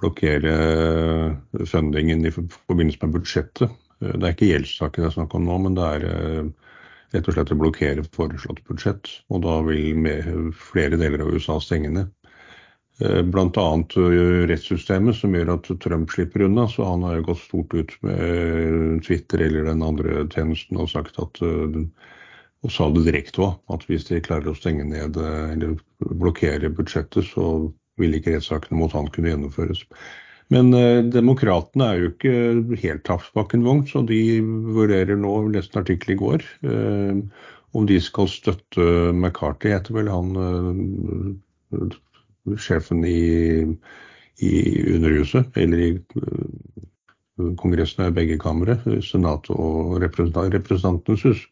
blokkere 0.00 0.54
eh, 0.54 1.66
fundingen 1.68 2.24
i 2.24 2.32
forbindelse 2.32 3.02
med 3.04 3.18
budsjettet. 3.18 3.76
Det 4.00 4.22
er 4.22 4.32
ikke 4.32 4.48
gjeldssaken 4.48 5.04
det 5.04 5.10
er 5.10 5.16
snakk 5.18 5.36
om 5.36 5.44
nå, 5.48 5.58
men 5.66 5.76
det 5.76 5.90
er 5.98 6.08
rett 7.14 7.28
og 7.30 7.36
slett 7.36 7.52
å 7.54 7.58
blokkere 7.60 8.04
foreslått 8.14 8.64
budsjett. 8.68 9.10
Og 9.30 9.44
da 9.46 9.60
vil 9.66 10.08
flere 10.58 10.98
deler 11.00 11.24
av 11.24 11.34
USA 11.34 11.60
stenge 11.62 11.92
ned. 11.94 12.12
Eh, 13.02 13.22
Bl.a. 13.22 13.66
Eh, 13.96 14.46
rettssystemet, 14.50 15.16
som 15.18 15.34
gjør 15.34 15.54
at 15.56 15.70
Trump 15.82 16.10
slipper 16.10 16.46
unna. 16.46 16.66
Så 16.70 16.86
han 16.86 17.02
har 17.06 17.18
jo 17.18 17.28
gått 17.30 17.42
stort 17.42 17.74
ut 17.74 17.94
med 18.06 19.02
Twitter 19.06 19.46
eller 19.46 19.70
den 19.70 19.82
andre 19.82 20.26
tjenesten 20.30 20.78
og 20.78 20.92
sagt 20.92 21.18
at 21.22 21.42
eh, 21.42 21.80
og 22.64 22.72
sa 22.72 22.86
det 22.88 23.02
direkte 23.04 23.42
òg, 23.44 23.56
at 23.74 23.82
hvis 23.84 24.06
de 24.08 24.22
klarer 24.24 24.48
å 24.48 24.56
stenge 24.56 24.86
ned 24.88 25.18
eller 25.20 25.74
blokkere 26.00 26.70
budsjettet, 26.72 27.26
så 27.28 27.68
vil 28.00 28.16
ikke 28.16 28.32
rettssakene 28.32 28.78
mot 28.80 28.94
han 28.96 29.10
kunne 29.12 29.28
gjennomføres. 29.28 29.82
Men 30.54 30.70
eh, 30.78 31.00
demokratene 31.10 31.88
er 31.90 32.00
jo 32.00 32.12
ikke 32.12 32.78
helt 32.84 33.04
tapsbakkenvogn, 33.08 33.84
så 33.90 34.04
de 34.06 34.20
vurderer 34.76 35.18
nå, 35.18 35.32
leste 35.54 35.78
en 35.78 35.82
artikkel 35.82 36.14
i 36.14 36.20
går, 36.20 36.46
eh, 36.70 37.20
om 37.74 37.88
de 37.90 37.98
skal 38.02 38.30
støtte 38.30 38.86
McCarthy, 39.12 39.72
heter 39.74 39.96
vel 39.98 40.10
han 40.12 40.30
eh, 41.74 41.98
sjefen 42.60 43.02
i, 43.08 43.66
i 44.46 44.54
Underhuset, 44.94 45.50
eller 45.58 45.86
i 45.88 45.92
eh, 45.98 46.82
Kongressen 47.58 48.04
er 48.04 48.14
begge 48.14 48.38
kamre, 48.38 48.78
Senat 49.02 49.50
og 49.50 49.96
Representantenes 50.04 51.24
hus. 51.26 51.46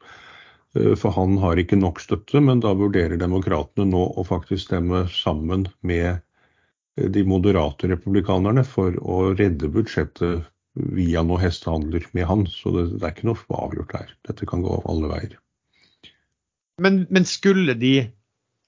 Eh, 0.78 0.94
for 0.94 1.14
han 1.16 1.38
har 1.42 1.58
ikke 1.58 1.80
nok 1.80 2.00
støtte, 2.04 2.40
men 2.44 2.62
da 2.62 2.74
vurderer 2.78 3.18
demokratene 3.20 3.88
nå 3.90 4.04
å 4.14 4.26
faktisk 4.28 4.68
stemme 4.68 5.06
sammen 5.10 5.66
med 5.82 6.22
de 6.96 7.22
moderate 7.24 7.88
republikanerne 7.88 8.64
for 8.68 8.96
å 9.00 9.32
redde 9.38 9.70
budsjettet 9.72 10.48
via 10.96 11.22
noen 11.24 11.42
hestehandler 11.42 12.04
med 12.16 12.26
han. 12.28 12.46
Så 12.48 12.72
det, 12.74 12.86
det 12.98 13.06
er 13.06 13.14
ikke 13.14 13.30
noe 13.30 13.60
avgjort 13.62 13.94
her. 13.96 14.16
Dette 14.28 14.48
kan 14.48 14.64
gå 14.64 14.80
alle 14.88 15.10
veier. 15.12 15.36
Men, 16.82 17.04
men 17.12 17.28
skulle 17.28 17.76
de 17.78 17.94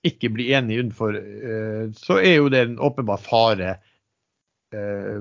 ikke 0.04 0.28
bli 0.34 0.50
enige 0.52 0.84
utenfor, 0.84 1.16
uh, 1.16 1.84
så 1.96 2.20
er 2.20 2.38
jo 2.38 2.52
det 2.52 2.66
en 2.66 2.78
åpenbar 2.84 3.22
fare 3.24 3.78
uh, 4.76 5.20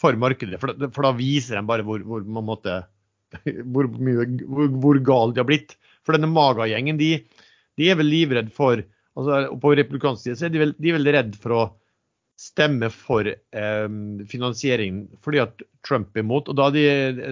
for 0.00 0.18
markedet. 0.18 0.60
For, 0.62 0.74
for, 0.94 1.06
da 1.06 1.12
viser 1.18 1.58
de 1.58 1.66
bare 1.66 1.86
hvor, 1.86 2.02
hvor, 2.06 2.22
måtte, 2.46 2.78
hvor, 3.74 3.90
mye, 3.98 4.28
hvor, 4.46 4.70
hvor 4.82 5.02
gal 5.06 5.34
de 5.34 5.42
har 5.42 5.50
blitt. 5.50 5.74
For 6.06 6.16
denne 6.16 6.30
Maga-gjengen, 6.30 7.00
de, 7.00 7.16
de, 7.78 7.90
er 7.90 7.98
vel 7.98 8.10
livredd 8.10 8.54
for 8.54 8.80
altså 9.18 9.58
På 9.60 9.72
republikansk 9.74 10.22
side 10.22 10.38
så 10.38 10.46
er 10.46 10.52
de 10.54 10.60
vel, 10.62 10.70
vel 10.80 11.08
redd 11.12 11.34
for 11.36 11.52
å 11.52 11.62
stemme 12.40 12.88
for 12.92 13.28
eh, 13.28 13.88
finansiering 14.30 15.02
fordi 15.24 15.42
at 15.42 15.64
Trump 15.86 16.16
er 16.16 16.24
imot. 16.24 16.48
og 16.48 16.56
da 16.56 16.68
de, 16.72 16.84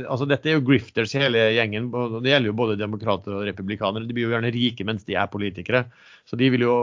altså 0.05 0.29
Dette 0.29 0.51
er 0.51 0.59
jo 0.59 0.67
grifters 0.69 1.15
hele 1.17 1.49
gjengen. 1.57 1.89
og 1.93 2.21
Det 2.23 2.33
gjelder 2.33 2.51
jo 2.51 2.59
både 2.61 2.79
demokrater 2.81 3.37
og 3.37 3.47
republikanere. 3.49 4.09
De 4.09 4.17
blir 4.17 4.29
jo 4.29 4.35
gjerne 4.35 4.53
rike 4.53 4.85
mens 4.89 5.07
de 5.09 5.17
er 5.17 5.31
politikere. 5.33 5.87
Så 6.29 6.37
de 6.41 6.51
vil 6.53 6.67
jo 6.67 6.77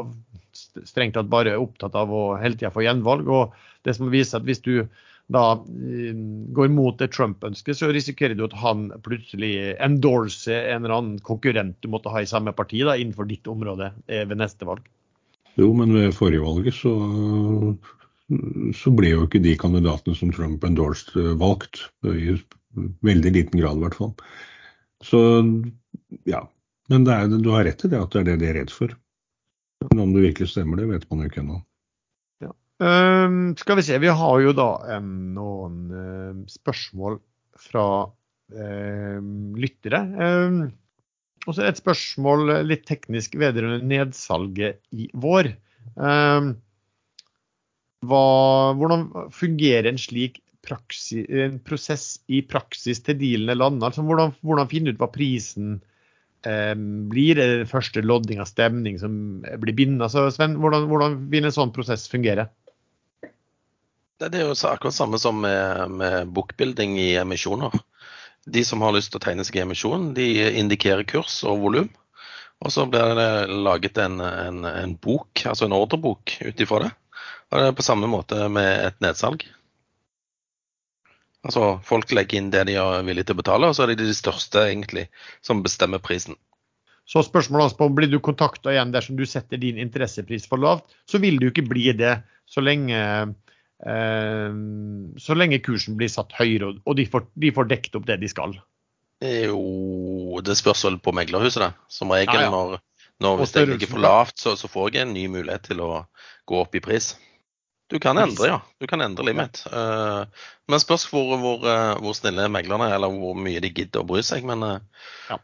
strengt 0.55 1.17
tatt 1.17 1.29
bare 1.29 1.57
opptatt 1.59 1.97
av 1.97 2.13
å 2.13 2.23
hele 2.41 2.57
tida 2.57 2.73
få 2.73 2.85
gjenvalg. 2.85 3.29
og 3.29 3.53
det 3.85 3.93
som 3.97 4.09
viser 4.09 4.41
at 4.41 4.47
Hvis 4.47 4.63
du 4.65 4.87
da 5.27 5.45
eh, 5.57 6.17
går 6.57 6.69
mot 6.73 6.97
det 6.97 7.11
Trump 7.13 7.43
ønsker, 7.45 7.73
så 7.77 7.89
risikerer 7.93 8.37
du 8.37 8.45
at 8.45 8.57
han 8.61 8.91
plutselig 9.05 9.75
endorser 9.81 10.73
en 10.73 10.85
eller 10.85 10.97
annen 10.97 11.19
konkurrent 11.25 11.77
du 11.81 11.89
måtte 11.93 12.13
ha 12.13 12.21
i 12.21 12.29
samme 12.29 12.53
parti 12.53 12.81
da, 12.85 12.97
innenfor 12.97 13.29
ditt 13.29 13.49
område 13.49 13.91
eh, 14.05 14.25
ved 14.25 14.41
neste 14.41 14.65
valg. 14.65 14.85
Jo, 15.55 15.71
men 15.73 15.93
ved 15.95 16.13
forrige 16.13 16.43
valget 16.43 16.77
så 16.77 16.93
så 18.73 18.91
ble 18.95 19.11
jo 19.11 19.25
ikke 19.27 19.43
de 19.43 19.53
kandidatene 19.59 20.17
som 20.17 20.31
Trump 20.33 20.63
endorsed, 20.65 21.13
eh, 21.19 21.33
valgt. 21.37 21.85
I 22.05 22.37
veldig 23.05 23.31
liten 23.31 23.61
grad, 23.61 23.77
i 23.77 23.85
hvert 23.85 23.97
fall. 23.97 24.13
Så 25.05 25.19
ja. 26.29 26.45
Men 26.89 27.07
er, 27.09 27.29
du 27.29 27.49
har 27.53 27.65
rett 27.65 27.85
i 27.85 27.89
det 27.89 28.01
at 28.01 28.13
det 28.13 28.21
er 28.21 28.27
det 28.31 28.39
de 28.41 28.49
er 28.49 28.59
redd 28.59 28.73
for. 28.73 28.91
Men 29.89 30.03
om 30.03 30.11
det 30.13 30.25
virkelig 30.27 30.51
stemmer, 30.51 30.77
det 30.77 30.89
vet 30.89 31.07
man 31.09 31.21
jo 31.21 31.29
ikke 31.29 31.41
ennå. 31.41 31.59
Ja. 32.43 32.51
Um, 32.81 33.55
skal 33.57 33.79
vi 33.79 33.85
se, 33.87 33.97
vi 34.01 34.11
har 34.19 34.41
jo 34.43 34.53
da 34.57 34.69
um, 34.97 35.13
noen 35.37 35.79
um, 35.93 36.43
spørsmål 36.49 37.17
fra 37.61 37.87
um, 38.53 39.31
lyttere. 39.57 40.01
Og 41.45 41.53
så 41.53 41.65
et 41.65 41.81
spørsmål 41.81 42.53
litt 42.65 42.85
teknisk 42.89 43.37
vedrørende 43.41 43.85
nedsalget 43.85 44.81
i 44.93 45.09
vår. 45.13 45.53
Um, 45.93 46.55
hva, 48.09 48.25
hvordan 48.79 49.07
fungerer 49.33 49.89
en 49.89 49.99
slik 50.01 50.41
praksis, 50.65 51.25
en 51.29 51.59
prosess 51.65 52.07
i 52.27 52.41
praksis 52.45 53.01
til 53.05 53.19
dealene 53.21 53.57
lander? 53.57 53.91
Altså, 53.91 54.05
hvordan, 54.05 54.33
hvordan, 54.45 54.71
finne 54.71 54.93
ut 54.93 55.01
hva 55.01 55.09
prisen 55.13 55.79
eh, 56.47 56.73
blir? 57.11 57.39
Er 57.41 57.61
det 57.61 57.71
første 57.71 58.03
lodding 58.05 58.41
av 58.43 58.49
stemning 58.49 58.99
som 59.01 59.17
blir 59.61 59.77
bindende? 59.77 60.09
Altså, 60.09 60.27
Sven, 60.33 60.57
hvordan, 60.61 60.87
hvordan 60.91 61.19
vil 61.33 61.47
en 61.47 61.55
sånn 61.55 61.73
prosess 61.75 62.07
fungere? 62.11 62.49
Det 64.15 64.31
er 64.31 64.47
jo 64.47 64.55
akkurat 64.69 64.95
samme 64.95 65.19
som 65.19 65.41
med, 65.43 65.91
med 65.99 66.31
bookbuilding 66.31 66.95
i 67.03 67.09
emisjoner. 67.19 67.73
De 68.47 68.61
som 68.63 68.83
har 68.85 68.93
lyst 68.95 69.11
til 69.11 69.19
å 69.19 69.25
tegne 69.25 69.43
seg 69.43 69.57
i 69.59 69.63
emisjon, 69.65 70.13
de 70.15 70.27
indikerer 70.61 71.03
kurs 71.09 71.41
og 71.43 71.59
volum. 71.65 71.89
Og 72.63 72.71
så 72.71 72.85
blir 72.87 73.17
det 73.17 73.31
laget 73.51 73.97
en, 73.99 74.21
en, 74.23 74.61
en 74.69 74.93
bok, 75.01 75.43
altså 75.43 75.67
en 75.67 75.75
ordrebok 75.75 76.37
ut 76.45 76.63
ifra 76.63 76.85
det. 76.85 76.91
Og 77.51 77.61
det 77.61 77.67
er 77.69 77.77
på 77.77 77.85
samme 77.85 78.09
måte 78.09 78.47
med 78.51 78.87
et 78.87 78.97
nedsalg. 79.03 79.45
Altså, 81.45 81.75
Folk 81.85 82.11
legger 82.15 82.39
inn 82.39 82.49
det 82.53 82.65
de 82.71 82.79
er 82.81 83.05
villige 83.05 83.29
til 83.29 83.37
å 83.37 83.41
betale, 83.43 83.69
og 83.69 83.77
så 83.77 83.85
er 83.85 83.93
det 83.93 84.01
de 84.01 84.17
største 84.17 84.65
egentlig 84.71 85.07
som 85.45 85.61
bestemmer 85.65 86.01
prisen. 86.03 86.37
Så 87.05 87.21
spørsmålet 87.21 87.77
er 87.77 87.91
blir 87.93 88.09
du 88.09 88.17
kontakta 88.23 88.73
igjen 88.73 88.93
dersom 88.93 89.17
du 89.19 89.27
setter 89.29 89.61
din 89.61 89.77
interessepris 89.77 90.47
for 90.49 90.61
lavt, 90.61 90.87
så 91.05 91.21
vil 91.21 91.37
du 91.37 91.51
ikke 91.51 91.67
bli 91.69 91.91
det 91.93 92.15
så 92.49 92.63
lenge, 92.65 92.97
eh, 93.85 94.55
så 95.21 95.37
lenge 95.37 95.61
kursen 95.61 95.99
blir 95.99 96.09
satt 96.09 96.33
høyere 96.39 96.73
og 96.81 96.97
de 96.97 97.05
får, 97.05 97.27
de 97.37 97.53
får 97.53 97.69
dekket 97.69 97.99
opp 97.99 98.09
det 98.09 98.17
de 98.23 98.31
skal. 98.31 98.57
Jo, 99.21 100.41
det 100.43 100.57
spørs 100.57 100.81
vel 100.87 100.97
på 100.99 101.13
meglerhuset, 101.15 101.61
da. 101.61 101.69
Som 101.87 102.11
regel 102.11 102.41
ja, 102.41 102.49
ja. 102.49 102.51
når, 102.51 102.81
når 103.21 103.37
hvis 103.43 103.55
jeg 103.55 103.69
ligger 103.69 103.93
for 103.93 104.03
lavt, 104.03 104.39
så, 104.41 104.57
så, 104.59 104.67
får 104.67 104.97
jeg 104.97 105.05
en 105.05 105.13
ny 105.15 105.29
mulighet 105.31 105.69
til 105.69 105.85
å 105.85 105.91
gå 106.49 106.59
opp 106.59 106.75
i 106.75 106.83
pris. 106.83 107.13
Du 107.93 107.99
kan 108.01 108.17
endre, 108.17 108.47
ja. 108.49 108.59
Du 108.81 108.87
kan 108.89 109.03
endre 109.05 109.27
limit. 109.27 109.61
Uh, 109.69 110.25
men 110.71 110.81
spørs 110.81 111.05
hvor, 111.11 111.35
hvor, 111.37 111.61
uh, 111.61 111.93
hvor, 112.01 112.15
snille 112.17 112.47
meglerne 112.49 112.87
er, 112.89 112.95
eller 112.97 113.13
hvor 113.13 113.37
mye 113.37 113.61
de 113.61 113.69
gidder 113.69 114.01
å 114.01 114.09
bry 114.09 114.23
seg. 114.25 114.47
Men 114.47 114.65
uh, 114.65 115.05
ja. 115.29 115.37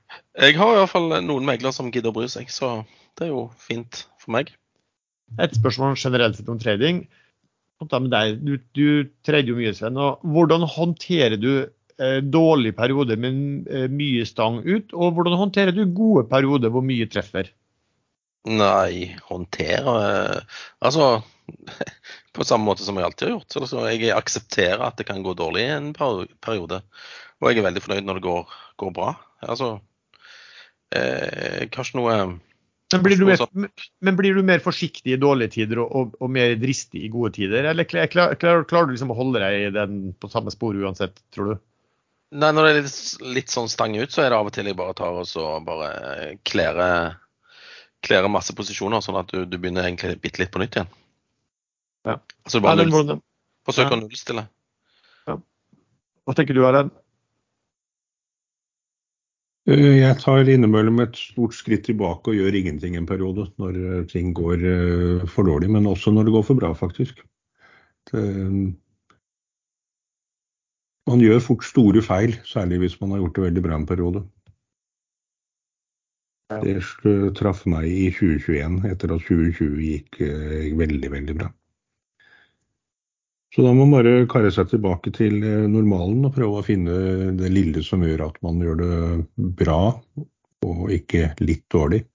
jeg 0.47 0.57
har 0.57 0.73
i 0.73 0.79
hvert 0.79 0.93
fall 0.95 1.13
noen 1.21 1.45
meglere 1.45 1.75
som 1.75 1.91
gidder 1.93 2.09
å 2.09 2.17
bry 2.17 2.25
seg, 2.31 2.49
så 2.49 2.79
det 3.19 3.27
er 3.27 3.33
jo 3.35 3.45
fint 3.61 4.05
for 4.21 4.33
meg. 4.37 4.49
Et 5.39 5.53
spørsmål 5.55 5.95
generelt 5.99 6.39
sett 6.39 6.49
om 6.51 6.59
trading. 6.59 7.05
Du, 7.81 8.57
du 8.77 8.87
trader 9.25 9.49
jo 9.49 9.57
mye, 9.57 9.73
Sven. 9.73 9.97
og 9.97 10.21
Hvordan 10.21 10.67
håndterer 10.69 11.37
du 11.41 11.53
eh, 11.63 12.19
dårlige 12.21 12.77
perioder 12.77 13.17
med 13.17 13.69
eh, 13.69 13.87
mye 13.89 14.25
stang 14.29 14.59
ut, 14.65 14.93
og 14.93 15.15
hvordan 15.17 15.39
håndterer 15.39 15.73
du 15.73 15.87
gode 15.89 16.27
perioder 16.29 16.73
hvor 16.73 16.85
mye 16.85 17.09
treffer? 17.09 17.49
Nei, 18.49 19.13
håndtere 19.29 19.95
eh, 20.01 20.61
Altså 20.81 21.21
på 22.31 22.45
samme 22.47 22.67
måte 22.67 22.85
som 22.85 22.97
jeg 22.97 23.07
alltid 23.07 23.27
har 23.27 23.33
gjort. 23.35 23.49
Så 23.51 23.63
altså, 23.63 23.87
jeg 23.91 24.13
aksepterer 24.15 24.83
at 24.85 24.99
det 24.99 25.07
kan 25.09 25.23
gå 25.25 25.33
dårlig 25.37 25.65
i 25.65 25.73
en 25.73 25.89
periode. 25.95 26.81
Og 27.41 27.49
jeg 27.49 27.59
er 27.59 27.67
veldig 27.67 27.83
fornøyd 27.83 28.07
når 28.07 28.19
det 28.19 28.27
går, 28.27 28.55
går 28.81 28.93
bra. 28.95 29.15
Altså 29.41 29.73
eh, 30.93 31.65
Jeg 31.65 31.73
har 31.73 31.87
ikke 31.87 31.99
noe 31.99 32.15
Men 32.93 33.03
blir, 33.03 33.17
du 33.17 33.25
mer, 33.25 33.71
men 34.03 34.19
blir 34.19 34.37
du 34.37 34.43
mer 34.45 34.61
forsiktig 34.63 35.15
i 35.15 35.19
dårlige 35.19 35.55
tider 35.57 35.81
og, 35.83 35.95
og, 35.95 36.15
og 36.21 36.31
mer 36.31 36.53
dristig 36.61 37.05
i 37.07 37.11
gode 37.11 37.33
tider? 37.39 37.67
Eller 37.71 37.87
klar, 37.89 38.07
klar, 38.11 38.35
klarer, 38.39 38.67
klarer 38.69 38.89
du 38.89 38.95
liksom 38.95 39.13
å 39.15 39.17
holde 39.17 39.41
deg 39.43 39.67
i 39.67 39.73
den 39.75 39.99
på 40.19 40.31
samme 40.31 40.53
spor 40.53 40.77
uansett, 40.77 41.19
tror 41.33 41.53
du? 41.53 41.65
Nei, 42.31 42.53
når 42.55 42.63
det 42.63 42.71
er 42.71 42.77
litt, 42.79 42.99
litt 43.39 43.51
sånn 43.51 43.67
stang 43.71 43.97
ut, 43.99 44.11
så 44.11 44.23
er 44.23 44.31
det 44.31 44.37
av 44.37 44.47
og 44.47 44.53
til 44.55 44.69
jeg 44.69 44.77
bare 44.79 44.95
tar 44.95 45.17
og 45.19 45.27
så 45.27 45.57
bare 45.65 46.37
klærer 46.47 47.17
klærer 48.01 48.31
masse 48.33 48.53
posisjoner, 48.57 49.03
sånn 49.03 49.19
at 49.19 49.29
du, 49.31 49.43
du 49.45 49.57
begynner 49.59 49.85
egentlig 49.85 50.17
bitte 50.23 50.41
litt 50.41 50.53
på 50.53 50.61
nytt 50.61 50.77
igjen. 50.79 50.91
Ja. 52.07 52.17
Altså 52.45 52.59
du 52.59 52.65
bare 52.65 52.87
null, 52.87 53.19
forsøker 53.67 53.93
ja. 53.93 53.99
å 53.99 54.01
nullstille. 54.01 54.47
Hva 56.25 56.37
tenker 56.37 56.55
du, 56.55 56.63
Erlend? 56.65 56.93
Eh, 59.69 60.01
Jeg 60.01 60.17
tar 60.21 60.49
innimellom 60.49 61.01
et 61.03 61.17
stort 61.17 61.53
skritt 61.53 61.85
tilbake 61.85 62.31
og 62.31 62.37
gjør 62.37 62.57
ingenting 62.57 62.95
en 62.97 63.09
periode 63.09 63.47
når 63.61 63.79
eh, 63.81 64.05
ting 64.09 64.33
går 64.37 64.65
eh, 64.65 65.25
for 65.29 65.49
dårlig, 65.49 65.69
men 65.69 65.89
også 65.89 66.13
når 66.13 66.29
det 66.29 66.35
går 66.37 66.45
for 66.47 66.61
bra, 66.61 66.71
faktisk. 66.77 67.21
Det, 68.09 68.23
man 71.09 71.21
gjør 71.21 71.41
fort 71.45 71.65
store 71.65 72.01
feil, 72.05 72.37
særlig 72.47 72.81
hvis 72.81 72.99
man 73.01 73.13
har 73.13 73.21
gjort 73.21 73.37
det 73.37 73.47
veldig 73.49 73.65
bra 73.65 73.77
en 73.77 73.89
periode. 73.89 74.23
Det 76.51 76.81
traff 77.37 77.61
meg 77.69 77.85
i 77.87 78.09
2021, 78.11 78.81
etter 78.89 79.13
at 79.15 79.23
2020 79.23 79.77
gikk 79.85 80.17
veldig, 80.79 81.11
veldig 81.13 81.35
bra. 81.37 81.47
Så 83.51 83.65
da 83.65 83.73
må 83.75 83.83
man 83.83 83.97
bare 83.97 84.27
karre 84.31 84.51
seg 84.53 84.69
tilbake 84.71 85.11
til 85.15 85.41
eh, 85.43 85.67
normalen 85.67 86.23
og 86.27 86.35
prøve 86.37 86.61
å 86.61 86.65
finne 86.65 87.33
det 87.39 87.51
lille 87.51 87.83
som 87.83 88.03
gjør 88.05 88.29
at 88.29 88.39
man 88.45 88.61
gjør 88.63 88.79
det 88.79 89.49
bra, 89.59 89.81
og 90.63 90.93
ikke 90.95 91.33
litt 91.43 91.65
dårlig. 91.73 92.05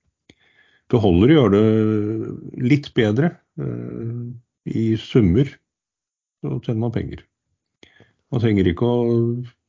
Det 0.87 1.03
holder 1.03 1.33
å 1.33 1.37
gjøre 1.37 1.61
det 1.61 2.65
litt 2.73 2.89
bedre 2.97 3.35
eh, 3.61 4.25
i 4.73 4.87
summer, 5.01 5.51
så 6.41 6.57
tjener 6.65 6.87
man 6.87 6.95
penger. 6.95 7.27
Man 8.33 8.43
trenger 8.43 8.67
ikke 8.71 8.89
å 8.89 9.05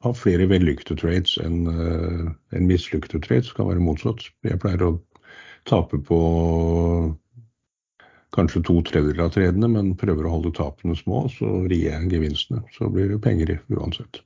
ha 0.06 0.14
flere 0.18 0.48
vellykkede 0.50 0.98
trades 1.02 1.36
enn 1.42 1.68
uh, 1.70 2.30
en 2.58 2.66
mislykkede 2.70 3.22
trades. 3.26 3.52
Det 3.52 3.58
kan 3.60 3.70
være 3.70 3.84
motsatt. 3.86 4.24
Jeg 4.46 4.60
pleier 4.64 4.84
å 4.86 4.92
tape 5.70 6.00
på 6.08 6.20
kanskje 8.36 8.64
to 8.68 8.82
tredjedeler 8.86 9.28
av 9.28 9.34
tredene, 9.36 9.70
men 9.72 9.96
prøver 10.00 10.28
å 10.28 10.34
holde 10.36 10.54
tapene 10.58 10.98
små, 11.00 11.26
så 11.32 11.64
rir 11.70 11.86
jeg 11.88 12.12
gevinstene. 12.12 12.64
Så 12.76 12.90
blir 12.92 13.10
det 13.14 13.22
penger 13.24 13.54
i 13.54 13.58
uansett. 13.76 14.22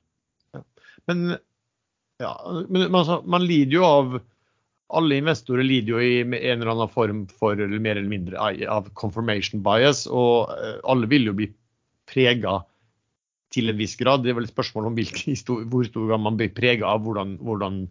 Men, 1.10 1.36
ja, 2.22 2.34
men 2.68 2.88
altså, 2.90 3.20
man 3.26 3.46
lider 3.46 3.80
jo 3.80 3.88
av 3.88 4.20
Alle 4.92 5.16
investorer 5.16 5.64
lider 5.64 5.94
jo 5.94 6.00
i 6.04 6.18
en 6.20 6.34
eller 6.36 6.68
annen 6.68 6.90
form 6.92 7.22
for 7.40 7.56
eller 7.56 7.80
mer 7.80 7.96
eller 7.96 8.10
mindre 8.10 8.36
av- 8.68 8.90
confirmation 8.92 9.62
bias, 9.64 10.02
og 10.04 10.50
eh, 10.52 10.74
alle 10.84 11.08
vil 11.08 11.30
jo 11.30 11.32
bli 11.38 11.46
prega 12.12 12.58
til 13.56 13.72
en 13.72 13.78
viss 13.78 13.96
grad. 13.96 14.20
Det 14.20 14.34
er 14.34 14.36
vel 14.36 14.44
et 14.44 14.52
spørsmål 14.52 14.90
om 14.90 14.98
hvilken, 14.98 15.32
hvor 15.72 15.88
stor 15.88 16.10
grad 16.10 16.20
man 16.20 16.36
blir 16.36 16.52
prega 16.52 16.90
av 16.90 17.06
hvordan, 17.06 17.38
hvordan 17.40 17.86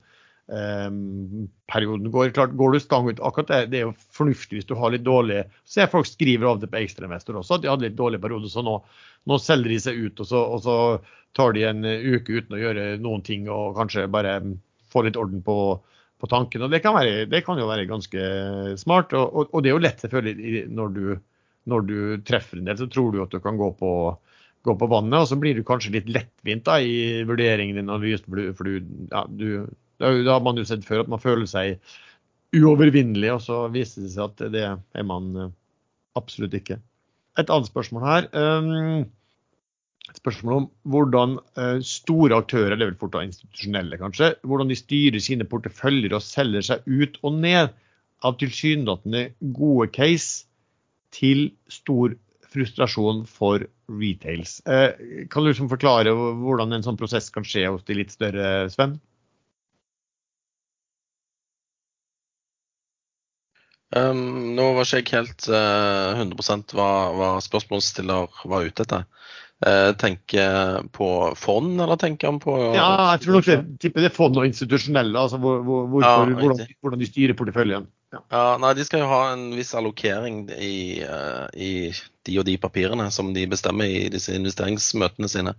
perioden 0.52 2.12
går. 2.12 2.34
Klart, 2.36 2.56
Går 2.60 2.72
du 2.72 2.80
stang 2.84 3.10
ut 3.10 3.22
akkurat 3.24 3.48
det, 3.48 3.60
det 3.72 3.80
er 3.80 3.86
jo 3.88 3.94
fornuftig 4.18 4.60
hvis 4.60 4.68
du 4.68 4.74
har 4.76 4.92
litt 4.92 5.06
dårlig 5.06 5.46
Så 5.64 5.80
jeg 5.80 5.92
folk 5.94 6.10
skriver 6.10 6.50
av 6.50 6.60
det 6.60 6.68
på 6.72 6.82
ekstrainvestor 6.82 7.40
også, 7.40 7.56
at 7.56 7.64
de 7.64 7.72
hadde 7.72 7.88
litt 7.88 8.00
dårlig 8.00 8.20
periode. 8.24 8.52
Så 8.52 8.64
nå, 8.66 8.78
nå 9.30 9.40
selger 9.40 9.72
de 9.72 9.80
seg 9.84 10.02
ut, 10.02 10.20
og 10.20 10.28
så, 10.28 10.42
og 10.56 10.64
så 10.66 10.76
tar 11.38 11.56
de 11.56 11.64
en 11.70 11.88
eh, 11.88 12.04
uke 12.04 12.42
uten 12.42 12.58
å 12.58 12.62
gjøre 12.62 12.86
noen 13.04 13.24
ting 13.24 13.48
og 13.52 13.78
kanskje 13.80 14.10
bare 14.12 14.40
få 14.92 15.06
litt 15.06 15.20
orden 15.20 15.44
på, 15.46 15.58
på 16.20 16.32
tanken. 16.32 16.66
og 16.66 16.74
det 16.74 16.82
kan, 16.84 16.96
være, 16.98 17.26
det 17.32 17.44
kan 17.46 17.60
jo 17.60 17.70
være 17.70 17.88
ganske 17.90 18.26
smart. 18.82 19.16
Og, 19.18 19.30
og, 19.32 19.54
og 19.54 19.64
det 19.64 19.72
er 19.72 19.78
jo 19.78 19.86
lett 19.86 20.04
selvfølgelig 20.04 20.66
når 20.76 20.98
du, 20.98 21.06
når 21.72 21.88
du 21.88 21.98
treffer 22.28 22.60
en 22.60 22.68
del, 22.68 22.80
så 22.82 22.90
tror 22.92 23.14
du 23.14 23.22
at 23.24 23.32
du 23.32 23.40
kan 23.44 23.60
gå 23.60 23.72
på, 23.80 23.94
gå 24.68 24.76
på 24.78 24.90
vannet, 24.92 25.22
og 25.22 25.30
så 25.32 25.40
blir 25.40 25.58
du 25.58 25.64
kanskje 25.68 25.96
litt 25.96 26.12
lettvint 26.12 26.68
da, 26.68 26.80
i 26.82 27.24
vurderingen 27.28 27.80
din. 27.80 27.94
For 28.28 28.42
du, 28.42 28.52
for 28.58 28.68
du, 28.68 28.92
ja, 29.14 29.24
du, 29.30 29.48
det 30.02 30.26
det 30.26 30.34
har 30.34 30.44
man 30.44 30.60
jo 30.60 30.68
sett 30.68 30.86
før, 30.88 31.06
at 31.06 31.12
man 31.12 31.22
føler 31.22 31.48
seg 31.50 31.80
uovervinnelig, 32.56 33.32
og 33.36 33.42
så 33.46 33.64
viser 33.72 34.06
det 34.06 34.14
seg 34.16 34.28
at 34.28 34.46
det 34.54 34.68
er 34.68 35.08
man 35.08 35.32
eh, 35.38 35.52
absolutt 36.20 36.58
ikke. 36.58 36.82
Et 37.40 37.50
annet 37.50 37.70
spørsmål 37.72 38.08
her. 38.10 38.30
um, 38.36 39.10
et 40.12 40.18
spørsmål 40.20 40.56
om 40.58 40.66
hvordan 40.92 41.38
eh, 41.56 41.78
store 41.88 42.42
aktører, 42.42 42.76
det 42.76 42.84
er 42.84 42.90
vel 42.92 43.00
fort 43.00 43.16
institusjonelle 43.22 44.00
kanskje, 44.02 44.34
hvordan 44.44 44.72
de 44.72 44.76
styrer 44.76 45.24
sine 45.24 45.48
porteføljer 45.48 46.16
og 46.18 46.26
selger 46.26 46.66
seg 46.68 46.90
ut 46.90 47.20
og 47.24 47.38
ned 47.40 47.72
av 48.28 48.36
tilsynelatende 48.42 49.30
gode 49.56 49.88
case 49.96 50.50
til 51.16 51.50
stor 51.72 52.18
frustrasjon 52.52 53.24
for 53.30 53.64
retails. 54.02 54.60
Eh, 54.68 55.26
kan 55.32 55.46
du 55.46 55.52
liksom 55.52 55.72
forklare 55.72 56.12
hvordan 56.14 56.76
en 56.76 56.84
sånn 56.86 57.00
prosess 57.00 57.32
kan 57.32 57.48
skje 57.48 57.70
hos 57.70 57.88
de 57.88 58.02
litt 58.02 58.12
større, 58.12 58.68
Sven? 58.74 59.00
Um, 63.92 64.54
nå 64.56 64.70
var 64.78 64.88
ikke 64.88 65.02
jeg 65.02 65.26
helt 65.26 65.48
uh, 65.52 66.16
100% 66.16 66.76
hva, 66.78 66.92
hva 67.18 67.32
spørsmålsstiller 67.44 68.44
var 68.48 68.68
ute 68.68 68.86
etter. 68.86 69.08
Uh, 69.62 69.92
tenker 70.00 70.88
på 70.96 71.08
fond, 71.38 71.76
eller 71.76 72.00
tenker 72.02 72.32
han 72.32 72.40
på 72.42 72.56
Ja, 72.74 73.12
jeg 73.12 73.26
tror 73.26 73.36
nok 73.38 73.50
det, 73.50 73.58
tipper 73.84 74.02
det 74.02 74.10
er 74.10 74.16
fond 74.16 74.40
og 74.40 74.48
institusjonelle, 74.48 75.14
altså 75.14 75.38
hvor, 75.44 75.60
hvor, 75.68 75.84
hvor, 75.92 76.06
Ja, 76.08 76.16
hvordan, 76.26 76.72
hvordan 76.82 77.04
de 77.04 77.10
styrer 77.10 77.38
porteføljen. 77.38 77.86
Ja. 78.12 78.58
Nei, 78.60 78.74
De 78.74 78.84
skal 78.86 79.06
jo 79.06 79.08
ha 79.08 79.20
en 79.32 79.46
viss 79.56 79.72
allokering 79.76 80.50
i, 80.52 81.02
eh, 81.02 81.46
i 81.56 81.94
de 82.28 82.34
og 82.42 82.46
de 82.46 82.58
papirene 82.60 83.06
som 83.12 83.30
de 83.34 83.46
bestemmer 83.50 83.88
i 83.88 84.10
disse 84.12 84.36
investeringsmøtene 84.36 85.30
sine. 85.32 85.54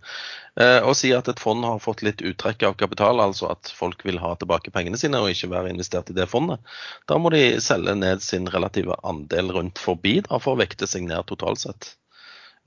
Eh, 0.61 0.85
og 0.85 0.93
si 0.99 1.15
at 1.17 1.31
et 1.33 1.41
fond 1.41 1.65
har 1.65 1.81
fått 1.81 2.05
litt 2.05 2.21
uttrekk 2.21 2.67
av 2.69 2.77
kapital, 2.83 3.25
altså 3.25 3.49
at 3.55 3.73
folk 3.73 4.05
vil 4.05 4.21
ha 4.21 4.35
tilbake 4.37 4.75
pengene 4.75 5.01
sine 5.01 5.23
og 5.23 5.33
ikke 5.33 5.51
være 5.55 5.73
investert 5.73 6.13
i 6.13 6.19
det 6.19 6.29
fondet. 6.29 6.61
Da 7.09 7.17
må 7.17 7.33
de 7.33 7.57
selge 7.65 7.97
ned 7.97 8.23
sin 8.23 8.51
relative 8.53 9.01
andel 9.03 9.53
rundt 9.57 9.81
forbi 9.81 10.19
da, 10.29 10.37
for 10.37 10.53
å 10.53 10.61
vekte 10.61 10.91
seg 10.91 11.09
ned 11.09 11.25
totalt 11.33 11.65
sett. 11.65 11.95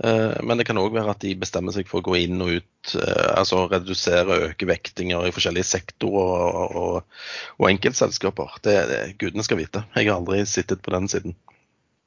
Eh, 0.04 0.44
Men 0.44 0.60
det 0.60 0.66
kan 0.68 0.80
òg 0.80 0.96
være 0.96 1.14
at 1.14 1.22
de 1.24 1.36
bestemmer 1.40 1.76
seg 1.76 1.88
for 1.88 2.02
å 2.02 2.08
gå 2.10 2.18
inn 2.26 2.42
og 2.44 2.58
ut, 2.58 2.96
eh, 3.00 3.28
altså 3.40 3.66
redusere 3.72 4.26
og 4.28 4.48
øke 4.50 4.68
vektinger 4.68 5.28
i 5.28 5.32
forskjellige 5.36 5.70
sektorer 5.70 6.76
og, 6.82 7.06
og, 7.56 7.70
enkeltselskaper. 7.70 8.58
Det, 8.66 8.76
det 8.92 9.00
gudene 9.22 9.46
skal 9.48 9.62
vite. 9.62 9.86
Jeg 9.96 10.10
har 10.10 10.20
aldri 10.20 10.44
sittet 10.50 10.84
på 10.84 10.92
den 10.96 11.08
siden. 11.12 11.38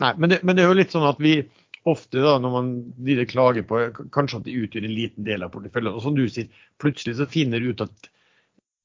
Nei, 0.03 0.12
men 0.20 0.30
det, 0.30 0.43
men 0.45 0.57
det 0.59 0.64
er 0.64 0.70
jo 0.70 0.78
litt 0.78 0.93
sånn 0.95 1.09
at 1.09 1.18
vi 1.22 1.41
ofte 1.89 2.20
da, 2.20 2.36
når 2.43 2.53
man 2.53 2.68
de 3.07 3.24
klager 3.28 3.64
på 3.66 3.80
kanskje 4.12 4.43
at 4.43 4.47
de 4.47 4.59
utgjør 4.61 4.84
en 4.84 4.95
liten 4.95 5.24
del 5.24 5.47
av 5.47 5.55
porteføljen, 5.55 5.95
og 5.97 6.05
som 6.05 6.16
du 6.18 6.26
sier, 6.28 6.51
plutselig 6.82 7.16
så 7.16 7.26
finner 7.30 7.62
du 7.62 7.72
ut 7.72 7.84
at, 7.86 8.11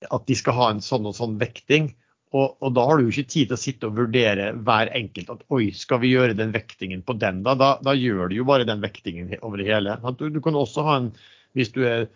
at 0.08 0.26
de 0.30 0.38
skal 0.40 0.56
ha 0.56 0.70
en 0.72 0.82
sånn 0.84 1.10
og 1.10 1.18
sånn 1.18 1.36
vekting. 1.42 1.92
Og, 2.34 2.56
og 2.66 2.74
da 2.74 2.84
har 2.90 2.98
du 2.98 3.06
jo 3.06 3.14
ikke 3.14 3.30
tid 3.30 3.50
til 3.50 3.56
å 3.56 3.62
sitte 3.62 3.90
og 3.90 3.98
vurdere 4.00 4.50
hver 4.66 4.90
enkelt 4.98 5.30
at 5.30 5.44
oi, 5.54 5.68
skal 5.78 6.02
vi 6.02 6.14
gjøre 6.16 6.38
den 6.38 6.54
vektingen 6.56 7.04
på 7.06 7.14
den 7.22 7.44
da? 7.46 7.54
Da, 7.60 7.76
da 7.86 7.94
gjør 7.94 8.32
du 8.32 8.40
jo 8.40 8.48
bare 8.50 8.66
den 8.66 8.82
vektingen 8.82 9.36
over 9.42 9.62
det 9.62 9.68
hele. 9.70 10.00
Du, 10.18 10.26
du 10.34 10.40
kan 10.42 10.58
også 10.58 10.86
ha 10.88 10.96
en, 11.02 11.12
hvis 11.54 11.74
du 11.76 11.84
er 11.86 12.08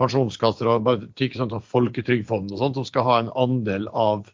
pensjonskasser 0.00 0.70
og 0.70 0.86
bare 0.86 1.10
tykker 1.18 1.42
sånn 1.42 1.52
som 1.52 1.64
folketrygdfond 1.64 2.54
og 2.54 2.62
sånt, 2.62 2.78
som 2.78 2.86
skal 2.88 3.06
ha 3.08 3.18
en 3.20 3.32
andel 3.36 3.90
av 3.92 4.24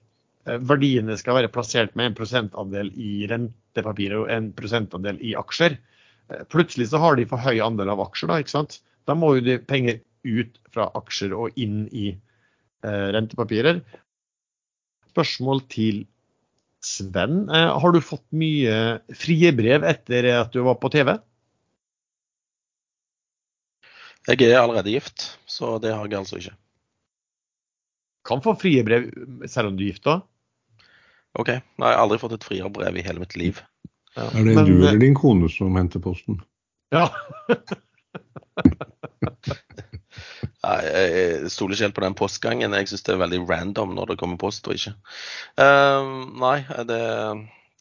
eh, 0.46 0.60
verdiene 0.70 1.16
skal 1.18 1.40
være 1.40 1.50
plassert 1.52 1.96
med 1.98 2.12
en 2.12 2.18
prosentandel 2.20 2.92
i 2.94 3.24
rentepapirer 3.30 4.20
og 4.22 4.30
en 4.30 4.52
prosentandel 4.54 5.18
i 5.24 5.34
aksjer. 5.40 5.78
Eh, 6.30 6.44
Plutselig 6.52 6.92
så 6.92 7.02
har 7.02 7.18
de 7.18 7.26
for 7.30 7.42
høy 7.42 7.58
andel 7.64 7.90
av 7.96 8.04
aksjer, 8.06 8.30
da, 8.30 8.38
ikke 8.44 8.54
sant. 8.54 8.78
Da 9.08 9.18
må 9.18 9.34
jo 9.38 9.48
de 9.48 9.58
penger 9.66 9.98
ut 10.24 10.62
fra 10.72 10.88
aksjer 11.00 11.34
og 11.36 11.58
inn 11.60 11.88
i 11.90 12.12
eh, 12.12 13.08
rentepapirer. 13.16 13.82
Spørsmål 15.14 15.62
til 15.70 16.02
Sven. 16.84 17.46
Eh, 17.48 17.70
har 17.80 17.94
du 17.94 18.02
fått 18.04 18.26
mye 18.36 18.98
frie 19.16 19.54
brev 19.56 19.86
etter 19.88 20.28
at 20.34 20.52
du 20.52 20.60
var 20.66 20.76
på 20.82 20.90
TV? 20.92 21.14
Jeg 24.24 24.48
er 24.48 24.58
allerede 24.58 24.92
gift, 24.92 25.38
så 25.46 25.78
det 25.78 25.92
har 25.92 26.08
jeg 26.08 26.18
altså 26.18 26.38
ikke. 26.40 26.54
Kan 28.24 28.40
få 28.44 28.54
frie 28.56 28.84
brev 28.84 29.10
selv 29.52 29.70
om 29.70 29.76
du 29.76 29.84
er 29.84 29.92
gift, 29.92 30.04
da. 30.06 30.22
OK. 31.36 31.50
Nei, 31.50 31.90
jeg 31.90 31.98
har 31.98 32.04
aldri 32.06 32.20
fått 32.22 32.38
et 32.38 32.46
frierbrev 32.46 32.96
i 32.96 33.04
hele 33.04 33.20
mitt 33.20 33.36
liv. 33.36 33.60
Ja. 34.14 34.30
Er 34.30 34.46
det 34.46 34.54
Men, 34.54 34.64
du 34.64 34.78
eh, 34.78 34.88
eller 34.88 35.02
din 35.02 35.18
kone 35.18 35.50
som 35.52 35.76
henter 35.76 36.00
posten? 36.00 36.40
Ja. 36.94 37.10
Jeg 40.64 41.52
stoler 41.52 41.76
ikke 41.76 41.88
helt 41.88 41.98
på 41.98 42.04
den 42.06 42.16
postgangen. 42.18 42.76
Jeg 42.78 42.90
syns 42.90 43.06
det 43.06 43.14
er 43.14 43.22
veldig 43.22 43.44
random 43.48 43.94
når 43.98 44.12
det 44.12 44.18
kommer 44.22 44.40
post 44.40 44.66
og 44.70 44.78
ikke. 44.78 44.94
Uh, 45.60 46.24
nei, 46.40 46.58
det, 46.88 47.00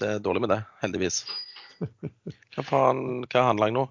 det, 0.01 0.13
er 0.15 0.23
dårlig 0.23 0.45
med 0.45 0.55
det, 0.55 0.61
heldigvis. 0.83 1.23
Hva 2.53 2.65
faen, 2.67 3.03
hva 3.27 3.49
er 3.49 3.61
jeg 3.65 3.77
nå? 3.79 3.87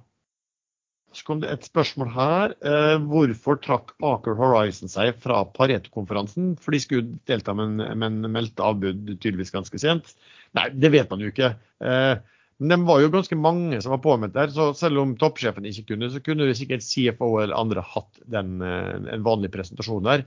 Så 1.13 1.27
kom 1.29 1.43
det 1.43 1.51
et 1.53 1.67
spørsmål 1.69 2.09
her. 2.15 2.55
Eh, 2.65 2.95
hvorfor 3.05 3.59
trakk 3.61 3.93
Aker 4.09 4.37
Horizon 4.39 4.89
seg 4.89 5.19
fra 5.21 5.43
Pareto-konferansen? 5.45 6.55
For 6.61 6.73
de 6.73 6.81
skulle 6.81 7.19
delta, 7.29 7.53
men, 7.57 7.77
men 8.01 8.23
meldte 8.33 8.65
avbud 8.65 9.11
tydeligvis 9.19 9.53
ganske 9.53 9.81
sent. 9.83 10.15
Nei, 10.57 10.71
det 10.73 10.93
vet 10.95 11.13
man 11.13 11.21
jo 11.21 11.29
ikke. 11.33 11.53
Eh, 11.85 12.15
men 12.63 12.79
det 12.79 12.87
var 12.87 13.01
jo 13.03 13.11
ganske 13.11 13.37
mange 13.39 13.81
som 13.83 13.91
var 13.91 14.03
påmeldt 14.05 14.37
der, 14.37 14.51
så 14.55 14.69
selv 14.79 15.01
om 15.03 15.17
toppsjefen 15.19 15.65
ikke 15.67 15.89
kunne, 15.89 16.11
så 16.13 16.21
kunne 16.23 16.47
det 16.47 16.55
sikkert 16.61 16.85
CFO 16.87 17.31
eller 17.43 17.59
andre 17.59 17.83
hatt 17.83 18.21
den, 18.31 18.61
eh, 18.63 18.93
en 19.17 19.25
vanlig 19.27 19.51
presentasjon 19.51 20.07
der. 20.07 20.23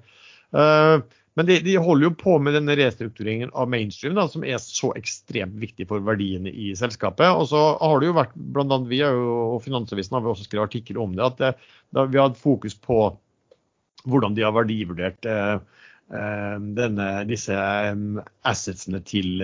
Eh, 0.51 0.97
men 1.39 1.47
de, 1.47 1.57
de, 1.63 1.77
holder 1.79 2.09
jo 2.09 2.17
på 2.19 2.33
med 2.43 2.57
denne 2.57 2.75
restruktureringen 2.79 3.53
av 3.55 3.69
mainstream, 3.71 4.17
da, 4.19 4.27
som 4.31 4.43
er 4.47 4.59
så 4.59 4.91
ekstremt 4.99 5.55
viktig 5.63 5.87
for 5.87 6.03
verdiene 6.03 6.51
i 6.51 6.73
selskapet. 6.75 7.27
Og 7.31 7.47
så 7.53 7.63
har 7.79 8.03
det 8.03 8.11
jo 8.11 8.17
vært, 8.19 8.35
blant 8.35 8.71
annet 8.71 8.91
vi 8.91 8.99
jo, 8.99 9.23
og 9.55 9.63
Finansavisen 9.63 10.19
har 10.19 10.25
vi 10.25 10.31
også 10.33 10.49
skrevet 10.49 10.67
artikkel 10.67 10.99
om 11.03 11.15
det, 11.15 11.23
at 11.23 11.39
det, 11.39 11.71
da 11.95 12.03
vi 12.07 12.19
har 12.19 12.29
hatt 12.33 12.43
fokus 12.43 12.75
på 12.75 12.99
hvordan 14.05 14.35
de 14.35 14.43
har 14.43 14.55
verdivurdert 14.59 15.31
eh, 15.31 15.55
eh 16.11 16.55
denne, 16.77 17.09
disse 17.31 17.55
assetsene 18.45 18.99
til, 19.07 19.39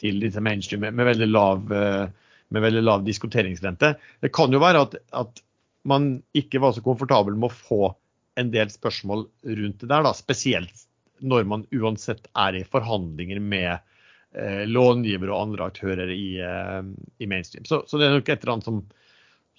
til 0.00 0.20
disse 0.22 0.42
mainstream 0.42 0.82
med, 0.86 0.96
med, 0.98 1.08
veldig 1.12 1.28
lav, 1.30 1.64
med 1.68 2.64
veldig 2.64 2.82
lav 2.82 3.04
diskonteringsrente. 3.06 3.94
Det 4.22 4.30
kan 4.34 4.52
jo 4.52 4.62
være 4.62 4.82
at, 4.86 4.96
at 5.14 5.42
man 5.86 6.16
ikke 6.36 6.62
var 6.64 6.74
så 6.74 6.82
komfortabel 6.84 7.36
med 7.36 7.50
å 7.50 7.54
få 7.54 7.92
en 8.40 8.50
del 8.50 8.70
spørsmål 8.72 9.26
rundt 9.44 9.82
det 9.82 9.90
der, 9.90 10.04
da, 10.06 10.12
spesielt 10.16 10.86
når 11.24 11.46
man 11.48 11.64
uansett 11.72 12.26
er 12.36 12.58
i 12.58 12.64
forhandlinger 12.66 13.40
med 13.40 13.70
eh, 13.76 14.64
långivere 14.66 15.32
og 15.32 15.48
andre 15.48 15.70
aktører 15.70 16.10
i, 16.12 16.36
eh, 16.42 16.80
i 17.18 17.30
mainstream. 17.30 17.66
Så, 17.68 17.84
så, 17.86 18.00
det 18.00 18.08
er 18.08 18.16
nok 18.16 18.28
et 18.28 18.42
eller 18.42 18.56
annet 18.56 18.68
som, 18.68 18.82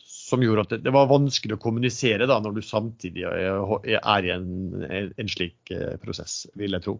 som 0.04 0.44
gjorde 0.44 0.66
at 0.66 0.76
det, 0.76 0.82
det, 0.86 0.94
var 0.96 1.12
vanskelig 1.12 1.58
å 1.58 1.64
kommunisere 1.64 2.28
da, 2.30 2.40
når 2.44 2.58
du 2.58 2.64
samtidig 2.66 3.26
er, 3.30 4.00
er 4.02 4.28
i 4.28 4.34
en, 4.36 4.50
en, 4.92 5.32
slik 5.32 5.74
eh, 5.74 5.96
prosess, 6.02 6.44
vil 6.60 6.76
jeg 6.78 6.86
tro. 6.86 7.00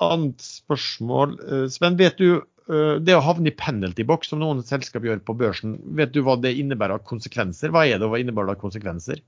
Annet 0.00 0.40
spørsmål. 0.40 1.36
Eh, 1.44 1.66
Sven, 1.72 2.00
vet 2.00 2.18
du 2.18 2.30
eh, 2.38 2.44
det 2.68 3.14
å 3.16 3.22
havne 3.24 3.50
i 3.50 3.56
penalty 3.56 4.04
box, 4.06 4.28
som 4.30 4.38
noen 4.42 4.60
selskap 4.66 5.02
gjør 5.06 5.22
på 5.26 5.34
børsen, 5.38 5.78
vet 5.98 6.12
du 6.14 6.20
hva 6.26 6.36
det 6.38 6.52
innebærer 6.60 7.00
av 7.00 7.06
konsekvenser? 7.08 7.72
Hva 7.74 7.86
er 7.88 7.98
det, 7.98 8.06
hva 8.10 8.20
innebærer 8.20 8.54
av 8.54 8.60
konsekvenser? 8.60 9.22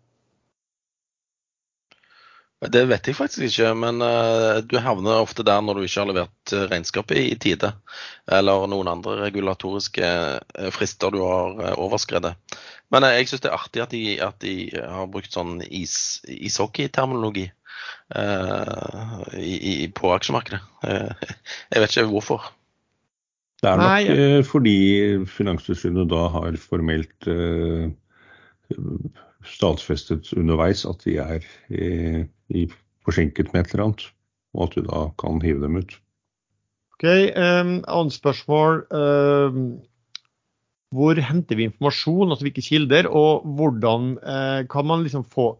Det 2.70 2.84
vet 2.86 3.08
jeg 3.08 3.16
faktisk 3.18 3.42
ikke, 3.48 3.72
men 3.74 3.98
uh, 4.04 4.60
du 4.62 4.76
havner 4.78 5.18
ofte 5.24 5.42
der 5.42 5.62
når 5.64 5.80
du 5.80 5.86
ikke 5.86 5.98
har 5.98 6.10
levert 6.12 6.52
eh, 6.54 6.66
regnskapet 6.70 7.18
i, 7.18 7.34
tide. 7.34 7.72
Eller 8.30 8.68
noen 8.70 8.90
andre 8.92 9.16
regulatoriske 9.18 10.06
eh, 10.06 10.68
frister 10.70 11.10
du 11.10 11.18
har 11.24 11.74
overskredet. 11.74 12.36
Men 12.94 13.08
jeg 13.08 13.32
syns 13.32 13.42
det 13.42 13.50
er 13.50 13.58
artig 13.58 13.82
at 13.82 13.96
de, 13.96 14.04
at 14.22 14.38
de 14.44 14.54
har 14.78 15.10
brukt 15.10 15.34
sånn 15.34 15.58
is, 15.66 16.22
ishockeyterminologi 16.28 17.48
på 18.12 20.10
aksjemarkedet. 20.14 20.60
jeg 21.72 21.82
vet 21.82 21.96
ikke 21.96 22.10
hvorfor. 22.12 22.50
Det 23.62 23.70
er 23.70 23.78
nok 23.78 23.92
Nei. 23.92 24.42
fordi 24.42 24.76
Finanstilsynet 25.30 26.08
da 26.10 26.24
har 26.34 26.56
formelt 26.58 27.28
stadfestet 29.46 30.32
underveis 30.38 30.84
at 30.88 31.02
de 31.04 31.16
er 31.22 31.46
i, 31.70 32.24
i 32.50 32.66
forsinket 33.06 33.52
med 33.52 33.64
et 33.64 33.74
eller 33.74 33.88
annet, 33.88 34.04
og 34.54 34.66
at 34.66 34.76
du 34.76 34.86
da 34.86 35.06
kan 35.20 35.40
hive 35.44 35.62
dem 35.64 35.80
ut. 35.80 35.96
Ok, 36.94 37.08
um, 37.34 37.72
Annet 37.88 38.14
spørsmål. 38.14 38.84
Um, 38.94 39.64
hvor 40.92 41.18
henter 41.24 41.56
vi 41.56 41.66
informasjon, 41.66 42.30
altså 42.30 42.46
hvilke 42.46 42.62
kilder, 42.62 43.08
og 43.08 43.46
hvordan 43.58 44.16
uh, 44.22 44.62
kan 44.70 44.86
man 44.86 45.02
liksom 45.02 45.24
få 45.24 45.54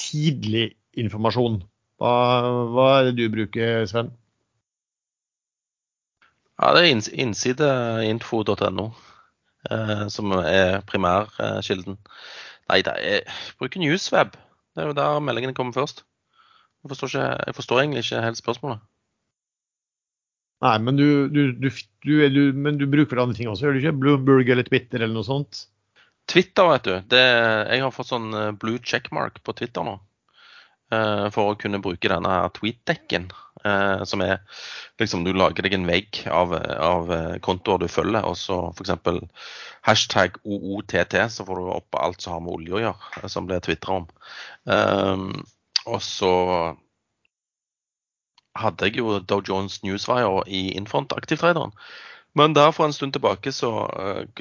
tidlig 0.00 0.72
informasjon? 0.98 1.62
Hva, 2.02 2.12
hva 2.74 2.88
er 2.98 3.10
det 3.10 3.16
du 3.18 3.32
bruker, 3.32 3.86
Sven? 3.90 4.12
Ja, 6.62 6.70
Det 6.76 6.82
er 6.84 7.18
innsideinfo.no 7.24 8.84
eh, 9.70 10.06
som 10.14 10.34
er 10.38 10.80
primærkilden. 10.86 11.98
Nei, 12.70 12.78
det 12.86 12.94
er, 13.02 13.40
bruker 13.58 13.82
Newsweb. 13.82 14.36
Det 14.72 14.84
er 14.84 14.92
jo 14.92 14.96
der 14.96 15.18
meldingene 15.26 15.56
kommer 15.58 15.74
først. 15.74 16.04
Jeg 16.82 16.92
forstår, 16.92 17.10
ikke, 17.10 17.26
jeg 17.46 17.56
forstår 17.58 17.80
egentlig 17.80 18.04
ikke 18.04 18.22
helt 18.22 18.38
spørsmålet. 18.38 18.84
Nei, 20.62 20.76
men 20.78 20.98
du, 20.98 21.26
du, 21.34 21.42
du, 21.58 22.40
men 22.54 22.78
du, 22.78 22.86
bruker 22.86 23.18
andre 23.18 23.34
ting 23.34 23.50
også, 23.50 23.66
gjør 23.66 23.74
du 23.74 23.82
ikke? 23.82 23.98
Bloomberg 24.04 24.54
eller 24.54 24.66
Twitter 24.66 25.02
eller 25.02 25.16
noe 25.16 25.26
sånt? 25.26 25.64
Twitter, 26.30 26.68
vet 26.70 26.86
du. 26.86 26.94
Det, 27.10 27.22
jeg 27.74 27.82
har 27.82 27.94
fått 27.94 28.12
sånn 28.12 28.30
eh, 28.38 28.52
blue 28.54 28.78
checkmark 28.78 29.42
på 29.42 29.54
Twitter 29.58 29.82
nå. 29.86 29.96
Eh, 30.94 31.26
for 31.34 31.50
å 31.50 31.58
kunne 31.58 31.82
bruke 31.82 32.10
denne 32.10 32.36
tweet-dekken. 32.54 33.26
Uh, 33.62 34.02
som 34.08 34.22
er 34.24 34.40
liksom 34.98 35.22
Du 35.22 35.32
lager 35.34 35.62
deg 35.62 35.76
en 35.76 35.86
vegg 35.86 36.24
av, 36.30 36.54
av 36.54 37.10
kontoer 37.42 37.82
du 37.82 37.88
følger, 37.90 38.26
og 38.26 38.36
så 38.38 38.58
f.eks 38.72 38.90
hashtag 39.82 40.36
OOTT, 40.44 41.16
så 41.30 41.46
får 41.46 41.58
du 41.58 41.70
opp 41.74 41.98
alt 41.98 42.22
som 42.22 42.36
har 42.36 42.44
med 42.44 42.54
olje 42.54 42.76
å 42.76 42.82
gjøre, 42.84 43.30
som 43.32 43.48
blir 43.48 43.62
tvitra 43.64 43.98
om. 44.02 44.06
Eh, 44.70 45.24
og 45.90 45.98
så 46.06 46.32
hadde 48.58 48.88
jeg 48.88 49.00
jo 49.00 49.18
Dow 49.18 49.42
Jones 49.48 49.80
Newswire 49.82 50.44
i 50.46 50.68
Infront 50.78 51.14
Aktivtraderen. 51.16 51.74
Men 52.34 52.54
der 52.56 52.70
for 52.72 52.88
en 52.88 52.94
stund 52.96 53.12
tilbake 53.12 53.52
så 53.52 53.70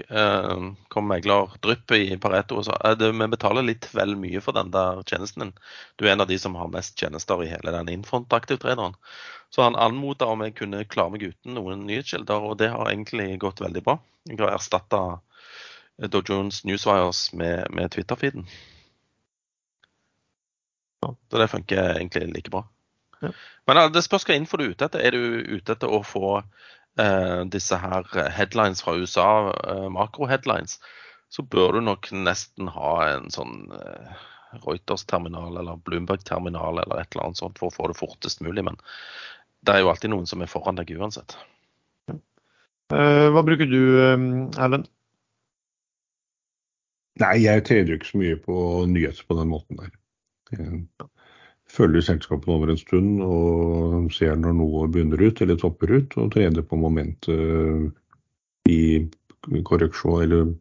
uh, 0.07 0.61
kom 0.87 1.07
megler 1.11 1.51
Drypp 1.59 1.91
i 1.91 2.15
Pareto 2.23 2.61
og 2.61 2.65
sa 2.69 2.77
at 2.87 3.03
vi 3.03 3.27
betaler 3.33 3.67
litt 3.67 3.89
vel 3.91 4.15
mye 4.19 4.39
for 4.43 4.55
den 4.55 4.71
der 4.71 5.01
tjenesten 5.03 5.43
din. 5.43 5.51
Du 5.99 6.05
er 6.05 6.13
en 6.13 6.23
av 6.23 6.29
de 6.29 6.37
som 6.39 6.55
har 6.55 6.71
mest 6.71 6.95
tjenester 6.95 7.43
i 7.43 7.49
hele 7.51 7.73
den 7.75 7.91
infront-aktivtrederen. 7.91 8.95
Så 9.51 9.65
han 9.65 9.75
anmoda 9.75 10.29
om 10.31 10.45
jeg 10.45 10.55
kunne 10.61 10.85
klare 10.87 11.11
meg 11.11 11.27
uten 11.33 11.57
noen 11.57 11.83
nyhetskilder, 11.89 12.47
og 12.47 12.57
det 12.63 12.71
har 12.71 12.87
egentlig 12.87 13.35
gått 13.43 13.59
veldig 13.59 13.83
bra. 13.83 13.97
Jeg 14.29 14.39
har 14.39 14.55
erstatta 14.55 15.01
Dow 16.07 16.23
Jones 16.23 16.63
Newswires 16.63 17.33
med, 17.33 17.67
med 17.75 17.91
Twitter-feeden. 17.91 18.47
Så 21.03 21.37
det 21.37 21.47
funker 21.51 21.97
egentlig 21.97 22.31
like 22.31 22.49
bra. 22.53 22.63
Ja. 23.19 23.31
Men 23.67 23.91
det 23.93 24.01
spørs 24.05 24.25
hva 24.25 24.37
info 24.37 24.57
du 24.57 24.65
er 24.65 24.73
ute 24.73 24.87
etter. 24.87 25.03
Er 25.03 25.15
du 25.15 25.57
ute 25.57 25.75
etter 25.75 25.91
å 25.91 26.01
få 26.05 26.37
eh, 26.39 26.69
disse 27.51 27.77
her 27.79 28.03
headlines 28.29 28.81
fra 28.83 28.95
USA, 28.99 29.53
eh, 29.67 29.87
makro-headlines, 29.89 30.79
så 31.31 31.43
bør 31.43 31.77
du 31.77 31.85
nok 31.85 32.11
nesten 32.11 32.67
ha 32.67 32.95
en 33.13 33.29
sånn 33.31 33.71
eh, 33.77 34.11
Reuters-terminal 34.65 35.55
eller 35.61 35.79
Bloomberg-terminal 35.87 36.81
eller 36.83 36.99
et 36.99 37.15
eller 37.15 37.29
annet 37.29 37.39
sånt 37.39 37.61
for 37.61 37.71
å 37.71 37.75
få 37.75 37.87
det 37.87 37.99
fortest 37.99 38.43
mulig. 38.43 38.65
Men 38.67 38.79
det 39.63 39.75
er 39.75 39.85
jo 39.85 39.91
alltid 39.93 40.11
noen 40.11 40.27
som 40.27 40.43
er 40.43 40.51
foran 40.51 40.79
deg 40.79 40.91
uansett. 40.97 41.37
Hva 42.91 43.43
bruker 43.47 43.69
du, 43.71 43.81
eh, 44.03 44.25
Erlend? 44.59 44.91
Nei, 47.21 47.37
jeg 47.43 47.63
trener 47.67 47.95
ikke 47.95 48.11
så 48.11 48.19
mye 48.19 48.37
på 48.39 48.55
nyheter 48.91 49.23
på 49.27 49.37
den 49.39 49.51
måten 49.51 49.79
der. 49.79 49.95
Følger 51.71 52.03
selskapene 52.03 52.57
over 52.57 52.71
en 52.73 52.79
stund 52.79 53.21
og 53.23 54.11
ser 54.11 54.35
når 54.35 54.57
noe 54.57 54.87
begynner 54.91 55.21
ut 55.23 55.41
eller 55.43 55.59
topper 55.59 55.93
ut, 55.95 56.17
og 56.19 56.33
trener 56.33 56.65
på 56.67 56.79
momentet 56.79 57.93
i 58.69 59.07
korreksjon 59.67 60.25
eller 60.25 60.51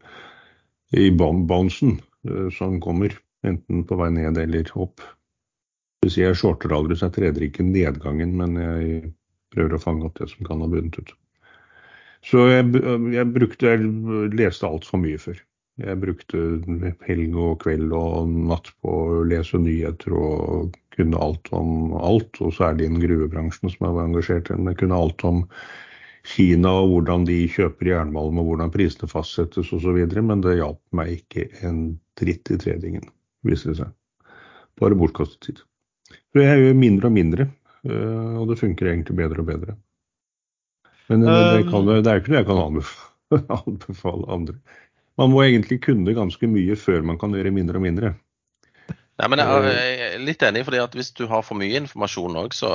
i 0.96 1.10
bouncen 1.14 1.98
eh, 2.28 2.46
som 2.54 2.78
kommer, 2.82 3.14
enten 3.46 3.84
på 3.86 3.98
vei 3.98 4.10
ned 4.14 4.38
eller 4.38 4.70
opp. 4.78 5.02
Hvis 6.04 6.16
jeg 6.16 6.38
shorter 6.38 6.72
aldri, 6.72 6.96
så 6.96 7.08
jeg 7.08 7.16
treder 7.18 7.44
ikke 7.44 7.66
nedgangen, 7.66 8.32
men 8.38 8.56
jeg 8.56 9.10
prøver 9.52 9.76
å 9.76 9.82
fange 9.82 10.06
opp 10.06 10.16
det 10.20 10.30
som 10.30 10.46
kan 10.46 10.62
ha 10.62 10.68
begynt 10.70 10.96
ut. 10.96 11.12
Så 12.24 12.46
jeg, 12.50 12.66
jeg 13.14 13.28
brukte, 13.32 13.72
jeg 13.72 14.32
leste 14.36 14.68
altfor 14.68 15.00
mye 15.00 15.20
før. 15.20 15.38
Jeg 15.80 15.96
brukte 16.00 16.40
helg 17.06 17.36
og 17.40 17.60
kveld 17.62 17.92
og 17.96 18.32
natt 18.50 18.68
på 18.82 18.92
å 18.92 19.20
lese 19.28 19.60
nyheter 19.60 20.16
og 20.16 20.74
kunne 20.96 21.20
alt 21.22 21.52
om 21.56 21.94
alt. 21.96 22.40
Og 22.40 22.54
så 22.56 22.68
er 22.68 22.78
det 22.78 22.88
innen 22.88 23.02
gruvebransjen 23.02 23.72
som 23.72 23.86
jeg 23.86 23.96
var 23.96 24.08
engasjert 24.08 24.50
i. 24.50 24.58
Men 24.58 24.78
kunne 24.78 24.98
alt 24.98 25.24
om 25.26 25.44
Kina 26.30 26.72
og 26.82 26.90
hvordan 26.92 27.24
de 27.28 27.38
kjøper 27.48 27.94
jernmalm 27.94 28.40
og 28.40 28.50
hvordan 28.50 28.72
prisene 28.74 29.08
fastsettes 29.10 29.72
osv. 29.76 30.02
Men 30.20 30.44
det 30.44 30.58
hjalp 30.58 30.82
meg 30.96 31.20
ikke 31.20 31.48
en 31.66 31.80
dritt 32.20 32.52
i 32.52 32.58
tredingen, 32.60 33.06
viser 33.46 33.72
det 33.72 33.80
seg. 33.82 33.94
Bare 34.80 34.98
bortkastet 34.98 35.40
tid. 35.46 35.62
Så 36.30 36.42
jeg 36.42 36.60
gjør 36.60 36.76
mindre 36.78 37.08
og 37.08 37.14
mindre, 37.14 37.46
eh, 37.86 38.34
og 38.38 38.50
det 38.50 38.60
funker 38.60 38.90
egentlig 38.90 39.16
bedre 39.18 39.42
og 39.42 39.48
bedre. 39.48 39.76
Men 41.10 41.24
det, 41.26 41.64
kan, 41.66 41.88
det 41.88 42.06
er 42.06 42.20
ikke 42.20 42.30
noe 42.30 42.38
jeg 42.38 42.46
kan 42.46 42.60
anbefale 43.64 44.28
andre. 44.30 44.60
Man 45.18 45.32
må 45.32 45.42
egentlig 45.42 45.80
kunne 45.84 46.14
ganske 46.16 46.48
mye 46.48 46.76
før 46.78 47.02
man 47.06 47.18
kan 47.20 47.34
gjøre 47.34 47.52
mindre 47.54 47.80
og 47.80 47.84
mindre. 47.84 48.12
Nei, 49.20 49.28
men 49.28 49.42
jeg 49.42 49.98
er 50.06 50.22
litt 50.24 50.42
enig, 50.46 50.62
fordi 50.64 50.80
at 50.80 50.94
hvis 50.96 51.12
du 51.18 51.26
har 51.28 51.44
for 51.44 51.58
mye 51.60 51.82
informasjon 51.82 52.38
òg, 52.40 52.56
så 52.56 52.70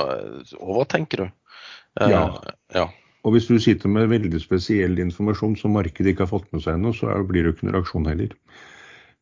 overtenker 0.60 1.24
du. 1.24 1.26
Eh, 1.98 2.12
ja. 2.12 2.22
ja. 2.76 2.86
Og 3.26 3.34
hvis 3.34 3.48
du 3.50 3.56
sitter 3.58 3.90
med 3.90 4.12
veldig 4.12 4.38
spesiell 4.38 4.94
informasjon 5.02 5.56
som 5.58 5.74
markedet 5.74 6.12
ikke 6.12 6.26
har 6.26 6.30
fått 6.30 6.46
med 6.54 6.62
seg 6.62 6.78
ennå, 6.78 6.92
så 6.94 7.16
blir 7.26 7.42
det 7.42 7.56
ikke 7.56 7.66
noen 7.66 7.78
reaksjon 7.80 8.06
heller. 8.06 8.36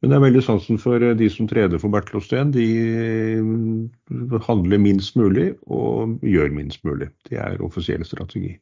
Men 0.02 0.12
det 0.12 0.18
er 0.18 0.24
veldig 0.26 0.44
sansen 0.44 0.80
for 0.82 1.00
eh, 1.00 1.16
de 1.16 1.30
som 1.32 1.48
treder 1.48 1.80
for 1.80 1.94
Bertil 1.94 2.20
Osten. 2.20 2.52
De 2.52 2.68
eh, 2.92 4.36
handler 4.50 4.84
minst 4.84 5.16
mulig 5.16 5.54
og 5.64 6.18
gjør 6.28 6.52
minst 6.52 6.84
mulig. 6.84 7.08
Det 7.30 7.40
er 7.40 7.64
offisiell 7.64 8.04
strategi. 8.04 8.58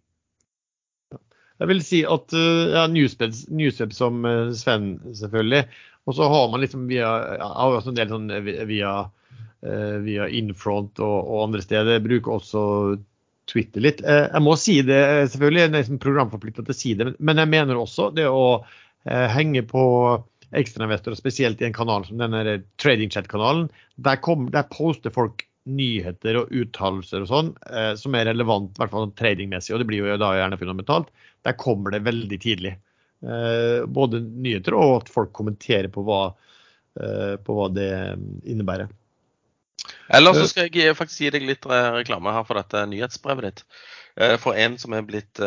Jeg 1.62 1.70
vil 1.70 1.82
si 1.84 1.98
at 2.10 2.32
ja, 2.34 2.88
Newsweb 2.90 3.92
som 3.94 4.24
Sven, 4.56 4.86
selvfølgelig. 5.14 5.66
Og 6.08 6.16
så 6.18 6.26
har 6.28 6.48
man 6.50 6.62
liksom 6.64 6.88
via, 6.90 7.10
ja, 7.38 7.66
en 7.78 7.98
del 7.98 8.08
sånn 8.10 8.30
via, 8.66 8.92
via 10.02 10.24
Infront 10.34 10.98
og, 10.98 11.18
og 11.20 11.44
andre 11.44 11.62
steder. 11.62 12.02
Bruker 12.02 12.40
også 12.40 12.62
Twitter 13.50 13.84
litt. 13.84 14.02
Eh, 14.02 14.26
jeg 14.28 14.44
må 14.44 14.56
si 14.60 14.78
det, 14.86 15.00
selvfølgelig, 15.32 15.62
jeg 15.62 15.70
er 15.70 15.78
liksom 15.78 16.02
programforplikta 16.02 16.64
til 16.64 16.74
å 16.74 16.78
si 16.78 16.92
det, 16.98 17.08
men 17.18 17.40
jeg 17.42 17.50
mener 17.52 17.80
også 17.80 18.10
det 18.16 18.28
å 18.30 18.44
eh, 18.58 19.26
henge 19.32 19.64
på 19.68 19.84
ekstrainvestorer, 20.52 21.16
spesielt 21.16 21.62
i 21.62 21.68
en 21.68 21.76
kanal 21.76 22.04
som 22.06 22.20
denne 22.20 22.60
trading 22.82 23.10
chat-kanalen. 23.12 23.68
Der, 23.96 24.20
der, 24.52 24.68
poster 24.72 25.14
folk 25.14 25.46
nyheter 25.62 26.40
og 26.40 26.52
uttalelser 26.58 27.24
og 27.24 27.30
sånn 27.30 27.50
eh, 27.70 27.92
som 27.98 28.16
er 28.18 28.28
relevant, 28.30 28.72
i 28.74 28.82
hvert 28.82 28.94
fall 28.94 29.12
tradingmessig, 29.18 29.74
og 29.74 29.82
det 29.82 29.88
blir 29.90 30.04
jo 30.04 30.20
da 30.20 30.34
gjerne 30.38 30.60
fundamentalt. 30.60 31.12
Der 31.46 31.58
kommer 31.58 31.94
det 31.94 32.04
veldig 32.06 32.38
tidlig. 32.42 32.76
Både 33.22 34.18
nyheter 34.18 34.74
og 34.74 34.96
at 34.96 35.12
folk 35.12 35.30
kommenterer 35.36 35.86
på 35.94 36.02
hva, 36.06 36.24
på 37.46 37.54
hva 37.56 37.68
det 37.70 37.92
innebærer. 38.50 38.90
Eller 40.12 40.36
så 40.36 40.46
skal 40.50 40.68
jeg 40.74 40.96
faktisk 40.98 41.24
gi 41.24 41.32
deg 41.34 41.46
litt 41.46 41.66
reklame 41.66 42.34
her 42.34 42.44
for 42.46 42.58
dette 42.60 42.84
nyhetsbrevet 42.90 43.46
ditt. 43.48 43.62
Eh, 44.20 44.34
for 44.40 44.58
en 44.58 44.74
som 44.78 44.92
er 44.92 45.06
blitt 45.08 45.40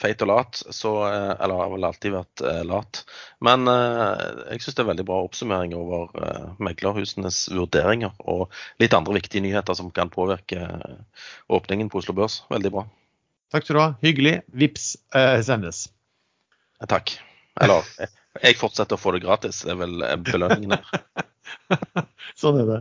feit 0.00 0.22
og 0.24 0.30
lat, 0.30 0.62
så 0.72 0.94
Eller 1.04 1.58
har 1.60 1.70
vel 1.74 1.84
alltid 1.84 2.14
vært 2.14 2.44
lat. 2.66 3.02
Men 3.44 3.68
jeg 3.68 4.64
syns 4.64 4.78
det 4.78 4.84
er 4.84 4.90
veldig 4.92 5.06
bra 5.10 5.20
oppsummering 5.26 5.76
over 5.76 6.56
meglerhusenes 6.62 7.48
vurderinger 7.52 8.16
og 8.24 8.48
litt 8.82 8.96
andre 8.96 9.18
viktige 9.20 9.44
nyheter 9.44 9.76
som 9.76 9.92
kan 9.94 10.12
påvirke 10.12 10.64
åpningen 11.48 11.92
på 11.92 12.02
Oslo 12.02 12.16
Børs. 12.16 12.42
Veldig 12.50 12.74
bra. 12.74 12.88
Takk 13.50 13.66
skal 13.66 13.76
du 13.76 13.82
ha. 13.82 13.88
Hyggelig. 14.02 14.40
Vips 14.54 14.92
sendes. 15.46 15.88
Takk. 16.88 17.12
Eller 17.60 17.84
jeg 18.40 18.56
fortsetter 18.60 18.96
å 18.96 19.00
få 19.00 19.12
det 19.16 19.24
gratis. 19.24 19.64
Det 19.66 19.74
er 19.74 19.80
vel 19.80 20.04
belønningen 20.24 20.76
her. 20.76 21.26
sånn 22.40 22.60
er 22.62 22.68
det. 22.68 22.80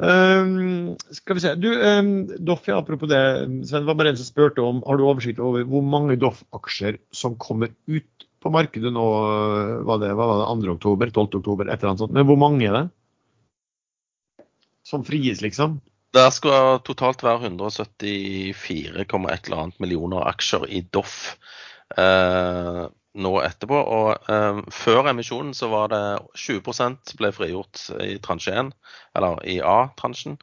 Um, 0.00 0.94
skal 1.14 1.38
vi 1.38 1.44
se. 1.44 1.54
Du, 1.60 1.68
um, 1.70 2.12
Doff, 2.44 2.66
ja, 2.68 2.80
apropos 2.82 3.10
det. 3.10 3.20
Sven, 3.68 3.86
var 3.88 3.98
bare 3.98 4.12
en 4.12 4.20
som 4.20 4.28
spurte 4.28 4.64
om 4.64 4.82
har 4.86 4.98
du 4.98 5.06
oversikt 5.06 5.42
over 5.42 5.66
hvor 5.68 5.84
mange 5.86 6.18
Doff-aksjer 6.20 7.00
som 7.14 7.38
kommer 7.40 7.72
ut 7.90 8.28
på 8.42 8.52
markedet 8.54 8.92
nå? 8.94 9.06
Var 9.88 10.02
det, 10.02 10.12
var 10.18 10.34
det 10.34 10.48
2. 10.66 10.76
oktober, 10.78 11.12
12. 11.14 11.28
oktober, 11.42 11.68
et 11.68 11.78
eller 11.78 11.94
annet 11.94 12.04
sånt. 12.04 12.16
Men 12.16 12.28
hvor 12.28 12.40
mange 12.40 12.66
er 12.68 12.76
det? 12.76 12.86
Som 14.88 15.04
frigis, 15.04 15.42
liksom? 15.44 15.78
Det 16.16 16.24
skal 16.32 16.78
totalt 16.86 17.22
være 17.22 17.50
174,1 17.50 19.02
eller 19.04 19.58
annet 19.58 19.82
millioner 19.82 20.24
aksjer 20.30 20.64
i 20.72 20.80
Doff. 20.94 21.36
Uh, 21.92 22.88
nå 23.14 23.32
etterpå. 23.42 23.78
Og 23.78 24.30
eh, 24.32 24.60
før 24.74 25.10
emisjonen 25.12 25.54
så 25.56 25.70
var 25.72 25.92
det 25.92 26.02
20% 26.36 27.14
ble 27.20 27.32
frigjort 27.34 27.86
i 28.04 28.18
transje 28.24 28.54
1, 28.64 28.74
eller 29.18 29.40
i 29.48 29.60
A-transjen, 29.64 30.38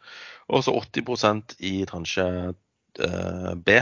og 0.49 0.65
så 0.65 0.75
80% 0.81 1.57
i 1.65 1.75
transje 1.89 2.25
eh, 2.49 3.53
B. 3.55 3.79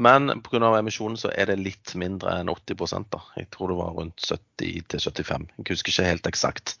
Men 0.00 0.40
pga. 0.40 0.70
emisjonen 0.78 1.18
så 1.20 1.28
er 1.36 1.50
det 1.50 1.58
litt 1.60 1.92
mindre 2.00 2.38
enn 2.40 2.48
80% 2.48 3.10
da. 3.12 3.20
Jeg 3.36 3.50
tror 3.52 3.68
det 3.68 3.76
var 3.76 3.92
rundt 3.98 4.24
70-75. 4.24 5.44
Jeg 5.58 5.68
husker 5.68 5.92
ikke 5.92 6.06
helt 6.08 6.30
eksakt. 6.30 6.78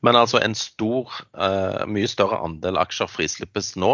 Men 0.00 0.16
altså 0.16 0.40
en 0.40 0.56
stor, 0.56 1.12
eh, 1.36 1.84
mye 1.84 2.08
større 2.08 2.40
andel 2.40 2.80
aksjer 2.80 3.10
frislippes 3.12 3.74
nå 3.76 3.92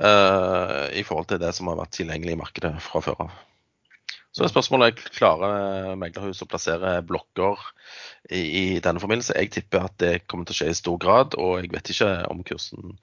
eh, 0.00 0.90
i 0.98 1.06
forhold 1.06 1.30
til 1.30 1.40
det 1.44 1.54
som 1.54 1.70
har 1.70 1.78
vært 1.78 1.94
tilgjengelig 2.00 2.34
i 2.34 2.42
markedet 2.42 2.74
fra 2.82 3.04
før 3.06 3.26
av. 3.28 3.40
Så 4.32 4.46
er 4.46 4.48
spørsmålet 4.48 5.00
klarer 5.12 5.92
meglerhuset 6.00 6.46
å 6.46 6.48
plassere 6.48 6.94
blokker 7.04 7.58
i, 8.32 8.40
i, 8.40 8.64
denne 8.80 9.02
forbindelse. 9.02 9.34
Jeg 9.36 9.50
tipper 9.52 9.84
at 9.90 9.98
det 10.00 10.12
kommer 10.24 10.48
til 10.48 10.54
å 10.54 10.58
skje 10.62 10.68
i 10.72 10.78
stor 10.78 10.96
grad, 11.02 11.36
og 11.36 11.58
jeg 11.60 11.68
vet 11.74 11.90
ikke 11.92 12.08
om 12.32 12.40
kursen 12.48 12.94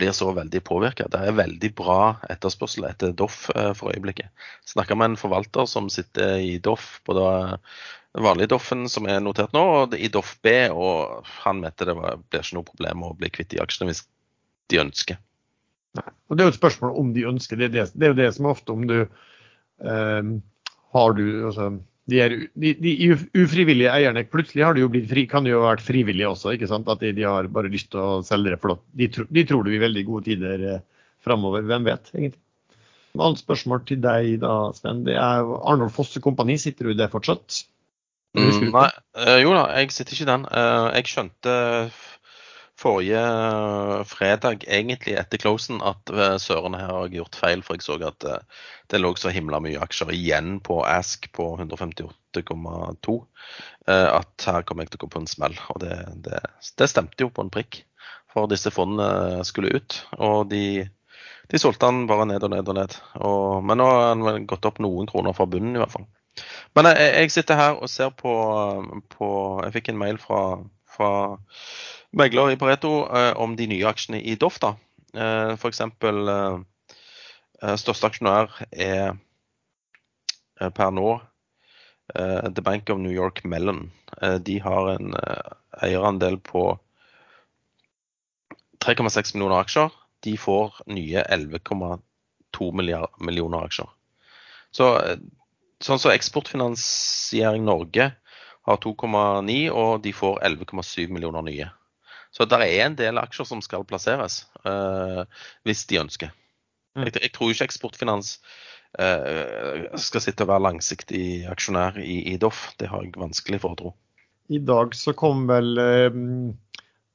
blir 0.00 0.10
så 0.16 0.32
veldig 0.34 0.62
påvirka. 0.66 1.06
Det 1.12 1.22
er 1.22 1.38
veldig 1.38 1.70
bra 1.78 2.00
etterspørsel 2.34 2.88
etter 2.90 3.14
Doff 3.14 3.46
eh, 3.54 3.70
for 3.78 3.94
øyeblikket. 3.94 4.34
Snakker 4.74 4.98
med 4.98 5.12
en 5.12 5.16
forvalter 5.22 5.70
som 5.70 5.86
sitter 5.92 6.42
i 6.42 6.58
Doff, 6.58 6.96
på 7.06 7.14
den 7.20 7.62
vanlige 8.26 8.50
Doffen 8.56 8.88
som 8.90 9.06
er 9.06 9.22
notert 9.22 9.54
nå, 9.54 9.62
og 9.62 9.94
i 9.94 10.10
Doff 10.10 10.34
B, 10.42 10.58
og 10.74 11.22
han 11.44 11.62
mente 11.62 11.86
det 11.86 11.94
blir 11.94 12.42
ikke 12.42 12.58
noe 12.58 12.70
problem 12.74 13.06
å 13.06 13.16
bli 13.22 13.30
kvitt 13.30 13.54
de 13.54 13.62
aksjene 13.62 13.92
hvis 13.92 14.08
de 14.72 14.82
ønsker. 14.82 15.22
Og 16.02 16.34
Det 16.34 16.42
er 16.42 16.48
jo 16.48 16.58
et 16.58 16.64
spørsmål 16.64 16.98
om 16.98 17.14
de 17.14 17.28
ønsker 17.30 17.60
det. 17.60 17.70
Det 17.70 17.86
er 17.86 18.16
jo 18.16 18.24
det 18.24 18.32
som 18.34 18.48
er 18.48 18.58
ofte 18.58 18.74
om 18.74 18.88
du 18.90 19.04
um 19.78 20.40
har 20.92 21.16
du 21.16 21.24
altså, 21.48 21.70
de, 22.10 22.18
er, 22.18 22.34
de, 22.58 22.72
de, 22.82 22.92
ufrivillige 23.38 23.92
eierne 23.92 24.24
plutselig 24.28 24.64
har 24.66 24.74
de 24.74 24.82
jo 24.82 24.90
blitt 24.92 25.08
fri, 25.10 25.24
kan 25.30 25.46
jo 25.46 25.62
ha 25.62 25.72
vært 25.72 25.84
frivillige 25.86 26.32
også. 26.32 26.54
ikke 26.56 26.68
sant? 26.70 26.90
At 26.90 27.02
de, 27.04 27.12
de 27.16 27.26
har 27.28 27.50
bare 27.52 27.70
lyst 27.72 27.92
til 27.92 28.02
å 28.02 28.22
selge 28.26 28.54
det 28.54 28.62
flott. 28.62 28.82
de, 28.98 29.08
de 29.08 29.44
tror 29.48 29.62
det 29.62 29.74
blir 29.74 29.84
veldig 29.86 30.06
gode 30.08 30.26
tider 30.26 30.64
eh, 30.74 30.80
framover. 31.22 31.62
Hvem 31.68 31.86
vet, 31.86 32.10
egentlig. 32.16 32.40
Annet 33.12 33.42
spørsmål 33.42 33.84
til 33.86 34.00
deg 34.02 34.38
da, 34.42 34.54
Sven. 34.74 35.04
Det 35.06 35.14
er 35.20 35.44
Arnold 35.68 35.92
Fosse 35.94 36.20
Kompani. 36.24 36.56
Sitter 36.60 36.88
du 36.88 36.94
i 36.94 36.98
det 36.98 37.10
fortsatt? 37.12 37.62
Mm, 38.32 38.70
nei, 38.72 38.86
uh, 39.20 39.36
jo 39.42 39.52
da, 39.52 39.66
jeg 39.76 39.92
sitter 39.92 40.16
ikke 40.16 40.24
i 40.24 40.30
den. 40.30 40.46
Uh, 40.48 40.86
jeg 40.96 41.10
skjønte 41.12 41.56
forrige 42.82 43.20
eh, 43.20 44.04
fredag, 44.08 44.64
egentlig 44.66 45.14
etter 45.20 45.40
closen, 45.42 45.80
at 45.84 46.10
eh, 46.10 46.36
Søren 46.42 46.76
her 46.76 46.90
har 46.90 47.14
gjort 47.14 47.38
feil. 47.38 47.62
For 47.64 47.78
jeg 47.78 47.86
så 47.86 47.98
at 48.08 48.26
eh, 48.28 48.64
det 48.92 49.00
lå 49.02 49.12
så 49.18 49.32
himla 49.34 49.60
mye 49.62 49.80
aksjer 49.82 50.12
igjen 50.16 50.58
på 50.64 50.80
Ask 50.88 51.30
på 51.36 51.52
158,2 51.60 53.20
at 53.86 54.44
her 54.46 54.62
kommer 54.62 54.84
jeg 54.84 54.92
til 54.92 55.00
å 55.00 55.04
gå 55.04 55.08
på 55.12 55.20
en 55.22 55.30
smell. 55.30 55.54
Og 55.74 55.80
det, 55.82 55.96
det, 56.24 56.40
det, 56.78 56.88
stemte 56.90 57.24
jo 57.24 57.32
på 57.34 57.44
en 57.44 57.52
prikk. 57.52 57.82
For 58.32 58.48
disse 58.48 58.72
fondene 58.72 59.42
skulle 59.44 59.74
ut. 59.74 59.96
Og 60.22 60.46
de, 60.52 60.84
de 61.50 61.60
solgte 61.60 61.90
den 61.90 62.06
bare 62.08 62.28
ned 62.30 62.44
og 62.46 62.52
ned 62.54 62.70
og 62.70 62.78
ned. 62.78 62.96
Og, 63.20 63.64
men 63.66 63.80
nå 63.80 63.88
har 63.90 64.14
den 64.14 64.46
gått 64.48 64.68
opp 64.68 64.80
noen 64.82 65.10
kroner 65.10 65.36
fra 65.36 65.48
bunnen, 65.50 65.74
i 65.76 65.82
hvert 65.82 65.94
fall. 65.96 66.06
Men 66.78 66.88
jeg, 66.88 67.10
jeg 67.18 67.34
sitter 67.34 67.58
her 67.58 67.74
og 67.82 67.90
ser 67.92 68.14
på, 68.16 68.32
på 69.12 69.28
Jeg 69.66 69.74
fikk 69.74 69.90
en 69.92 70.00
mail 70.00 70.20
fra, 70.22 70.40
fra 70.88 71.10
megler 72.12 72.52
i 72.52 72.58
Pareto 72.60 72.92
eh, 73.08 73.32
om 73.40 73.56
de 73.56 73.66
nye 73.70 73.88
aksjene 73.88 74.20
i 74.20 74.36
Doff. 74.36 74.60
da. 74.62 74.74
Eh, 75.14 75.52
F.eks. 75.56 75.80
Eh, 75.80 76.60
eh, 77.62 77.74
største 77.80 78.08
aksjonær 78.08 78.52
er 78.72 79.18
per 80.76 80.92
nå 80.94 81.20
The 82.12 82.62
Bank 82.62 82.90
of 82.92 83.00
New 83.00 83.10
York 83.10 83.40
Mellon. 83.48 83.86
De 84.46 84.58
har 84.62 84.90
en 84.92 85.14
eierandel 85.82 86.36
på 86.44 86.76
3,6 88.84 89.32
millioner 89.34 89.62
aksjer. 89.62 89.90
De 90.22 90.36
får 90.38 90.82
nye 90.92 91.24
11,2 91.24 92.68
millioner 92.76 93.64
aksjer. 93.64 93.88
Så, 94.70 94.92
sånn 95.82 96.02
som 96.04 96.12
Eksportfinansiering 96.12 97.64
Norge 97.66 98.12
har 98.68 98.82
2,9, 98.84 99.58
og 99.72 100.04
de 100.04 100.12
får 100.14 100.44
11,7 100.46 101.08
millioner 101.10 101.48
nye. 101.48 101.72
Så 102.32 102.46
det 102.48 102.58
er 102.64 102.86
en 102.86 102.96
del 102.96 103.20
aksjer 103.20 103.46
som 103.48 103.60
skal 103.64 103.84
plasseres, 103.88 104.42
uh, 104.64 105.24
hvis 105.68 105.84
de 105.90 106.00
ønsker. 106.00 106.32
Mm. 106.96 107.06
Jeg, 107.06 107.16
jeg, 107.20 107.32
tror 107.36 107.52
ikke 107.52 107.68
Eksportfinans 107.68 108.34
uh, 108.96 109.92
skal 110.00 110.24
sitte 110.24 110.46
og 110.46 110.52
være 110.54 110.66
langsiktig 110.70 111.44
aksjonær 111.52 112.00
i, 112.00 112.22
i, 112.32 112.38
Doff. 112.40 112.70
Det 112.80 112.88
har 112.88 113.04
jeg 113.04 113.18
vanskelig 113.20 113.60
for 113.62 113.76
å 113.76 113.80
tro. 113.82 113.94
I 114.52 114.60
dag 114.64 114.96
så 114.96 115.14
kom 115.16 115.44
vel 115.48 115.76
um, 115.78 116.52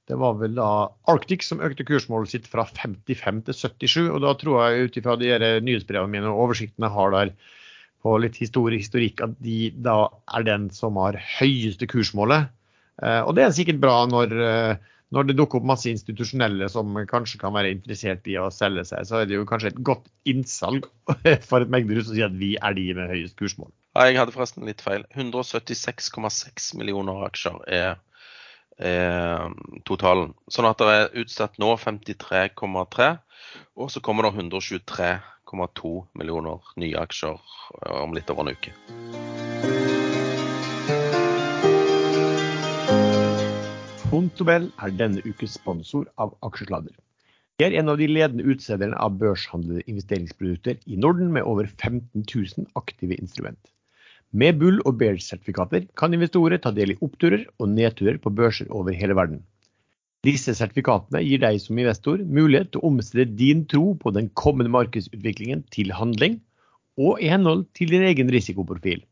Det 0.07 0.15
var 0.17 0.37
vel 0.39 0.55
da 0.57 0.87
Arctic 1.11 1.43
som 1.45 1.61
økte 1.65 1.85
kursmålet 1.85 2.31
sitt 2.31 2.45
fra 2.49 2.63
55 2.69 3.41
til 3.49 3.57
77. 3.57 4.03
Og 4.05 4.21
da 4.23 4.35
tror 4.37 4.61
jeg 4.61 4.85
ut 4.85 4.99
ifra 5.01 5.17
nyhetsbrevene 5.17 6.13
mine 6.13 6.29
og 6.29 6.45
oversiktene 6.45 6.87
jeg 6.87 6.97
har 6.97 7.15
der 7.15 7.33
på 8.05 8.13
litt 8.21 8.37
historikk, 8.37 9.23
at 9.25 9.33
de 9.41 9.71
da 9.83 9.97
er 10.37 10.45
den 10.45 10.69
som 10.71 11.01
har 11.01 11.17
høyeste 11.17 11.89
kursmålet. 11.89 12.53
Og 13.01 13.33
det 13.37 13.43
er 13.43 13.55
sikkert 13.57 13.81
bra 13.81 13.97
når 14.09 14.31
når 15.15 15.29
det 15.29 15.37
dukker 15.39 15.61
opp 15.61 15.67
masse 15.69 15.87
institusjonelle 15.91 16.67
som 16.71 16.95
kanskje 17.07 17.39
kan 17.39 17.53
være 17.55 17.71
interessert 17.77 18.27
i 18.27 18.35
å 18.41 18.49
selge 18.51 18.83
seg, 18.89 19.05
så 19.07 19.21
er 19.21 19.29
det 19.29 19.37
jo 19.37 19.45
kanskje 19.47 19.71
et 19.71 19.83
godt 19.87 20.09
innsalg 20.27 20.89
for 21.47 21.63
et 21.63 21.71
meglerhus 21.71 22.11
å 22.11 22.17
si 22.17 22.25
at 22.25 22.35
vi 22.35 22.55
er 22.59 22.75
de 22.75 22.89
med 22.97 23.13
høyest 23.13 23.37
kursmål. 23.39 23.71
Ja, 23.95 24.09
jeg 24.09 24.19
hadde 24.19 24.35
forresten 24.35 24.67
litt 24.67 24.83
feil. 24.83 25.07
176,6 25.15 26.73
millioner 26.77 27.23
aksjer 27.29 27.63
er, 27.71 27.95
totalen. 29.89 30.35
Sånn 30.53 30.67
at 30.69 30.83
det 30.83 30.91
er 30.93 31.15
utstedt 31.23 31.57
nå 31.57 31.71
53,3, 31.81 33.07
og 33.79 33.89
så 33.89 34.03
kommer 34.05 34.27
det 34.27 34.35
123,2 34.37 35.95
millioner 36.19 36.75
nye 36.77 37.01
aksjer 37.01 37.39
eh, 37.39 37.97
om 38.03 38.13
litt 38.13 38.29
over 38.29 38.45
en 38.45 38.53
uke. 38.53 39.36
Fontobel 44.17 44.63
er 44.81 44.93
denne 44.97 45.21
ukes 45.29 45.59
sponsor 45.59 46.07
av 46.17 46.31
Aksjesladder. 46.47 46.93
De 47.61 47.65
er 47.67 47.75
en 47.77 47.91
av 47.91 47.99
de 47.99 48.07
ledende 48.09 48.47
utstederne 48.49 48.97
av 48.97 49.17
børshandlede 49.21 49.83
investeringsprodukter 49.91 50.79
i 50.89 50.95
Norden 50.97 51.27
med 51.35 51.45
over 51.45 51.67
15 51.69 52.23
000 52.23 52.63
aktive 52.79 53.13
instrument. 53.21 53.59
Med 54.33 54.57
bull- 54.57 54.81
og 54.89 54.95
bear-sertifikater 54.97 55.85
kan 56.01 56.15
investorer 56.17 56.57
ta 56.63 56.71
del 56.73 56.95
i 56.95 56.97
oppturer 57.05 57.43
og 57.61 57.69
nedturer 57.75 58.17
på 58.23 58.31
børser 58.39 58.71
over 58.73 58.95
hele 58.97 59.13
verden. 59.19 59.43
Disse 60.25 60.55
sertifikatene 60.57 61.21
gir 61.21 61.43
deg 61.43 61.59
som 61.61 61.77
investor 61.77 62.23
mulighet 62.23 62.71
til 62.73 62.81
å 62.81 62.89
omstille 62.89 63.27
din 63.43 63.67
tro 63.69 63.91
på 64.01 64.15
den 64.15 64.31
kommende 64.33 64.73
markedsutviklingen 64.73 65.61
til 65.75 65.93
handling, 65.93 66.39
og 66.97 67.21
i 67.21 67.29
henhold 67.29 67.67
til 67.77 67.93
din 67.93 68.07
egen 68.07 68.33
risikoprofil. 68.33 69.05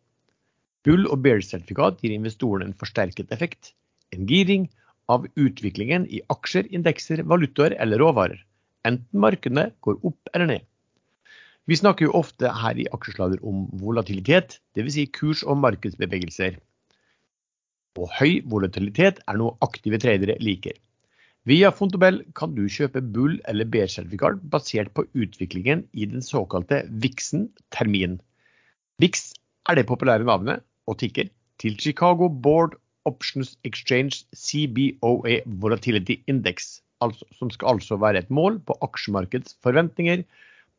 Bull- 0.81 1.05
og 1.11 1.21
bear-sertifikat 1.27 2.01
gir 2.01 2.17
investorene 2.17 2.71
en 2.71 2.79
forsterket 2.81 3.29
effekt, 3.37 3.75
en 4.09 4.25
giring 4.25 4.65
av 5.11 5.27
utviklingen 5.35 6.07
i 6.09 6.21
aksjer, 6.33 6.67
indekser, 6.73 7.23
valutaer 7.23 7.75
eller 7.81 8.01
råvarer, 8.01 8.39
enten 8.87 9.21
markedene 9.21 9.69
går 9.85 9.99
opp 10.07 10.31
eller 10.33 10.49
ned. 10.53 10.65
Vi 11.65 11.77
snakker 11.79 12.05
jo 12.05 12.17
ofte 12.19 12.49
her 12.61 12.77
i 12.77 12.85
aksjeslader 12.93 13.41
om 13.45 13.65
volatilitet, 13.81 14.59
dvs. 14.77 14.97
Si 14.97 15.05
kurs- 15.09 15.45
og 15.45 15.57
markedsbevegelser. 15.63 16.59
Og 17.97 18.11
høy 18.19 18.43
volatilitet 18.51 19.21
er 19.25 19.39
noe 19.39 19.55
aktive 19.65 19.97
tradere 20.01 20.35
liker. 20.43 20.75
Via 21.45 21.69
Fontobel 21.73 22.23
kan 22.37 22.53
du 22.57 22.63
kjøpe 22.69 23.01
bull- 23.15 23.41
eller 23.49 23.69
bear-sertifikat 23.69 24.41
basert 24.53 24.93
på 24.97 25.05
utviklingen 25.13 25.83
i 25.93 26.05
den 26.09 26.21
såkalte 26.25 26.83
Vixen 27.01 27.47
termin. 27.73 28.19
VIX 29.01 29.27
er 29.69 29.77
det 29.77 29.87
populære 29.89 30.25
navnet 30.25 30.65
og 30.89 30.97
tikker 31.01 31.29
til 31.61 31.77
Chicago 31.81 32.29
Board 32.29 32.77
Options 33.05 33.55
Exchange 33.63 34.25
CBOA 34.33 35.41
Volatility 35.61 36.19
Index, 36.27 36.81
altså, 37.01 37.25
som 37.37 37.51
skal 37.53 37.75
altså 37.75 37.99
være 38.01 38.23
et 38.23 38.33
mål 38.33 38.59
på 38.65 38.77
aksjemarkedets 38.85 39.57
forventninger 39.65 40.23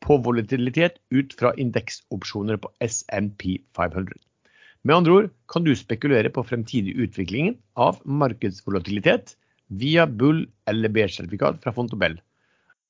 på 0.05 0.19
volatilitet 0.25 0.99
ut 1.15 1.33
fra 1.39 1.53
indeksopsjoner 1.57 2.59
på 2.61 2.71
SMP 2.85 3.57
500. 3.77 4.13
Med 4.85 4.95
andre 4.95 5.15
ord 5.19 5.29
kan 5.51 5.65
du 5.65 5.73
spekulere 5.75 6.29
på 6.33 6.45
fremtidig 6.45 6.93
utvikling 7.01 7.55
av 7.75 7.99
markedsvolatilitet 8.05 9.35
via 9.67 10.05
bull- 10.07 10.47
eller 10.69 10.93
B-sertifikat 10.93 11.59
fra 11.63 11.73
Fontobel. 11.75 12.19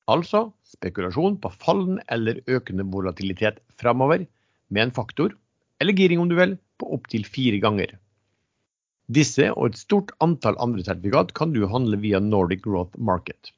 Altså 0.08 0.48
spekulasjon 0.68 1.38
på 1.42 1.50
fallende 1.60 2.04
eller 2.12 2.40
økende 2.46 2.86
volatilitet 2.92 3.58
framover 3.80 4.26
med 4.70 4.82
en 4.84 4.94
faktor, 4.94 5.34
eller 5.80 5.96
giring 5.96 6.20
om 6.22 6.28
du 6.30 6.36
vil, 6.38 6.56
på 6.78 6.92
opptil 6.94 7.24
fire 7.26 7.58
ganger. 7.60 7.96
Disse 9.08 9.46
og 9.54 9.70
et 9.70 9.78
stort 9.80 10.10
antall 10.20 10.58
andre 10.60 10.82
sertifikat 10.84 11.30
kan 11.32 11.48
du 11.54 11.62
handle 11.72 11.96
via 12.02 12.18
Nordic 12.20 12.60
Growth 12.66 12.92
Market. 13.00 13.52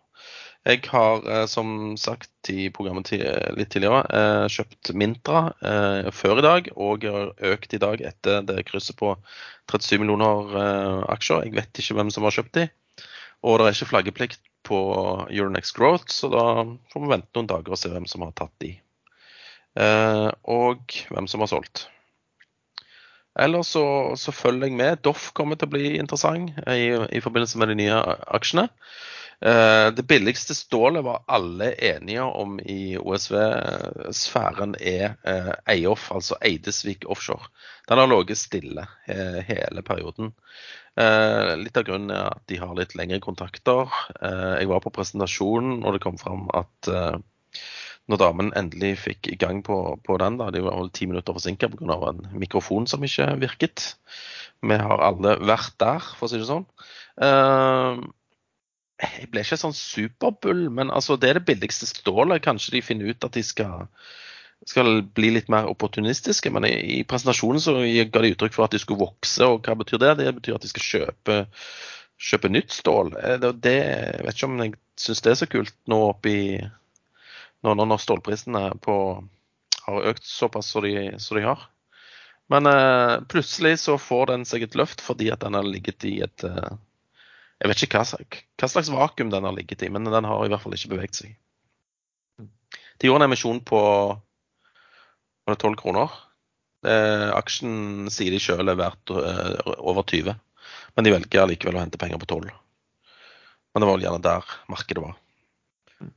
Jeg 0.61 0.83
har 0.91 1.23
eh, 1.25 1.45
som 1.49 1.95
sagt 1.97 2.49
i 2.53 2.67
programmet 2.73 3.09
litt 3.09 3.71
tidligere 3.73 4.03
eh, 4.13 4.43
kjøpt 4.53 4.91
Mintra 4.93 5.47
eh, 5.57 6.11
før 6.13 6.37
i 6.37 6.45
dag, 6.45 6.69
og 6.77 7.07
har 7.09 7.31
økt 7.49 7.73
i 7.73 7.79
dag 7.81 8.03
etter 8.05 8.45
det 8.45 8.67
krysset 8.67 8.99
på 8.99 9.15
37 9.71 10.03
millioner 10.03 10.53
eh, 10.61 10.99
aksjer. 11.15 11.47
Jeg 11.47 11.55
vet 11.57 11.81
ikke 11.81 11.97
hvem 11.97 12.13
som 12.13 12.29
har 12.29 12.37
kjøpt 12.37 12.59
de, 12.59 12.67
og 13.41 13.57
det 13.57 13.67
er 13.67 13.79
ikke 13.79 13.89
flaggeplikt 13.95 14.45
på 14.67 14.79
Euronex 15.31 15.73
Growth, 15.73 16.13
så 16.13 16.29
da 16.29 16.45
får 16.93 17.07
vi 17.07 17.13
vente 17.15 17.33
noen 17.33 17.49
dager 17.49 17.73
og 17.73 17.81
se 17.81 17.89
hvem 17.89 18.05
som 18.09 18.27
har 18.27 18.37
tatt 18.37 18.53
de. 18.61 18.75
Eh, 19.79 20.27
og 20.51 20.97
hvem 21.11 21.27
som 21.31 21.43
har 21.43 21.51
solgt. 21.51 21.85
Ellers 23.39 23.69
så, 23.71 23.83
så 24.19 24.33
følger 24.35 24.67
jeg 24.67 24.75
med. 24.75 24.99
Doff 25.07 25.29
kommer 25.37 25.55
til 25.55 25.69
å 25.69 25.75
bli 25.77 25.93
interessant 26.01 26.51
i, 26.67 26.89
i 27.15 27.21
forbindelse 27.23 27.61
med 27.61 27.71
de 27.71 27.77
nye 27.79 28.01
aksjene. 28.35 28.65
Eh, 29.41 29.87
Det 29.95 30.03
billigste 30.09 30.53
stålet 30.57 31.05
var 31.07 31.23
alle 31.31 31.71
enige 31.79 32.25
om 32.27 32.59
i 32.59 32.97
OSV-sfæren 32.99 34.75
er 34.79 35.15
eh, 35.23 35.53
Eioff, 35.77 36.09
altså 36.11 36.35
Eidesvik 36.43 37.07
Offshore. 37.07 37.47
Den 37.87 37.97
har 38.03 38.11
ligget 38.11 38.37
stille 38.43 38.83
eh, 39.07 39.39
hele 39.47 39.81
perioden. 39.87 40.33
Eh, 40.99 41.55
Litt 41.63 41.79
av 41.79 41.87
grunnen 41.87 42.11
er 42.11 42.33
at 42.35 42.43
de 42.51 42.59
har 42.61 42.75
litt 42.77 42.97
lengre 42.99 43.21
kontakter. 43.23 43.87
Eh, 44.19 44.59
Jeg 44.59 44.69
var 44.75 44.83
på 44.83 44.91
presentasjonen 44.99 45.85
og 45.85 45.95
det 45.95 46.03
kom 46.03 46.19
fram 46.19 46.49
at 46.51 46.91
eh, 46.91 47.15
når 48.11 48.21
damen 48.21 48.53
endelig 48.59 48.95
fikk 49.05 49.31
i 49.31 49.37
gang 49.39 49.61
på, 49.65 49.77
på 50.05 50.17
den, 50.21 50.37
da, 50.41 50.49
de 50.53 50.63
var 50.65 50.77
vel 50.79 50.91
ti 50.93 51.07
minutter 51.09 51.35
forsinka 51.37 51.71
pga. 51.71 51.97
en 52.11 52.25
mikrofon 52.39 52.87
som 52.87 53.03
ikke 53.03 53.29
virket. 53.41 53.93
Vi 54.61 54.77
har 54.77 55.01
alle 55.01 55.37
vært 55.41 55.77
der, 55.81 56.03
for 56.17 56.27
å 56.27 56.31
si 56.31 56.41
det 56.41 56.49
sånn. 56.49 56.67
Uh, 57.21 58.01
jeg 59.01 59.29
ble 59.33 59.41
ikke 59.41 59.57
sånn 59.57 59.75
superbull, 59.75 60.67
men 60.73 60.91
altså, 60.93 61.17
det 61.17 61.31
er 61.31 61.39
det 61.39 61.47
billigste 61.47 61.87
stålet. 61.89 62.43
Kanskje 62.45 62.75
de 62.75 62.83
finner 62.85 63.09
ut 63.09 63.25
at 63.25 63.33
de 63.37 63.43
skal, 63.45 63.87
skal 64.69 65.01
bli 65.17 65.31
litt 65.37 65.49
mer 65.49 65.69
opportunistiske. 65.71 66.51
Men 66.53 66.67
i, 66.69 66.75
i 66.99 67.07
presentasjonen 67.07 67.63
så 67.63 67.79
ga 67.81 68.25
de 68.25 68.33
uttrykk 68.35 68.57
for 68.57 68.67
at 68.67 68.75
de 68.75 68.81
skulle 68.83 69.01
vokse, 69.01 69.41
og 69.47 69.65
hva 69.65 69.77
betyr 69.79 70.03
det? 70.03 70.13
Det 70.21 70.35
betyr 70.37 70.59
at 70.59 70.67
de 70.67 70.73
skal 70.73 70.87
kjøpe, 70.89 71.39
kjøpe 72.21 72.53
nytt 72.53 72.77
stål. 72.77 73.15
Eh, 73.17 73.39
Det, 73.41 73.55
det, 73.65 73.75
jeg 73.81 74.27
vet 74.27 74.37
ikke 74.37 74.51
om 74.51 74.61
jeg 74.61 74.77
syns 75.01 75.25
det 75.25 75.33
er 75.33 75.41
så 75.41 75.49
kult 75.49 75.75
nå 75.89 76.03
oppi 76.11 76.37
når, 77.65 77.83
når 77.85 78.01
stålprisene 78.01 78.63
på, 78.81 78.95
har 79.85 80.09
økt 80.11 80.25
såpass 80.27 80.71
som 80.73 80.85
de, 80.85 81.11
så 81.21 81.37
de 81.37 81.45
har. 81.45 81.67
Men 82.51 82.67
eh, 82.67 83.21
plutselig 83.31 83.77
så 83.79 83.97
får 84.01 84.33
den 84.33 84.47
seg 84.47 84.65
et 84.65 84.75
løft 84.75 85.03
fordi 85.03 85.29
at 85.31 85.43
den 85.43 85.55
har 85.55 85.67
ligget 85.67 86.03
i 86.09 86.17
et 86.25 86.43
eh, 86.43 86.73
Jeg 87.61 87.69
vet 87.71 87.83
ikke 87.85 88.01
hva, 88.01 88.25
hva 88.59 88.67
slags 88.73 88.89
vakuum 88.91 89.29
den 89.31 89.45
har 89.47 89.55
ligget 89.55 89.85
i, 89.85 89.91
men 89.93 90.09
den 90.09 90.27
har 90.27 90.43
i 90.45 90.51
hvert 90.51 90.63
fall 90.63 90.75
ikke 90.75 90.95
beveget 90.95 91.21
seg. 91.21 91.37
De 92.41 93.07
gjorde 93.07 93.23
en 93.23 93.29
emisjon 93.29 93.61
på 93.65 93.81
12 95.51 95.75
kroner. 95.77 96.11
Eh, 96.85 97.29
aksjen 97.37 98.09
sier 98.13 98.33
de 98.33 98.41
sjøl 98.41 98.73
er 98.73 98.79
verdt 98.79 99.13
eh, 99.13 99.73
over 99.77 100.01
20, 100.09 100.33
men 100.97 101.05
de 101.05 101.13
velger 101.13 101.49
likevel 101.49 101.77
å 101.77 101.83
hente 101.83 102.01
penger 102.01 102.21
på 102.21 102.29
12. 102.29 102.49
Men 103.71 103.83
det 103.83 103.89
var 103.89 103.97
vel 103.97 104.05
gjerne 104.07 104.25
der 104.25 104.55
markedet 104.71 105.03
var. 105.05 105.15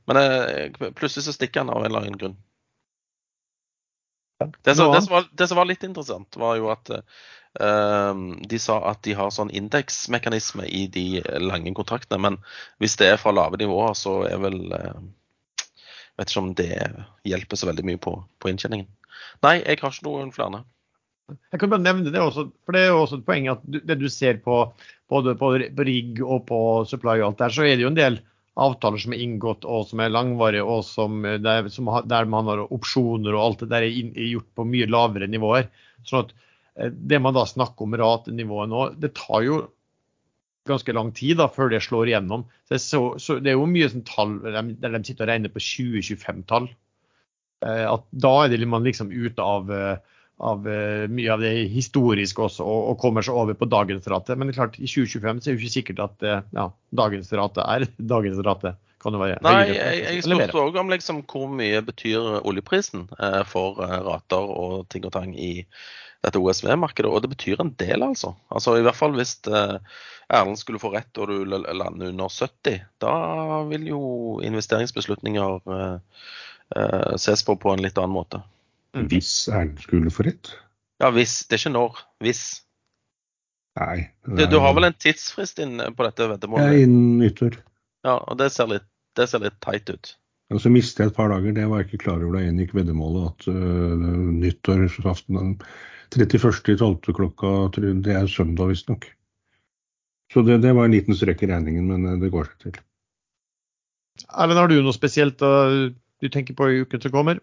Men 0.09 0.19
eh, 0.19 0.91
plutselig 0.97 1.25
så 1.25 1.33
stikker 1.35 1.63
han 1.63 1.71
av 1.73 1.83
en 1.83 1.89
eller 1.89 2.05
annen 2.05 2.19
grunn. 2.19 2.37
Det 4.39 4.75
som, 4.75 4.91
det, 4.91 5.01
som 5.01 5.13
var, 5.13 5.27
det 5.31 5.47
som 5.47 5.57
var 5.57 5.67
litt 5.69 5.83
interessant, 5.87 6.35
var 6.35 6.57
jo 6.59 6.67
at 6.73 6.91
eh, 6.91 8.23
de 8.51 8.59
sa 8.59 8.81
at 8.91 9.01
de 9.07 9.15
har 9.15 9.31
sånn 9.31 9.53
indeksmekanisme 9.55 10.67
i 10.67 10.85
de 10.91 11.21
lange 11.39 11.71
kontraktene. 11.77 12.19
Men 12.21 12.39
hvis 12.83 12.97
det 12.99 13.13
er 13.13 13.21
fra 13.21 13.33
lave 13.35 13.59
nivåer, 13.61 13.95
så 13.97 14.23
er 14.29 14.41
vel 14.43 14.65
eh, 14.75 15.05
Vet 16.15 16.29
ikke 16.31 16.39
om 16.45 16.53
det 16.55 16.75
hjelper 17.27 17.59
så 17.59 17.67
veldig 17.67 17.83
mye 17.89 17.99
på, 17.99 18.11
på 18.39 18.47
inntjeningen. 18.47 18.85
Nei, 19.43 19.57
jeg 19.57 19.81
har 19.81 19.91
ikke 19.91 20.05
noen 20.05 20.29
flere. 20.31 20.61
Jeg 21.27 21.59
kan 21.59 21.71
bare 21.73 21.83
nevne 21.83 22.13
det 22.13 22.21
også, 22.21 22.45
for 22.63 22.75
det 22.75 22.85
er 22.85 22.93
jo 22.93 23.01
også 23.01 23.17
et 23.19 23.25
poeng 23.27 23.49
at 23.51 23.65
du, 23.67 23.81
det 23.83 23.97
du 23.99 24.05
ser 24.13 24.39
på 24.45 24.61
både 25.11 25.33
på 25.35 25.49
rigg 25.57 26.21
og 26.23 26.45
på 26.47 26.59
supply 26.87 27.17
og 27.19 27.33
alt 27.33 27.43
der, 27.43 27.55
så 27.57 27.65
er 27.65 27.75
det 27.75 27.83
jo 27.83 27.91
en 27.91 27.99
del 27.99 28.19
avtaler 28.55 29.01
som 29.01 29.13
er 29.15 29.21
inngått 29.25 29.65
og 29.67 29.89
som 29.89 30.01
er 30.03 30.13
langvarige, 30.13 30.63
og 30.63 30.83
som, 30.87 31.21
der, 31.43 31.69
som 31.73 31.91
der 32.07 32.27
man 32.31 32.47
har 32.51 32.63
opsjoner 32.65 33.35
og 33.35 33.43
alt 33.43 33.63
det 33.65 33.71
der 33.73 33.87
er, 33.87 33.99
inn, 34.01 34.13
er 34.15 34.31
gjort 34.31 34.51
på 34.55 34.67
mye 34.69 34.87
lavere 34.89 35.29
nivåer. 35.31 35.67
Sånn 36.07 36.25
at 36.25 36.35
eh, 36.79 36.93
det 36.93 37.21
man 37.23 37.35
da 37.35 37.45
snakker 37.49 37.87
om 37.87 37.97
ratenivået 37.99 38.71
nå, 38.71 38.85
det 39.01 39.15
tar 39.19 39.43
jo 39.47 39.61
ganske 40.65 40.95
lang 40.97 41.11
tid 41.13 41.37
da, 41.41 41.49
før 41.51 41.69
det 41.73 41.83
slår 41.85 42.09
igjennom. 42.09 42.47
Så 42.69 42.79
så, 42.81 43.03
så 43.21 43.37
det 43.43 43.53
er 43.53 43.59
jo 43.59 43.69
mye 43.69 43.91
sånn 43.91 44.07
tall 44.07 44.39
der 44.41 44.63
de 44.63 45.03
sitter 45.05 45.27
og 45.27 45.31
regner 45.33 45.53
på 45.53 45.61
2025-tall. 45.61 46.71
Eh, 47.65 47.85
at 47.91 48.07
da 48.11 48.33
er 48.45 48.55
det 48.55 48.69
man 48.69 48.85
liksom 48.87 49.11
ute 49.13 49.43
av, 49.43 49.71
eh, 49.71 50.14
av 50.37 50.67
eh, 50.67 51.07
mye 51.07 51.33
av 51.33 51.43
det 51.43 51.51
historiske 51.71 52.41
også, 52.41 52.63
og, 52.67 52.89
og 52.91 52.97
kommer 52.99 53.23
seg 53.25 53.37
over 53.39 53.55
på 53.57 53.67
dagens 53.71 54.07
rate. 54.11 54.35
Men 54.35 54.49
det 54.49 54.55
er 54.55 54.63
klart, 54.63 54.79
i 54.79 54.89
2025 54.89 55.41
så 55.41 55.49
er 55.49 55.53
det 55.55 55.61
ikke 55.61 55.75
sikkert 55.77 56.01
at 56.03 56.25
eh, 56.27 56.41
ja, 56.57 56.65
dagens 57.01 57.31
rate 57.39 57.67
er 57.75 57.87
dagens 58.15 58.41
rate. 58.45 58.75
Kan 59.05 59.13
det 59.13 59.21
være 59.21 59.37
Nei, 59.45 59.59
jeg, 59.69 59.99
jeg 60.01 60.23
spurte 60.25 60.63
òg 60.63 60.79
om 60.81 60.89
liksom 60.89 61.19
hvor 61.29 61.45
mye 61.53 61.83
betyr 61.85 62.39
oljeprisen 62.41 63.05
eh, 63.19 63.43
for 63.47 63.77
rater 63.77 64.49
og 64.49 64.87
ting 64.89 65.05
og 65.05 65.13
tang 65.13 65.35
i 65.37 65.67
dette 66.25 66.41
OSV-markedet. 66.41 67.11
Og 67.11 67.21
det 67.21 67.29
betyr 67.35 67.61
en 67.61 67.75
del, 67.77 68.01
altså. 68.03 68.33
Altså 68.49 68.79
I 68.79 68.83
hvert 68.83 68.97
fall 68.97 69.13
hvis 69.15 69.37
Erlend 69.45 70.57
skulle 70.57 70.81
få 70.81 70.89
rett 70.95 71.21
og 71.21 71.29
du 71.29 71.45
lander 71.45 72.09
under 72.09 72.33
70, 72.33 72.81
da 73.03 73.13
vil 73.69 73.85
jo 73.91 74.01
investeringsbeslutninger 74.41 75.59
ses 77.21 77.45
på 77.45 77.59
på 77.61 77.75
en 77.75 77.85
litt 77.85 78.01
annen 78.01 78.17
måte. 78.17 78.41
Mm. 78.95 79.07
Hvis 79.11 79.31
Erlend 79.51 79.81
skulle 79.83 80.13
få 80.13 80.25
rett. 80.27 80.53
Ja, 81.03 81.11
hvis. 81.11 81.41
Det 81.45 81.57
er 81.57 81.63
ikke 81.63 81.75
når. 81.75 82.03
Hvis. 82.23 82.43
Nei. 83.79 84.05
Du, 84.23 84.45
du 84.47 84.59
har 84.63 84.75
vel 84.77 84.87
en 84.87 84.95
tidsfrist 84.95 85.59
inn 85.63 85.81
på 85.97 86.05
dette 86.07 86.29
veddemålet? 86.31 86.69
Ja, 86.69 86.85
innen 86.85 87.17
nyttår. 87.19 87.57
Ja, 88.07 88.19
og 88.21 88.37
det 88.39 88.53
ser 88.55 88.69
litt, 88.71 88.87
det 89.19 89.27
ser 89.27 89.43
litt 89.43 89.57
teit 89.65 89.91
ut. 89.91 90.13
Og 90.53 90.61
så 90.61 90.69
mistet 90.69 91.01
jeg 91.01 91.11
et 91.11 91.17
par 91.17 91.31
dager, 91.33 91.55
det 91.57 91.65
var 91.67 91.81
jeg 91.81 91.89
ikke 91.89 92.03
klar 92.05 92.21
over 92.21 92.37
da 92.37 92.43
jeg 92.43 92.53
inngikk 92.53 92.75
veddemålet, 92.77 93.31
at 93.33 93.47
uh, 93.49 94.05
nyttårsaften 94.43 95.39
den 95.39 95.53
31.12. 96.13 97.11
klokka 97.17 97.53
Det 97.81 98.13
er 98.13 98.29
søndag, 98.29 98.69
visstnok. 98.71 99.07
Så 100.31 100.45
det, 100.45 100.61
det 100.61 100.75
var 100.77 100.85
en 100.85 100.93
liten 100.93 101.17
strekk 101.17 101.43
i 101.43 101.49
regningen, 101.49 101.89
men 101.89 102.05
eh, 102.09 102.19
det 102.21 102.31
går 102.33 102.47
seg 102.49 102.61
til. 102.67 102.79
Erlend, 104.31 104.61
har 104.61 104.69
du 104.71 104.77
noe 104.79 104.95
spesielt 104.95 105.41
uh, 105.43 105.91
du 106.21 106.29
tenker 106.31 106.55
på 106.57 106.69
i 106.71 106.79
uken 106.85 107.03
som 107.03 107.13
kommer? 107.13 107.41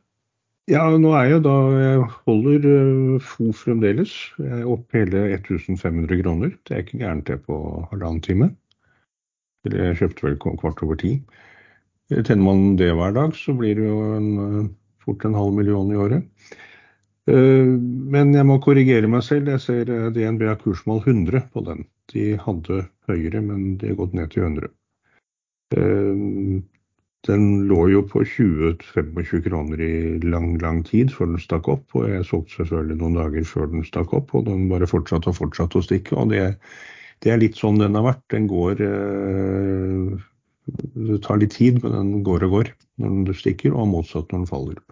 Ja, 0.71 0.85
nå 0.95 1.11
er 1.19 1.27
jeg 1.27 1.43
da 1.43 1.53
Jeg 1.75 2.03
holder 2.23 2.67
uh, 2.71 3.23
FO 3.27 3.49
fremdeles. 3.57 4.13
Jeg 4.39 4.61
er 4.61 4.69
oppe 4.71 5.01
hele 5.01 5.25
1500 5.35 6.21
kroner. 6.21 6.53
Det 6.63 6.77
er 6.77 6.85
ikke 6.85 7.01
gærent 7.01 7.27
det 7.27 7.41
på 7.49 7.57
halvannen 7.91 8.21
time. 8.23 8.49
Eller 9.67 9.89
jeg 9.89 9.99
kjøpte 9.99 10.27
vel 10.29 10.37
kvart 10.39 10.85
over 10.87 11.01
ti. 11.01 11.17
Eh, 12.13 12.23
Tenner 12.23 12.47
man 12.47 12.77
det 12.79 12.93
hver 12.95 13.15
dag, 13.17 13.35
så 13.35 13.57
blir 13.59 13.75
det 13.79 13.89
jo 13.89 13.99
en, 14.15 14.29
uh, 14.39 14.69
fort 15.03 15.27
en 15.27 15.35
halv 15.35 15.57
million 15.57 15.91
i 15.91 15.99
året. 15.99 16.31
Men 17.23 18.33
jeg 18.35 18.43
må 18.49 18.57
korrigere 18.59 19.07
meg 19.07 19.23
selv. 19.23 19.47
Jeg 19.53 19.63
ser 19.63 19.91
DNB 20.11 20.41
har 20.49 20.57
kursmål 20.59 21.05
100 21.05 21.45
på 21.55 21.63
den. 21.69 21.85
De 22.11 22.33
hadde 22.35 22.81
høyere, 23.07 23.39
men 23.47 23.77
de 23.79 23.93
har 23.93 23.99
gått 24.01 24.17
ned 24.19 24.33
til 24.35 24.43
100. 24.43 24.73
Den 27.27 27.69
lå 27.71 27.85
jo 27.93 28.01
på 28.11 28.25
20-25 28.27 29.45
kroner 29.45 29.81
i 29.81 30.19
lang, 30.27 30.57
lang 30.63 30.81
tid 30.87 31.13
før 31.15 31.31
den 31.31 31.43
stakk 31.43 31.69
opp. 31.71 31.85
Og 31.95 32.09
jeg 32.11 32.27
solgte 32.27 32.57
selvfølgelig 32.59 32.99
noen 32.99 33.19
dager 33.21 33.47
før 33.47 33.71
den 33.71 33.87
stakk 33.87 34.15
opp, 34.19 34.35
og 34.35 34.49
den 34.49 34.67
bare 34.73 34.91
fortsatte 34.91 35.31
og 35.31 35.39
fortsatte 35.39 35.79
å 35.79 35.87
stikke. 35.87 36.17
Og 36.19 36.35
det, 36.35 36.43
det 37.23 37.31
er 37.31 37.43
litt 37.43 37.61
sånn 37.61 37.79
den 37.79 37.99
har 37.99 38.09
vært. 38.09 38.25
Den 38.35 38.51
går 38.51 38.83
eh, 38.89 40.29
Det 41.07 41.23
tar 41.23 41.39
litt 41.43 41.55
tid, 41.55 41.79
men 41.85 41.95
den 41.95 42.27
går 42.27 42.49
og 42.49 42.59
går 42.59 42.73
når 43.03 43.15
den 43.31 43.39
stikker, 43.39 43.75
og 43.75 43.93
motsatt 43.95 44.35
når 44.35 44.43
den 44.43 44.51
faller. 44.51 44.83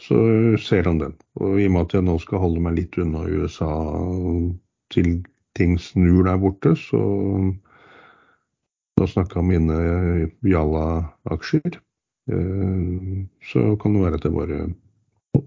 Så 0.00 0.16
ser 0.62 0.88
han 0.88 1.02
den. 1.02 1.14
Og 1.42 1.60
i 1.60 1.68
og 1.68 1.74
med 1.74 1.88
at 1.88 1.98
jeg 1.98 2.06
nå 2.06 2.16
skal 2.22 2.42
holde 2.46 2.64
meg 2.64 2.78
litt 2.78 2.96
unna 3.02 3.26
USA 3.28 3.72
til 4.94 5.18
ting 5.58 5.76
snur 5.82 6.24
der 6.24 6.38
borte, 6.40 6.74
så 6.78 7.00
da 8.98 9.06
snakka 9.10 9.40
om 9.40 9.48
mine 9.52 9.78
Jalla-aksjer. 10.46 11.80
Eh, 12.30 13.24
Så 13.52 13.64
kan 13.80 13.94
det 13.96 14.04
være 14.04 14.20
at 14.20 14.24
jeg 14.28 14.34
bare 14.36 14.60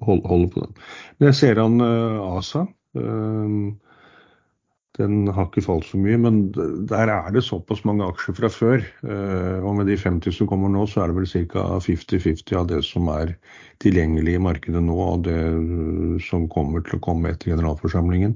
holder 0.01 0.47
på 0.53 0.65
den. 0.65 0.75
Men 1.19 1.31
jeg 1.31 1.35
ser 1.41 1.61
an 1.63 1.81
eh, 1.81 2.19
ASA. 2.37 2.65
eh, 2.97 3.55
Den 4.99 5.27
har 5.31 5.45
ikke 5.47 5.61
falt 5.63 5.85
så 5.87 5.97
mye, 5.97 6.17
men 6.19 6.51
der 6.51 7.07
er 7.09 7.29
det 7.31 7.45
såpass 7.47 7.85
mange 7.87 8.03
aksjer 8.03 8.35
fra 8.35 8.49
før. 8.51 8.83
eh, 9.07 9.59
Og 9.63 9.75
med 9.77 9.87
de 9.87 9.95
50 9.97 10.31
som 10.35 10.47
kommer 10.47 10.69
nå, 10.69 10.83
så 10.87 11.03
er 11.03 11.07
det 11.07 11.15
vel 11.15 11.47
ca. 11.47 11.63
50-50 11.79 12.57
av 12.59 12.67
det 12.67 12.81
som 12.83 13.07
er 13.07 13.35
tilgjengelig 13.79 14.35
i 14.35 14.43
markedet 14.43 14.83
nå, 14.83 14.97
og 15.13 15.23
det 15.23 15.37
eh, 15.37 16.17
som 16.27 16.49
kommer 16.49 16.83
til 16.83 16.99
å 16.99 17.03
komme 17.07 17.31
etter 17.31 17.53
generalforsamlingen. 17.55 18.35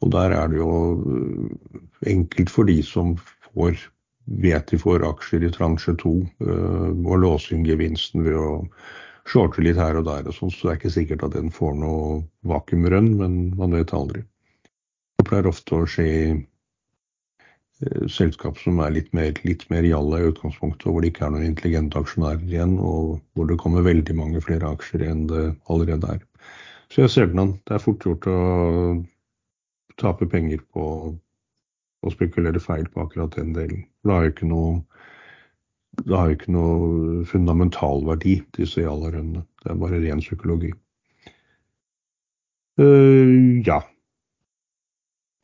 Og 0.00 0.12
der 0.14 0.30
er 0.32 0.48
det 0.48 0.60
jo 0.62 0.70
eh, 1.02 1.80
enkelt 2.14 2.50
for 2.54 2.64
de 2.70 2.78
som 2.86 3.16
får 3.50 3.76
vet 4.26 4.66
de 4.70 4.78
får 4.78 5.04
aksjer 5.08 5.44
i 5.46 5.52
transje 5.52 5.94
to, 6.00 6.14
øh, 6.44 6.90
og 7.06 7.22
låser 7.22 7.56
inn 7.56 7.66
gevinsten 7.66 8.24
ved 8.26 8.36
å 8.38 8.50
shorte 9.30 9.62
litt 9.62 9.78
her 9.78 9.98
og 10.00 10.06
der. 10.06 10.28
og 10.28 10.34
sånn, 10.34 10.50
Så 10.50 10.68
det 10.68 10.72
er 10.72 10.78
ikke 10.78 10.98
sikkert 10.98 11.24
at 11.24 11.32
den 11.32 11.50
får 11.50 11.74
noe 11.74 12.22
vakuumrønn, 12.44 13.16
men 13.16 13.56
man 13.56 13.72
vet 13.72 13.92
aldri. 13.94 14.24
Det 15.18 15.26
pleier 15.28 15.46
ofte 15.46 15.74
å 15.74 15.86
skje 15.86 16.06
i 16.06 16.22
øh, 17.86 18.08
selskap 18.08 18.58
som 18.58 18.80
er 18.80 18.90
litt 18.90 19.12
mer, 19.12 19.32
litt 19.44 19.68
mer 19.70 19.82
jalla 19.82 20.20
i 20.20 20.30
utgangspunktet, 20.32 20.86
og 20.86 20.92
hvor 20.92 21.00
det 21.00 21.12
ikke 21.12 21.26
er 21.26 21.30
noen 21.36 21.50
intelligente 21.50 21.98
aksjonærer 21.98 22.44
igjen, 22.48 22.78
og 22.78 23.20
hvor 23.34 23.46
det 23.46 23.58
kommer 23.58 23.86
veldig 23.86 24.16
mange 24.16 24.40
flere 24.40 24.72
aksjer 24.74 25.06
enn 25.06 25.26
det 25.30 25.46
allerede 25.68 26.16
er. 26.16 26.26
Så 26.90 27.04
jeg 27.04 27.10
ser 27.10 27.26
den 27.30 27.38
an. 27.38 27.52
Det 27.66 27.76
er 27.76 27.82
fort 27.84 28.02
gjort 28.02 28.26
å 28.26 28.38
tape 30.00 30.26
penger 30.26 30.62
på 30.72 30.84
å 32.00 32.10
spekulere 32.14 32.62
feil 32.62 32.88
på 32.90 33.04
akkurat 33.04 33.36
den 33.36 33.52
delen. 33.54 33.84
Det 34.04 34.14
har 34.14 34.26
jo 34.26 34.32
ikke 34.34 34.50
noe 34.50 34.78
det 36.00 36.16
har 36.16 36.30
jo 36.30 36.36
ikke 36.38 36.52
noe 36.54 37.24
fundamental 37.28 38.04
verdi, 38.06 38.38
disse 38.56 38.80
jalarønnene. 38.80 39.42
Det 39.60 39.72
er 39.72 39.80
bare 39.82 39.98
ren 40.00 40.22
psykologi. 40.22 40.70
Uh, 42.80 43.60
ja. 43.66 43.82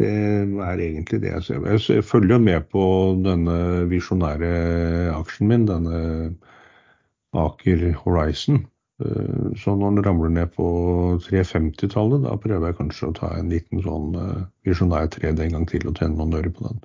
Det 0.00 0.08
er 0.08 0.80
egentlig 0.80 1.20
det 1.22 1.32
jeg 1.32 1.44
ser. 1.44 1.66
Jeg 1.92 2.04
følger 2.04 2.40
med 2.40 2.68
på 2.72 2.84
denne 3.24 3.58
visjonære 3.90 4.48
aksjen 5.16 5.52
min, 5.52 5.68
denne 5.68 6.00
Aker 7.36 7.92
Horizon. 8.04 8.64
Eh, 9.04 9.52
Så 9.56 9.74
når 9.76 9.90
den 9.90 10.04
ramler 10.06 10.28
ned 10.28 10.52
på 10.56 10.66
350-tallet, 11.28 12.22
da 12.24 12.36
prøver 12.40 12.70
jeg 12.70 12.78
kanskje 12.80 13.08
å 13.10 13.16
ta 13.16 13.32
en 13.36 13.50
liten 13.52 13.82
sånn 13.84 14.14
eh, 14.20 14.44
visjonær 14.68 15.08
trade 15.12 15.44
en 15.44 15.56
gang 15.58 15.66
til 15.68 15.88
og 15.88 15.96
tjene 16.00 16.16
noen 16.16 16.36
øre 16.40 16.52
på 16.52 16.68
den. 16.68 16.80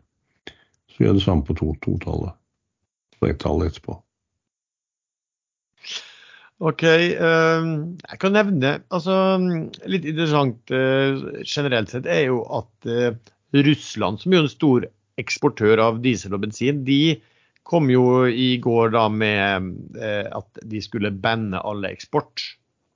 Så 1.02 1.08
gjør 1.08 1.16
det 1.18 1.24
samme 1.26 1.42
på 1.42 1.56
to- 1.58 1.76
to-tallet. 1.82 2.36
Og 3.24 3.30
ett-tallet 3.32 3.72
etterpå. 3.72 3.96
Ok, 6.62 6.84
eh, 6.86 7.70
jeg 8.06 8.20
kan 8.22 8.36
nevne 8.38 8.76
altså 8.94 9.16
Litt 9.90 10.06
interessant 10.06 10.70
eh, 10.70 11.18
generelt 11.42 11.90
sett 11.90 12.06
er 12.06 12.28
jo 12.28 12.44
at 12.54 12.86
eh, 12.86 13.18
Russland, 13.58 14.22
som 14.22 14.36
er 14.36 14.44
en 14.44 14.52
stor 14.54 14.86
eksportør 15.18 15.82
av 15.82 15.98
diesel 16.06 16.38
og 16.38 16.46
bensin, 16.46 16.86
de 16.86 17.18
kom 17.66 17.90
jo 17.90 18.28
i 18.30 18.60
går 18.62 18.94
da 18.94 19.08
med 19.10 19.74
eh, 19.98 20.30
at 20.30 20.62
de 20.62 20.86
skulle 20.86 21.10
banne 21.18 21.66
alle 21.66 21.90
eksport 21.98 22.46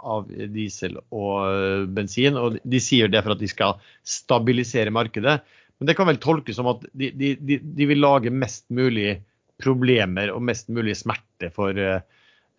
av 0.06 0.30
diesel 0.30 1.02
og 1.10 1.90
bensin. 1.98 2.38
og 2.38 2.62
De 2.62 2.78
sier 2.78 3.10
det 3.10 3.26
for 3.26 3.34
at 3.34 3.42
de 3.42 3.50
skal 3.50 3.80
stabilisere 4.06 4.94
markedet. 4.94 5.40
Men 5.80 5.90
det 5.90 5.96
kan 5.98 6.08
vel 6.10 6.20
tolkes 6.24 6.58
som 6.58 6.70
at 6.72 6.84
de, 6.94 7.12
de, 7.18 7.34
de, 7.36 7.60
de 7.60 7.88
vil 7.90 8.02
lage 8.02 8.34
mest 8.34 8.68
mulig 8.74 9.18
problemer 9.62 10.32
og 10.34 10.44
mest 10.44 10.70
mulig 10.74 10.96
smerte 11.00 11.50
for 11.56 11.78
eh, 11.80 12.02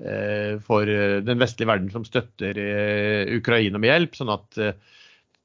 eh, 0.00 0.56
for 0.64 0.88
eh, 0.88 1.18
den 1.24 1.40
vestlige 1.40 1.70
verden 1.70 1.92
som 1.92 2.04
støtter 2.08 2.60
Ukraina 3.36 3.80
med 3.80 3.92
hjelp, 3.92 4.18
sånn 4.18 4.32
at 4.36 4.60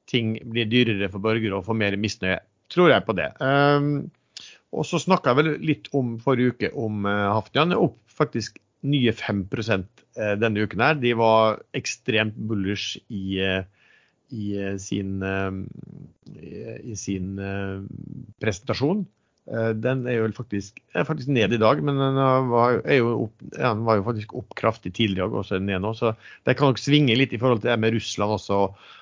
ting 0.08 0.34
blir 0.52 0.68
dyrere 0.68 1.08
for 1.12 1.24
borgere 1.24 1.56
og 1.58 1.68
får 1.68 1.78
mer 1.78 1.96
misnøye. 2.00 2.40
Tror 2.72 2.88
jeg 2.88 3.04
på 3.04 3.14
det. 3.16 3.28
Um, 3.44 4.08
og 4.72 4.86
så 4.88 4.96
snakka 5.00 5.32
jeg 5.32 5.38
vel 5.38 5.50
litt 5.60 5.88
om 5.96 6.14
forrige 6.20 6.54
uke 6.54 6.70
om 6.80 7.04
Hafnian. 7.04 7.74
Opp 7.76 7.98
faktisk 8.12 8.56
nye 8.82 9.12
5 9.12 9.46
eh, 9.52 10.34
denne 10.38 10.66
uken 10.66 10.82
her. 10.82 10.98
De 10.98 11.14
var 11.18 11.62
ekstremt 11.76 12.36
bullish 12.36 12.98
i, 13.08 13.38
eh, 13.40 13.64
i 14.32 14.52
eh, 14.58 14.76
sin, 14.80 15.18
i 16.82 16.94
sin 16.98 17.34
presentasjon. 18.42 19.04
Den 19.82 20.04
er 20.06 20.20
jo 20.20 20.28
faktisk, 20.36 20.76
er 20.94 21.04
faktisk, 21.04 21.32
ned 21.34 21.52
i 21.52 21.58
dag, 21.58 21.80
men 21.82 21.96
den 21.98 22.18
var, 22.52 22.76
jo, 22.94 23.14
opp, 23.24 23.46
den 23.56 23.82
var 23.88 23.98
jo 23.98 24.04
faktisk 24.06 24.36
opp 24.38 24.54
kraftig 24.58 24.92
tidligere 24.94 25.42
også 25.42 25.58
ned 25.58 25.82
nå. 25.82 25.90
Så 25.98 26.14
det 26.46 26.54
kan 26.58 26.70
nok 26.70 26.80
svinge 26.80 27.16
litt 27.18 27.34
i 27.34 27.40
forhold 27.42 27.64
til 27.64 27.72
det 27.72 27.80
med 27.82 27.96
Russland 27.96 28.36
også, 28.38 28.60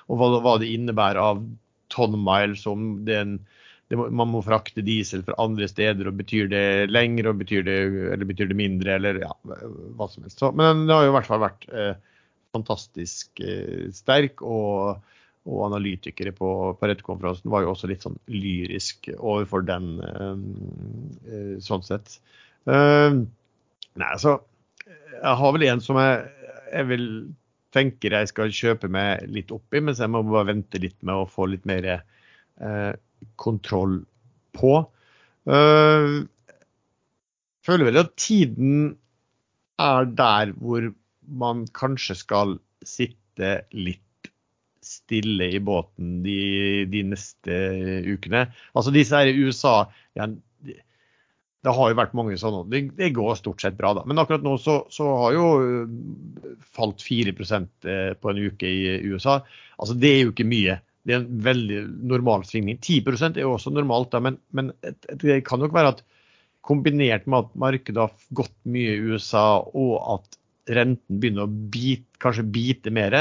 og 0.09 0.17
hva, 0.17 0.31
hva 0.41 0.55
det 0.61 0.71
innebærer 0.73 1.21
av 1.21 1.43
tonn-mile 1.93 2.57
om 2.71 2.93
det 3.05 3.19
en 3.19 3.39
må, 3.97 4.07
man 4.21 4.29
må 4.31 4.41
frakte 4.45 4.83
diesel 4.85 5.23
fra 5.25 5.37
andre 5.41 5.67
steder, 5.69 6.09
og 6.09 6.19
betyr 6.19 6.49
det 6.51 6.65
lengre, 6.91 7.31
og 7.31 7.41
betyr 7.41 7.65
det, 7.67 7.77
eller 8.13 8.27
betyr 8.27 8.51
det 8.51 8.59
mindre, 8.59 8.95
eller 8.97 9.21
ja, 9.23 9.31
hva 9.45 10.07
som 10.11 10.25
helst. 10.25 10.39
Så, 10.39 10.51
men 10.57 10.85
det 10.87 10.95
har 10.95 11.07
jo 11.07 11.13
i 11.13 11.15
hvert 11.17 11.29
fall 11.29 11.43
vært 11.43 11.67
eh, 11.69 11.93
fantastisk 12.55 13.41
eh, 13.43 13.89
sterk. 13.95 14.43
og 14.43 15.01
og 15.49 15.63
analytikere 15.71 16.33
på, 16.37 16.49
på 16.77 16.89
Redd-konferansen 16.89 17.49
var 17.49 17.65
jo 17.65 17.71
også 17.73 17.89
litt 17.89 18.05
sånn 18.05 18.19
lyrisk 18.29 19.09
overfor 19.17 19.65
den, 19.65 19.95
eh, 20.05 20.35
eh 21.33 21.53
sånn 21.63 21.85
sett. 21.85 22.19
Uh, 22.69 23.25
nei, 23.97 24.05
altså 24.11 24.35
Jeg 24.85 25.37
har 25.39 25.53
vel 25.55 25.63
en 25.65 25.79
som 25.81 25.97
jeg, 25.97 26.19
jeg 26.69 26.87
vil 26.91 27.07
tenker 27.73 28.13
jeg 28.13 28.29
skal 28.31 28.53
kjøpe 28.53 28.89
meg 28.91 29.25
litt 29.31 29.51
oppi, 29.55 29.81
mens 29.81 30.01
jeg 30.01 30.11
må 30.11 30.23
bare 30.27 30.51
vente 30.51 30.81
litt 30.81 30.97
med 31.07 31.23
å 31.23 31.29
få 31.29 31.47
litt 31.51 31.65
mer 31.69 31.87
eh, 31.91 32.93
kontroll 33.39 34.01
på. 34.57 34.73
Uh, 35.47 36.27
føler 37.65 37.87
vel 37.87 38.01
at 38.03 38.11
tiden 38.19 38.97
er 39.81 40.09
der 40.19 40.51
hvor 40.59 40.91
man 41.31 41.63
kanskje 41.77 42.17
skal 42.19 42.57
sitte 42.85 43.61
litt 43.71 44.03
stille 44.81 45.51
i 45.53 45.59
båten 45.61 46.21
de, 46.25 46.37
de 46.89 47.03
neste 47.11 47.57
ukene. 48.07 48.47
Altså 48.73 48.93
disse 48.95 49.17
her 49.17 49.29
i 49.29 49.45
USA 49.45 49.85
ja, 50.17 50.27
det 51.61 51.73
har 51.77 51.91
jo 51.91 51.97
vært 51.97 52.15
mange 52.17 52.37
sånne. 52.41 52.63
Det, 52.71 52.81
det, 52.97 53.11
går 53.13 53.35
stort 53.37 53.61
sett 53.61 53.77
bra, 53.77 53.93
da. 53.93 54.03
Men 54.09 54.21
akkurat 54.21 54.43
nå 54.45 54.55
så, 54.61 54.79
så 54.93 55.05
har 55.23 55.35
jo 55.35 55.49
uh, 55.61 56.55
falt 56.73 57.03
4 57.05 57.33
eh, 57.33 58.13
på 58.17 58.31
en 58.31 58.39
uke 58.47 58.69
i 58.69 58.95
USA. 59.11 59.39
Altså 59.77 59.97
det 59.97 60.09
er 60.09 60.23
jo 60.23 60.33
ikke 60.33 60.47
mye. 60.49 60.79
Det 61.05 61.13
er 61.13 61.21
en 61.21 61.43
veldig 61.45 61.83
normal 62.09 62.45
svingning. 62.49 62.79
10 62.81 63.29
er 63.35 63.43
jo 63.43 63.53
også 63.55 63.73
normalt, 63.73 64.11
da, 64.13 64.21
men, 64.25 64.39
men, 64.57 64.73
det 65.21 65.43
kan 65.45 65.61
nok 65.61 65.73
være 65.73 65.95
at 65.95 66.03
kombinert 66.65 67.25
med 67.29 67.45
at 67.45 67.55
markedet 67.57 68.03
har 68.03 68.27
gått 68.37 68.53
mye 68.69 68.97
i 68.97 69.13
USA, 69.13 69.61
og 69.61 69.95
at 70.17 70.37
renten 70.71 71.21
begynner 71.21 71.45
å 71.45 71.69
bite, 71.73 72.05
kanskje 72.21 72.45
bite 72.53 72.93
mer, 72.93 73.17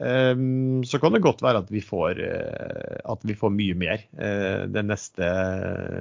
så 0.00 0.98
kan 1.02 1.12
det 1.12 1.20
godt 1.20 1.42
være 1.44 1.60
at 1.60 1.70
vi 1.72 1.82
får, 1.84 2.20
uh, 2.24 3.00
at 3.12 3.24
vi 3.28 3.34
får 3.36 3.50
mye 3.52 3.74
mer 3.76 4.04
uh, 4.16 4.64
den 4.72 4.88
neste 4.88 5.26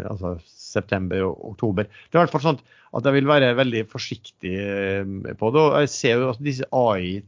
altså 0.07 0.37
september 0.47 1.25
og 1.27 1.49
oktober. 1.51 1.89
Det 1.89 2.15
er 2.15 2.21
i 2.21 2.23
hvert 2.23 2.35
fall 2.35 2.45
sånn 2.45 2.61
at 2.95 3.05
jeg 3.05 3.17
vil 3.17 3.27
være 3.27 3.57
veldig 3.59 3.83
forsiktig 3.91 4.53
uh, 4.55 5.33
på 5.35 5.51
det. 5.51 5.65
og 5.65 5.83
Jeg 5.83 5.91
ser 5.91 6.23
jo 6.23 6.31
at 6.31 6.39
disse 6.47 6.69
AI 6.71 7.19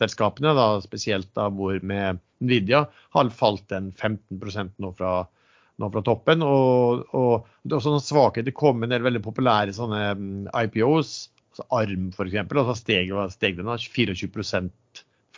selskapene, 0.00 0.54
da, 0.56 0.68
spesielt 0.84 1.28
da 1.36 1.48
hvor 1.52 1.76
med 1.84 2.20
Nvidia, 2.40 2.86
har 3.16 3.34
falt 3.36 3.72
en 3.76 3.90
15% 3.92 4.78
nå 4.80 4.92
fra, 4.96 5.12
nå 5.80 5.90
fra 5.92 6.04
toppen. 6.06 6.44
Og, 6.46 7.04
og, 7.16 7.50
det 7.62 7.74
er 7.74 7.80
også 7.80 7.94
noen 7.96 8.06
svakheter. 8.06 8.48
Det 8.48 8.56
kom 8.56 8.82
en 8.84 8.94
del 8.94 9.04
veldig 9.04 9.22
populære 9.26 9.76
sånne 9.76 10.02
mm, 10.16 10.48
IPOs, 10.64 11.14
altså 11.52 11.68
ARM 11.80 12.10
f.eks. 12.14 12.40
Og 12.48 12.70
så 12.70 12.78
steg, 12.80 13.14
steg 13.36 13.60
den 13.60 13.72
24 13.74 14.16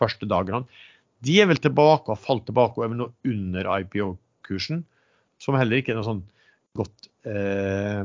første 0.03 0.29
dagene. 0.29 0.67
De 1.23 1.39
er 1.39 1.49
vel 1.51 1.61
tilbake 1.63 2.13
og 2.13 2.21
falt 2.21 2.47
tilbake 2.49 2.79
og 2.79 2.87
er 2.87 2.93
vel 2.93 3.03
nå 3.05 3.09
under 3.31 3.71
IPO-kursen, 3.79 4.83
som 5.43 5.59
heller 5.59 5.81
ikke 5.81 5.95
er 5.95 6.01
noe 6.01 6.09
sånn 6.09 6.23
godt, 6.79 7.09
eh, 7.29 8.03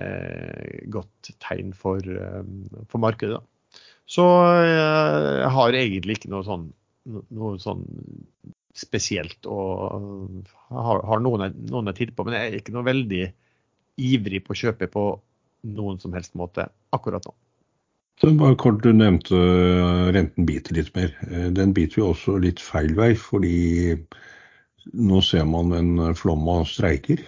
eh, 0.00 0.74
godt 0.92 1.32
tegn 1.42 1.72
for, 1.76 1.98
eh, 1.98 2.42
for 2.90 3.02
markedet. 3.02 3.40
Da. 3.40 3.80
Så 4.10 4.26
eh, 4.58 5.40
jeg 5.44 5.52
har 5.56 5.78
egentlig 5.78 6.18
ikke 6.18 6.32
noe 6.32 6.46
sånn, 6.46 6.68
noe 7.10 7.58
sånn 7.62 7.84
spesielt 8.76 9.46
og 9.50 10.46
har, 10.70 11.02
har 11.06 11.22
noen, 11.22 11.50
noen 11.70 11.90
jeg 11.90 11.98
titter 11.98 12.16
på, 12.16 12.26
men 12.26 12.36
jeg 12.36 12.48
er 12.50 12.58
ikke 12.60 12.74
noe 12.74 12.86
veldig 12.86 13.24
ivrig 14.00 14.42
på 14.46 14.54
å 14.54 14.60
kjøpe 14.62 14.88
på 14.90 15.04
noen 15.76 15.98
som 16.00 16.14
helst 16.16 16.36
måte 16.38 16.68
akkurat 16.94 17.26
nå. 17.26 17.34
Bare 18.20 18.56
kort, 18.60 18.82
Du 18.84 18.92
nevnte 18.92 19.36
eh, 19.36 20.10
renten 20.12 20.46
biter 20.46 20.76
litt 20.76 20.92
mer. 20.94 21.14
Eh, 21.30 21.48
den 21.56 21.72
biter 21.76 22.02
jo 22.02 22.10
også 22.12 22.36
litt 22.42 22.60
feil 22.60 22.92
vei, 22.98 23.14
fordi 23.16 23.96
nå 24.96 25.20
ser 25.24 25.46
man 25.48 25.72
en 25.76 26.14
flom 26.16 26.46
av 26.48 26.64
streiker 26.66 27.20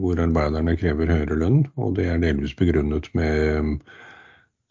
hvor 0.00 0.18
arbeiderne 0.18 0.72
krever 0.80 1.10
høyere 1.12 1.36
lønn. 1.36 1.60
og 1.76 1.94
Det 1.98 2.08
er 2.08 2.22
delvis 2.22 2.56
begrunnet 2.56 3.10
med 3.14 3.84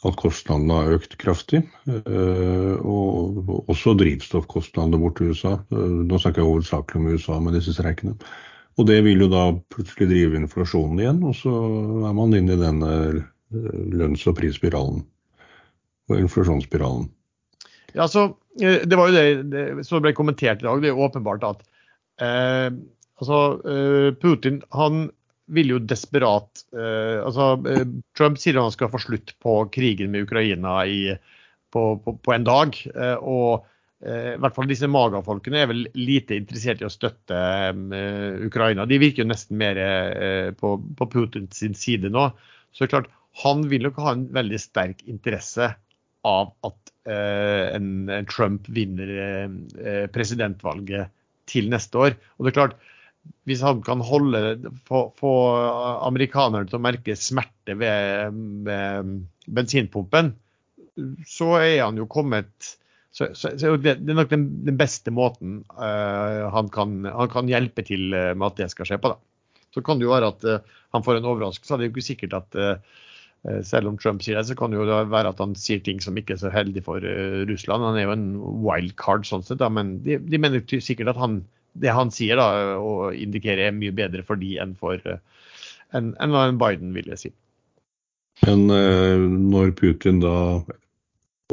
at 0.08 0.18
kostnadene 0.20 0.80
har 0.82 0.96
økt 0.98 1.16
kraftig. 1.22 1.62
Eh, 1.88 2.74
og 2.84 3.70
også 3.72 3.96
drivstoffkostnadene 4.00 5.00
bort 5.00 5.20
til 5.20 5.32
USA. 5.32 5.56
Eh, 5.72 5.94
nå 6.10 6.20
snakker 6.20 6.44
jeg 6.44 6.50
hovedsakelig 6.50 7.00
om 7.00 7.08
USA 7.14 7.40
med 7.40 7.58
disse 7.58 7.76
streikene. 7.78 8.18
Og 8.80 8.88
det 8.90 9.00
vil 9.06 9.24
jo 9.24 9.30
da 9.32 9.46
plutselig 9.74 10.10
drive 10.10 10.40
inflasjonen 10.42 11.02
igjen, 11.04 11.24
og 11.30 11.36
så 11.38 11.54
er 12.10 12.16
man 12.18 12.36
inne 12.36 12.58
i 12.58 12.62
denne 12.62 12.94
eh, 13.14 13.82
lønns- 13.94 14.26
og 14.30 14.38
prisspiralen. 14.40 15.04
Og 16.12 16.20
inflasjonsspiralen. 16.20 17.10
Ja, 17.94 18.08
så 18.08 18.34
Det 18.58 18.98
var 18.98 19.10
jo 19.10 19.16
det, 19.16 19.28
det 19.50 19.86
som 19.88 20.04
ble 20.04 20.12
kommentert 20.14 20.62
i 20.62 20.68
dag. 20.68 20.82
Det 20.82 20.92
er 20.92 21.00
åpenbart 21.00 21.46
at 21.48 21.62
eh, 22.22 22.70
altså, 23.18 23.38
Putin 24.22 24.60
han 24.78 25.08
vil 25.52 25.74
jo 25.74 25.82
desperat 25.84 26.64
eh, 26.76 27.20
altså 27.24 27.54
eh, 27.68 27.84
Trump 28.18 28.40
sier 28.40 28.60
han 28.62 28.74
skal 28.74 28.92
få 28.94 29.02
slutt 29.02 29.36
på 29.44 29.58
krigen 29.74 30.14
med 30.14 30.28
Ukraina 30.28 30.80
i, 30.88 31.14
på, 31.74 31.86
på, 32.04 32.16
på, 32.16 32.34
en 32.36 32.48
dag. 32.48 32.78
Eh, 32.94 33.16
og 33.20 33.66
eh, 34.06 34.34
i 34.36 34.40
hvert 34.42 34.56
fall 34.56 34.70
disse 34.72 34.90
Maga-folkene 34.92 35.64
er 35.64 35.72
vel 35.72 35.86
lite 36.00 36.38
interessert 36.40 36.84
i 36.84 36.88
å 36.88 36.94
støtte 36.94 37.40
eh, 37.74 38.46
Ukraina. 38.48 38.88
De 38.90 39.02
virker 39.02 39.26
jo 39.26 39.32
nesten 39.34 39.60
mer 39.60 39.80
eh, 39.84 40.50
på, 40.58 40.78
på 41.00 41.10
Putins 41.12 41.64
side 41.80 42.12
nå. 42.14 42.30
Så 42.72 42.84
det 42.84 42.90
er 42.90 42.96
klart, 42.96 43.12
han 43.44 43.68
vil 43.70 43.88
nok 43.88 44.00
ha 44.02 44.16
en 44.16 44.28
veldig 44.34 44.62
sterk 44.62 45.04
interesse 45.10 45.74
av 46.28 46.54
at 46.64 46.80
en, 47.04 47.88
en 48.08 48.28
Trump 48.32 48.70
vinner 48.72 49.10
presidentvalget 50.16 51.12
til 51.52 51.68
neste 51.72 52.00
år. 52.00 52.16
Og 52.38 52.46
det 52.46 52.54
er 52.54 52.56
klart, 52.56 52.78
hvis 53.48 53.64
han 53.64 53.82
kan 53.84 54.04
holde, 54.04 54.72
få, 54.88 55.06
få 55.20 55.34
amerikanerne 56.08 56.70
til 56.70 56.80
å 56.80 56.84
merke 56.84 57.16
smerte 57.20 57.76
ved, 57.80 58.40
ved, 58.68 59.12
bensinpumpen, 59.52 60.32
så 61.28 61.50
er 61.60 61.84
han 61.84 62.00
jo 62.00 62.08
kommet 62.12 62.74
så, 63.14 63.28
så, 63.38 63.52
så 63.60 63.76
det, 63.78 64.00
det, 64.02 64.10
er 64.10 64.18
nok 64.18 64.32
den, 64.32 64.46
den 64.66 64.78
beste 64.78 65.12
måten 65.14 65.60
uh, 65.78 66.50
han, 66.54 66.70
kan, 66.74 67.04
han, 67.06 67.30
kan, 67.30 67.50
hjelpe 67.50 67.84
til 67.86 68.08
uh, 68.10 68.32
med 68.34 68.48
at 68.48 68.64
det 68.64 68.70
skal 68.74 68.90
skje 68.90 68.98
på. 69.02 69.12
Da. 69.12 69.62
Så 69.74 69.84
kan 69.86 70.00
det 70.00 70.08
jo 70.08 70.16
være 70.16 70.32
at 70.34 70.48
uh, 70.50 70.80
han 70.96 71.06
får 71.06 71.20
en 71.20 71.28
overraskelse. 71.30 71.78
Det 71.78 71.86
er 71.86 71.92
jo 71.92 71.94
ikke 71.94 72.06
sikkert 72.08 72.38
at 72.40 72.58
selv 73.68 73.90
om 73.90 73.98
Trump 74.00 74.22
sier 74.24 74.38
det, 74.40 74.46
så 74.48 74.56
kan 74.56 74.72
det 74.72 74.78
jo 74.80 74.86
være 75.12 75.34
at 75.34 75.42
han 75.44 75.52
sier 75.60 75.82
ting 75.84 75.98
som 76.04 76.16
ikke 76.16 76.38
er 76.38 76.40
så 76.40 76.52
heldig 76.54 76.86
for 76.86 77.04
Russland. 77.50 77.84
Han 77.84 77.98
er 78.00 78.06
jo 78.06 78.14
en 78.16 78.30
wildcard 78.64 79.28
sånn 79.28 79.44
sett, 79.44 79.60
da, 79.60 79.68
men 79.68 79.98
de, 80.06 80.16
de 80.24 80.40
mener 80.40 80.64
sikkert 80.64 81.12
at 81.12 81.20
han 81.20 81.42
det 81.74 81.94
han 81.94 82.12
sier 82.14 82.38
da, 82.38 82.78
og 82.78 83.18
indikerer 83.18 83.68
er 83.68 83.76
mye 83.76 83.94
bedre 83.96 84.24
for 84.26 84.40
de 84.40 84.56
enn 84.62 84.76
for 84.80 85.00
enn, 85.94 86.14
enn 86.22 86.60
Biden, 86.62 86.94
vil 86.96 87.10
jeg 87.14 87.22
si. 87.22 87.34
Men 88.46 88.66
eh, 88.74 89.22
når 89.22 89.74
Putin 89.78 90.22
da 90.24 90.36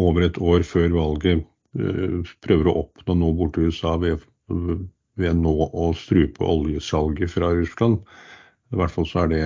over 0.00 0.24
et 0.24 0.38
år 0.40 0.64
før 0.64 0.94
valget 0.96 1.44
eh, 1.76 2.32
prøver 2.44 2.70
å 2.70 2.78
oppnå 2.84 3.18
noe 3.20 3.36
borti 3.36 3.66
USA 3.68 3.96
ved, 4.00 4.24
ved 4.48 5.40
nå 5.40 5.54
å 5.68 5.90
strupe 5.96 6.44
oljesalget 6.46 7.32
fra 7.34 7.52
Russland, 7.56 8.00
i 8.70 8.80
hvert 8.80 8.94
fall 8.94 9.08
så 9.08 9.24
er 9.24 9.32
det 9.34 9.44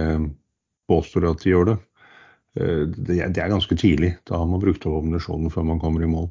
påstår 0.90 1.30
at 1.30 1.42
de 1.42 1.54
gjør 1.54 1.70
det. 1.72 1.76
Eh, 2.60 2.84
det, 2.86 3.18
det 3.34 3.42
er 3.42 3.52
ganske 3.52 3.76
tidlig. 3.78 4.14
Da 4.28 4.38
har 4.40 4.50
man 4.50 4.62
brukt 4.62 4.84
opp 4.86 5.00
ammunisjonen 5.00 5.52
før 5.52 5.66
man 5.72 5.80
kommer 5.82 6.04
i 6.04 6.10
mål. 6.10 6.28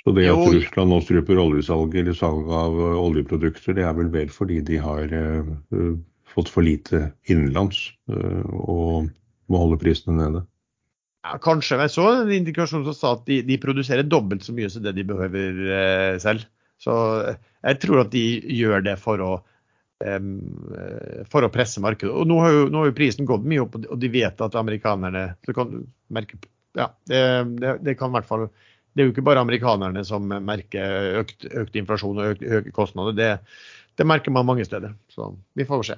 Så 0.00 0.14
det 0.16 0.30
at 0.32 0.46
Russland 0.48 0.94
nå 0.94 1.00
struper 1.04 1.40
oljesalget 1.42 2.04
eller 2.04 2.16
salg 2.16 2.46
av 2.56 2.78
eh, 2.78 3.00
oljeprodukter, 3.02 3.76
det 3.76 3.84
er 3.84 3.96
vel 3.98 4.12
vel 4.14 4.30
fordi 4.32 4.60
de 4.64 4.78
har 4.80 5.10
uh, 5.12 5.90
fått 6.30 6.48
for 6.48 6.64
lite 6.64 7.10
innenlands 7.28 7.90
og 8.08 9.10
må 9.50 9.60
holde 9.60 9.80
prisene 9.82 10.16
nede. 10.16 10.44
Ja, 11.26 11.34
kanskje. 11.42 11.76
Jeg 11.82 11.92
så 11.92 12.06
en 12.14 12.32
indikasjon 12.32 12.86
som 12.86 12.96
sa 12.96 13.12
at 13.18 13.26
de, 13.26 13.42
de 13.44 13.58
produserer 13.60 14.06
dobbelt 14.06 14.46
så 14.46 14.54
mye 14.56 14.70
som 14.72 14.86
det 14.86 14.94
de 14.96 15.04
behøver 15.04 16.16
selv. 16.22 16.46
Så 16.80 16.94
jeg 17.34 17.80
tror 17.82 18.06
at 18.06 18.14
de 18.14 18.24
gjør 18.56 18.86
det 18.86 18.94
for 19.02 19.20
å, 19.20 19.32
for 20.00 21.44
å 21.44 21.50
presse 21.52 21.80
markedet. 21.84 22.12
Og 22.14 22.24
nå 22.28 22.38
har, 22.40 22.54
jo, 22.54 22.62
nå 22.72 22.80
har, 22.80 22.88
jo, 22.88 22.96
prisen 22.96 23.28
gått 23.28 23.44
mye 23.44 23.64
opp, 23.66 23.76
og 23.82 23.98
de 24.00 24.08
vet 24.12 24.40
at 24.40 24.56
amerikanerne 24.56 25.26
Så 25.44 25.52
kan 25.56 25.82
merke 26.08 26.38
ja, 26.78 26.86
det, 27.10 27.20
det, 27.60 27.78
det 27.84 27.96
kan 27.98 28.12
i 28.12 28.18
hvert 28.18 28.28
fall 28.28 28.46
Det 28.48 29.02
er 29.02 29.08
jo 29.08 29.14
ikke 29.14 29.26
bare 29.26 29.42
amerikanerne 29.42 30.04
som 30.06 30.26
merker 30.26 31.20
økt, 31.22 31.46
økt 31.46 31.78
inflasjon 31.78 32.18
og 32.18 32.32
økt, 32.34 32.42
økte 32.42 32.72
kostnader. 32.74 33.16
Det, 33.16 33.58
det, 33.98 34.06
merker 34.08 34.34
man 34.34 34.48
mange 34.48 34.66
steder. 34.66 34.96
Så 35.12 35.32
vi 35.58 35.66
får 35.68 35.84
se. 35.86 35.96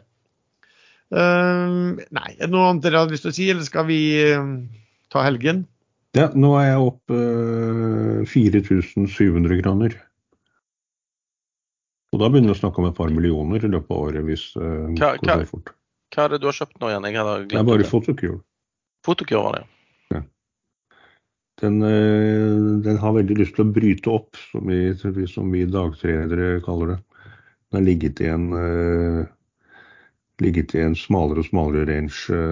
Uh, 1.12 1.96
nei, 2.12 2.30
er 2.36 2.46
det 2.46 2.52
noe 2.52 2.68
annet 2.68 2.84
dere 2.84 3.04
hadde 3.04 3.16
lyst 3.16 3.24
til 3.26 3.32
å 3.32 3.36
si, 3.36 3.48
eller 3.52 3.64
skal 3.64 3.88
vi 3.88 4.00
ta 5.12 5.24
helgen? 5.24 5.64
Ja, 6.16 6.28
nå 6.36 6.52
er 6.60 6.68
jeg 6.68 6.84
opp 6.84 7.14
uh, 7.16 8.20
4700 8.28 9.62
kroner. 9.62 9.96
Og 12.12 12.20
da 12.20 12.28
begynner 12.28 12.52
vi 12.52 12.58
å 12.58 12.60
snakke 12.60 12.82
om 12.82 12.88
et 12.90 12.96
par 12.96 13.12
millioner 13.12 13.62
i 13.64 13.70
løpet 13.72 13.92
av 13.94 14.00
året 14.06 14.26
hvis 14.26 14.50
uh, 14.60 14.90
hva, 14.98 15.14
det 15.16 15.48
fort. 15.48 15.72
Hva 16.12 16.26
er 16.26 16.34
det 16.34 16.42
du 16.42 16.48
har 16.50 16.58
kjøpt 16.58 16.80
nå 16.82 16.90
igjen? 16.90 17.06
Jeg 17.08 17.20
hadde 17.22 17.36
det 17.48 17.60
er 17.60 17.68
bare 17.68 17.86
Fotokur. 17.88 18.34
Fotokur 19.06 19.46
var 19.46 19.56
det, 19.56 19.62
ja. 20.12 20.20
Den, 21.62 21.78
uh, 21.80 22.82
den, 22.84 22.98
har 23.00 23.16
veldig 23.16 23.38
lyst 23.40 23.56
til 23.56 23.64
å 23.64 23.72
bryte 23.72 24.12
opp, 24.12 24.40
som 24.50 24.68
vi, 24.68 24.82
som 25.30 25.54
vi 25.54 25.64
dagtredere 25.68 26.58
kaller 26.66 26.94
det. 26.94 26.98
Den 27.72 27.80
har 27.80 27.86
ligget 27.86 28.20
i 28.20 28.28
en, 28.28 28.50
uh, 28.52 29.24
ligget 30.44 30.76
i 30.76 30.84
en 30.84 30.98
smalere 30.98 31.40
og 31.40 31.48
smalere 31.48 31.88
range 31.88 32.42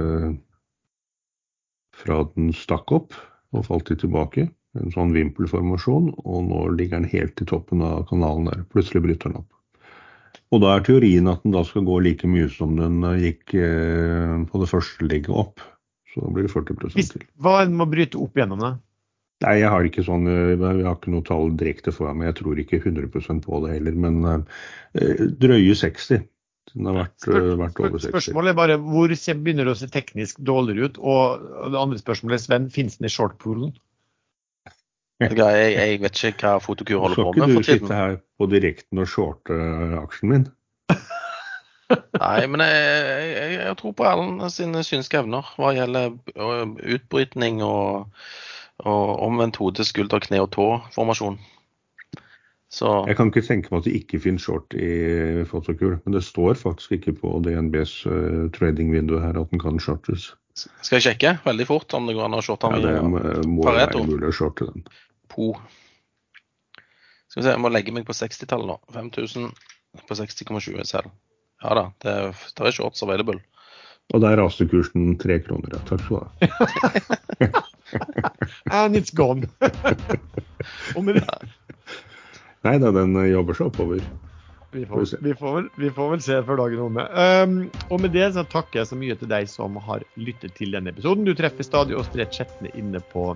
fra 2.00 2.22
den 2.32 2.54
stakk 2.56 2.92
opp 2.96 3.16
og 3.52 3.66
falt 3.66 3.90
litt 3.92 4.00
tilbake. 4.06 4.46
En 4.78 4.92
sånn 4.94 5.14
vimpelformasjon, 5.16 6.12
og 6.22 6.44
nå 6.46 6.60
ligger 6.78 7.00
den 7.00 7.10
helt 7.10 7.40
i 7.42 7.46
toppen 7.48 7.82
av 7.82 8.04
kanalen 8.10 8.46
der. 8.46 8.60
Plutselig 8.70 9.02
bryter 9.02 9.32
den 9.32 9.40
opp. 9.40 9.48
Og 10.54 10.62
da 10.62 10.76
er 10.76 10.84
teorien 10.86 11.30
at 11.30 11.42
den 11.42 11.54
da 11.54 11.64
skal 11.66 11.86
gå 11.86 11.96
like 12.02 12.28
mye 12.30 12.46
som 12.54 12.76
den 12.78 13.02
gikk 13.22 13.54
eh, 13.58 14.36
på 14.46 14.62
det 14.62 14.68
første 14.70 15.06
ligget 15.06 15.34
opp. 15.34 15.62
Så 16.10 16.22
da 16.22 16.30
blir 16.34 16.46
det 16.46 16.52
40 16.54 16.94
Hvis, 16.94 17.10
til. 17.14 17.26
Hva 17.42 17.60
er 17.60 17.68
det 17.68 17.76
med 17.76 17.86
å 17.86 17.90
bryte 17.90 18.22
opp 18.22 18.38
gjennom 18.38 18.62
det? 18.62 18.72
Nei, 19.40 19.54
jeg 19.62 19.70
har 19.72 19.86
ikke 19.88 20.04
sånn, 20.04 20.26
jeg 20.28 20.58
har 20.60 20.96
ikke 20.96 21.14
noe 21.14 21.24
tall 21.24 21.54
direkte 21.56 21.94
foran 21.96 22.18
meg. 22.20 22.32
Jeg 22.32 22.40
tror 22.42 22.58
ikke 22.60 22.82
100% 22.82 23.46
på 23.46 23.60
det 23.64 23.76
heller. 23.76 24.00
Men 24.06 24.18
eh, 24.30 25.22
drøye 25.40 25.76
60. 25.78 26.26
Den 26.74 26.86
har 26.86 26.98
vært, 26.98 27.14
Spør, 27.22 27.46
vært 27.58 27.78
over 27.80 28.02
60. 28.02 28.10
Spørsmålet 28.10 28.52
er 28.52 28.58
bare 28.58 28.80
hvor 28.82 29.14
begynner 29.14 29.66
det 29.66 29.74
å 29.74 29.78
se 29.80 29.88
teknisk 29.90 30.42
dårligere 30.46 30.90
ut? 30.90 31.00
Og 31.00 31.46
det 31.72 31.80
andre 31.80 32.02
spørsmålet 32.02 32.42
Sven, 32.42 32.68
finnes 32.74 32.98
den 32.98 33.08
i 33.08 33.12
shortpoolen? 33.14 33.72
Jeg, 35.20 35.36
jeg, 35.36 36.00
vet 36.00 36.22
ikke 36.30 36.48
hva 36.48 36.60
Fotokur 36.64 37.02
holder 37.02 37.18
på 37.20 37.32
med 37.34 37.42
Skal 37.42 37.50
ikke 37.50 37.60
du 37.60 37.68
sitte 37.68 37.96
her 37.98 38.14
på 38.40 38.46
direkten 38.48 39.02
og 39.02 39.08
shorte 39.10 39.58
aksjen 40.00 40.32
min? 40.32 40.46
Nei, 42.22 42.46
men 42.48 42.62
jeg, 42.64 43.26
jeg, 43.34 43.54
jeg 43.58 43.76
tror 43.80 43.96
på 43.98 44.06
Erlend 44.08 44.46
sine 44.54 44.84
synske 44.86 45.20
evner 45.20 45.50
hva 45.58 45.74
gjelder 45.76 46.14
utbrytning 46.96 47.60
og, 47.66 48.08
og 48.86 49.24
omvendt 49.26 49.60
hode, 49.60 49.84
skulder, 49.84 50.22
kne 50.24 50.40
og 50.44 50.52
tå-formasjon. 50.56 51.36
Så 52.70 52.90
Jeg 53.10 53.18
kan 53.18 53.32
ikke 53.32 53.42
tenke 53.42 53.72
meg 53.72 53.82
at 53.82 53.86
det 53.88 53.96
ikke 53.98 54.20
finnes 54.22 54.44
short 54.46 54.74
i 54.78 55.42
Fotokur, 55.50 55.96
men 56.04 56.14
det 56.14 56.22
står 56.22 56.54
faktisk 56.60 56.94
ikke 57.00 57.16
på 57.18 57.32
DNBs 57.42 57.94
uh, 58.06 58.46
tradingvindu 58.54 59.16
her 59.18 59.40
at 59.40 59.50
den 59.50 59.62
kan 59.62 59.82
shortes. 59.82 60.30
skal 60.54 61.00
jeg 61.00 61.08
sjekke 61.08 61.38
veldig 61.44 61.66
fort 61.66 61.94
om 61.98 62.06
det 62.06 62.14
går 62.14 62.28
an 62.28 62.38
å 62.38 62.44
shorte 62.46 62.70
den? 62.70 62.86
Ja, 62.86 63.00
det 63.00 63.10
må 63.10 63.22
må 63.58 63.66
være 63.66 64.04
mulig 64.06 64.30
å 64.30 64.36
shorte 64.36 64.70
den. 64.70 64.86
Po. 65.30 65.52
Skal 67.30 67.40
vi 67.40 67.46
se, 67.46 67.52
jeg 67.54 67.62
må 67.62 67.70
legge 67.70 67.94
meg 67.94 68.06
på 68.08 68.16
60-tallet 68.16 68.66
nå. 68.72 68.78
5000 68.96 69.50
på 70.08 70.16
60,20 70.18 70.82
selv. 70.88 71.12
Ja 71.62 71.74
da, 71.76 71.84
det 72.02 72.12
er, 72.12 72.44
det 72.56 72.66
er 72.70 72.74
shorts 72.74 73.02
available. 73.04 73.38
Og 74.10 74.22
der 74.24 74.40
raste 74.40 74.66
kursen 74.66 75.12
tre 75.22 75.36
kroner. 75.44 75.76
Ja. 75.76 75.82
Takk 75.86 76.02
skal 76.02 76.16
du 76.16 76.22
ha. 76.24 77.66
And 78.80 78.96
it's 78.98 79.14
gone. 79.14 79.46
og 80.96 81.04
med 81.06 81.20
det, 81.20 81.26
Nei 82.66 82.74
da, 82.82 82.90
den 82.92 83.14
jobber 83.30 83.56
seg 83.56 83.70
oppover. 83.70 84.02
vi, 84.74 84.82
Får 84.84 84.98
vi 84.98 85.04
får, 85.04 85.04
se. 85.12 85.20
vi, 85.24 85.34
får 85.38 85.54
vel, 85.56 85.68
vi 85.80 85.90
får 85.96 86.10
vel 86.12 86.24
se 86.26 86.40
før 86.48 86.60
dagen 86.64 86.82
omme. 86.88 87.06
Um, 87.14 87.54
og 87.88 88.02
med 88.02 88.12
det 88.14 88.26
så 88.34 88.44
takker 88.50 88.82
jeg 88.82 88.90
så 88.90 88.98
mye 88.98 89.16
til 89.20 89.30
deg 89.30 89.48
som 89.50 89.78
har 89.86 90.04
lyttet 90.20 90.54
til 90.58 90.74
denne 90.76 90.92
episoden. 90.92 91.24
Du 91.26 91.32
treffer 91.38 91.66
stadig 91.66 91.96
oss 91.98 92.10
rett 92.18 92.34
chattene 92.36 92.72
inne 92.78 93.00
på 93.14 93.30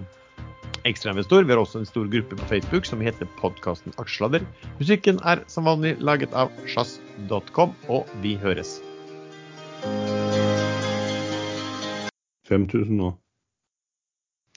Ekstrainvestor. 0.85 1.45
Vi 1.45 1.55
har 1.55 1.61
også 1.63 1.81
en 1.81 1.89
stor 1.89 2.09
gruppe 2.13 2.37
på 2.37 2.49
Facebook 2.51 2.85
som 2.89 3.01
heter 3.01 3.29
podkasten 3.41 3.95
Aksjesladder. 3.97 4.45
Musikken 4.81 5.21
er 5.25 5.41
som 5.49 5.65
vanlig 5.65 5.97
laget 6.05 6.35
av 6.37 6.53
sjazz.com, 6.69 7.73
og 7.89 8.11
vi 8.21 8.37
høres. 8.41 8.77
5000 12.49 12.99
nå. 13.01 13.15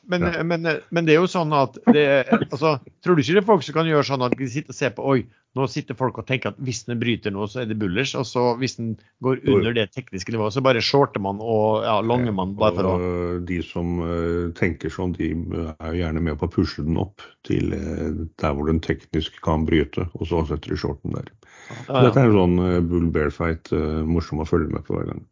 Men, 0.07 0.23
men, 0.47 0.67
men 0.89 1.07
det 1.07 1.15
er 1.15 1.19
jo 1.19 1.27
sånn 1.27 1.51
at 1.55 1.75
det, 1.91 2.05
altså, 2.47 2.77
Tror 3.03 3.17
du 3.17 3.21
ikke 3.23 3.33
det 3.35 3.41
er 3.41 3.47
folk 3.49 3.65
som 3.67 3.75
kan 3.75 3.89
gjøre 3.89 4.07
sånn 4.07 4.23
at 4.23 4.35
de 4.39 4.47
sitter 4.47 4.71
og 4.71 4.77
ser 4.77 4.93
på 4.95 5.03
Oi, 5.03 5.17
nå 5.57 5.67
sitter 5.71 5.97
folk 5.97 6.19
og 6.21 6.27
tenker 6.29 6.53
at 6.53 6.59
hvis 6.63 6.83
den 6.87 6.99
bryter 7.01 7.33
noe, 7.33 7.49
så 7.51 7.63
er 7.63 7.69
det 7.69 7.79
bullers. 7.81 8.13
Og 8.19 8.27
så 8.29 8.43
hvis 8.61 8.77
den 8.79 8.95
går 9.25 9.41
under 9.53 9.75
det 9.75 9.89
tekniske 9.95 10.33
nivået, 10.33 10.55
så 10.55 10.63
bare 10.65 10.83
shorter 10.83 11.23
man 11.23 11.41
og 11.43 11.85
ja, 11.87 11.97
longer 12.05 12.35
man 12.35 12.55
bare 12.59 12.77
for 12.77 12.89
å 12.89 12.93
Og 12.97 13.47
de 13.49 13.59
som 13.65 13.97
eh, 14.05 14.43
tenker 14.57 14.93
sånn, 14.93 15.15
de 15.17 15.31
er 15.73 15.91
jo 15.91 16.01
gjerne 16.01 16.23
med 16.29 16.39
på 16.39 16.49
å 16.49 16.53
pushe 16.53 16.85
den 16.85 16.99
opp 17.01 17.25
til 17.47 17.73
eh, 17.75 18.23
der 18.41 18.55
hvor 18.55 18.69
den 18.69 18.81
teknisk 18.83 19.41
kan 19.45 19.65
bryte, 19.67 20.07
og 20.13 20.29
så 20.29 20.43
setter 20.49 20.73
de 20.73 20.79
shorten 20.79 21.17
der. 21.17 21.31
ja, 21.69 21.81
ja. 21.87 22.03
Dette 22.07 22.21
er 22.21 22.29
en 22.29 22.37
sånn 22.37 22.59
eh, 22.65 22.79
bull 22.85 23.09
bear 23.13 23.33
fight, 23.33 23.71
eh, 23.75 24.03
morsom 24.07 24.43
å 24.43 24.49
følge 24.49 24.73
med 24.73 24.85
på 24.87 24.97
hver 24.97 25.09
gang. 25.11 25.25